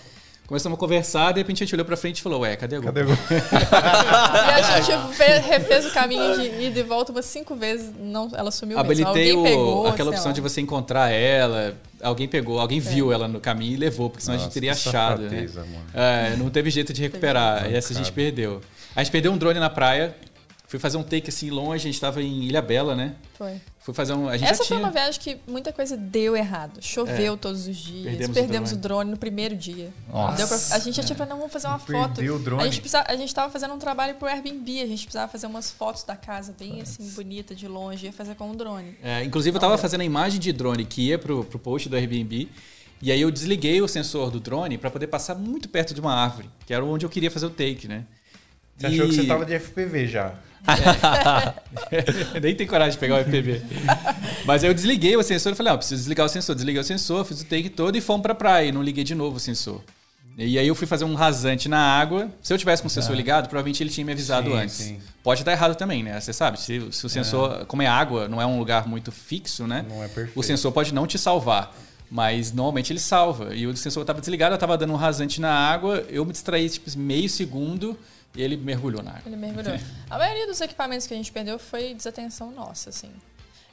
Começamos 0.50 0.78
a 0.78 0.80
conversar, 0.80 1.32
de 1.32 1.42
repente 1.42 1.62
a 1.62 1.66
gente 1.68 1.76
olhou 1.76 1.86
pra 1.86 1.96
frente 1.96 2.18
e 2.18 2.22
falou, 2.24 2.40
ué, 2.42 2.56
cadê 2.56 2.78
a 2.78 2.80
GoPro? 2.80 3.06
Cadê 3.06 3.14
o... 3.14 3.16
E 3.70 4.52
a 4.52 4.82
gente 4.82 5.14
fe- 5.16 5.38
refez 5.48 5.86
o 5.86 5.92
caminho 5.94 6.40
de 6.40 6.64
ida 6.66 6.80
e 6.80 6.84
volta 6.84 7.12
umas 7.12 7.26
cinco 7.26 7.56
vezes. 7.56 7.92
Não, 8.00 8.32
ela 8.36 8.50
sumiu 8.50 8.76
mesmo. 8.76 8.84
Habilitei 8.92 9.30
Alguém 9.32 9.38
o- 9.38 9.44
pegou, 9.44 9.88
aquela 9.88 10.10
opção 10.10 10.28
lá. 10.30 10.32
de 10.34 10.42
você 10.42 10.60
encontrar 10.60 11.10
ela. 11.12 11.76
Alguém 12.02 12.28
pegou, 12.28 12.60
alguém 12.60 12.80
viu 12.80 13.14
ela 13.14 13.28
no 13.28 13.40
caminho 13.40 13.74
e 13.74 13.78
levou, 13.78 14.10
porque 14.10 14.24
senão 14.24 14.36
a 14.36 14.38
gente 14.40 14.48
Nossa, 14.48 14.54
teria 14.56 14.72
achado. 14.72 15.22
Né? 15.22 15.30
safadeza, 15.30 15.60
mano. 15.66 15.86
É, 15.94 16.36
não 16.36 16.50
teve 16.50 16.72
jeito 16.72 16.92
de 16.94 17.02
recuperar. 17.04 17.70
E 17.70 17.76
essa 17.76 17.94
a 17.94 17.96
gente 17.96 18.12
perdeu. 18.12 18.60
A 18.96 19.04
gente 19.04 19.12
perdeu 19.12 19.32
um 19.32 19.38
drone 19.38 19.60
na 19.60 19.70
praia. 19.70 20.16
Fui 20.68 20.80
fazer 20.80 20.98
um 20.98 21.04
take 21.04 21.30
assim 21.30 21.50
longe, 21.52 21.88
a 21.88 21.92
gente 21.92 22.00
tava 22.02 22.22
em 22.24 22.44
Ilha 22.44 22.62
Bela, 22.62 22.96
né? 22.96 23.14
Foi. 23.38 23.54
Fui 23.90 23.94
fazer 23.96 24.14
um. 24.14 24.30
A 24.30 24.38
gente 24.38 24.48
Essa 24.48 24.62
já 24.64 24.68
foi 24.68 24.78
tinha. 24.78 24.80
uma 24.80 24.92
viagem 24.92 25.20
que 25.20 25.38
muita 25.48 25.74
coisa 25.74 25.98
deu 25.98 26.36
errado. 26.36 26.80
Choveu 26.80 27.36
todos 27.36 27.68
os 27.68 27.76
dias. 27.76 28.04
Perdemos 28.04 28.38
Perdemos, 28.38 28.72
o 28.72 28.76
o 28.76 28.78
drone 28.78 29.10
no 29.10 29.18
primeiro 29.18 29.56
dia. 29.56 29.92
Nossa. 30.08 30.38
Deu 30.38 30.48
pra- 30.48 30.76
a 30.76 30.80
gente 30.80 30.96
já 30.96 31.04
tinha 31.04 31.16
falado, 31.16 31.30
não, 31.32 31.38
vamos 31.38 31.52
fazer 31.52 31.68
uma 31.68 31.80
foto. 31.80 32.16
Perdeu 32.16 32.36
o 32.36 32.40
drone. 32.40 32.62
A 32.62 32.66
gente, 32.66 32.82
precisava, 32.82 33.12
a 33.12 33.16
gente 33.16 33.34
tava 33.34 33.52
fazendo 33.52 33.74
um 33.74 33.80
trabalho 33.80 34.14
pro 34.16 34.28
Airbnb. 34.28 34.82
A 34.82 34.86
gente 34.86 35.04
precisava 35.06 35.32
fazer 35.32 35.48
umas 35.48 35.72
fotos 35.72 36.04
da 36.04 36.16
casa 36.16 36.54
bem 36.60 36.82
assim, 36.82 37.10
bonita, 37.12 37.56
de 37.56 37.68
longe. 37.68 38.06
Ia 38.06 38.14
fazer 38.14 38.36
com 38.36 38.52
o 38.52 38.56
drone. 38.56 38.96
É, 39.02 39.24
inclusive, 39.24 39.58
eu 39.58 39.60
tava 39.62 39.78
fazendo 39.78 40.02
a 40.02 40.06
imagem 40.06 40.40
de 40.40 40.54
drone 40.54 40.86
que 40.86 41.08
ia 41.08 41.18
pro, 41.18 41.44
pro 41.44 41.58
post 41.58 41.90
do 41.90 41.96
Airbnb. 41.96 42.48
E 43.02 43.12
aí 43.12 43.22
eu 43.22 43.32
desliguei 43.32 43.82
o 43.82 43.88
sensor 43.88 44.30
do 44.30 44.40
drone 44.40 44.78
para 44.78 44.92
poder 44.92 45.08
passar 45.08 45.34
muito 45.34 45.70
perto 45.70 45.94
de 45.94 46.02
uma 46.02 46.14
árvore, 46.14 46.50
que 46.66 46.74
era 46.74 46.84
onde 46.84 47.06
eu 47.06 47.10
queria 47.10 47.32
fazer 47.32 47.46
o 47.46 47.50
take, 47.50 47.88
né? 47.88 48.04
Você 48.78 48.88
achou 48.88 49.08
que 49.08 49.16
você 49.16 49.26
tava 49.26 49.46
de 49.46 49.54
FPV 49.58 50.08
já. 50.08 50.34
Nem 52.42 52.56
tem 52.56 52.68
coragem 52.68 52.94
de 52.94 52.98
pegar 52.98 53.16
o 53.16 53.20
EPB. 53.20 53.62
Mas 54.46 54.64
aí 54.64 54.70
eu 54.70 54.74
desliguei 54.74 55.16
o 55.16 55.24
sensor 55.24 55.54
e 55.54 55.56
falei, 55.56 55.74
ó, 55.74 55.78
preciso 55.78 56.02
desligar 56.02 56.26
o 56.26 56.30
sensor. 56.30 56.56
Desliguei 56.56 56.82
o 56.82 56.84
sensor, 56.84 57.26
fiz 57.26 57.42
o 57.42 57.46
take 57.46 57.70
todo 57.70 57.96
e 57.96 58.02
fomos 58.02 58.22
pra 58.22 58.36
praia. 58.36 58.68
E 58.68 58.72
não 58.72 58.84
liguei 58.84 59.04
de 59.04 59.16
novo 59.16 59.38
o 59.38 59.40
sensor. 59.40 59.82
E 60.38 60.58
aí 60.58 60.68
eu 60.68 60.76
fui 60.76 60.88
fazer 60.88 61.04
um 61.04 61.16
rasante 61.16 61.68
na 61.68 61.80
água. 61.80 62.30
Se 62.42 62.54
eu 62.54 62.58
tivesse 62.58 62.82
com 62.82 62.88
o 62.88 62.92
sensor 62.92 63.14
ligado, 63.16 63.50
provavelmente 63.50 63.84
ele 63.84 63.90
tinha 63.90 64.06
me 64.06 64.14
avisado 64.14 64.50
Sim, 64.50 64.58
antes. 64.58 64.76
sim. 64.76 65.00
Pode 65.22 65.42
estar 65.42 65.52
errado 65.52 65.76
também, 65.76 66.02
né? 66.02 66.18
Você 66.20 66.32
sabe, 66.32 66.58
se, 66.60 66.82
se 66.92 67.06
o 67.06 67.10
sensor, 67.10 67.66
como 67.66 67.82
é 67.82 67.88
água, 67.88 68.30
não 68.30 68.42
é 68.42 68.46
um 68.46 68.58
lugar 68.58 68.88
muito 68.88 69.12
fixo, 69.12 69.68
né? 69.68 69.86
Não 69.90 70.02
é 70.02 70.08
perfeito. 70.08 70.40
O 70.40 70.42
sensor 70.42 70.72
pode 70.72 70.94
não 70.94 71.06
te 71.06 71.18
salvar. 71.18 71.76
Mas 72.10 72.52
normalmente 72.54 72.92
ele 72.94 73.00
salva. 73.00 73.54
E 73.54 73.68
o 73.68 73.76
sensor 73.76 74.02
estava 74.02 74.22
desligado, 74.22 74.54
eu 74.54 74.56
estava 74.56 74.78
dando 74.78 74.94
um 74.94 74.96
rasante 74.96 75.42
na 75.42 75.52
água, 75.52 76.06
eu 76.10 76.26
me 76.26 76.32
distraí 76.32 76.70
tipo 76.70 76.90
meio 76.98 77.30
segundo 77.30 77.98
e 78.36 78.42
ele 78.42 78.58
mergulhou 78.58 79.02
na 79.02 79.12
água. 79.12 79.24
Ele 79.26 79.36
mergulhou. 79.36 79.78
A 80.10 80.18
maioria 80.18 80.48
dos 80.48 80.62
equipamentos 80.62 81.08
que 81.08 81.14
a 81.14 81.18
gente 81.18 81.32
perdeu 81.32 81.58
foi 81.58 81.94
desatenção 81.94 82.52
nossa, 82.52 82.90
assim. 82.90 83.12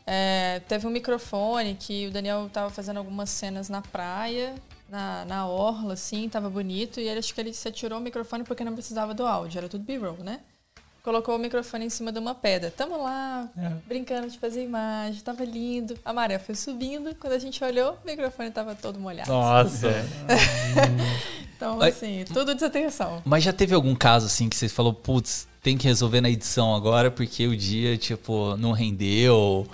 É, 0.07 0.61
teve 0.69 0.87
um 0.87 0.91
microfone 0.91 1.74
que 1.74 2.07
o 2.07 2.11
Daniel 2.11 2.49
tava 2.53 2.70
fazendo 2.70 2.99
algumas 2.99 3.28
cenas 3.28 3.69
na 3.69 3.83
praia, 3.83 4.55
na, 4.89 5.24
na 5.24 5.47
orla, 5.49 5.95
assim, 5.95 6.28
tava 6.28 6.49
bonito, 6.49 7.01
e 7.01 7.09
ele 7.09 7.19
acho 7.19 7.35
que 7.35 7.41
ele 7.41 7.53
se 7.53 7.66
atirou 7.69 7.99
o 7.99 8.03
microfone 8.03 8.45
porque 8.45 8.65
não 8.65 8.73
precisava 8.73 9.12
do 9.12 9.27
áudio, 9.27 9.59
era 9.59 9.69
tudo 9.69 9.85
B-roll, 9.85 10.19
né? 10.19 10.41
Colocou 11.03 11.37
o 11.37 11.39
microfone 11.39 11.87
em 11.87 11.91
cima 11.91 12.11
de 12.11 12.19
uma 12.19 12.35
pedra. 12.35 12.69
Tamo 12.69 13.01
lá, 13.01 13.49
brincando 13.87 14.28
de 14.28 14.37
fazer 14.41 14.65
imagem, 14.65 15.20
tava 15.23 15.45
lindo. 15.45 15.97
A 16.05 16.12
maré 16.12 16.37
foi 16.37 16.57
subindo, 16.57 17.15
quando 17.15 17.33
a 17.33 17.39
gente 17.39 17.62
olhou, 17.62 17.97
o 18.03 18.07
microfone 18.07 18.51
tava 18.51 18.74
todo 18.74 18.99
molhado. 18.99 19.31
Nossa. 19.31 19.89
Então, 21.57 21.77
Mas- 21.78 21.97
assim, 21.97 22.24
tudo 22.33 22.55
desatenção. 22.55 23.23
Mas 23.24 23.43
já 23.43 23.53
teve 23.53 23.74
algum 23.74 23.95
caso 23.95 24.27
assim 24.27 24.49
que 24.49 24.57
você 24.57 24.69
falou, 24.69 24.93
putz, 24.93 25.49
tem 25.62 25.77
que 25.77 25.87
resolver 25.89 26.20
na 26.20 26.28
edição 26.31 26.74
agora 26.74 27.11
porque 27.11 27.47
o 27.47 27.57
dia, 27.57 27.97
tipo, 27.97 28.57
não 28.57 28.73
rendeu. 28.73 29.66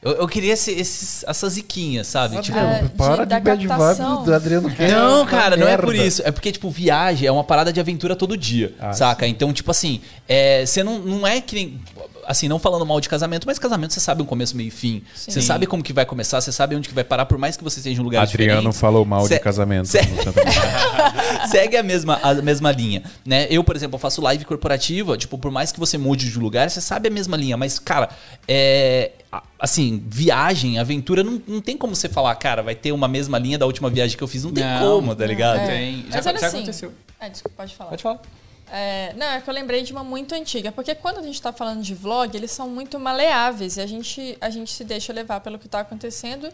Eu, 0.00 0.12
eu 0.12 0.28
queria 0.28 0.52
esse- 0.52 0.70
esses, 0.70 1.24
essas 1.26 1.54
ziquinhas, 1.54 2.06
sabe? 2.06 2.38
Tipo, 2.42 2.58
Ah, 2.58 2.82
de- 2.82 2.88
para 2.90 3.24
da 3.24 3.38
de 3.38 3.44
bad 3.44 3.66
vibe 3.66 4.24
do 4.26 4.34
Adriano 4.34 4.70
quer 4.76 4.90
Não, 4.92 5.22
uma 5.22 5.26
cara, 5.26 5.56
não 5.56 5.66
é 5.66 5.76
por 5.78 5.94
isso. 5.94 6.22
É 6.24 6.30
porque, 6.30 6.52
tipo, 6.52 6.68
viagem 6.70 7.26
é 7.26 7.32
uma 7.32 7.42
parada 7.44 7.72
de 7.72 7.80
aventura 7.80 8.14
todo 8.14 8.36
dia, 8.36 8.74
Ah, 8.78 8.92
saca? 8.92 9.26
Então, 9.26 9.50
tipo 9.52 9.70
assim, 9.70 10.02
é, 10.28 10.64
você 10.66 10.82
não, 10.84 10.98
não 10.98 11.26
é 11.26 11.40
que 11.40 11.54
nem. 11.54 11.80
Assim, 12.26 12.48
não 12.48 12.58
falando 12.58 12.84
mal 12.86 13.00
de 13.00 13.08
casamento, 13.08 13.46
mas 13.46 13.58
casamento 13.58 13.92
você 13.94 14.00
sabe 14.00 14.22
o 14.22 14.24
começo, 14.24 14.56
meio 14.56 14.68
e 14.68 14.70
fim. 14.70 15.02
Sim. 15.14 15.30
Você 15.32 15.42
sabe 15.42 15.66
como 15.66 15.82
que 15.82 15.92
vai 15.92 16.04
começar, 16.06 16.40
você 16.40 16.52
sabe 16.52 16.74
onde 16.76 16.88
que 16.88 16.94
vai 16.94 17.04
parar, 17.04 17.26
por 17.26 17.38
mais 17.38 17.56
que 17.56 17.64
você 17.64 17.78
esteja 17.80 17.98
em 17.98 18.00
um 18.00 18.04
lugar 18.04 18.22
Adriano 18.22 18.56
diferente. 18.60 18.76
falou 18.78 19.04
mal 19.04 19.26
Cê- 19.26 19.34
de 19.34 19.40
casamento. 19.40 19.88
Maria. 19.92 21.46
segue 21.48 21.76
a 21.76 21.82
mesma, 21.82 22.18
a 22.22 22.34
mesma 22.34 22.70
linha, 22.72 23.02
né? 23.24 23.46
Eu, 23.50 23.62
por 23.64 23.76
exemplo, 23.76 23.98
faço 23.98 24.20
live 24.22 24.44
corporativa, 24.44 25.16
tipo, 25.16 25.38
por 25.38 25.50
mais 25.50 25.72
que 25.72 25.78
você 25.80 25.96
mude 25.98 26.30
de 26.30 26.38
lugar, 26.38 26.70
você 26.70 26.80
sabe 26.80 27.08
a 27.08 27.10
mesma 27.10 27.36
linha, 27.36 27.56
mas, 27.56 27.78
cara, 27.78 28.08
é. 28.48 29.12
Assim, 29.58 30.00
viagem, 30.06 30.78
aventura, 30.78 31.24
não, 31.24 31.42
não 31.48 31.60
tem 31.60 31.76
como 31.76 31.96
você 31.96 32.08
falar, 32.08 32.32
cara, 32.36 32.62
vai 32.62 32.74
ter 32.76 32.92
uma 32.92 33.08
mesma 33.08 33.36
linha 33.36 33.58
da 33.58 33.66
última 33.66 33.90
viagem 33.90 34.16
que 34.16 34.22
eu 34.22 34.28
fiz. 34.28 34.44
Não 34.44 34.52
tem 34.52 34.62
Não, 34.62 34.80
como, 35.00 35.14
tá 35.16 35.26
ligado? 35.26 35.58
É. 35.58 35.66
Tem. 35.66 35.96
Já, 36.08 36.16
Mas 36.16 36.24
já 36.24 36.30
assim- 36.46 36.56
aconteceu. 36.58 36.92
Ah, 37.18 37.28
desculpa, 37.28 37.56
pode 37.56 37.74
falar. 37.74 37.90
Pode 37.90 38.02
falar. 38.02 38.20
É, 38.70 39.12
não, 39.14 39.26
é 39.26 39.40
que 39.40 39.48
eu 39.48 39.54
lembrei 39.54 39.82
de 39.82 39.92
uma 39.92 40.02
muito 40.02 40.34
antiga, 40.34 40.72
porque 40.72 40.94
quando 40.94 41.18
a 41.18 41.22
gente 41.22 41.34
está 41.34 41.52
falando 41.52 41.82
de 41.82 41.94
vlog, 41.94 42.34
eles 42.36 42.50
são 42.50 42.68
muito 42.68 42.98
maleáveis 42.98 43.76
e 43.76 43.80
a 43.80 43.86
gente, 43.86 44.36
a 44.40 44.50
gente 44.50 44.72
se 44.72 44.84
deixa 44.84 45.12
levar 45.12 45.40
pelo 45.40 45.58
que 45.58 45.66
está 45.66 45.80
acontecendo 45.80 46.48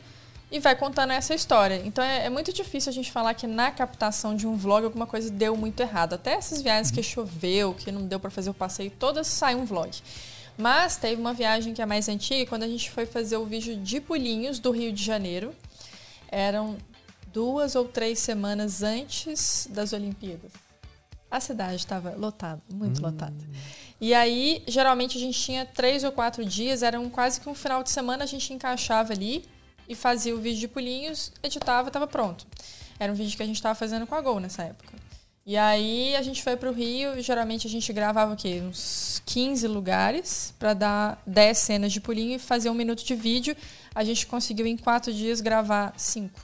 e 0.50 0.58
vai 0.58 0.74
contando 0.74 1.12
essa 1.12 1.34
história. 1.34 1.80
Então 1.84 2.02
é, 2.02 2.26
é 2.26 2.30
muito 2.30 2.52
difícil 2.52 2.90
a 2.90 2.92
gente 2.92 3.12
falar 3.12 3.34
que 3.34 3.46
na 3.46 3.70
captação 3.70 4.34
de 4.34 4.46
um 4.46 4.56
vlog 4.56 4.84
alguma 4.84 5.06
coisa 5.06 5.30
deu 5.30 5.56
muito 5.56 5.80
errado. 5.80 6.14
Até 6.14 6.32
essas 6.32 6.60
viagens 6.60 6.90
que 6.90 7.02
choveu, 7.02 7.74
que 7.74 7.92
não 7.92 8.04
deu 8.06 8.18
para 8.18 8.30
fazer 8.30 8.50
o 8.50 8.54
passeio, 8.54 8.90
todas 8.90 9.26
saem 9.26 9.56
um 9.56 9.64
vlog. 9.64 9.90
Mas 10.58 10.96
teve 10.96 11.20
uma 11.20 11.32
viagem 11.32 11.72
que 11.72 11.80
é 11.80 11.86
mais 11.86 12.08
antiga, 12.08 12.44
quando 12.46 12.64
a 12.64 12.68
gente 12.68 12.90
foi 12.90 13.06
fazer 13.06 13.36
o 13.36 13.46
vídeo 13.46 13.76
de 13.76 14.00
pulinhos 14.00 14.58
do 14.58 14.70
Rio 14.70 14.92
de 14.92 15.02
Janeiro. 15.02 15.54
Eram 16.28 16.76
duas 17.32 17.74
ou 17.76 17.86
três 17.86 18.18
semanas 18.18 18.82
antes 18.82 19.68
das 19.70 19.92
Olimpíadas. 19.92 20.69
A 21.30 21.38
cidade 21.38 21.76
estava 21.76 22.10
lotada, 22.16 22.60
muito 22.72 23.00
lotada. 23.00 23.34
E 24.00 24.12
aí, 24.12 24.62
geralmente, 24.66 25.16
a 25.16 25.20
gente 25.20 25.38
tinha 25.38 25.64
três 25.64 26.02
ou 26.02 26.10
quatro 26.10 26.44
dias, 26.44 26.82
era 26.82 26.98
um, 26.98 27.08
quase 27.08 27.40
que 27.40 27.48
um 27.48 27.54
final 27.54 27.82
de 27.82 27.90
semana, 27.90 28.24
a 28.24 28.26
gente 28.26 28.52
encaixava 28.52 29.12
ali 29.12 29.44
e 29.88 29.94
fazia 29.94 30.34
o 30.34 30.38
vídeo 30.38 30.58
de 30.58 30.68
pulinhos, 30.68 31.32
editava, 31.42 31.88
estava 31.88 32.06
pronto. 32.06 32.46
Era 32.98 33.12
um 33.12 33.14
vídeo 33.14 33.36
que 33.36 33.42
a 33.42 33.46
gente 33.46 33.56
estava 33.56 33.74
fazendo 33.74 34.06
com 34.06 34.14
a 34.14 34.20
Gol 34.20 34.40
nessa 34.40 34.62
época. 34.62 34.94
E 35.46 35.56
aí, 35.56 36.16
a 36.16 36.22
gente 36.22 36.42
foi 36.42 36.56
para 36.56 36.68
o 36.68 36.72
Rio, 36.72 37.18
e 37.18 37.22
geralmente 37.22 37.66
a 37.66 37.70
gente 37.70 37.92
gravava 37.92 38.32
o 38.32 38.36
quê? 38.36 38.62
Uns 38.62 39.22
15 39.26 39.66
lugares 39.68 40.54
para 40.58 40.74
dar 40.74 41.22
10 41.26 41.58
cenas 41.58 41.92
de 41.92 42.00
pulinho 42.00 42.36
e 42.36 42.38
fazer 42.38 42.70
um 42.70 42.74
minuto 42.74 43.04
de 43.04 43.14
vídeo. 43.14 43.56
A 43.94 44.02
gente 44.02 44.26
conseguiu, 44.26 44.66
em 44.66 44.76
quatro 44.76 45.12
dias, 45.12 45.40
gravar 45.40 45.94
cinco. 45.96 46.40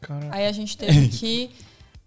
Caraca. 0.00 0.34
Aí 0.34 0.46
a 0.46 0.52
gente 0.52 0.76
teve 0.76 1.08
que 1.16 1.50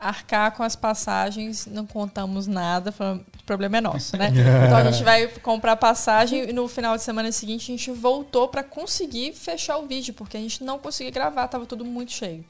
arcar 0.01 0.51
com 0.53 0.63
as 0.63 0.75
passagens, 0.75 1.67
não 1.67 1.85
contamos 1.85 2.47
nada, 2.47 2.91
falamos, 2.91 3.23
o 3.39 3.43
problema 3.45 3.77
é 3.77 3.81
nosso, 3.81 4.17
né? 4.17 4.31
Então 4.65 4.77
a 4.77 4.91
gente 4.91 5.03
vai 5.03 5.27
comprar 5.27 5.75
passagem 5.75 6.49
e 6.49 6.53
no 6.53 6.67
final 6.67 6.97
de 6.97 7.03
semana 7.03 7.31
seguinte 7.31 7.71
a 7.71 7.77
gente 7.77 7.91
voltou 7.91 8.47
para 8.47 8.63
conseguir 8.63 9.33
fechar 9.33 9.77
o 9.77 9.85
vídeo, 9.85 10.11
porque 10.15 10.35
a 10.35 10.39
gente 10.39 10.63
não 10.63 10.79
conseguia 10.79 11.11
gravar, 11.11 11.47
tava 11.47 11.67
tudo 11.67 11.85
muito 11.85 12.11
cheio. 12.11 12.43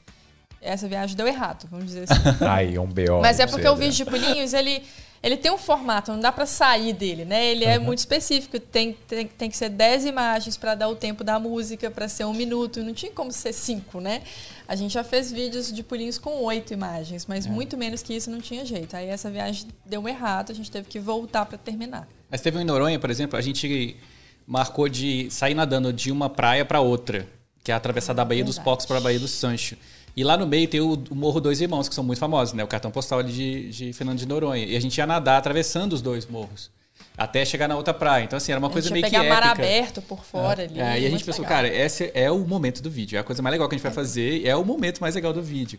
Essa 0.62 0.88
viagem 0.88 1.14
deu 1.14 1.26
errado, 1.26 1.66
vamos 1.70 1.86
dizer 1.86 2.06
assim. 2.08 2.22
Aí, 2.48 2.76
é 2.76 2.80
um 2.80 2.86
B.O. 2.86 3.20
Mas 3.20 3.38
é 3.38 3.46
porque 3.46 3.68
o 3.68 3.76
vídeo 3.76 3.92
de 3.92 4.04
pulinhos, 4.04 4.54
ele, 4.54 4.82
ele 5.20 5.36
tem 5.36 5.52
um 5.52 5.58
formato, 5.58 6.12
não 6.12 6.20
dá 6.20 6.30
pra 6.30 6.46
sair 6.46 6.92
dele, 6.92 7.24
né? 7.24 7.44
Ele 7.46 7.64
é 7.64 7.78
muito 7.80 7.98
específico, 7.98 8.58
tem, 8.60 8.96
tem, 9.08 9.26
tem 9.26 9.50
que 9.50 9.56
ser 9.56 9.68
10 9.68 10.06
imagens 10.06 10.56
pra 10.56 10.76
dar 10.76 10.88
o 10.88 10.94
tempo 10.94 11.24
da 11.24 11.38
música, 11.38 11.90
pra 11.90 12.08
ser 12.08 12.24
um 12.24 12.32
minuto, 12.32 12.82
não 12.82 12.94
tinha 12.94 13.10
como 13.10 13.32
ser 13.32 13.52
cinco, 13.52 14.00
né? 14.00 14.22
A 14.72 14.74
gente 14.74 14.94
já 14.94 15.04
fez 15.04 15.30
vídeos 15.30 15.70
de 15.70 15.82
pulinhos 15.82 16.16
com 16.16 16.30
oito 16.44 16.72
imagens, 16.72 17.26
mas 17.26 17.46
muito 17.46 17.76
menos 17.76 18.02
que 18.02 18.14
isso 18.14 18.30
não 18.30 18.40
tinha 18.40 18.64
jeito. 18.64 18.96
Aí 18.96 19.06
essa 19.06 19.30
viagem 19.30 19.66
deu 19.84 20.08
errado, 20.08 20.50
a 20.50 20.54
gente 20.54 20.70
teve 20.70 20.88
que 20.88 20.98
voltar 20.98 21.44
pra 21.44 21.58
terminar. 21.58 22.08
Mas 22.30 22.40
teve 22.40 22.56
um 22.56 22.60
em 22.62 22.64
Noronha, 22.64 22.98
por 22.98 23.10
exemplo, 23.10 23.38
a 23.38 23.42
gente 23.42 23.98
marcou 24.46 24.88
de 24.88 25.30
sair 25.30 25.52
nadando 25.52 25.92
de 25.92 26.10
uma 26.10 26.30
praia 26.30 26.64
para 26.64 26.80
outra, 26.80 27.28
que 27.62 27.70
é 27.70 27.74
atravessar 27.74 28.14
da 28.14 28.24
Baía 28.24 28.42
dos. 28.42 28.58
Pocos 28.58 28.86
para 28.86 28.96
a 28.96 29.00
Baía 29.02 29.20
do 29.20 29.28
Sancho. 29.28 29.76
E 30.16 30.24
lá 30.24 30.38
no 30.38 30.46
meio 30.46 30.66
tem 30.66 30.80
o, 30.80 30.96
Morro 31.10 31.38
Dois 31.38 31.60
Irmãos, 31.60 31.86
que 31.86 31.94
são 31.94 32.02
muito 32.02 32.18
famosos, 32.18 32.54
né? 32.54 32.64
O 32.64 32.66
cartão 32.66 32.90
postal 32.90 33.22
de, 33.22 33.68
de 33.68 33.92
Fernando 33.92 34.20
de 34.20 34.26
Noronha. 34.26 34.64
E 34.64 34.74
a 34.74 34.80
gente 34.80 34.96
ia 34.96 35.06
nadar 35.06 35.36
atravessando 35.36 35.92
os 35.92 36.00
dois 36.00 36.24
morros. 36.24 36.70
Até 37.16 37.44
chegar 37.44 37.68
na 37.68 37.76
outra 37.76 37.92
praia. 37.92 38.24
Então, 38.24 38.36
assim, 38.36 38.52
era 38.52 38.58
uma 38.58 38.68
a 38.68 38.70
coisa 38.70 38.88
gente 38.88 38.94
meio 38.94 39.04
que 39.04 39.10
pegar 39.10 39.28
mar 39.28 39.42
épica. 39.50 39.62
aberto 39.66 40.02
por 40.02 40.24
fora 40.24 40.62
ali. 40.64 40.80
É, 40.80 40.84
e 40.84 40.86
a 40.88 41.00
gente 41.00 41.10
muito 41.10 41.24
pensou, 41.26 41.42
legal. 41.42 41.56
cara, 41.58 41.68
esse 41.68 42.10
é 42.14 42.30
o 42.30 42.38
momento 42.38 42.82
do 42.82 42.90
vídeo. 42.90 43.16
É 43.16 43.20
a 43.20 43.24
coisa 43.24 43.42
mais 43.42 43.52
legal 43.52 43.68
que 43.68 43.74
a 43.74 43.78
gente 43.78 43.84
vai 43.84 43.92
fazer. 43.92 44.46
É 44.46 44.56
o 44.56 44.64
momento 44.64 45.00
mais 45.00 45.14
legal 45.14 45.32
do 45.32 45.42
vídeo. 45.42 45.78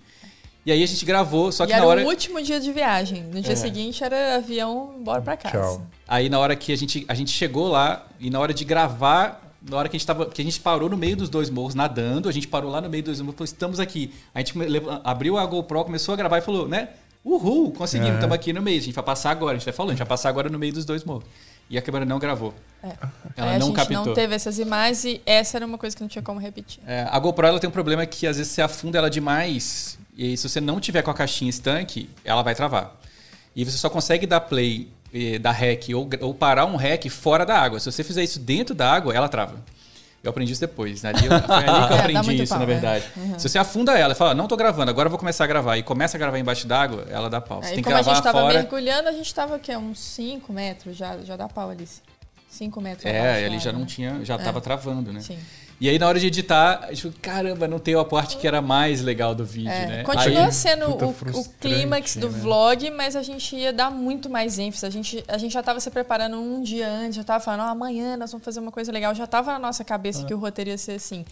E 0.65 0.71
aí 0.71 0.81
a 0.81 0.85
gente 0.85 1.03
gravou, 1.03 1.51
só 1.51 1.65
E 1.65 1.67
que 1.67 1.73
era 1.73 1.81
na 1.81 1.87
hora... 1.87 2.03
o 2.03 2.07
último 2.07 2.41
dia 2.41 2.59
de 2.59 2.71
viagem. 2.71 3.23
No 3.23 3.41
dia 3.41 3.53
É. 3.53 3.55
seguinte 3.55 4.03
era 4.03 4.35
avião, 4.35 4.93
bora 4.99 5.21
pra 5.21 5.35
casa. 5.35 5.57
Tchau. 5.57 5.81
Aí 6.07 6.29
na 6.29 6.39
hora 6.39 6.55
que 6.55 6.71
a 6.71 6.77
gente, 6.77 7.03
a 7.07 7.13
gente 7.13 7.31
chegou 7.31 7.67
lá 7.67 8.05
e 8.19 8.29
na 8.29 8.39
hora 8.39 8.53
de 8.53 8.63
gravar, 8.63 9.41
na 9.67 9.75
hora 9.75 9.89
que 9.89 9.97
a 9.97 9.99
gente 9.99 10.07
tava, 10.07 10.25
que 10.27 10.41
a 10.41 10.45
gente 10.45 10.59
parou 10.61 10.87
no 10.87 10.95
meio 10.95 11.17
dos 11.17 11.29
dois 11.29 11.49
morros 11.49 11.75
nadando, 11.75 12.29
a 12.29 12.31
gente 12.31 12.47
parou 12.47 12.69
lá 12.71 12.79
no 12.79 12.89
meio 12.89 13.03
dos 13.03 13.17
dois 13.17 13.21
morros, 13.21 13.35
falou, 13.35 13.45
estamos 13.45 13.79
aqui. 13.79 14.13
A 14.33 14.39
gente 14.39 14.53
abriu 15.03 15.37
a 15.37 15.45
GoPro, 15.45 15.83
começou 15.83 16.13
a 16.13 16.15
gravar 16.15 16.37
e 16.37 16.41
falou, 16.41 16.67
né? 16.67 16.89
Uhul, 17.25 17.71
conseguimos, 17.71 18.15
estamos 18.15 18.35
aqui 18.35 18.51
no 18.51 18.61
meio. 18.61 18.79
A 18.79 18.81
gente 18.81 18.93
vai 18.93 19.03
passar 19.03 19.31
agora, 19.31 19.53
a 19.53 19.57
gente 19.57 19.65
vai 19.65 19.73
falando, 19.73 19.91
a 19.91 19.93
gente 19.93 19.99
vai 19.99 20.07
passar 20.07 20.29
agora 20.29 20.49
no 20.49 20.59
meio 20.59 20.73
dos 20.73 20.83
dois 20.83 21.03
morros. 21.05 21.23
E 21.69 21.77
a 21.77 21.81
câmera 21.81 22.05
não 22.05 22.19
gravou. 22.19 22.53
É. 22.83 22.87
Ela 23.37 23.51
Aí 23.51 23.55
a 23.55 23.59
não 23.59 23.67
gente 23.67 23.75
captou. 23.77 24.05
não 24.05 24.13
teve 24.13 24.35
essas 24.35 24.59
imagens 24.59 25.05
e 25.05 25.21
essa 25.25 25.57
era 25.57 25.65
uma 25.65 25.77
coisa 25.77 25.95
que 25.95 26.01
não 26.01 26.09
tinha 26.09 26.21
como 26.21 26.39
repetir. 26.39 26.83
É, 26.85 27.07
a 27.09 27.17
GoPro 27.19 27.47
ela 27.47 27.59
tem 27.59 27.69
um 27.69 27.73
problema 27.73 28.05
que 28.05 28.27
às 28.27 28.37
vezes 28.37 28.51
você 28.51 28.61
afunda 28.61 28.97
ela 28.97 29.09
demais 29.09 29.97
e 30.17 30.35
se 30.35 30.47
você 30.47 30.59
não 30.59 30.79
tiver 30.81 31.01
com 31.01 31.11
a 31.11 31.13
caixinha 31.13 31.49
estanque, 31.49 32.09
ela 32.25 32.41
vai 32.43 32.53
travar. 32.53 32.93
E 33.55 33.63
você 33.63 33.77
só 33.77 33.89
consegue 33.89 34.27
dar 34.27 34.41
play, 34.41 34.89
eh, 35.13 35.39
dar 35.39 35.51
rec 35.51 35.87
ou, 35.95 36.09
ou 36.19 36.33
parar 36.33 36.65
um 36.65 36.75
rec 36.75 37.07
fora 37.09 37.45
da 37.45 37.57
água. 37.57 37.79
Se 37.79 37.89
você 37.89 38.03
fizer 38.03 38.23
isso 38.23 38.39
dentro 38.39 38.75
da 38.75 38.91
água, 38.91 39.13
ela 39.15 39.29
trava. 39.29 39.55
Eu 40.23 40.29
aprendi 40.29 40.53
isso 40.53 40.61
depois. 40.61 41.03
Né? 41.03 41.09
Ali 41.09 41.25
eu- 41.25 41.31
Foi 41.41 41.53
ali 41.53 41.65
que 41.65 41.93
eu 41.93 41.97
É, 41.97 41.99
aprendi 41.99 42.41
isso, 42.43 42.49
pau, 42.51 42.59
na 42.59 42.63
é. 42.63 42.67
verdade. 42.67 43.05
Se 43.37 43.49
você 43.49 43.59
afunda 43.59 43.97
ela 43.99 44.13
e 44.13 44.15
fala, 44.15 44.33
não 44.33 44.47
tô 44.47 44.55
gravando, 44.55 44.89
agora 44.89 45.07
eu 45.07 45.09
vou 45.09 45.19
começar 45.19 45.43
a 45.43 45.47
gravar, 45.47 45.77
e 45.77 45.83
começa 45.83 46.15
a 46.15 46.19
gravar 46.19 46.39
embaixo 46.39 46.65
d'água, 46.65 47.05
ela 47.09 47.29
dá 47.29 47.41
pau. 47.41 47.61
Você 47.61 47.67
Aí, 47.69 47.73
tem 47.75 47.83
que 47.83 47.89
como 47.89 47.97
a 47.97 48.01
gravar 48.01 48.15
gente 48.15 48.23
tava 48.23 48.39
fora. 48.39 48.53
mergulhando, 48.53 49.09
a 49.09 49.11
gente 49.11 49.35
tava 49.35 49.55
o 49.57 49.59
quê? 49.59 49.75
Uns 49.75 49.99
5 49.99 50.53
metros, 50.53 50.95
já, 50.95 51.17
já 51.19 51.35
dá 51.35 51.49
pau 51.49 51.69
ali. 51.69 51.85
5 52.49 52.79
metros 52.79 53.05
É, 53.05 53.19
abaixo, 53.19 53.45
ali 53.47 53.59
já 53.59 53.71
né? 53.73 53.79
não 53.79 53.85
tinha, 53.85 54.23
já 54.23 54.37
tava 54.37 54.61
travando, 54.61 55.11
né? 55.11 55.19
Sim. 55.19 55.37
E 55.83 55.89
aí 55.89 55.99
na 55.99 56.07
hora 56.07 56.17
de 56.17 56.27
editar, 56.27 56.79
a 56.83 56.93
gente 56.93 57.01
falou, 57.01 57.17
caramba, 57.21 57.67
não 57.67 57.77
tem 57.77 57.93
a 57.93 58.05
parte 58.05 58.37
que 58.37 58.47
era 58.47 58.61
mais 58.61 59.01
legal 59.01 59.35
do 59.35 59.43
vídeo, 59.43 59.69
É, 59.69 59.85
né? 59.85 60.03
Continua 60.03 60.45
Aí- 60.45 60.51
sendo 60.53 60.85
o, 60.89 61.09
o 61.09 61.49
clímax 61.59 62.15
do 62.15 62.29
né? 62.29 62.39
vlog, 62.39 62.89
mas 62.91 63.17
a 63.17 63.21
gente 63.21 63.53
ia 63.53 63.73
dar 63.73 63.91
muito 63.91 64.29
mais 64.29 64.57
ênfase. 64.57 64.85
A 64.85 64.89
gente, 64.89 65.21
a 65.27 65.37
gente 65.37 65.51
já 65.51 65.59
estava 65.59 65.81
se 65.81 65.91
preparando 65.91 66.37
um 66.39 66.61
dia 66.63 66.87
antes, 66.89 67.15
já 67.15 67.21
estava 67.21 67.43
falando, 67.43 67.67
"Ó, 67.67 67.71
amanhã 67.71 68.15
nós 68.15 68.31
vamos 68.31 68.45
fazer 68.45 68.61
uma 68.61 68.71
coisa 68.71 68.93
legal. 68.93 69.13
Já 69.13 69.25
estava 69.25 69.51
na 69.51 69.59
nossa 69.59 69.83
cabeça 69.83 70.23
que 70.23 70.33
o 70.33 70.37
roteiro 70.37 70.69
ia 70.69 70.77
ser 70.77 70.93
assim. 70.93 71.25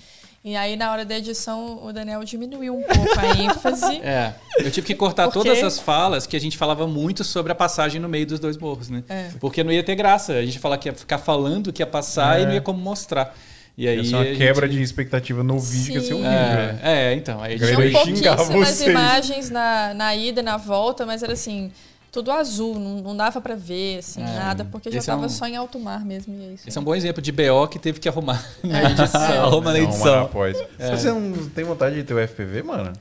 E 0.44 0.54
aí, 0.54 0.76
na 0.76 0.92
hora 0.92 1.06
da 1.06 1.16
edição, 1.18 1.80
o 1.82 1.94
Daniel 1.94 2.22
diminuiu 2.26 2.76
um 2.76 2.82
pouco 2.84 3.20
a 3.22 3.28
ênfase. 3.42 4.02
É, 4.04 4.34
eu 4.58 4.70
tive 4.70 4.88
que 4.88 4.96
cortar 4.96 5.30
Porque- 5.30 5.48
todas 5.48 5.64
as 5.64 5.80
falas 5.80 6.28
que 6.28 6.36
a 6.36 6.40
gente 6.42 6.58
falava 6.58 6.86
muito 6.86 7.24
sobre 7.24 7.54
a 7.54 7.56
passagem 7.56 8.02
no 8.02 8.10
meio 8.10 8.26
dos 8.26 8.38
dois 8.38 8.58
morros, 8.58 8.90
né? 8.90 9.02
É. 9.08 9.30
Porque 9.40 9.64
não 9.64 9.72
ia 9.72 9.82
ter 9.82 9.96
graça. 9.96 10.34
A 10.34 10.44
gente 10.46 10.60
falar 10.60 10.78
que 10.78 10.90
ia 10.90 10.94
ficar 10.94 11.20
falando 11.20 11.72
que 11.72 11.82
ia 11.82 11.88
passar 11.88 12.38
É. 12.38 12.44
e 12.44 12.46
não 12.48 12.54
ia 12.54 12.60
como 12.62 12.78
mostrar. 12.82 13.34
E 13.78 13.88
aí 13.88 14.00
Essa 14.00 14.10
é 14.10 14.14
uma 14.16 14.22
a 14.22 14.26
gente- 14.26 14.38
quebra 14.38 14.68
de 14.70 14.82
expectativa 14.82 15.44
no 15.44 15.58
vídeo 15.60 15.86
que 15.88 15.92
ia 15.94 16.02
ser 16.02 16.08
Sim. 16.08 16.14
horrível. 16.14 16.30
né? 16.32 16.80
É, 16.84 16.92
é, 16.92 17.14
então. 17.16 17.42
Aí 17.42 17.54
a 17.56 17.58
gente 17.58 17.92
ia 17.94 18.04
xingar 18.06 18.36
vocês. 18.36 18.82
imagens 18.82 19.50
na, 19.50 19.94
na 19.94 20.16
ida 20.16 20.42
e 20.42 20.44
na 20.44 20.58
volta, 20.58 21.06
mas 21.06 21.24
era 21.24 21.34
assim, 21.34 21.72
tudo 22.12 22.32
azul, 22.32 22.78
não, 22.78 22.98
não 23.02 23.16
dava 23.18 23.40
pra 23.40 23.56
ver, 23.56 24.00
assim, 24.00 24.22
É. 24.22 24.26
nada, 24.26 24.66
porque 24.66 24.92
já 24.92 24.98
Esse 25.00 25.10
é 25.10 25.14
tava 25.14 25.26
um- 25.26 25.30
só 25.30 25.48
em 25.48 25.56
alto 25.56 25.80
mar 25.80 26.04
mesmo. 26.06 26.34
E 26.36 26.44
é 26.46 26.54
isso. 26.54 26.68
Esse 26.68 26.78
é 26.78 26.82
um 26.82 26.84
bom 26.84 26.94
exemplo 26.94 27.22
de 27.22 27.32
BO 27.32 27.68
que 27.70 27.80
teve 27.80 28.00
que 28.00 28.10
arrumar 28.10 28.46
na 28.62 28.84
edição. 28.92 29.22
Arruma 29.46 29.72
na 29.72 29.80
Não, 29.80 29.86
edição. 29.86 30.06
mano, 30.06 30.26
após. 30.26 30.58
Você 30.78 31.08
não 31.12 31.50
tem 31.50 31.64
vontade 31.64 31.96
de 31.96 32.04
ter 32.04 32.14
o 32.14 32.20
FPV, 32.20 32.64
mano? 32.64 32.92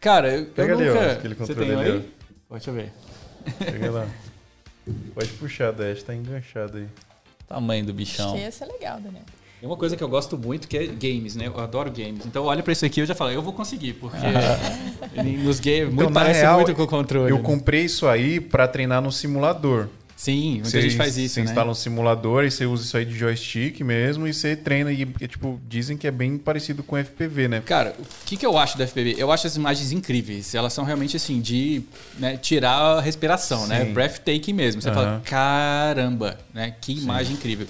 Cara, 0.00 0.28
eu, 0.36 0.46
Pega 0.46 0.72
eu 0.72 0.78
ali, 0.78 0.88
ó, 0.88 0.94
nunca... 0.94 1.12
aquele 1.12 1.34
Você 1.34 1.54
controle 1.54 1.72
ali, 1.74 1.90
aí? 1.90 2.10
Deixa 2.52 2.70
eu 2.70 2.74
ver. 2.74 2.92
Chega 3.64 3.90
lá. 3.90 4.06
Pode 5.14 5.28
puxar, 5.30 5.72
Dash, 5.72 6.02
tá 6.04 6.14
enganchado 6.14 6.78
aí. 6.78 6.86
Tamanho 7.48 7.84
do 7.84 7.90
Acho 7.90 7.96
bichão. 7.96 8.32
que 8.34 8.38
ia 8.38 8.52
ser 8.52 8.66
legal, 8.66 9.00
Daniel. 9.00 9.24
Tem 9.66 9.72
uma 9.72 9.76
coisa 9.76 9.96
que 9.96 10.04
eu 10.04 10.08
gosto 10.08 10.38
muito 10.38 10.68
que 10.68 10.78
é 10.78 10.86
games, 10.86 11.34
né? 11.34 11.48
Eu 11.48 11.58
adoro 11.58 11.90
games. 11.90 12.24
Então 12.24 12.44
olha 12.44 12.62
pra 12.62 12.72
isso 12.72 12.86
aqui 12.86 13.00
eu 13.00 13.06
já 13.06 13.16
falo, 13.16 13.32
eu 13.32 13.42
vou 13.42 13.52
conseguir, 13.52 13.94
porque 13.94 14.16
nos 15.42 15.58
games 15.58 15.86
muito, 15.86 15.94
Então, 15.94 16.10
na 16.10 16.20
parece 16.20 16.40
real, 16.42 16.54
muito 16.58 16.74
com 16.74 16.82
o 16.84 16.86
controle. 16.86 17.30
Eu 17.32 17.38
né? 17.38 17.42
comprei 17.42 17.84
isso 17.84 18.06
aí 18.06 18.38
pra 18.40 18.68
treinar 18.68 19.02
no 19.02 19.10
simulador. 19.10 19.88
Sim, 20.16 20.52
muita 20.54 20.70
Você, 20.70 20.82
gente 20.82 20.96
faz 20.96 21.18
isso, 21.18 21.34
você 21.34 21.40
né? 21.40 21.46
instala 21.46 21.70
um 21.70 21.74
simulador 21.74 22.44
e 22.44 22.50
você 22.50 22.64
usa 22.64 22.84
isso 22.84 22.96
aí 22.96 23.04
de 23.04 23.18
joystick 23.18 23.80
mesmo 23.80 24.26
e 24.26 24.32
você 24.32 24.54
treina. 24.54 24.92
E, 24.92 25.04
tipo, 25.26 25.60
dizem 25.68 25.96
que 25.96 26.06
é 26.06 26.10
bem 26.12 26.38
parecido 26.38 26.84
com 26.84 26.96
FPV, 26.96 27.48
né? 27.48 27.62
Cara, 27.66 27.94
o 27.98 28.04
que, 28.24 28.36
que 28.36 28.46
eu 28.46 28.56
acho 28.56 28.78
do 28.78 28.86
FPV? 28.86 29.16
Eu 29.18 29.32
acho 29.32 29.48
as 29.48 29.56
imagens 29.56 29.90
incríveis. 29.90 30.54
Elas 30.54 30.72
são 30.72 30.84
realmente 30.84 31.16
assim, 31.16 31.40
de 31.40 31.82
né, 32.18 32.36
tirar 32.36 32.76
a 32.98 33.00
respiração, 33.00 33.66
né? 33.66 33.84
Sim. 33.84 33.92
Breathtaking 33.92 34.54
mesmo. 34.54 34.80
Você 34.80 34.88
Aham. 34.88 34.94
fala, 34.96 35.22
caramba, 35.24 36.38
né? 36.54 36.72
Que 36.80 36.92
imagem 36.92 37.34
incrível. 37.34 37.66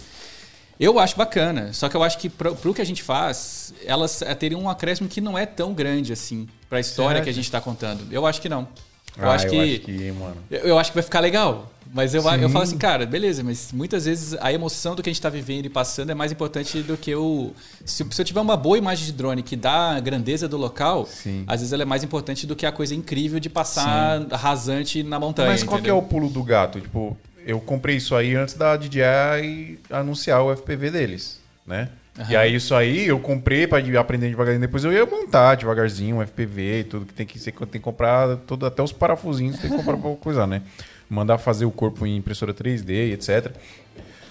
Eu 0.79 0.99
acho 0.99 1.17
bacana, 1.17 1.73
só 1.73 1.89
que 1.89 1.97
eu 1.97 2.03
acho 2.03 2.19
que 2.19 2.29
pro, 2.29 2.55
pro 2.55 2.75
que 2.75 2.83
a 2.83 2.87
gente 2.87 3.03
faz, 3.03 3.73
elas 3.85 4.21
eh, 4.21 4.35
teriam 4.35 4.61
um 4.61 4.69
acréscimo 4.69 5.09
que 5.09 5.21
não 5.21 5.37
é 5.37 5.47
tão 5.47 5.73
grande 5.73 6.13
assim 6.13 6.47
pra 6.69 6.79
história 6.79 7.23
que 7.23 7.31
a 7.31 7.33
gente 7.33 7.51
tá 7.51 7.61
contando. 7.61 8.07
Eu 8.13 8.27
acho 8.27 8.41
que 8.41 8.49
não. 8.49 8.69
Eu 9.17 9.31
ah, 9.31 9.35
acho 9.35 9.49
que. 9.49 9.57
eu 9.57 9.63
acho 9.63 9.81
que, 9.81 10.13
mano. 10.13 10.37
Eu 10.51 10.61
eu 10.61 10.79
acho 10.79 10.91
que 10.91 10.97
vai 10.97 11.03
ficar 11.03 11.21
legal. 11.21 11.71
Mas 11.93 12.15
eu, 12.15 12.23
eu 12.23 12.49
Sim. 12.49 12.53
falo 12.53 12.65
assim, 12.65 12.77
cara, 12.77 13.07
beleza, 13.07 13.43
mas 13.43 13.71
muitas 13.73 14.05
vezes 14.05 14.37
a 14.41 14.53
emoção 14.53 14.95
do 14.95 15.03
que 15.03 15.09
a 15.09 15.13
gente 15.13 15.19
está 15.19 15.31
vivendo 15.31 15.67
e 15.67 15.69
passando 15.71 16.11
é 16.11 16.15
mais 16.15 16.31
importante 16.33 16.83
do 16.83 16.97
que 16.97 17.15
o. 17.15 17.53
Se, 17.85 18.05
se 18.11 18.21
eu 18.21 18.25
tiver 18.25 18.41
uma 18.41 18.57
boa 18.57 18.77
imagem 18.77 19.07
de 19.07 19.13
drone 19.13 19.43
que 19.43 19.57
dá 19.57 19.97
a 19.97 20.01
grandeza 20.01 20.47
do 20.49 20.57
local, 20.57 21.07
Sim. 21.07 21.45
às 21.47 21.61
vezes 21.61 21.73
ela 21.73 21.83
é 21.83 21.87
mais 21.87 22.05
importante 22.05 22.47
do 22.47 22.55
que 22.55 22.67
a 22.67 22.73
coisa 22.73 22.95
incrível 22.95 23.41
de 23.41 23.49
passar 23.49 24.27
rasante 24.33 25.03
na 25.03 25.19
montanha. 25.19 25.49
Mas 25.49 25.63
qual 25.63 25.81
que 25.81 25.89
é 25.89 25.93
entendeu? 25.93 25.99
o 25.99 26.03
pulo 26.03 26.29
do 26.29 26.43
gato? 26.43 26.81
Tipo, 26.81 27.17
eu 27.47 27.61
comprei 27.61 27.97
isso 27.97 28.15
aí 28.15 28.35
antes 28.35 28.55
da 28.55 28.77
DJI 28.77 29.79
anunciar 29.91 30.43
o 30.43 30.53
FPV 30.55 30.91
deles, 30.91 31.41
né? 31.67 31.89
E 32.31 32.35
aí 32.37 32.55
isso 32.55 32.75
aí 32.75 33.07
eu 33.07 33.21
comprei 33.21 33.67
pra 33.67 33.79
de- 33.81 33.95
aprender 33.97 34.29
devagarinho. 34.31 34.61
Depois 34.61 34.83
eu 34.85 34.93
ia 34.93 35.05
montar 35.05 35.55
devagarzinho 35.55 36.17
um 36.17 36.23
FPV 36.23 36.81
e 36.81 36.85
tudo 36.85 37.05
que 37.07 37.13
tem 37.13 37.27
que 37.27 37.39
ser, 37.39 37.53
tem 37.53 37.67
que 37.69 37.79
comprar 37.81 38.37
todo, 38.39 38.65
até 38.65 38.83
os 38.83 38.91
parafusinhos 38.91 39.59
tem 39.59 39.71
que 39.71 39.77
comprar 39.77 39.97
pra 39.99 40.15
coisar, 40.17 40.47
né? 40.47 40.63
Mandar 41.11 41.37
fazer 41.39 41.67
o 41.67 41.71
corpo 41.71 42.07
em 42.07 42.17
impressora 42.17 42.55
3D 42.55 42.89
e 42.91 43.13
etc. 43.13 43.53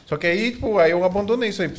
Só 0.07 0.17
que 0.17 0.25
aí, 0.27 0.51
tipo, 0.51 0.77
aí 0.79 0.91
eu 0.91 1.03
abandonei 1.03 1.49
isso 1.49 1.61
aí. 1.61 1.71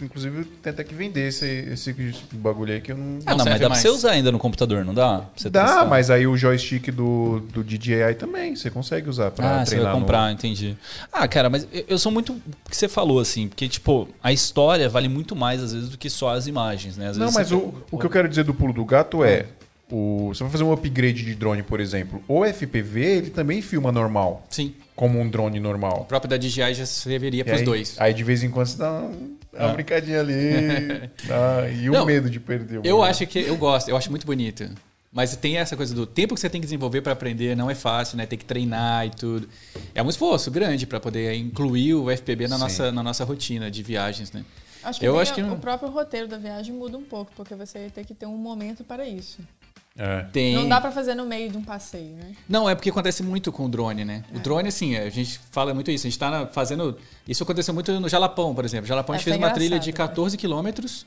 Inclusive, 0.00 0.44
tentar 0.62 0.84
que 0.84 0.94
vender 0.94 1.28
esse, 1.28 1.44
esse 1.72 1.92
bagulho 2.34 2.72
aí 2.72 2.80
que 2.80 2.92
eu 2.92 2.96
não. 2.96 3.18
Ah, 3.26 3.32
não, 3.34 3.38
serve 3.44 3.50
mas 3.50 3.60
dá 3.60 3.68
mais. 3.68 3.82
pra 3.82 3.90
você 3.90 3.96
usar 3.96 4.10
ainda 4.12 4.30
no 4.30 4.38
computador, 4.38 4.84
não 4.84 4.94
dá? 4.94 5.18
Pra 5.18 5.26
você 5.36 5.50
Dá, 5.50 5.64
testar? 5.64 5.84
mas 5.86 6.10
aí 6.10 6.26
o 6.26 6.36
joystick 6.36 6.90
do, 6.92 7.40
do 7.52 7.64
DJI 7.64 8.14
também, 8.18 8.54
você 8.54 8.70
consegue 8.70 9.08
usar 9.10 9.30
pra 9.32 9.60
Ah, 9.60 9.64
você 9.64 9.70
treinar 9.70 9.92
vai 9.92 9.94
no- 9.94 10.00
comprar, 10.06 10.32
entendi. 10.32 10.76
Ah, 11.12 11.26
cara, 11.26 11.50
mas 11.50 11.66
eu- 11.88 11.98
sou 11.98 12.12
muito 12.12 12.32
o 12.32 12.70
que 12.70 12.76
você 12.76 12.88
falou, 12.88 13.18
assim, 13.18 13.48
porque, 13.48 13.68
tipo, 13.68 14.08
a 14.22 14.32
história 14.32 14.88
vale 14.88 15.08
muito 15.08 15.34
mais, 15.34 15.62
às 15.62 15.72
vezes, 15.72 15.88
do 15.88 15.98
que 15.98 16.08
só 16.08 16.30
as 16.34 16.46
imagens, 16.46 16.96
né? 16.96 17.08
Às 17.08 17.16
Não, 17.16 17.32
mas 17.32 17.48
você- 17.48 17.54
o, 17.56 17.74
o 17.90 17.98
que 17.98 18.06
eu 18.06 18.10
quero 18.10 18.28
dizer 18.28 18.44
do 18.44 18.54
pulo 18.54 18.72
do 18.72 18.84
gato 18.84 19.24
é. 19.24 19.46
O, 19.90 20.28
você 20.34 20.42
vai 20.44 20.52
fazer 20.52 20.64
um 20.64 20.72
upgrade 20.72 21.24
de 21.24 21.34
drone, 21.34 21.62
por 21.62 21.80
exemplo. 21.80 22.22
O 22.28 22.44
FPV, 22.44 23.00
ele 23.00 23.30
também 23.30 23.62
filma 23.62 23.90
normal, 23.90 24.44
Sim. 24.50 24.74
como 24.94 25.18
um 25.18 25.26
drone 25.26 25.58
O 25.58 25.62
normal. 25.62 26.04
próprio 26.06 26.28
da 26.28 26.36
DJI 26.36 26.74
já 26.74 26.84
serviria 26.84 27.42
para 27.42 27.54
os 27.56 27.62
dois. 27.62 27.96
Aí 27.98 28.12
de 28.12 28.22
vez 28.22 28.42
em 28.44 28.50
quando 28.50 28.66
você 28.66 28.76
dá 28.76 28.92
um- 28.92 29.37
uma 29.52 29.68
brincadinha 29.72 30.20
ali. 30.20 31.08
tá? 31.26 31.68
e 31.70 31.88
o 31.88 31.92
Não, 31.92 32.04
medo 32.06 32.28
de 32.30 32.38
perder. 32.40 32.78
o 32.78 32.82
Eu 32.84 33.02
acho 33.02 33.26
que 33.26 33.38
eu 33.40 33.56
gosto, 33.56 33.88
eu 33.88 33.96
acho 33.96 34.10
muito 34.10 34.26
bonito. 34.26 34.68
Mas 35.10 35.34
tem 35.36 35.56
essa 35.56 35.74
coisa 35.74 35.94
do 35.94 36.04
tempo 36.06 36.34
que 36.34 36.40
você 36.40 36.50
tem 36.50 36.60
que 36.60 36.66
desenvolver 36.66 37.00
para 37.00 37.12
aprender, 37.14 37.56
não 37.56 37.70
é 37.70 37.74
fácil, 37.74 38.18
né? 38.18 38.26
Tem 38.26 38.38
que 38.38 38.44
treinar 38.44 39.06
e 39.06 39.10
tudo. 39.10 39.48
É 39.94 40.02
um 40.02 40.08
esforço 40.10 40.50
grande 40.50 40.86
para 40.86 41.00
poder 41.00 41.34
incluir 41.34 41.94
o 41.94 42.10
FPB 42.10 42.46
na 42.46 42.56
Sim. 42.56 42.62
nossa, 42.62 42.92
na 42.92 43.02
nossa 43.02 43.24
rotina 43.24 43.70
de 43.70 43.82
viagens, 43.82 44.30
né? 44.32 44.44
Acho 44.84 45.00
que, 45.00 45.06
Eu 45.06 45.14
tem 45.14 45.22
acho 45.22 45.34
que 45.34 45.40
o- 45.42 45.46
não- 45.46 45.54
o 45.54 45.58
próprio 45.58 45.90
roteiro 45.90 46.28
da 46.28 46.36
viagem 46.36 46.74
muda 46.74 46.96
um 46.98 47.02
pouco, 47.02 47.32
porque 47.34 47.54
você 47.54 47.78
vai 47.80 47.90
ter 47.90 48.04
que 48.04 48.14
ter 48.14 48.26
um 48.26 48.36
momento 48.36 48.84
para 48.84 49.08
isso. 49.08 49.38
É. 49.98 50.22
Tem... 50.32 50.54
Não 50.54 50.68
dá 50.68 50.80
para 50.80 50.92
fazer 50.92 51.16
no 51.16 51.26
meio 51.26 51.50
de 51.50 51.58
um 51.58 51.62
passeio, 51.62 52.14
né? 52.14 52.32
Não, 52.48 52.70
é 52.70 52.74
porque 52.76 52.88
acontece 52.88 53.20
muito 53.20 53.50
com 53.50 53.66
o 53.66 53.68
drone, 53.68 54.04
né? 54.04 54.22
O 54.32 54.38
drone, 54.38 54.68
assim, 54.68 54.96
a 54.96 55.10
gente 55.10 55.40
fala 55.50 55.74
muito 55.74 55.90
isso. 55.90 56.06
A 56.06 56.10
gente 56.10 56.18
tá 56.18 56.46
fazendo. 56.46 56.96
Isso 57.26 57.42
aconteceu 57.42 57.74
muito 57.74 57.90
no 57.98 58.08
Jalapão, 58.08 58.54
por 58.54 58.64
exemplo. 58.64 58.86
Jalapão 58.86 59.16
a 59.16 59.18
gente 59.18 59.24
É, 59.28 59.32
fez 59.32 59.36
foi 59.36 59.44
uma 59.44 59.52
trilha 59.52 59.78
de 59.80 59.90
engraçado, 59.90 60.10
14 60.10 60.36
quilômetros. 60.36 61.04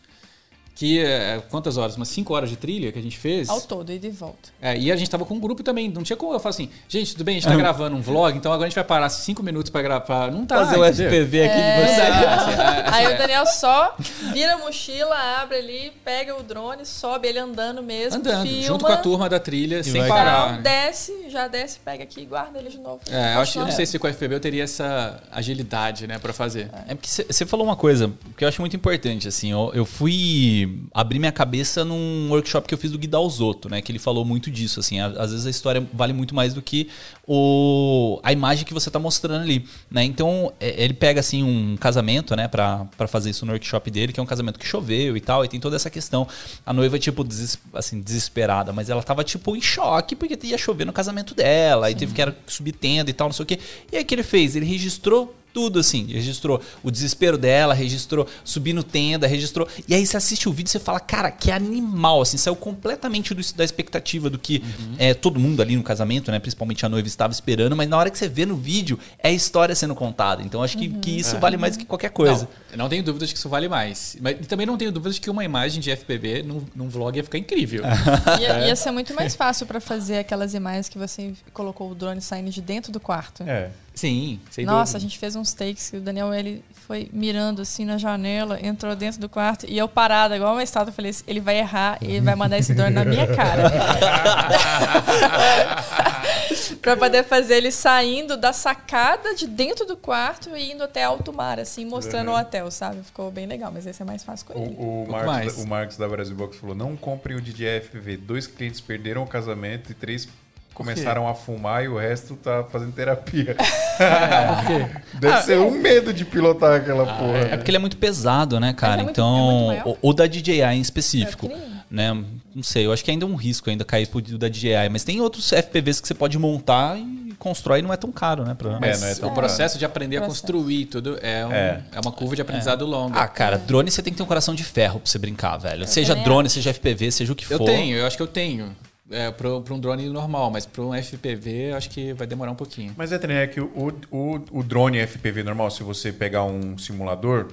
Que 0.75 0.99
é. 0.99 1.41
Quantas 1.49 1.77
horas? 1.77 1.95
Umas 1.95 2.07
5 2.09 2.33
horas 2.33 2.49
de 2.49 2.55
trilha 2.55 2.91
que 2.91 2.97
a 2.97 3.01
gente 3.01 3.17
fez. 3.17 3.49
Ao 3.49 3.61
todo, 3.61 3.91
e 3.91 3.99
de 3.99 4.09
volta. 4.09 4.49
É, 4.61 4.75
e 4.77 4.91
a 4.91 4.95
gente 4.95 5.09
tava 5.09 5.25
com 5.25 5.35
um 5.35 5.39
grupo 5.39 5.61
também. 5.61 5.89
Não 5.89 6.01
tinha 6.01 6.17
como 6.17 6.33
eu 6.33 6.39
falar 6.39 6.51
assim, 6.51 6.69
gente, 6.87 7.11
tudo 7.11 7.23
bem, 7.23 7.37
a 7.37 7.39
gente 7.39 7.49
tá 7.49 7.55
gravando 7.55 7.95
um 7.95 8.01
vlog, 8.01 8.35
então 8.35 8.51
agora 8.51 8.65
a 8.65 8.69
gente 8.69 8.75
vai 8.75 8.83
parar 8.83 9.09
5 9.09 9.43
minutos 9.43 9.69
pra 9.69 9.81
gravar. 9.81 10.31
Não 10.31 10.45
tá. 10.45 10.55
Fazer 10.65 10.77
o 10.79 10.85
entendeu? 10.85 11.09
FPV 11.11 11.43
aqui 11.43 11.55
de 11.55 11.61
É. 11.61 11.79
Não 11.79 11.87
você. 11.87 12.01
assim, 12.01 12.61
a- 12.61 12.91
Aí 12.95 13.05
assim, 13.05 13.15
o 13.15 13.17
Daniel 13.17 13.45
só 13.45 13.95
vira 14.33 14.53
a 14.53 14.57
mochila, 14.57 15.15
abre 15.41 15.57
ali, 15.57 15.91
pega 16.03 16.35
o 16.35 16.41
drone, 16.43 16.85
sobe 16.85 17.27
ele 17.27 17.39
andando 17.39 17.83
mesmo, 17.83 18.19
andando, 18.19 18.47
filma, 18.47 18.63
junto 18.63 18.85
com 18.85 18.91
a 18.91 18.97
turma 18.97 19.29
da 19.29 19.39
trilha, 19.39 19.83
sem 19.83 19.93
vai- 20.01 20.07
parar. 20.09 20.53
Não, 20.55 20.61
desce, 20.63 21.29
já 21.29 21.47
desce, 21.47 21.79
pega 21.83 22.03
aqui 22.03 22.21
e 22.21 22.25
guarda 22.25 22.57
ele 22.59 22.69
de 22.69 22.79
novo. 22.79 23.01
É, 23.09 23.35
eu 23.35 23.39
acho, 23.41 23.59
eu 23.59 23.65
não 23.65 23.71
sei 23.71 23.85
se 23.85 23.99
com 23.99 24.07
o 24.07 24.09
FPV 24.09 24.35
eu 24.35 24.39
teria 24.39 24.63
essa 24.63 25.21
agilidade, 25.31 26.07
né, 26.07 26.17
pra 26.17 26.33
fazer. 26.33 26.69
É 26.87 26.95
porque 26.95 27.07
você 27.09 27.45
falou 27.45 27.65
uma 27.65 27.75
coisa 27.75 28.11
que 28.37 28.43
eu 28.43 28.47
acho 28.47 28.61
muito 28.61 28.75
importante, 28.75 29.27
assim, 29.27 29.51
eu, 29.51 29.71
eu 29.73 29.85
fui 29.85 30.60
abrir 30.93 31.19
minha 31.19 31.31
cabeça 31.31 31.85
num 31.85 32.29
workshop 32.29 32.67
que 32.67 32.73
eu 32.73 32.77
fiz 32.77 32.91
do 32.91 32.97
Guidal 32.97 33.29
Zotto, 33.29 33.69
né, 33.69 33.81
que 33.81 33.91
ele 33.91 33.99
falou 33.99 34.25
muito 34.25 34.49
disso, 34.51 34.79
assim, 34.79 34.99
às 34.99 35.31
vezes 35.31 35.45
a 35.45 35.49
história 35.49 35.87
vale 35.93 36.13
muito 36.13 36.33
mais 36.35 36.53
do 36.53 36.61
que 36.61 36.87
o, 37.27 38.19
a 38.23 38.31
imagem 38.33 38.65
que 38.65 38.73
você 38.73 38.89
tá 38.91 38.99
mostrando 38.99 39.41
ali, 39.43 39.65
né, 39.89 40.03
então 40.03 40.51
é, 40.59 40.83
ele 40.83 40.93
pega, 40.93 41.19
assim, 41.19 41.43
um 41.43 41.77
casamento, 41.77 42.35
né, 42.35 42.47
pra, 42.47 42.85
pra 42.97 43.07
fazer 43.07 43.29
isso 43.29 43.45
no 43.45 43.51
workshop 43.53 43.89
dele, 43.89 44.11
que 44.11 44.19
é 44.19 44.23
um 44.23 44.25
casamento 44.25 44.59
que 44.59 44.65
choveu 44.65 45.15
e 45.15 45.21
tal, 45.21 45.45
e 45.45 45.47
tem 45.47 45.59
toda 45.59 45.75
essa 45.75 45.89
questão, 45.89 46.27
a 46.65 46.73
noiva, 46.73 46.99
tipo, 46.99 47.23
deses- 47.23 47.57
assim, 47.73 48.01
desesperada, 48.01 48.73
mas 48.73 48.89
ela 48.89 49.01
tava, 49.03 49.23
tipo, 49.23 49.55
em 49.55 49.61
choque, 49.61 50.15
porque 50.15 50.37
ia 50.47 50.57
chover 50.57 50.85
no 50.85 50.93
casamento 50.93 51.33
dela, 51.33 51.89
e 51.89 51.95
teve 51.95 52.13
que 52.13 52.21
era 52.21 52.35
subir 52.47 52.73
tenda 52.73 53.09
e 53.09 53.13
tal, 53.13 53.27
não 53.27 53.33
sei 53.33 53.43
o 53.43 53.45
quê, 53.45 53.59
e 53.91 53.97
aí 53.97 54.03
o 54.03 54.05
que 54.05 54.15
ele 54.15 54.23
fez? 54.23 54.55
Ele 54.55 54.65
registrou 54.65 55.35
tudo 55.53 55.79
assim, 55.79 56.05
registrou 56.07 56.61
o 56.83 56.91
desespero 56.91 57.37
dela, 57.37 57.73
registrou 57.73 58.27
subir 58.43 58.73
no 58.73 58.83
tenda, 58.83 59.27
registrou. 59.27 59.67
E 59.87 59.93
aí 59.93 60.05
você 60.05 60.17
assiste 60.17 60.47
o 60.47 60.51
vídeo 60.51 60.69
e 60.69 60.71
você 60.71 60.79
fala, 60.79 60.99
cara, 60.99 61.31
que 61.31 61.51
animal, 61.51 62.21
assim, 62.21 62.37
saiu 62.37 62.55
completamente 62.55 63.33
do, 63.33 63.41
da 63.53 63.63
expectativa 63.63 64.29
do 64.29 64.37
que 64.37 64.63
é, 64.97 65.13
todo 65.13 65.39
mundo 65.39 65.61
ali 65.61 65.75
no 65.75 65.83
casamento, 65.83 66.31
né? 66.31 66.39
Principalmente 66.39 66.85
a 66.85 66.89
noiva 66.89 67.07
estava 67.07 67.33
esperando, 67.33 67.75
mas 67.75 67.89
na 67.89 67.97
hora 67.97 68.09
que 68.09 68.17
você 68.17 68.27
vê 68.27 68.45
no 68.45 68.55
vídeo, 68.55 68.97
é 69.19 69.29
a 69.29 69.31
história 69.31 69.75
sendo 69.75 69.95
contada. 69.95 70.41
Então 70.41 70.63
acho 70.63 70.77
que, 70.77 70.87
que 70.87 71.19
isso 71.19 71.37
vale 71.39 71.57
mais 71.57 71.75
do 71.75 71.79
que 71.79 71.85
qualquer 71.85 72.09
coisa. 72.09 72.47
Não, 72.71 72.79
não 72.79 72.89
tenho 72.89 73.03
dúvidas 73.03 73.31
que 73.31 73.37
isso 73.37 73.49
vale 73.49 73.67
mais. 73.67 74.17
Mas 74.19 74.37
e 74.39 74.45
também 74.45 74.65
não 74.65 74.77
tenho 74.77 74.91
dúvidas 74.91 75.19
que 75.19 75.29
uma 75.29 75.43
imagem 75.43 75.81
de 75.81 75.95
FPV 75.95 76.43
num, 76.43 76.63
num 76.75 76.89
vlog 76.89 77.15
ia 77.17 77.23
ficar 77.23 77.37
incrível. 77.37 77.83
Ia, 78.39 78.67
ia 78.67 78.75
ser 78.75 78.91
muito 78.91 79.13
mais 79.13 79.35
fácil 79.35 79.65
para 79.65 79.79
fazer 79.79 80.19
aquelas 80.19 80.53
imagens 80.53 80.87
que 80.87 80.97
você 80.97 81.33
colocou 81.53 81.91
o 81.91 81.95
drone 81.95 82.21
saindo 82.21 82.49
de 82.49 82.61
dentro 82.61 82.91
do 82.91 82.99
quarto. 82.99 83.43
É. 83.43 83.69
Sim, 83.93 84.39
sem 84.49 84.65
Nossa, 84.65 84.81
a 84.81 84.83
dúvida. 84.93 84.99
gente 85.01 85.19
fez 85.19 85.35
uns 85.35 85.53
takes 85.53 85.89
que 85.89 85.97
o 85.97 86.01
Daniel 86.01 86.33
ele 86.33 86.63
foi 86.87 87.09
mirando 87.11 87.61
assim 87.61 87.83
na 87.85 87.97
janela, 87.97 88.57
entrou 88.65 88.95
dentro 88.95 89.19
do 89.19 89.27
quarto 89.29 89.65
e 89.69 89.77
eu 89.77 89.87
parada, 89.87 90.35
igual 90.35 90.53
uma 90.53 90.63
estátua, 90.63 90.89
eu 90.89 90.93
falei: 90.93 91.13
ele 91.27 91.39
vai 91.41 91.59
errar 91.59 91.97
e 92.01 92.19
vai 92.21 92.33
mandar 92.35 92.57
esse 92.57 92.73
drone 92.73 92.95
na 92.95 93.03
minha 93.05 93.27
cara. 93.35 93.69
pra 96.81 96.95
poder 96.97 97.23
fazer 97.23 97.55
ele 97.57 97.71
saindo 97.71 98.37
da 98.37 98.53
sacada 98.53 99.35
de 99.35 99.47
dentro 99.47 99.85
do 99.85 99.95
quarto 99.97 100.55
e 100.55 100.71
indo 100.71 100.83
até 100.83 101.03
alto 101.03 101.31
mar, 101.33 101.59
assim, 101.59 101.85
mostrando 101.85 102.31
o 102.31 102.37
hotel, 102.39 102.69
sabe? 102.71 103.01
Ficou 103.03 103.31
bem 103.31 103.45
legal, 103.45 103.71
mas 103.73 103.85
esse 103.85 104.01
é 104.01 104.05
mais 104.05 104.23
fácil 104.23 104.47
com 104.47 104.59
ele. 104.59 104.75
O, 104.77 105.03
o, 105.03 105.11
Marcos, 105.11 105.55
da- 105.57 105.63
o 105.63 105.67
Marcos 105.67 105.97
da 105.97 106.07
Brasil 106.07 106.35
Box 106.35 106.57
falou: 106.57 106.75
não 106.75 106.95
comprem 106.95 107.35
o 107.37 107.41
DJ 107.41 107.81
FPV. 107.81 108.17
Dois 108.17 108.47
clientes 108.47 108.81
perderam 108.81 109.23
o 109.23 109.27
casamento 109.27 109.91
e 109.91 109.95
três 109.95 110.27
começaram 110.73 111.27
a 111.27 111.33
fumar 111.33 111.83
e 111.83 111.87
o 111.87 111.97
resto 111.97 112.35
tá 112.35 112.63
fazendo 112.71 112.91
terapia. 112.93 113.55
Deve 115.19 115.41
ser 115.43 115.59
um 115.59 115.71
medo 115.71 116.13
de 116.13 116.25
pilotar 116.25 116.73
aquela 116.79 117.05
porra. 117.05 117.37
É 117.51 117.57
porque 117.57 117.69
ele 117.71 117.77
é 117.77 117.79
muito 117.79 117.97
pesado, 117.97 118.59
né, 118.59 118.73
cara? 118.73 118.93
Mas 118.93 119.01
é 119.01 119.03
muito- 119.03 119.11
então, 119.11 119.37
é 119.37 119.51
muito 119.51 119.67
maior? 119.85 119.97
o, 120.01 120.09
o 120.09 120.13
da 120.13 120.25
DJI 120.27 120.61
em 120.61 120.81
específico, 120.81 121.47
É 121.47 121.71
né? 121.89 122.23
Não 122.53 122.63
sei, 122.63 122.85
eu 122.85 122.91
acho 122.91 123.03
que 123.03 123.09
ainda 123.11 123.25
é 123.25 123.27
um 123.27 123.35
risco 123.35 123.69
ainda 123.69 123.85
cair 123.85 124.07
pro 124.07 124.21
da 124.37 124.49
DJI, 124.49 124.89
mas 124.91 125.03
tem 125.05 125.21
outros 125.21 125.51
FPVs 125.53 126.01
que 126.01 126.07
você 126.07 126.13
pode 126.13 126.37
montar 126.37 126.97
e 126.97 127.33
constrói 127.39 127.79
e 127.79 127.81
não 127.81 127.93
é 127.93 127.97
tão 127.97 128.11
caro, 128.11 128.43
né? 128.43 128.53
Pra... 128.53 128.77
É, 128.81 128.97
não 128.97 129.07
é 129.07 129.15
tão 129.15 129.29
o 129.29 129.33
processo 129.33 129.77
de 129.79 129.85
aprender 129.85 130.17
a 130.17 130.21
construir 130.21 130.85
tudo 130.85 131.17
é, 131.21 131.45
um- 131.45 131.51
É. 131.51 131.81
é 131.93 131.99
uma 131.99 132.11
curva 132.11 132.35
de 132.35 132.41
aprendizado 132.41 132.85
longa. 132.85 133.19
Ah, 133.19 133.27
cara, 133.27 133.57
drone 133.57 133.89
você 133.89 134.01
tem 134.01 134.11
que 134.11 134.17
ter 134.17 134.23
um 134.23 134.27
coração 134.27 134.53
de 134.53 134.63
ferro 134.65 134.99
pra 134.99 135.09
você 135.09 135.17
brincar, 135.17 135.57
velho. 135.57 135.87
Seja 135.87 136.13
drone, 136.13 136.49
seja 136.49 136.71
FPV, 136.73 137.09
seja 137.11 137.31
o 137.31 137.35
que 137.35 137.51
eu 137.51 137.57
for. 137.57 137.65
tenho, 137.65 137.97
eu 137.97 138.05
acho 138.05 138.17
que 138.17 138.23
eu 138.23 138.27
tenho. 138.27 138.75
É, 139.11 139.29
para 139.31 139.49
um 139.49 139.79
drone 139.79 140.07
normal, 140.09 140.49
mas 140.49 140.65
para 140.65 140.81
um 140.81 140.93
FPV 140.93 141.73
acho 141.73 141.89
que 141.89 142.13
vai 142.13 142.25
demorar 142.25 142.51
um 142.51 142.55
pouquinho. 142.55 142.93
Mas 142.97 143.11
é, 143.11 143.19
é 143.43 143.47
que 143.47 143.59
o, 143.59 143.93
o, 144.09 144.41
o 144.51 144.63
drone 144.63 145.05
FPV 145.05 145.43
normal, 145.43 145.69
se 145.69 145.83
você 145.83 146.11
pegar 146.11 146.43
um 146.43 146.77
simulador, 146.77 147.47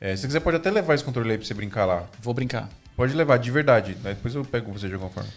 é, 0.00 0.14
se 0.14 0.22
você 0.22 0.26
quiser 0.28 0.40
pode 0.40 0.56
até 0.56 0.70
levar 0.70 0.94
esse 0.94 1.04
controle 1.04 1.30
aí 1.32 1.38
pra 1.38 1.46
você 1.46 1.54
brincar 1.54 1.84
lá. 1.84 2.04
Vou 2.20 2.32
brincar. 2.32 2.68
Pode 2.96 3.14
levar, 3.14 3.36
de 3.38 3.50
verdade. 3.50 3.96
né? 4.02 4.14
Depois 4.14 4.34
eu 4.34 4.44
pego 4.44 4.72
você 4.72 4.88
de 4.88 4.94
alguma 4.94 5.10
forma. 5.10 5.28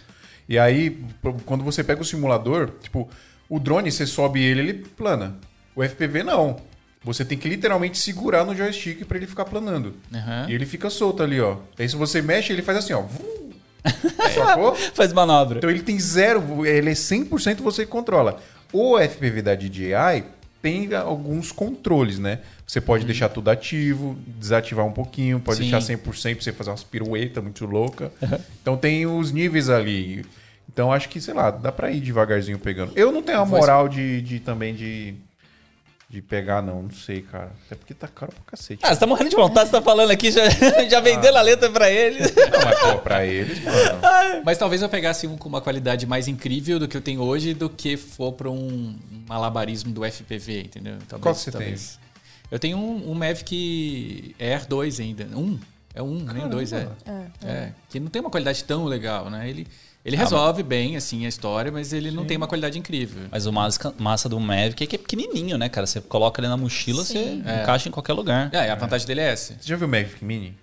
E 0.48 0.58
aí, 0.58 0.98
quando 1.44 1.62
você 1.62 1.84
pega 1.84 2.00
o 2.00 2.04
simulador, 2.04 2.70
tipo, 2.82 3.08
o 3.48 3.58
drone, 3.58 3.90
você 3.90 4.06
sobe 4.06 4.42
ele, 4.42 4.60
ele 4.60 4.74
plana. 4.74 5.36
O 5.76 5.82
FPV 5.82 6.22
não. 6.22 6.56
Você 7.02 7.24
tem 7.24 7.38
que 7.38 7.48
literalmente 7.48 7.98
segurar 7.98 8.44
no 8.44 8.54
joystick 8.54 9.04
pra 9.04 9.16
ele 9.16 9.26
ficar 9.26 9.44
planando. 9.44 9.94
Aham. 10.12 10.46
E 10.48 10.54
ele 10.54 10.66
fica 10.66 10.90
solto 10.90 11.22
ali, 11.22 11.40
ó. 11.40 11.56
Aí 11.78 11.88
se 11.88 11.96
você 11.96 12.20
mexe, 12.20 12.52
ele 12.52 12.62
faz 12.62 12.78
assim, 12.78 12.92
ó. 12.92 13.00
Vum. 13.00 13.39
Sacou? 14.34 14.74
Faz 14.74 15.12
manobra. 15.12 15.58
Então 15.58 15.70
ele 15.70 15.82
tem 15.82 15.98
zero, 15.98 16.64
ele 16.66 16.90
é 16.90 16.94
100% 16.94 17.60
você 17.60 17.84
que 17.84 17.90
controla. 17.90 18.40
O 18.72 18.98
FPV 18.98 19.42
da 19.42 19.54
DJI 19.54 20.24
tem 20.62 20.94
alguns 20.94 21.50
controles, 21.50 22.18
né? 22.18 22.40
Você 22.66 22.80
pode 22.80 23.04
deixar 23.04 23.28
tudo 23.28 23.50
ativo, 23.50 24.16
desativar 24.26 24.86
um 24.86 24.92
pouquinho, 24.92 25.40
pode 25.40 25.58
Sim. 25.58 25.70
deixar 25.70 25.78
100% 25.78 26.02
pra 26.02 26.12
você 26.12 26.52
fazer 26.52 26.70
umas 26.70 26.84
piruetas 26.84 27.42
muito 27.42 27.66
louca. 27.66 28.12
Então 28.62 28.76
tem 28.76 29.06
os 29.06 29.32
níveis 29.32 29.68
ali. 29.68 30.24
Então 30.72 30.92
acho 30.92 31.08
que, 31.08 31.20
sei 31.20 31.34
lá, 31.34 31.50
dá 31.50 31.72
pra 31.72 31.90
ir 31.90 32.00
devagarzinho 32.00 32.58
pegando. 32.58 32.92
Eu 32.94 33.10
não 33.10 33.22
tenho 33.22 33.40
a 33.40 33.44
moral 33.44 33.88
de, 33.88 34.22
de 34.22 34.38
também 34.38 34.74
de, 34.74 35.14
de 36.10 36.20
pegar, 36.20 36.60
não. 36.60 36.82
Não 36.82 36.90
sei, 36.90 37.22
cara. 37.22 37.52
Até 37.66 37.76
porque 37.76 37.94
tá 37.94 38.08
caro 38.08 38.32
pra 38.32 38.42
cacete. 38.44 38.80
Ah, 38.84 38.92
você 38.92 38.98
tá 38.98 39.06
morrendo 39.06 39.30
de 39.30 39.36
vontade, 39.36 39.70
você 39.70 39.76
tá 39.76 39.80
falando 39.80 40.10
aqui, 40.10 40.32
já, 40.32 40.42
já 40.90 40.98
vendendo 41.00 41.36
a 41.36 41.40
letra 41.40 41.70
pra 41.70 41.88
ele. 41.88 42.18
Não, 42.18 42.64
mas 42.64 42.80
pô, 42.80 42.98
pra 42.98 43.24
eles, 43.24 43.62
mano. 43.62 44.00
Mas 44.44 44.58
talvez 44.58 44.82
eu 44.82 44.88
pegasse 44.88 45.28
um 45.28 45.36
com 45.36 45.48
uma 45.48 45.60
qualidade 45.60 46.06
mais 46.06 46.26
incrível 46.26 46.80
do 46.80 46.88
que 46.88 46.96
eu 46.96 47.00
tenho 47.00 47.22
hoje 47.22 47.54
do 47.54 47.70
que 47.70 47.96
for 47.96 48.32
para 48.32 48.50
um 48.50 48.98
malabarismo 49.28 49.92
do 49.92 50.04
FPV, 50.04 50.62
entendeu? 50.62 50.98
Talvez, 51.08 51.22
Qual 51.22 51.34
que 51.34 51.40
você 51.42 51.50
talvez. 51.52 52.00
Eu 52.50 52.58
tenho 52.58 52.76
um, 52.76 53.12
um 53.12 53.14
Mavic 53.14 54.34
Air 54.40 54.66
2 54.66 54.98
ainda. 54.98 55.24
Um. 55.36 55.60
É 55.94 56.02
um, 56.02 56.20
nem 56.20 56.48
dois, 56.48 56.72
é. 56.72 56.88
É, 57.06 57.48
É, 57.48 57.72
que 57.88 57.98
não 57.98 58.08
tem 58.08 58.20
uma 58.20 58.30
qualidade 58.30 58.62
tão 58.64 58.84
legal, 58.84 59.28
né? 59.30 59.48
Ele, 59.48 59.66
ele 60.04 60.16
resolve 60.16 60.62
bem, 60.62 60.96
assim, 60.96 61.26
a 61.26 61.28
história, 61.28 61.70
mas 61.70 61.92
ele 61.92 62.10
não 62.10 62.24
tem 62.24 62.36
uma 62.36 62.46
qualidade 62.46 62.78
incrível. 62.78 63.24
Mas 63.30 63.46
o 63.46 63.52
massa, 63.52 63.94
massa 63.98 64.28
do 64.28 64.38
Mavic 64.40 64.82
é 64.82 64.86
que 64.86 64.96
é 64.96 64.98
pequenininho, 64.98 65.58
né, 65.58 65.68
cara? 65.68 65.86
Você 65.86 66.00
coloca 66.00 66.40
ele 66.40 66.48
na 66.48 66.56
mochila, 66.56 67.04
Sim. 67.04 67.42
você 67.42 67.60
encaixa 67.62 67.88
em 67.88 67.92
qualquer 67.92 68.12
lugar. 68.14 68.48
É, 68.52 68.70
a 68.70 68.74
vantagem 68.74 69.06
dele 69.06 69.20
é 69.20 69.28
essa. 69.32 69.54
Você 69.60 69.68
já 69.68 69.76
viu 69.76 69.86
o 69.86 69.90
Mavic 69.90 70.24
Mini? 70.24 70.54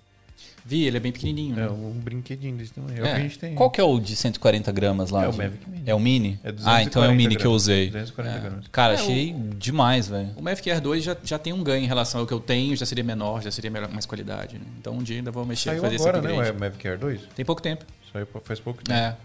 Vi, 0.64 0.84
ele 0.84 0.98
é 0.98 1.00
bem 1.00 1.12
pequenininho. 1.12 1.54
É 1.58 1.62
né? 1.62 1.68
um 1.70 1.92
brinquedinho 1.92 2.54
desse 2.58 2.74
tamanho. 2.74 2.98
É, 2.98 3.02
o 3.02 3.06
É. 3.06 3.10
que 3.12 3.16
a 3.16 3.20
gente 3.20 3.38
tem. 3.38 3.54
Qual 3.54 3.70
que 3.70 3.80
é 3.80 3.84
o 3.84 3.98
de 3.98 4.14
140 4.14 4.70
gramas 4.70 5.08
lá? 5.08 5.24
É 5.24 5.28
o 5.28 5.34
Mavic 5.34 5.66
Mini. 5.66 5.82
É 5.86 5.94
o 5.94 6.00
Mini? 6.00 6.38
É 6.44 6.48
ah, 6.64 6.82
então 6.82 7.02
é 7.02 7.06
o 7.06 7.12
240 7.12 7.14
Mini 7.16 7.36
que 7.36 7.40
eu 7.40 7.50
gramas. 7.50 7.62
usei. 7.62 7.86
240 7.86 8.38
gramas. 8.40 8.64
Cara, 8.70 8.92
É, 8.92 8.96
achei 8.96 9.32
demais, 9.56 10.08
velho. 10.08 10.28
O 10.36 10.42
Mavic 10.42 10.68
Air 10.70 10.80
2 10.82 11.02
já, 11.04 11.16
já 11.24 11.38
tem 11.38 11.54
um 11.54 11.62
ganho 11.62 11.84
em 11.84 11.86
relação 11.86 12.20
ao 12.20 12.26
que 12.26 12.34
eu 12.34 12.40
tenho, 12.40 12.76
já 12.76 12.84
seria 12.84 13.02
menor, 13.04 13.40
já 13.40 13.50
seria 13.50 13.70
melhor, 13.70 13.88
mais 13.90 14.04
qualidade. 14.04 14.56
né? 14.56 14.64
Então 14.78 14.92
um 14.92 15.02
dia 15.02 15.16
ainda 15.16 15.30
vou 15.30 15.46
mexer 15.46 15.70
Saiu 15.70 15.80
fazer 15.80 15.94
agora, 15.96 16.18
esse 16.18 16.26
né? 16.26 16.32
upgrade. 16.32 16.56
O 16.56 16.60
Mavic 16.60 16.88
Air 16.88 16.98
2? 16.98 17.20
Tem 17.34 17.44
pouco 17.46 17.62
tempo. 17.62 17.86
Saiu 18.12 18.26
faz 18.44 18.60
pouco 18.60 18.82
tempo. 18.84 18.98
É. 18.98 19.16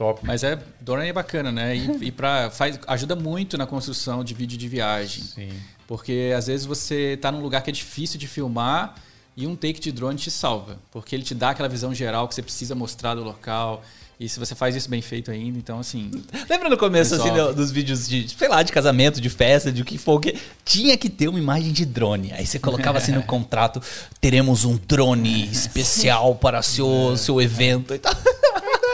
Top. 0.00 0.20
Mas 0.24 0.42
é, 0.42 0.58
drone 0.80 1.06
é 1.08 1.12
bacana, 1.12 1.52
né? 1.52 1.76
E, 1.76 2.06
e 2.06 2.10
pra, 2.10 2.50
faz, 2.50 2.80
ajuda 2.86 3.14
muito 3.14 3.58
na 3.58 3.66
construção 3.66 4.24
de 4.24 4.32
vídeo 4.32 4.56
de 4.56 4.66
viagem. 4.66 5.22
Sim. 5.22 5.50
Porque 5.86 6.32
às 6.34 6.46
vezes 6.46 6.64
você 6.64 7.18
tá 7.20 7.30
num 7.30 7.42
lugar 7.42 7.60
que 7.62 7.68
é 7.68 7.72
difícil 7.72 8.18
de 8.18 8.26
filmar 8.26 8.94
e 9.36 9.46
um 9.46 9.54
take 9.54 9.78
de 9.78 9.92
drone 9.92 10.16
te 10.18 10.30
salva. 10.30 10.78
Porque 10.90 11.14
ele 11.14 11.22
te 11.22 11.34
dá 11.34 11.50
aquela 11.50 11.68
visão 11.68 11.94
geral 11.94 12.26
que 12.26 12.34
você 12.34 12.40
precisa 12.40 12.74
mostrar 12.74 13.14
do 13.14 13.22
local. 13.22 13.82
E 14.18 14.26
se 14.26 14.38
você 14.38 14.54
faz 14.54 14.74
isso 14.74 14.88
bem 14.88 15.02
feito 15.02 15.30
ainda, 15.30 15.58
então 15.58 15.78
assim. 15.78 16.10
Lembra 16.48 16.70
no 16.70 16.78
começo, 16.78 17.14
assim, 17.14 17.30
do- 17.34 17.54
dos 17.54 17.70
vídeos 17.70 18.08
de, 18.08 18.26
sei 18.30 18.48
lá, 18.48 18.62
de 18.62 18.72
casamento, 18.72 19.20
de 19.20 19.28
festa, 19.28 19.70
de 19.70 19.82
o 19.82 19.84
que 19.84 19.98
for, 19.98 20.18
que 20.18 20.34
tinha 20.64 20.96
que 20.96 21.10
ter 21.10 21.28
uma 21.28 21.38
imagem 21.38 21.72
de 21.72 21.84
drone. 21.84 22.32
Aí 22.32 22.46
você 22.46 22.58
colocava 22.58 22.96
assim 22.96 23.12
no 23.12 23.22
contrato, 23.24 23.82
teremos 24.18 24.64
um 24.64 24.78
drone 24.88 25.44
especial 25.52 26.34
para 26.36 26.62
seu, 26.62 27.14
seu 27.18 27.38
evento 27.42 27.94
e 27.94 27.98
tal. 27.98 28.14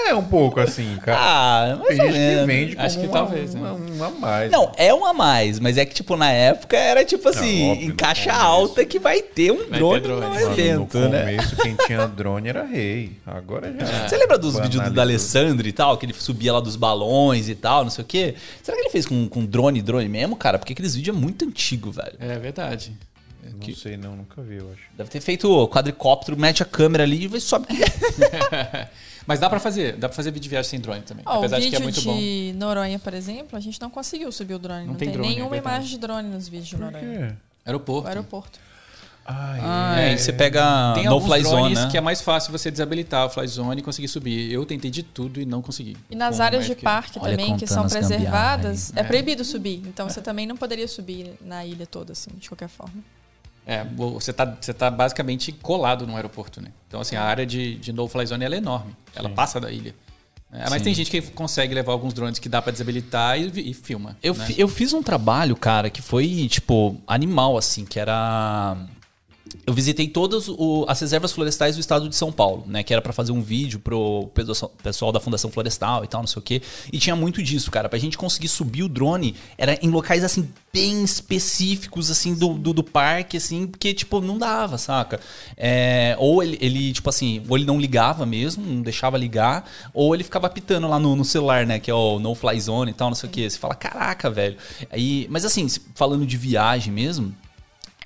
É 0.09 0.15
um 0.15 0.23
pouco 0.25 0.61
assim, 0.61 0.97
cara. 1.03 1.19
Ah, 1.21 1.77
mais 1.77 1.89
Tem 1.97 2.01
ou 2.01 2.13
gente 2.13 2.15
que 2.15 2.19
menos. 2.19 2.47
vende 2.47 2.75
como 2.77 2.87
Acho 2.87 2.99
que 3.01 3.07
uma, 3.07 3.13
talvez, 3.13 3.55
né? 3.55 3.61
uma, 3.61 3.73
uma 3.73 4.07
a 4.07 4.11
mais. 4.11 4.51
Não, 4.53 4.73
é 4.77 4.95
um 4.95 5.05
a 5.05 5.13
mais, 5.13 5.59
mas 5.59 5.77
é 5.77 5.85
que, 5.85 5.95
tipo, 5.95 6.17
na 6.17 6.31
época 6.31 6.77
era 6.77 7.05
tipo 7.05 7.29
assim, 7.29 7.71
óbvio, 7.71 7.85
em 7.85 7.89
no 7.89 7.95
caixa 7.97 8.31
começo. 8.31 8.47
alta 8.47 8.85
que 8.85 8.99
vai 8.99 9.21
ter 9.23 9.51
um 9.53 9.69
Vai 9.69 9.79
drone 9.79 10.01
ter 10.01 10.07
drone. 10.09 10.21
no 10.21 10.31
Mano, 10.35 10.53
evento, 10.53 10.99
no 10.99 11.09
né? 11.09 11.21
começo, 11.21 11.57
quem 11.57 11.75
tinha 11.87 12.07
drone 12.07 12.49
era 12.49 12.65
rei. 12.65 13.13
Agora 13.27 13.73
já. 13.79 14.09
Você 14.09 14.17
lembra 14.17 14.39
dos 14.39 14.55
vídeos 14.55 14.71
do 14.75 14.79
Banalizou. 14.79 14.95
D'Alessandro 14.97 15.67
e 15.69 15.73
tal, 15.73 15.97
que 15.99 16.07
ele 16.07 16.15
subia 16.15 16.53
lá 16.53 16.61
dos 16.61 16.77
balões 16.77 17.49
e 17.49 17.55
tal, 17.55 17.83
não 17.85 17.91
sei 17.91 18.03
o 18.05 18.07
quê? 18.07 18.35
Será 18.63 18.77
que 18.77 18.83
ele 18.85 18.91
fez 18.91 19.07
com, 19.07 19.29
com 19.29 19.45
drone, 19.45 19.83
drone 19.83 20.09
mesmo, 20.09 20.37
cara? 20.37 20.59
Porque 20.59 20.73
aqueles 20.73 20.95
vídeos 20.95 21.17
é 21.17 21.21
muito 21.21 21.45
antigo, 21.45 21.91
velho. 21.91 22.15
É 22.21 22.39
verdade. 22.39 22.93
Não 23.59 23.75
sei, 23.75 23.97
não, 23.97 24.17
nunca 24.17 24.43
vi, 24.43 24.57
eu 24.57 24.71
acho. 24.73 24.83
Deve 24.97 25.11
ter 25.11 25.21
feito 25.21 25.51
o 25.51 25.69
quadricóptero, 25.69 26.37
mete 26.37 26.63
a 26.63 26.67
câmera 26.67 27.05
ali 27.05 27.25
e 27.25 27.29
vai 27.29 27.41
sobe. 27.41 27.67
Mas 29.27 29.41
dá 29.41 29.51
pra 29.51 29.59
fazer, 29.59 29.97
dá 29.97 30.09
pra 30.09 30.15
fazer 30.17 30.31
vídeo 30.31 30.45
de 30.45 30.49
viagem 30.49 30.71
sem 30.71 30.81
drone 30.81 31.03
também. 31.03 31.25
Ó, 31.27 31.35
o 31.35 31.39
apesar 31.39 31.59
de 31.59 31.69
que 31.69 31.75
é 31.77 31.81
vídeo 31.81 31.83
muito 31.85 32.03
bom. 32.03 32.17
de 32.17 32.55
Noronha, 32.57 32.99
por 32.99 33.13
exemplo, 33.13 33.57
a 33.57 33.61
gente 33.61 33.81
não 33.81 33.91
conseguiu 33.91 34.31
subir 34.31 34.55
o 34.55 34.59
drone. 34.59 34.87
Não, 34.87 34.95
tem 34.95 35.09
tem, 35.09 35.13
drone, 35.17 35.29
é 35.29 35.31
nenhuma 35.33 35.51
verdade. 35.51 35.75
imagem 35.77 35.91
de 35.91 35.99
drone 35.99 36.29
nos 36.29 36.49
vídeos 36.49 36.69
de 36.69 36.77
Por 36.77 36.85
Noronha. 36.93 37.29
quê? 37.31 37.35
Aeroporto. 37.65 38.05
O 38.05 38.09
aeroporto. 38.09 38.59
Ah, 39.29 39.99
É, 40.01 40.11
aí 40.11 40.19
você 40.21 40.33
pega 40.33 40.93
Tem 40.95 41.07
no 41.07 41.21
fly 41.21 41.43
zone, 41.43 41.51
drones 41.63 41.79
né? 41.81 41.91
que 41.91 41.99
é 41.99 42.01
mais 42.01 42.21
fácil 42.23 42.53
você 42.53 42.71
desabilitar 42.71 43.27
o 43.27 43.29
fly 43.31 43.49
zone 43.49 43.81
e 43.81 43.83
conseguir 43.83 44.07
subir. 44.07 44.53
Eu 44.53 44.65
tentei 44.65 44.89
de 44.89 45.03
tudo 45.03 45.41
e 45.41 45.45
não 45.45 45.61
consegui. 45.61 45.97
E 46.09 46.15
nas 46.15 46.37
Com 46.37 46.43
o 46.43 46.45
áreas 46.45 46.63
de 46.63 46.69
Mavic. 46.71 46.85
parque 46.85 47.19
Olha, 47.21 47.31
também, 47.37 47.57
que 47.57 47.67
são 47.67 47.89
preservadas, 47.89 48.93
é 48.95 49.01
É. 49.01 49.03
proibido 49.03 49.45
subir. 49.45 49.83
Então 49.85 50.09
você 50.09 50.21
também 50.23 50.47
não 50.47 50.57
poderia 50.57 50.87
subir 50.87 51.33
na 51.41 51.67
ilha 51.67 51.85
toda, 51.87 52.13
assim, 52.13 52.31
de 52.39 52.49
qualquer 52.49 52.69
forma. 52.69 52.95
É, 53.67 53.85
você 53.85 54.33
tá, 54.33 54.57
você 54.61 54.73
tá 54.73 54.89
basicamente 54.89 55.51
colado 55.51 56.07
no 56.07 56.15
aeroporto, 56.15 56.61
né? 56.61 56.69
Então, 56.87 57.01
assim, 57.01 57.17
a 57.17 57.25
área 57.25 57.45
de, 57.45 57.75
de 57.77 57.93
no-fly 57.93 58.25
zone 58.25 58.45
ela 58.45 58.55
é 58.55 58.59
enorme. 58.59 58.97
Ela 59.13 59.29
passa 59.29 59.61
da 59.61 59.73
ilha. 59.73 59.93
É, 60.53 60.71
mas 60.71 60.75
Sim. 60.75 60.85
tem 60.85 60.95
gente 60.95 61.11
que 61.11 61.21
consegue 61.33 61.75
levar 61.75 61.93
alguns 61.93 62.15
drones 62.15 62.39
que 62.39 62.49
dá 62.49 62.63
pra 62.63 62.71
desabilitar 62.71 63.39
e, 63.39 63.71
e 63.71 63.75
filma. 63.75 64.17
Eu, 64.23 64.35
né? 64.35 64.47
eu 64.57 64.69
fiz 64.69 64.93
um 64.93 65.03
trabalho, 65.03 65.57
cara, 65.57 65.91
que 65.91 66.01
foi, 66.01 66.47
tipo, 66.49 66.97
animal, 67.07 67.59
assim, 67.59 67.85
que 67.85 67.99
era. 67.99 68.77
Eu 69.67 69.73
visitei 69.73 70.09
todas 70.09 70.49
o- 70.49 70.85
as 70.89 71.01
reservas 71.01 71.33
florestais 71.33 71.77
do 71.77 71.81
estado 71.81 72.09
de 72.09 72.17
São 72.17 72.33
Paulo, 72.33 72.65
né? 72.67 72.83
Que 72.83 72.93
era 72.93 73.01
pra 73.01 73.13
fazer 73.13 73.33
um 73.33 73.41
vídeo 73.43 73.79
pro 73.79 74.29
pessoal 74.83 75.13
da 75.13 75.21
Fundação 75.21 75.51
Florestal 75.51 76.05
e 76.05 76.09
tal, 76.09 76.21
não 76.23 76.27
sei 76.27 76.41
o 76.41 76.43
quê. 76.43 76.63
E 76.93 76.99
tinha 76.99 77.15
muito 77.15 77.43
disso, 77.43 77.71
cara. 77.71 77.89
Pra 77.89 77.99
gente 77.99 78.19
conseguir 78.19 78.49
subir 78.49 78.83
o 78.83 78.89
drone, 78.89 79.35
era 79.57 79.79
em 79.83 79.89
locais, 79.91 80.25
assim, 80.25 80.49
bem 80.73 81.03
específicos, 81.05 82.11
assim, 82.11 82.35
do, 82.35 82.55
do, 82.55 82.73
do 82.73 82.83
parque, 82.85 83.37
assim, 83.37 83.67
porque, 83.67 83.95
tipo, 83.95 84.21
não 84.21 84.39
dava, 84.39 84.79
saca? 84.79 85.21
É, 85.57 86.17
ou 86.19 86.43
ele, 86.43 86.59
ele, 86.61 86.93
tipo 86.93 87.09
assim, 87.09 87.43
ou 87.49 87.57
ele 87.57 87.65
não 87.67 87.81
ligava 87.81 88.27
mesmo, 88.27 88.65
não 88.65 88.83
deixava 88.83 89.17
ligar, 89.17 89.69
ou 89.95 90.15
ele 90.15 90.25
ficava 90.25 90.49
pitando 90.49 90.89
lá 90.89 90.99
no, 90.99 91.15
no 91.17 91.25
celular, 91.25 91.67
né? 91.67 91.79
Que 91.79 91.91
é 91.91 91.95
o 91.95 92.19
No 92.19 92.35
Fly 92.35 92.61
Zone 92.61 92.91
e 92.91 92.95
tal, 92.95 93.09
não 93.09 93.15
sei 93.15 93.29
o 93.29 93.33
quê. 93.33 93.49
Você 93.49 93.59
fala, 93.59 93.75
caraca, 93.75 94.31
velho. 94.31 94.57
Aí, 94.91 95.27
mas 95.31 95.45
assim, 95.45 95.67
falando 95.95 96.27
de 96.27 96.37
viagem 96.37 96.93
mesmo, 96.93 97.35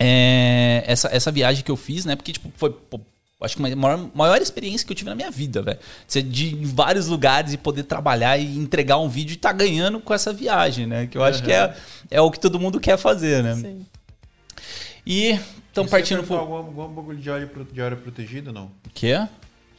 é, 0.01 0.83
essa, 0.87 1.09
essa 1.13 1.31
viagem 1.31 1.63
que 1.63 1.71
eu 1.71 1.77
fiz, 1.77 2.07
né? 2.07 2.17
Porque, 2.17 2.33
tipo, 2.33 2.51
foi. 2.57 2.71
pô, 2.71 3.01
Acho 3.43 3.57
que 3.57 3.73
a 3.73 3.77
maior, 3.77 4.11
maior 4.15 4.43
experiência 4.43 4.87
que 4.87 4.93
eu 4.93 4.97
tive 4.97 5.09
na 5.09 5.17
minha 5.17 5.31
vida, 5.31 5.63
velho. 5.63 5.79
Ser 6.07 6.23
de 6.23 6.49
ir 6.49 6.63
em 6.63 6.65
vários 6.65 7.07
lugares 7.07 7.55
e 7.55 7.57
poder 7.57 7.85
trabalhar 7.85 8.37
e 8.37 8.59
entregar 8.59 8.99
um 8.99 9.09
vídeo 9.09 9.33
e 9.33 9.37
tá 9.37 9.51
ganhando 9.51 9.99
com 9.99 10.13
essa 10.13 10.31
viagem, 10.31 10.87
né? 10.87 11.07
Que 11.07 11.17
eu 11.17 11.25
acho 11.25 11.43
que 11.43 11.51
é, 11.51 11.75
é 12.11 12.21
o 12.21 12.31
que 12.31 12.39
todo 12.39 12.61
mundo 12.61 12.79
quer 12.79 12.99
fazer, 12.99 13.43
né? 13.43 13.55
Sim. 13.55 13.87
E 15.07 15.41
estão 15.69 15.87
partindo 15.87 16.19
por 16.19 16.27
pro. 16.27 16.37
algum, 16.37 16.55
algum 16.55 16.95
bagulho 16.95 17.19
de 17.19 17.31
área, 17.31 17.51
de 17.73 17.81
área 17.81 17.97
protegida, 17.97 18.53
não? 18.53 18.67
O 18.87 18.91
quê? 18.93 19.27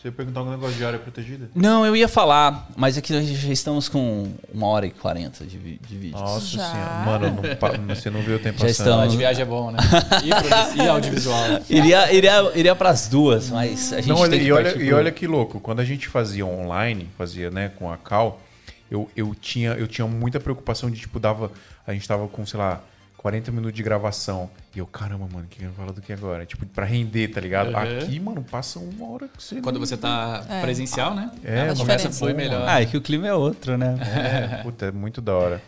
Você 0.02 0.08
ia 0.08 0.12
perguntar 0.12 0.42
um 0.42 0.50
negócio 0.50 0.76
de 0.76 0.84
área 0.84 0.98
protegida? 0.98 1.48
Não, 1.54 1.86
eu 1.86 1.96
ia 1.96 2.08
falar, 2.08 2.68
mas 2.76 2.98
aqui 2.98 3.14
nós 3.14 3.28
já 3.28 3.52
estamos 3.54 3.88
com 3.88 4.32
uma 4.52 4.66
hora 4.66 4.88
e 4.88 4.90
quarenta 4.90 5.46
de, 5.46 5.58
vi- 5.60 5.80
de 5.88 5.96
vídeo. 5.96 6.18
Nossa 6.20 6.58
Já? 6.58 6.72
senhora. 6.72 7.06
Mano, 7.06 7.42
não 7.44 7.56
pa- 7.56 7.72
você 7.96 8.10
não 8.10 8.22
vê 8.24 8.34
o 8.34 8.40
tempo 8.40 8.54
Já. 8.58 8.62
Falar 8.62 8.72
estamos- 8.72 9.12
de 9.12 9.18
viagem 9.18 9.42
é 9.44 9.46
bom, 9.46 9.70
né? 9.70 9.78
E, 10.76 10.82
e 10.82 10.88
audiovisual. 10.88 11.44
Iria, 11.70 12.12
iria, 12.12 12.52
iria 12.56 12.76
para 12.76 12.90
as 12.90 13.08
duas, 13.08 13.52
mas 13.52 13.94
a 13.94 13.98
gente 13.98 14.10
Não, 14.10 14.16
olha, 14.18 14.32
tem 14.32 14.40
que 14.40 14.46
e, 14.48 14.52
olha, 14.52 14.64
partir 14.66 14.82
e 14.84 14.88
pro- 14.88 14.98
olha 14.98 15.12
que 15.12 15.28
louco, 15.28 15.60
quando 15.60 15.82
a 15.82 15.86
gente 15.86 16.08
fazia 16.08 16.46
online, 16.48 17.08
fazia, 17.16 17.52
né, 17.52 17.70
com 17.78 17.92
a 17.92 17.96
Cal, 17.98 18.42
eu, 18.90 19.08
eu, 19.16 19.36
tinha, 19.40 19.74
eu 19.74 19.88
tinha 19.88 20.08
muita 20.08 20.40
preocupação 20.40 20.90
de, 20.90 21.00
tipo, 21.00 21.20
dava. 21.20 21.52
A 21.86 21.94
gente 21.94 22.08
tava 22.08 22.28
com, 22.28 22.44
sei 22.44 22.60
lá, 22.60 22.82
40 23.22 23.52
minutos 23.52 23.76
de 23.76 23.84
gravação. 23.84 24.50
E 24.76 24.80
eu, 24.80 24.88
caramba, 24.88 25.28
mano, 25.32 25.46
o 25.46 25.48
que 25.48 25.62
eu 25.64 25.68
vou 25.70 25.76
falar 25.78 25.92
do 25.92 26.02
que 26.02 26.12
agora? 26.12 26.44
Tipo, 26.46 26.66
pra 26.66 26.86
render, 26.86 27.28
tá 27.28 27.40
ligado? 27.40 27.70
Uhum. 27.70 27.78
Aqui, 27.78 28.20
mano, 28.20 28.44
passa 28.44 28.80
uma 28.80 29.12
hora 29.12 29.28
que 29.28 29.44
você. 29.44 29.62
Quando 29.62 29.76
não- 29.80 29.86
você 29.86 29.96
tá 29.96 30.44
É. 30.50 30.62
presencial, 30.62 31.14
né? 31.14 31.30
É, 31.44 31.62
a 31.62 31.68
conversa 31.76 31.78
diferença. 32.08 32.12
flui 32.20 32.34
melhor. 32.34 32.68
Ah, 32.68 32.82
é 32.82 32.86
que 32.86 32.98
o 32.98 33.02
clima 33.02 33.28
é 33.28 33.34
outro, 33.34 33.78
né? 33.78 33.96
É, 34.02 34.64
puta, 34.64 34.88
é 34.88 34.92
muito 34.92 35.22
da 35.22 35.36
hora. 35.36 35.62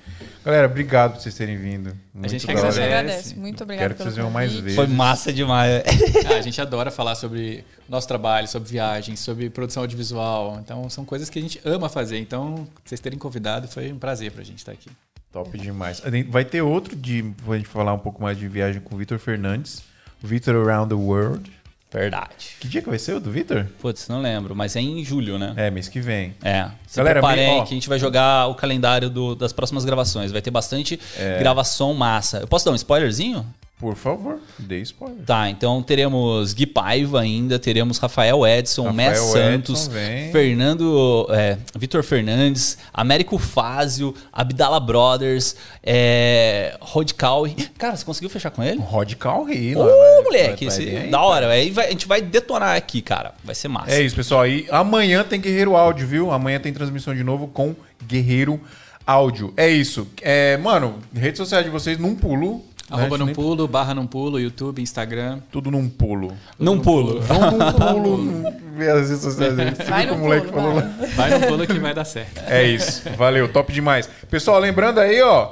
Galera, 0.44 0.66
obrigado 0.68 1.14
por 1.14 1.22
vocês 1.22 1.36
terem 1.36 1.56
vindo. 1.58 1.96
Muito 2.14 2.32
gente 2.32 2.48
da 2.48 2.54
que 2.54 2.60
A 2.60 2.62
hora. 2.64 2.72
gente 2.72 2.84
agradece. 2.84 3.10
agradece. 3.14 3.36
Muito 3.40 3.64
obrigada 3.64 3.84
Quero 3.86 3.94
que 3.94 3.98
pelo 4.00 4.10
vocês 4.10 4.16
venham 4.18 4.32
mais 4.32 4.50
convite. 4.50 4.64
vezes. 4.64 4.76
Foi 4.78 4.88
massa 4.88 5.32
demais. 5.32 5.84
Ah, 6.26 6.38
a 6.38 6.42
gente 6.42 6.60
adora 6.60 6.90
falar 6.90 7.14
sobre 7.16 7.64
nosso 7.88 8.08
trabalho, 8.08 8.48
sobre 8.48 8.68
viagens, 8.70 9.20
sobre 9.20 9.50
produção 9.50 9.84
audiovisual. 9.84 10.58
Então, 10.60 10.90
são 10.90 11.06
coisas 11.06 11.30
que 11.30 11.38
a 11.38 11.42
gente 11.42 11.62
ama 11.66 11.88
fazer. 11.88 12.18
Então, 12.18 12.68
vocês 12.84 13.00
terem 13.00 13.20
convidado 13.20 13.68
foi 13.68 13.92
um 13.94 14.00
prazer 14.00 14.32
pra 14.32 14.44
gente 14.44 14.58
estar 14.60 14.72
aqui. 14.72 14.90
Top 15.34 15.58
demais. 15.58 16.02
Vai 16.30 16.46
ter 16.46 16.62
outro 16.62 16.96
de. 16.96 17.24
Pra 17.46 17.58
gente 17.58 17.68
falar 17.68 17.94
um 17.94 18.00
pouco 18.00 18.22
mais 18.22 18.38
de 18.38 18.48
viagem 18.48 18.80
com 18.80 18.94
o 18.96 18.98
Vitor 18.98 19.18
Fernandes. 19.18 19.82
Vitor 20.22 20.56
Around 20.56 20.90
the 20.90 20.96
World. 20.96 21.52
Verdade. 21.92 22.56
Que 22.60 22.68
dia 22.68 22.82
que 22.82 22.90
vai 22.90 22.98
ser 22.98 23.14
o 23.14 23.20
do 23.20 23.30
Vitor? 23.32 23.66
Putz, 23.80 24.08
não 24.08 24.20
lembro, 24.22 24.56
mas 24.56 24.76
é 24.76 24.82
em 24.82 25.04
julho, 25.06 25.38
né? 25.38 25.54
É, 25.58 25.70
mês 25.70 25.88
que 25.88 26.00
vem. 26.00 26.34
É. 26.44 26.68
Se 26.88 26.98
Galera, 26.98 27.20
preparem 27.20 27.46
bem, 27.48 27.60
ó. 27.60 27.64
que 27.64 27.72
a 27.72 27.76
gente 27.76 27.88
vai 27.90 28.00
jogar 28.00 28.48
o 28.48 28.56
calendário 28.56 29.10
do- 29.12 29.36
das 29.36 29.54
próximas 29.54 29.86
gravações. 29.86 30.32
Vai 30.32 30.42
ter 30.42 30.50
bastante 30.50 31.00
É. 31.18 31.38
gravação 31.38 31.94
massa. 31.94 32.38
Eu 32.40 32.48
posso 32.48 32.66
dar 32.66 32.72
um 32.72 32.76
spoilerzinho? 32.76 33.46
Por 33.84 33.96
favor, 33.98 34.40
dê 34.58 34.80
spoiler. 34.80 35.26
Tá, 35.26 35.50
então 35.50 35.84
teremos 35.84 36.54
Gui 36.54 36.66
Paiva 36.66 37.20
ainda, 37.20 37.60
teremos 37.60 37.98
Rafael 37.98 38.48
Edson, 38.48 38.84
Rafael 38.86 38.96
Mé 38.96 39.12
Edson, 39.12 39.34
Santos, 39.34 39.88
vem. 39.88 40.32
Fernando, 40.32 41.28
é, 41.30 41.58
Vitor 41.78 42.02
Fernandes, 42.02 42.78
Américo 42.94 43.38
Fázio, 43.38 44.16
Abdala 44.32 44.80
Brothers, 44.80 45.58
é, 45.84 46.78
Rod 46.80 47.12
Cowie. 47.12 47.56
Cara, 47.78 47.98
você 47.98 48.06
conseguiu 48.06 48.30
fechar 48.30 48.52
com 48.52 48.64
ele? 48.64 48.80
Rod 48.80 49.14
Calri. 49.16 49.76
Ô, 49.76 49.84
moleque, 50.24 50.64
esse- 50.66 51.10
da 51.12 51.22
hora. 51.22 51.50
Aí 51.50 51.70
vai- 51.70 51.88
a 51.88 51.92
gente 51.92 52.08
vai 52.08 52.22
detonar 52.22 52.78
aqui, 52.78 53.02
cara. 53.02 53.34
Vai 53.44 53.54
ser 53.54 53.68
massa. 53.68 53.92
É 53.92 54.02
isso, 54.02 54.16
pessoal. 54.16 54.48
E 54.48 54.66
amanhã 54.72 55.26
tem 55.26 55.42
Guerreiro 55.42 55.76
Áudio, 55.76 56.08
viu? 56.08 56.32
Amanhã 56.32 56.58
tem 56.58 56.72
transmissão 56.72 57.14
de 57.14 57.22
novo 57.24 57.48
com 57.50 57.76
Guerreiro 58.08 58.62
Áudio. 59.06 59.54
É 59.58 59.68
isso. 59.68 60.08
É, 60.22 60.56
mano, 60.56 61.00
redes 61.14 61.38
sociais 61.38 61.66
de 61.66 61.70
vocês 61.70 61.98
num 61.98 62.16
pulo. 62.16 62.64
Né? 62.90 62.98
Arroba 62.98 63.18
num 63.18 63.26
Nem- 63.26 63.36
pulo, 63.36 63.68
barra 63.68 63.94
num 63.94 64.06
pulo, 64.06 64.40
YouTube, 64.40 64.82
Instagram. 64.82 65.40
Tudo 65.52 65.72
num 65.72 65.90
pulo. 65.90 66.34
Num 66.60 66.80
pulo. 66.80 67.22
Vão 67.22 67.52
num 67.52 67.72
pulo. 67.74 68.18
num- 68.18 68.64
Ver 68.76 68.92
as 68.92 69.08
redes 69.10 69.24
sociais 69.24 69.56
dele. 69.56 69.72
Vai 69.88 70.08
moleque 70.18 70.48
pulo, 70.48 70.62
falou 70.62 70.74
vai. 70.76 70.84
lá? 70.84 71.08
Vai 71.16 71.30
num 71.30 71.48
pulo 71.48 71.68
que 71.68 71.80
vai 71.80 71.94
dar 71.94 72.06
certo. 72.06 72.42
É 72.48 72.64
isso. 72.64 73.04
Valeu, 73.18 73.48
top 73.52 73.72
demais. 73.72 74.10
Pessoal, 74.30 74.60
lembrando 74.60 75.00
aí, 75.00 75.22
ó. 75.22 75.52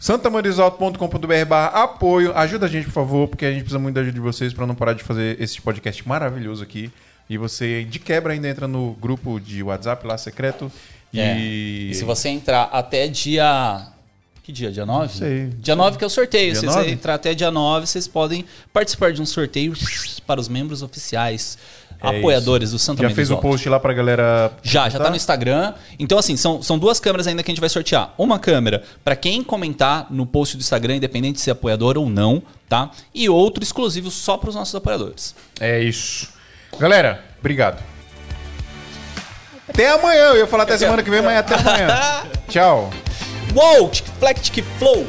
santamarisalto.com.br 0.00 1.44
barra 1.46 1.82
apoio. 1.84 2.32
Ajuda 2.36 2.66
a 2.66 2.68
gente, 2.68 2.86
por 2.86 2.92
favor, 2.92 3.28
porque 3.28 3.44
a 3.44 3.50
gente 3.50 3.60
precisa 3.60 3.78
muito 3.78 3.94
da 3.94 4.00
ajuda 4.00 4.14
de 4.14 4.20
vocês 4.20 4.52
para 4.52 4.66
não 4.66 4.74
parar 4.74 4.94
de 4.94 5.02
fazer 5.02 5.40
esse 5.40 5.60
podcast 5.60 6.06
maravilhoso 6.08 6.62
aqui. 6.62 6.90
E 7.28 7.38
você, 7.38 7.84
de 7.84 7.98
quebra, 7.98 8.32
ainda 8.32 8.48
entra 8.48 8.66
no 8.68 8.92
grupo 9.00 9.38
de 9.38 9.62
WhatsApp 9.62 10.06
lá, 10.06 10.16
secreto. 10.18 10.70
É. 11.14 11.36
E... 11.38 11.90
E 11.90 11.94
se 11.94 12.04
você 12.04 12.28
entrar 12.28 12.64
até 12.72 13.06
dia. 13.08 13.86
Que 14.44 14.52
dia? 14.52 14.70
Dia 14.70 14.84
9? 14.84 15.08
sei. 15.16 15.46
Dia 15.58 15.74
9 15.74 15.96
que 15.96 16.04
é 16.04 16.06
o 16.06 16.10
sorteio. 16.10 16.52
Dia 16.52 16.60
se 16.60 16.66
9? 16.66 16.82
você 16.84 16.90
entrar 16.90 17.14
até 17.14 17.32
dia 17.32 17.50
9, 17.50 17.86
vocês 17.86 18.06
podem 18.06 18.44
participar 18.74 19.10
de 19.10 19.22
um 19.22 19.24
sorteio 19.24 19.72
para 20.26 20.38
os 20.38 20.48
membros 20.48 20.82
oficiais, 20.82 21.56
É 22.02 22.18
apoiadores 22.18 22.72
do 22.72 22.78
Santa 22.78 23.00
Já 23.02 23.08
fez 23.08 23.30
o 23.30 23.32
Mendes 23.32 23.44
Alto. 23.46 23.48
post 23.56 23.68
lá 23.70 23.80
pra 23.80 23.94
galera. 23.94 24.52
Já, 24.62 24.86
já 24.90 24.98
tá 24.98 25.08
no 25.08 25.16
Instagram. 25.16 25.72
Então, 25.98 26.18
assim, 26.18 26.36
são, 26.36 26.62
são 26.62 26.78
duas 26.78 27.00
câmeras 27.00 27.26
ainda 27.26 27.42
que 27.42 27.50
a 27.50 27.52
gente 27.54 27.60
vai 27.60 27.70
sortear. 27.70 28.12
Uma 28.18 28.38
câmera 28.38 28.82
para 29.02 29.16
quem 29.16 29.42
comentar 29.42 30.08
no 30.10 30.26
post 30.26 30.58
do 30.58 30.60
Instagram, 30.60 30.96
independente 30.96 31.36
de 31.36 31.40
ser 31.40 31.52
apoiador 31.52 31.96
ou 31.96 32.10
não, 32.10 32.42
tá? 32.68 32.90
E 33.14 33.26
outro 33.30 33.64
exclusivo 33.64 34.10
só 34.10 34.36
para 34.36 34.50
os 34.50 34.54
nossos 34.54 34.74
apoiadores. 34.74 35.34
É 35.58 35.80
isso. 35.82 36.28
Galera, 36.78 37.24
obrigado. 37.40 37.82
Até 39.66 39.88
amanhã. 39.88 40.24
Eu 40.24 40.36
ia 40.36 40.46
falar 40.46 40.64
até 40.64 40.76
semana 40.76 41.02
que 41.02 41.08
vem, 41.08 41.22
mas 41.22 41.38
até 41.38 41.54
amanhã. 41.54 41.88
Tchau. 42.46 42.90
Uou! 43.52 43.90
Tic, 43.90 44.06
flex, 44.18 44.48
tic, 44.48 44.64
flow! 44.78 45.04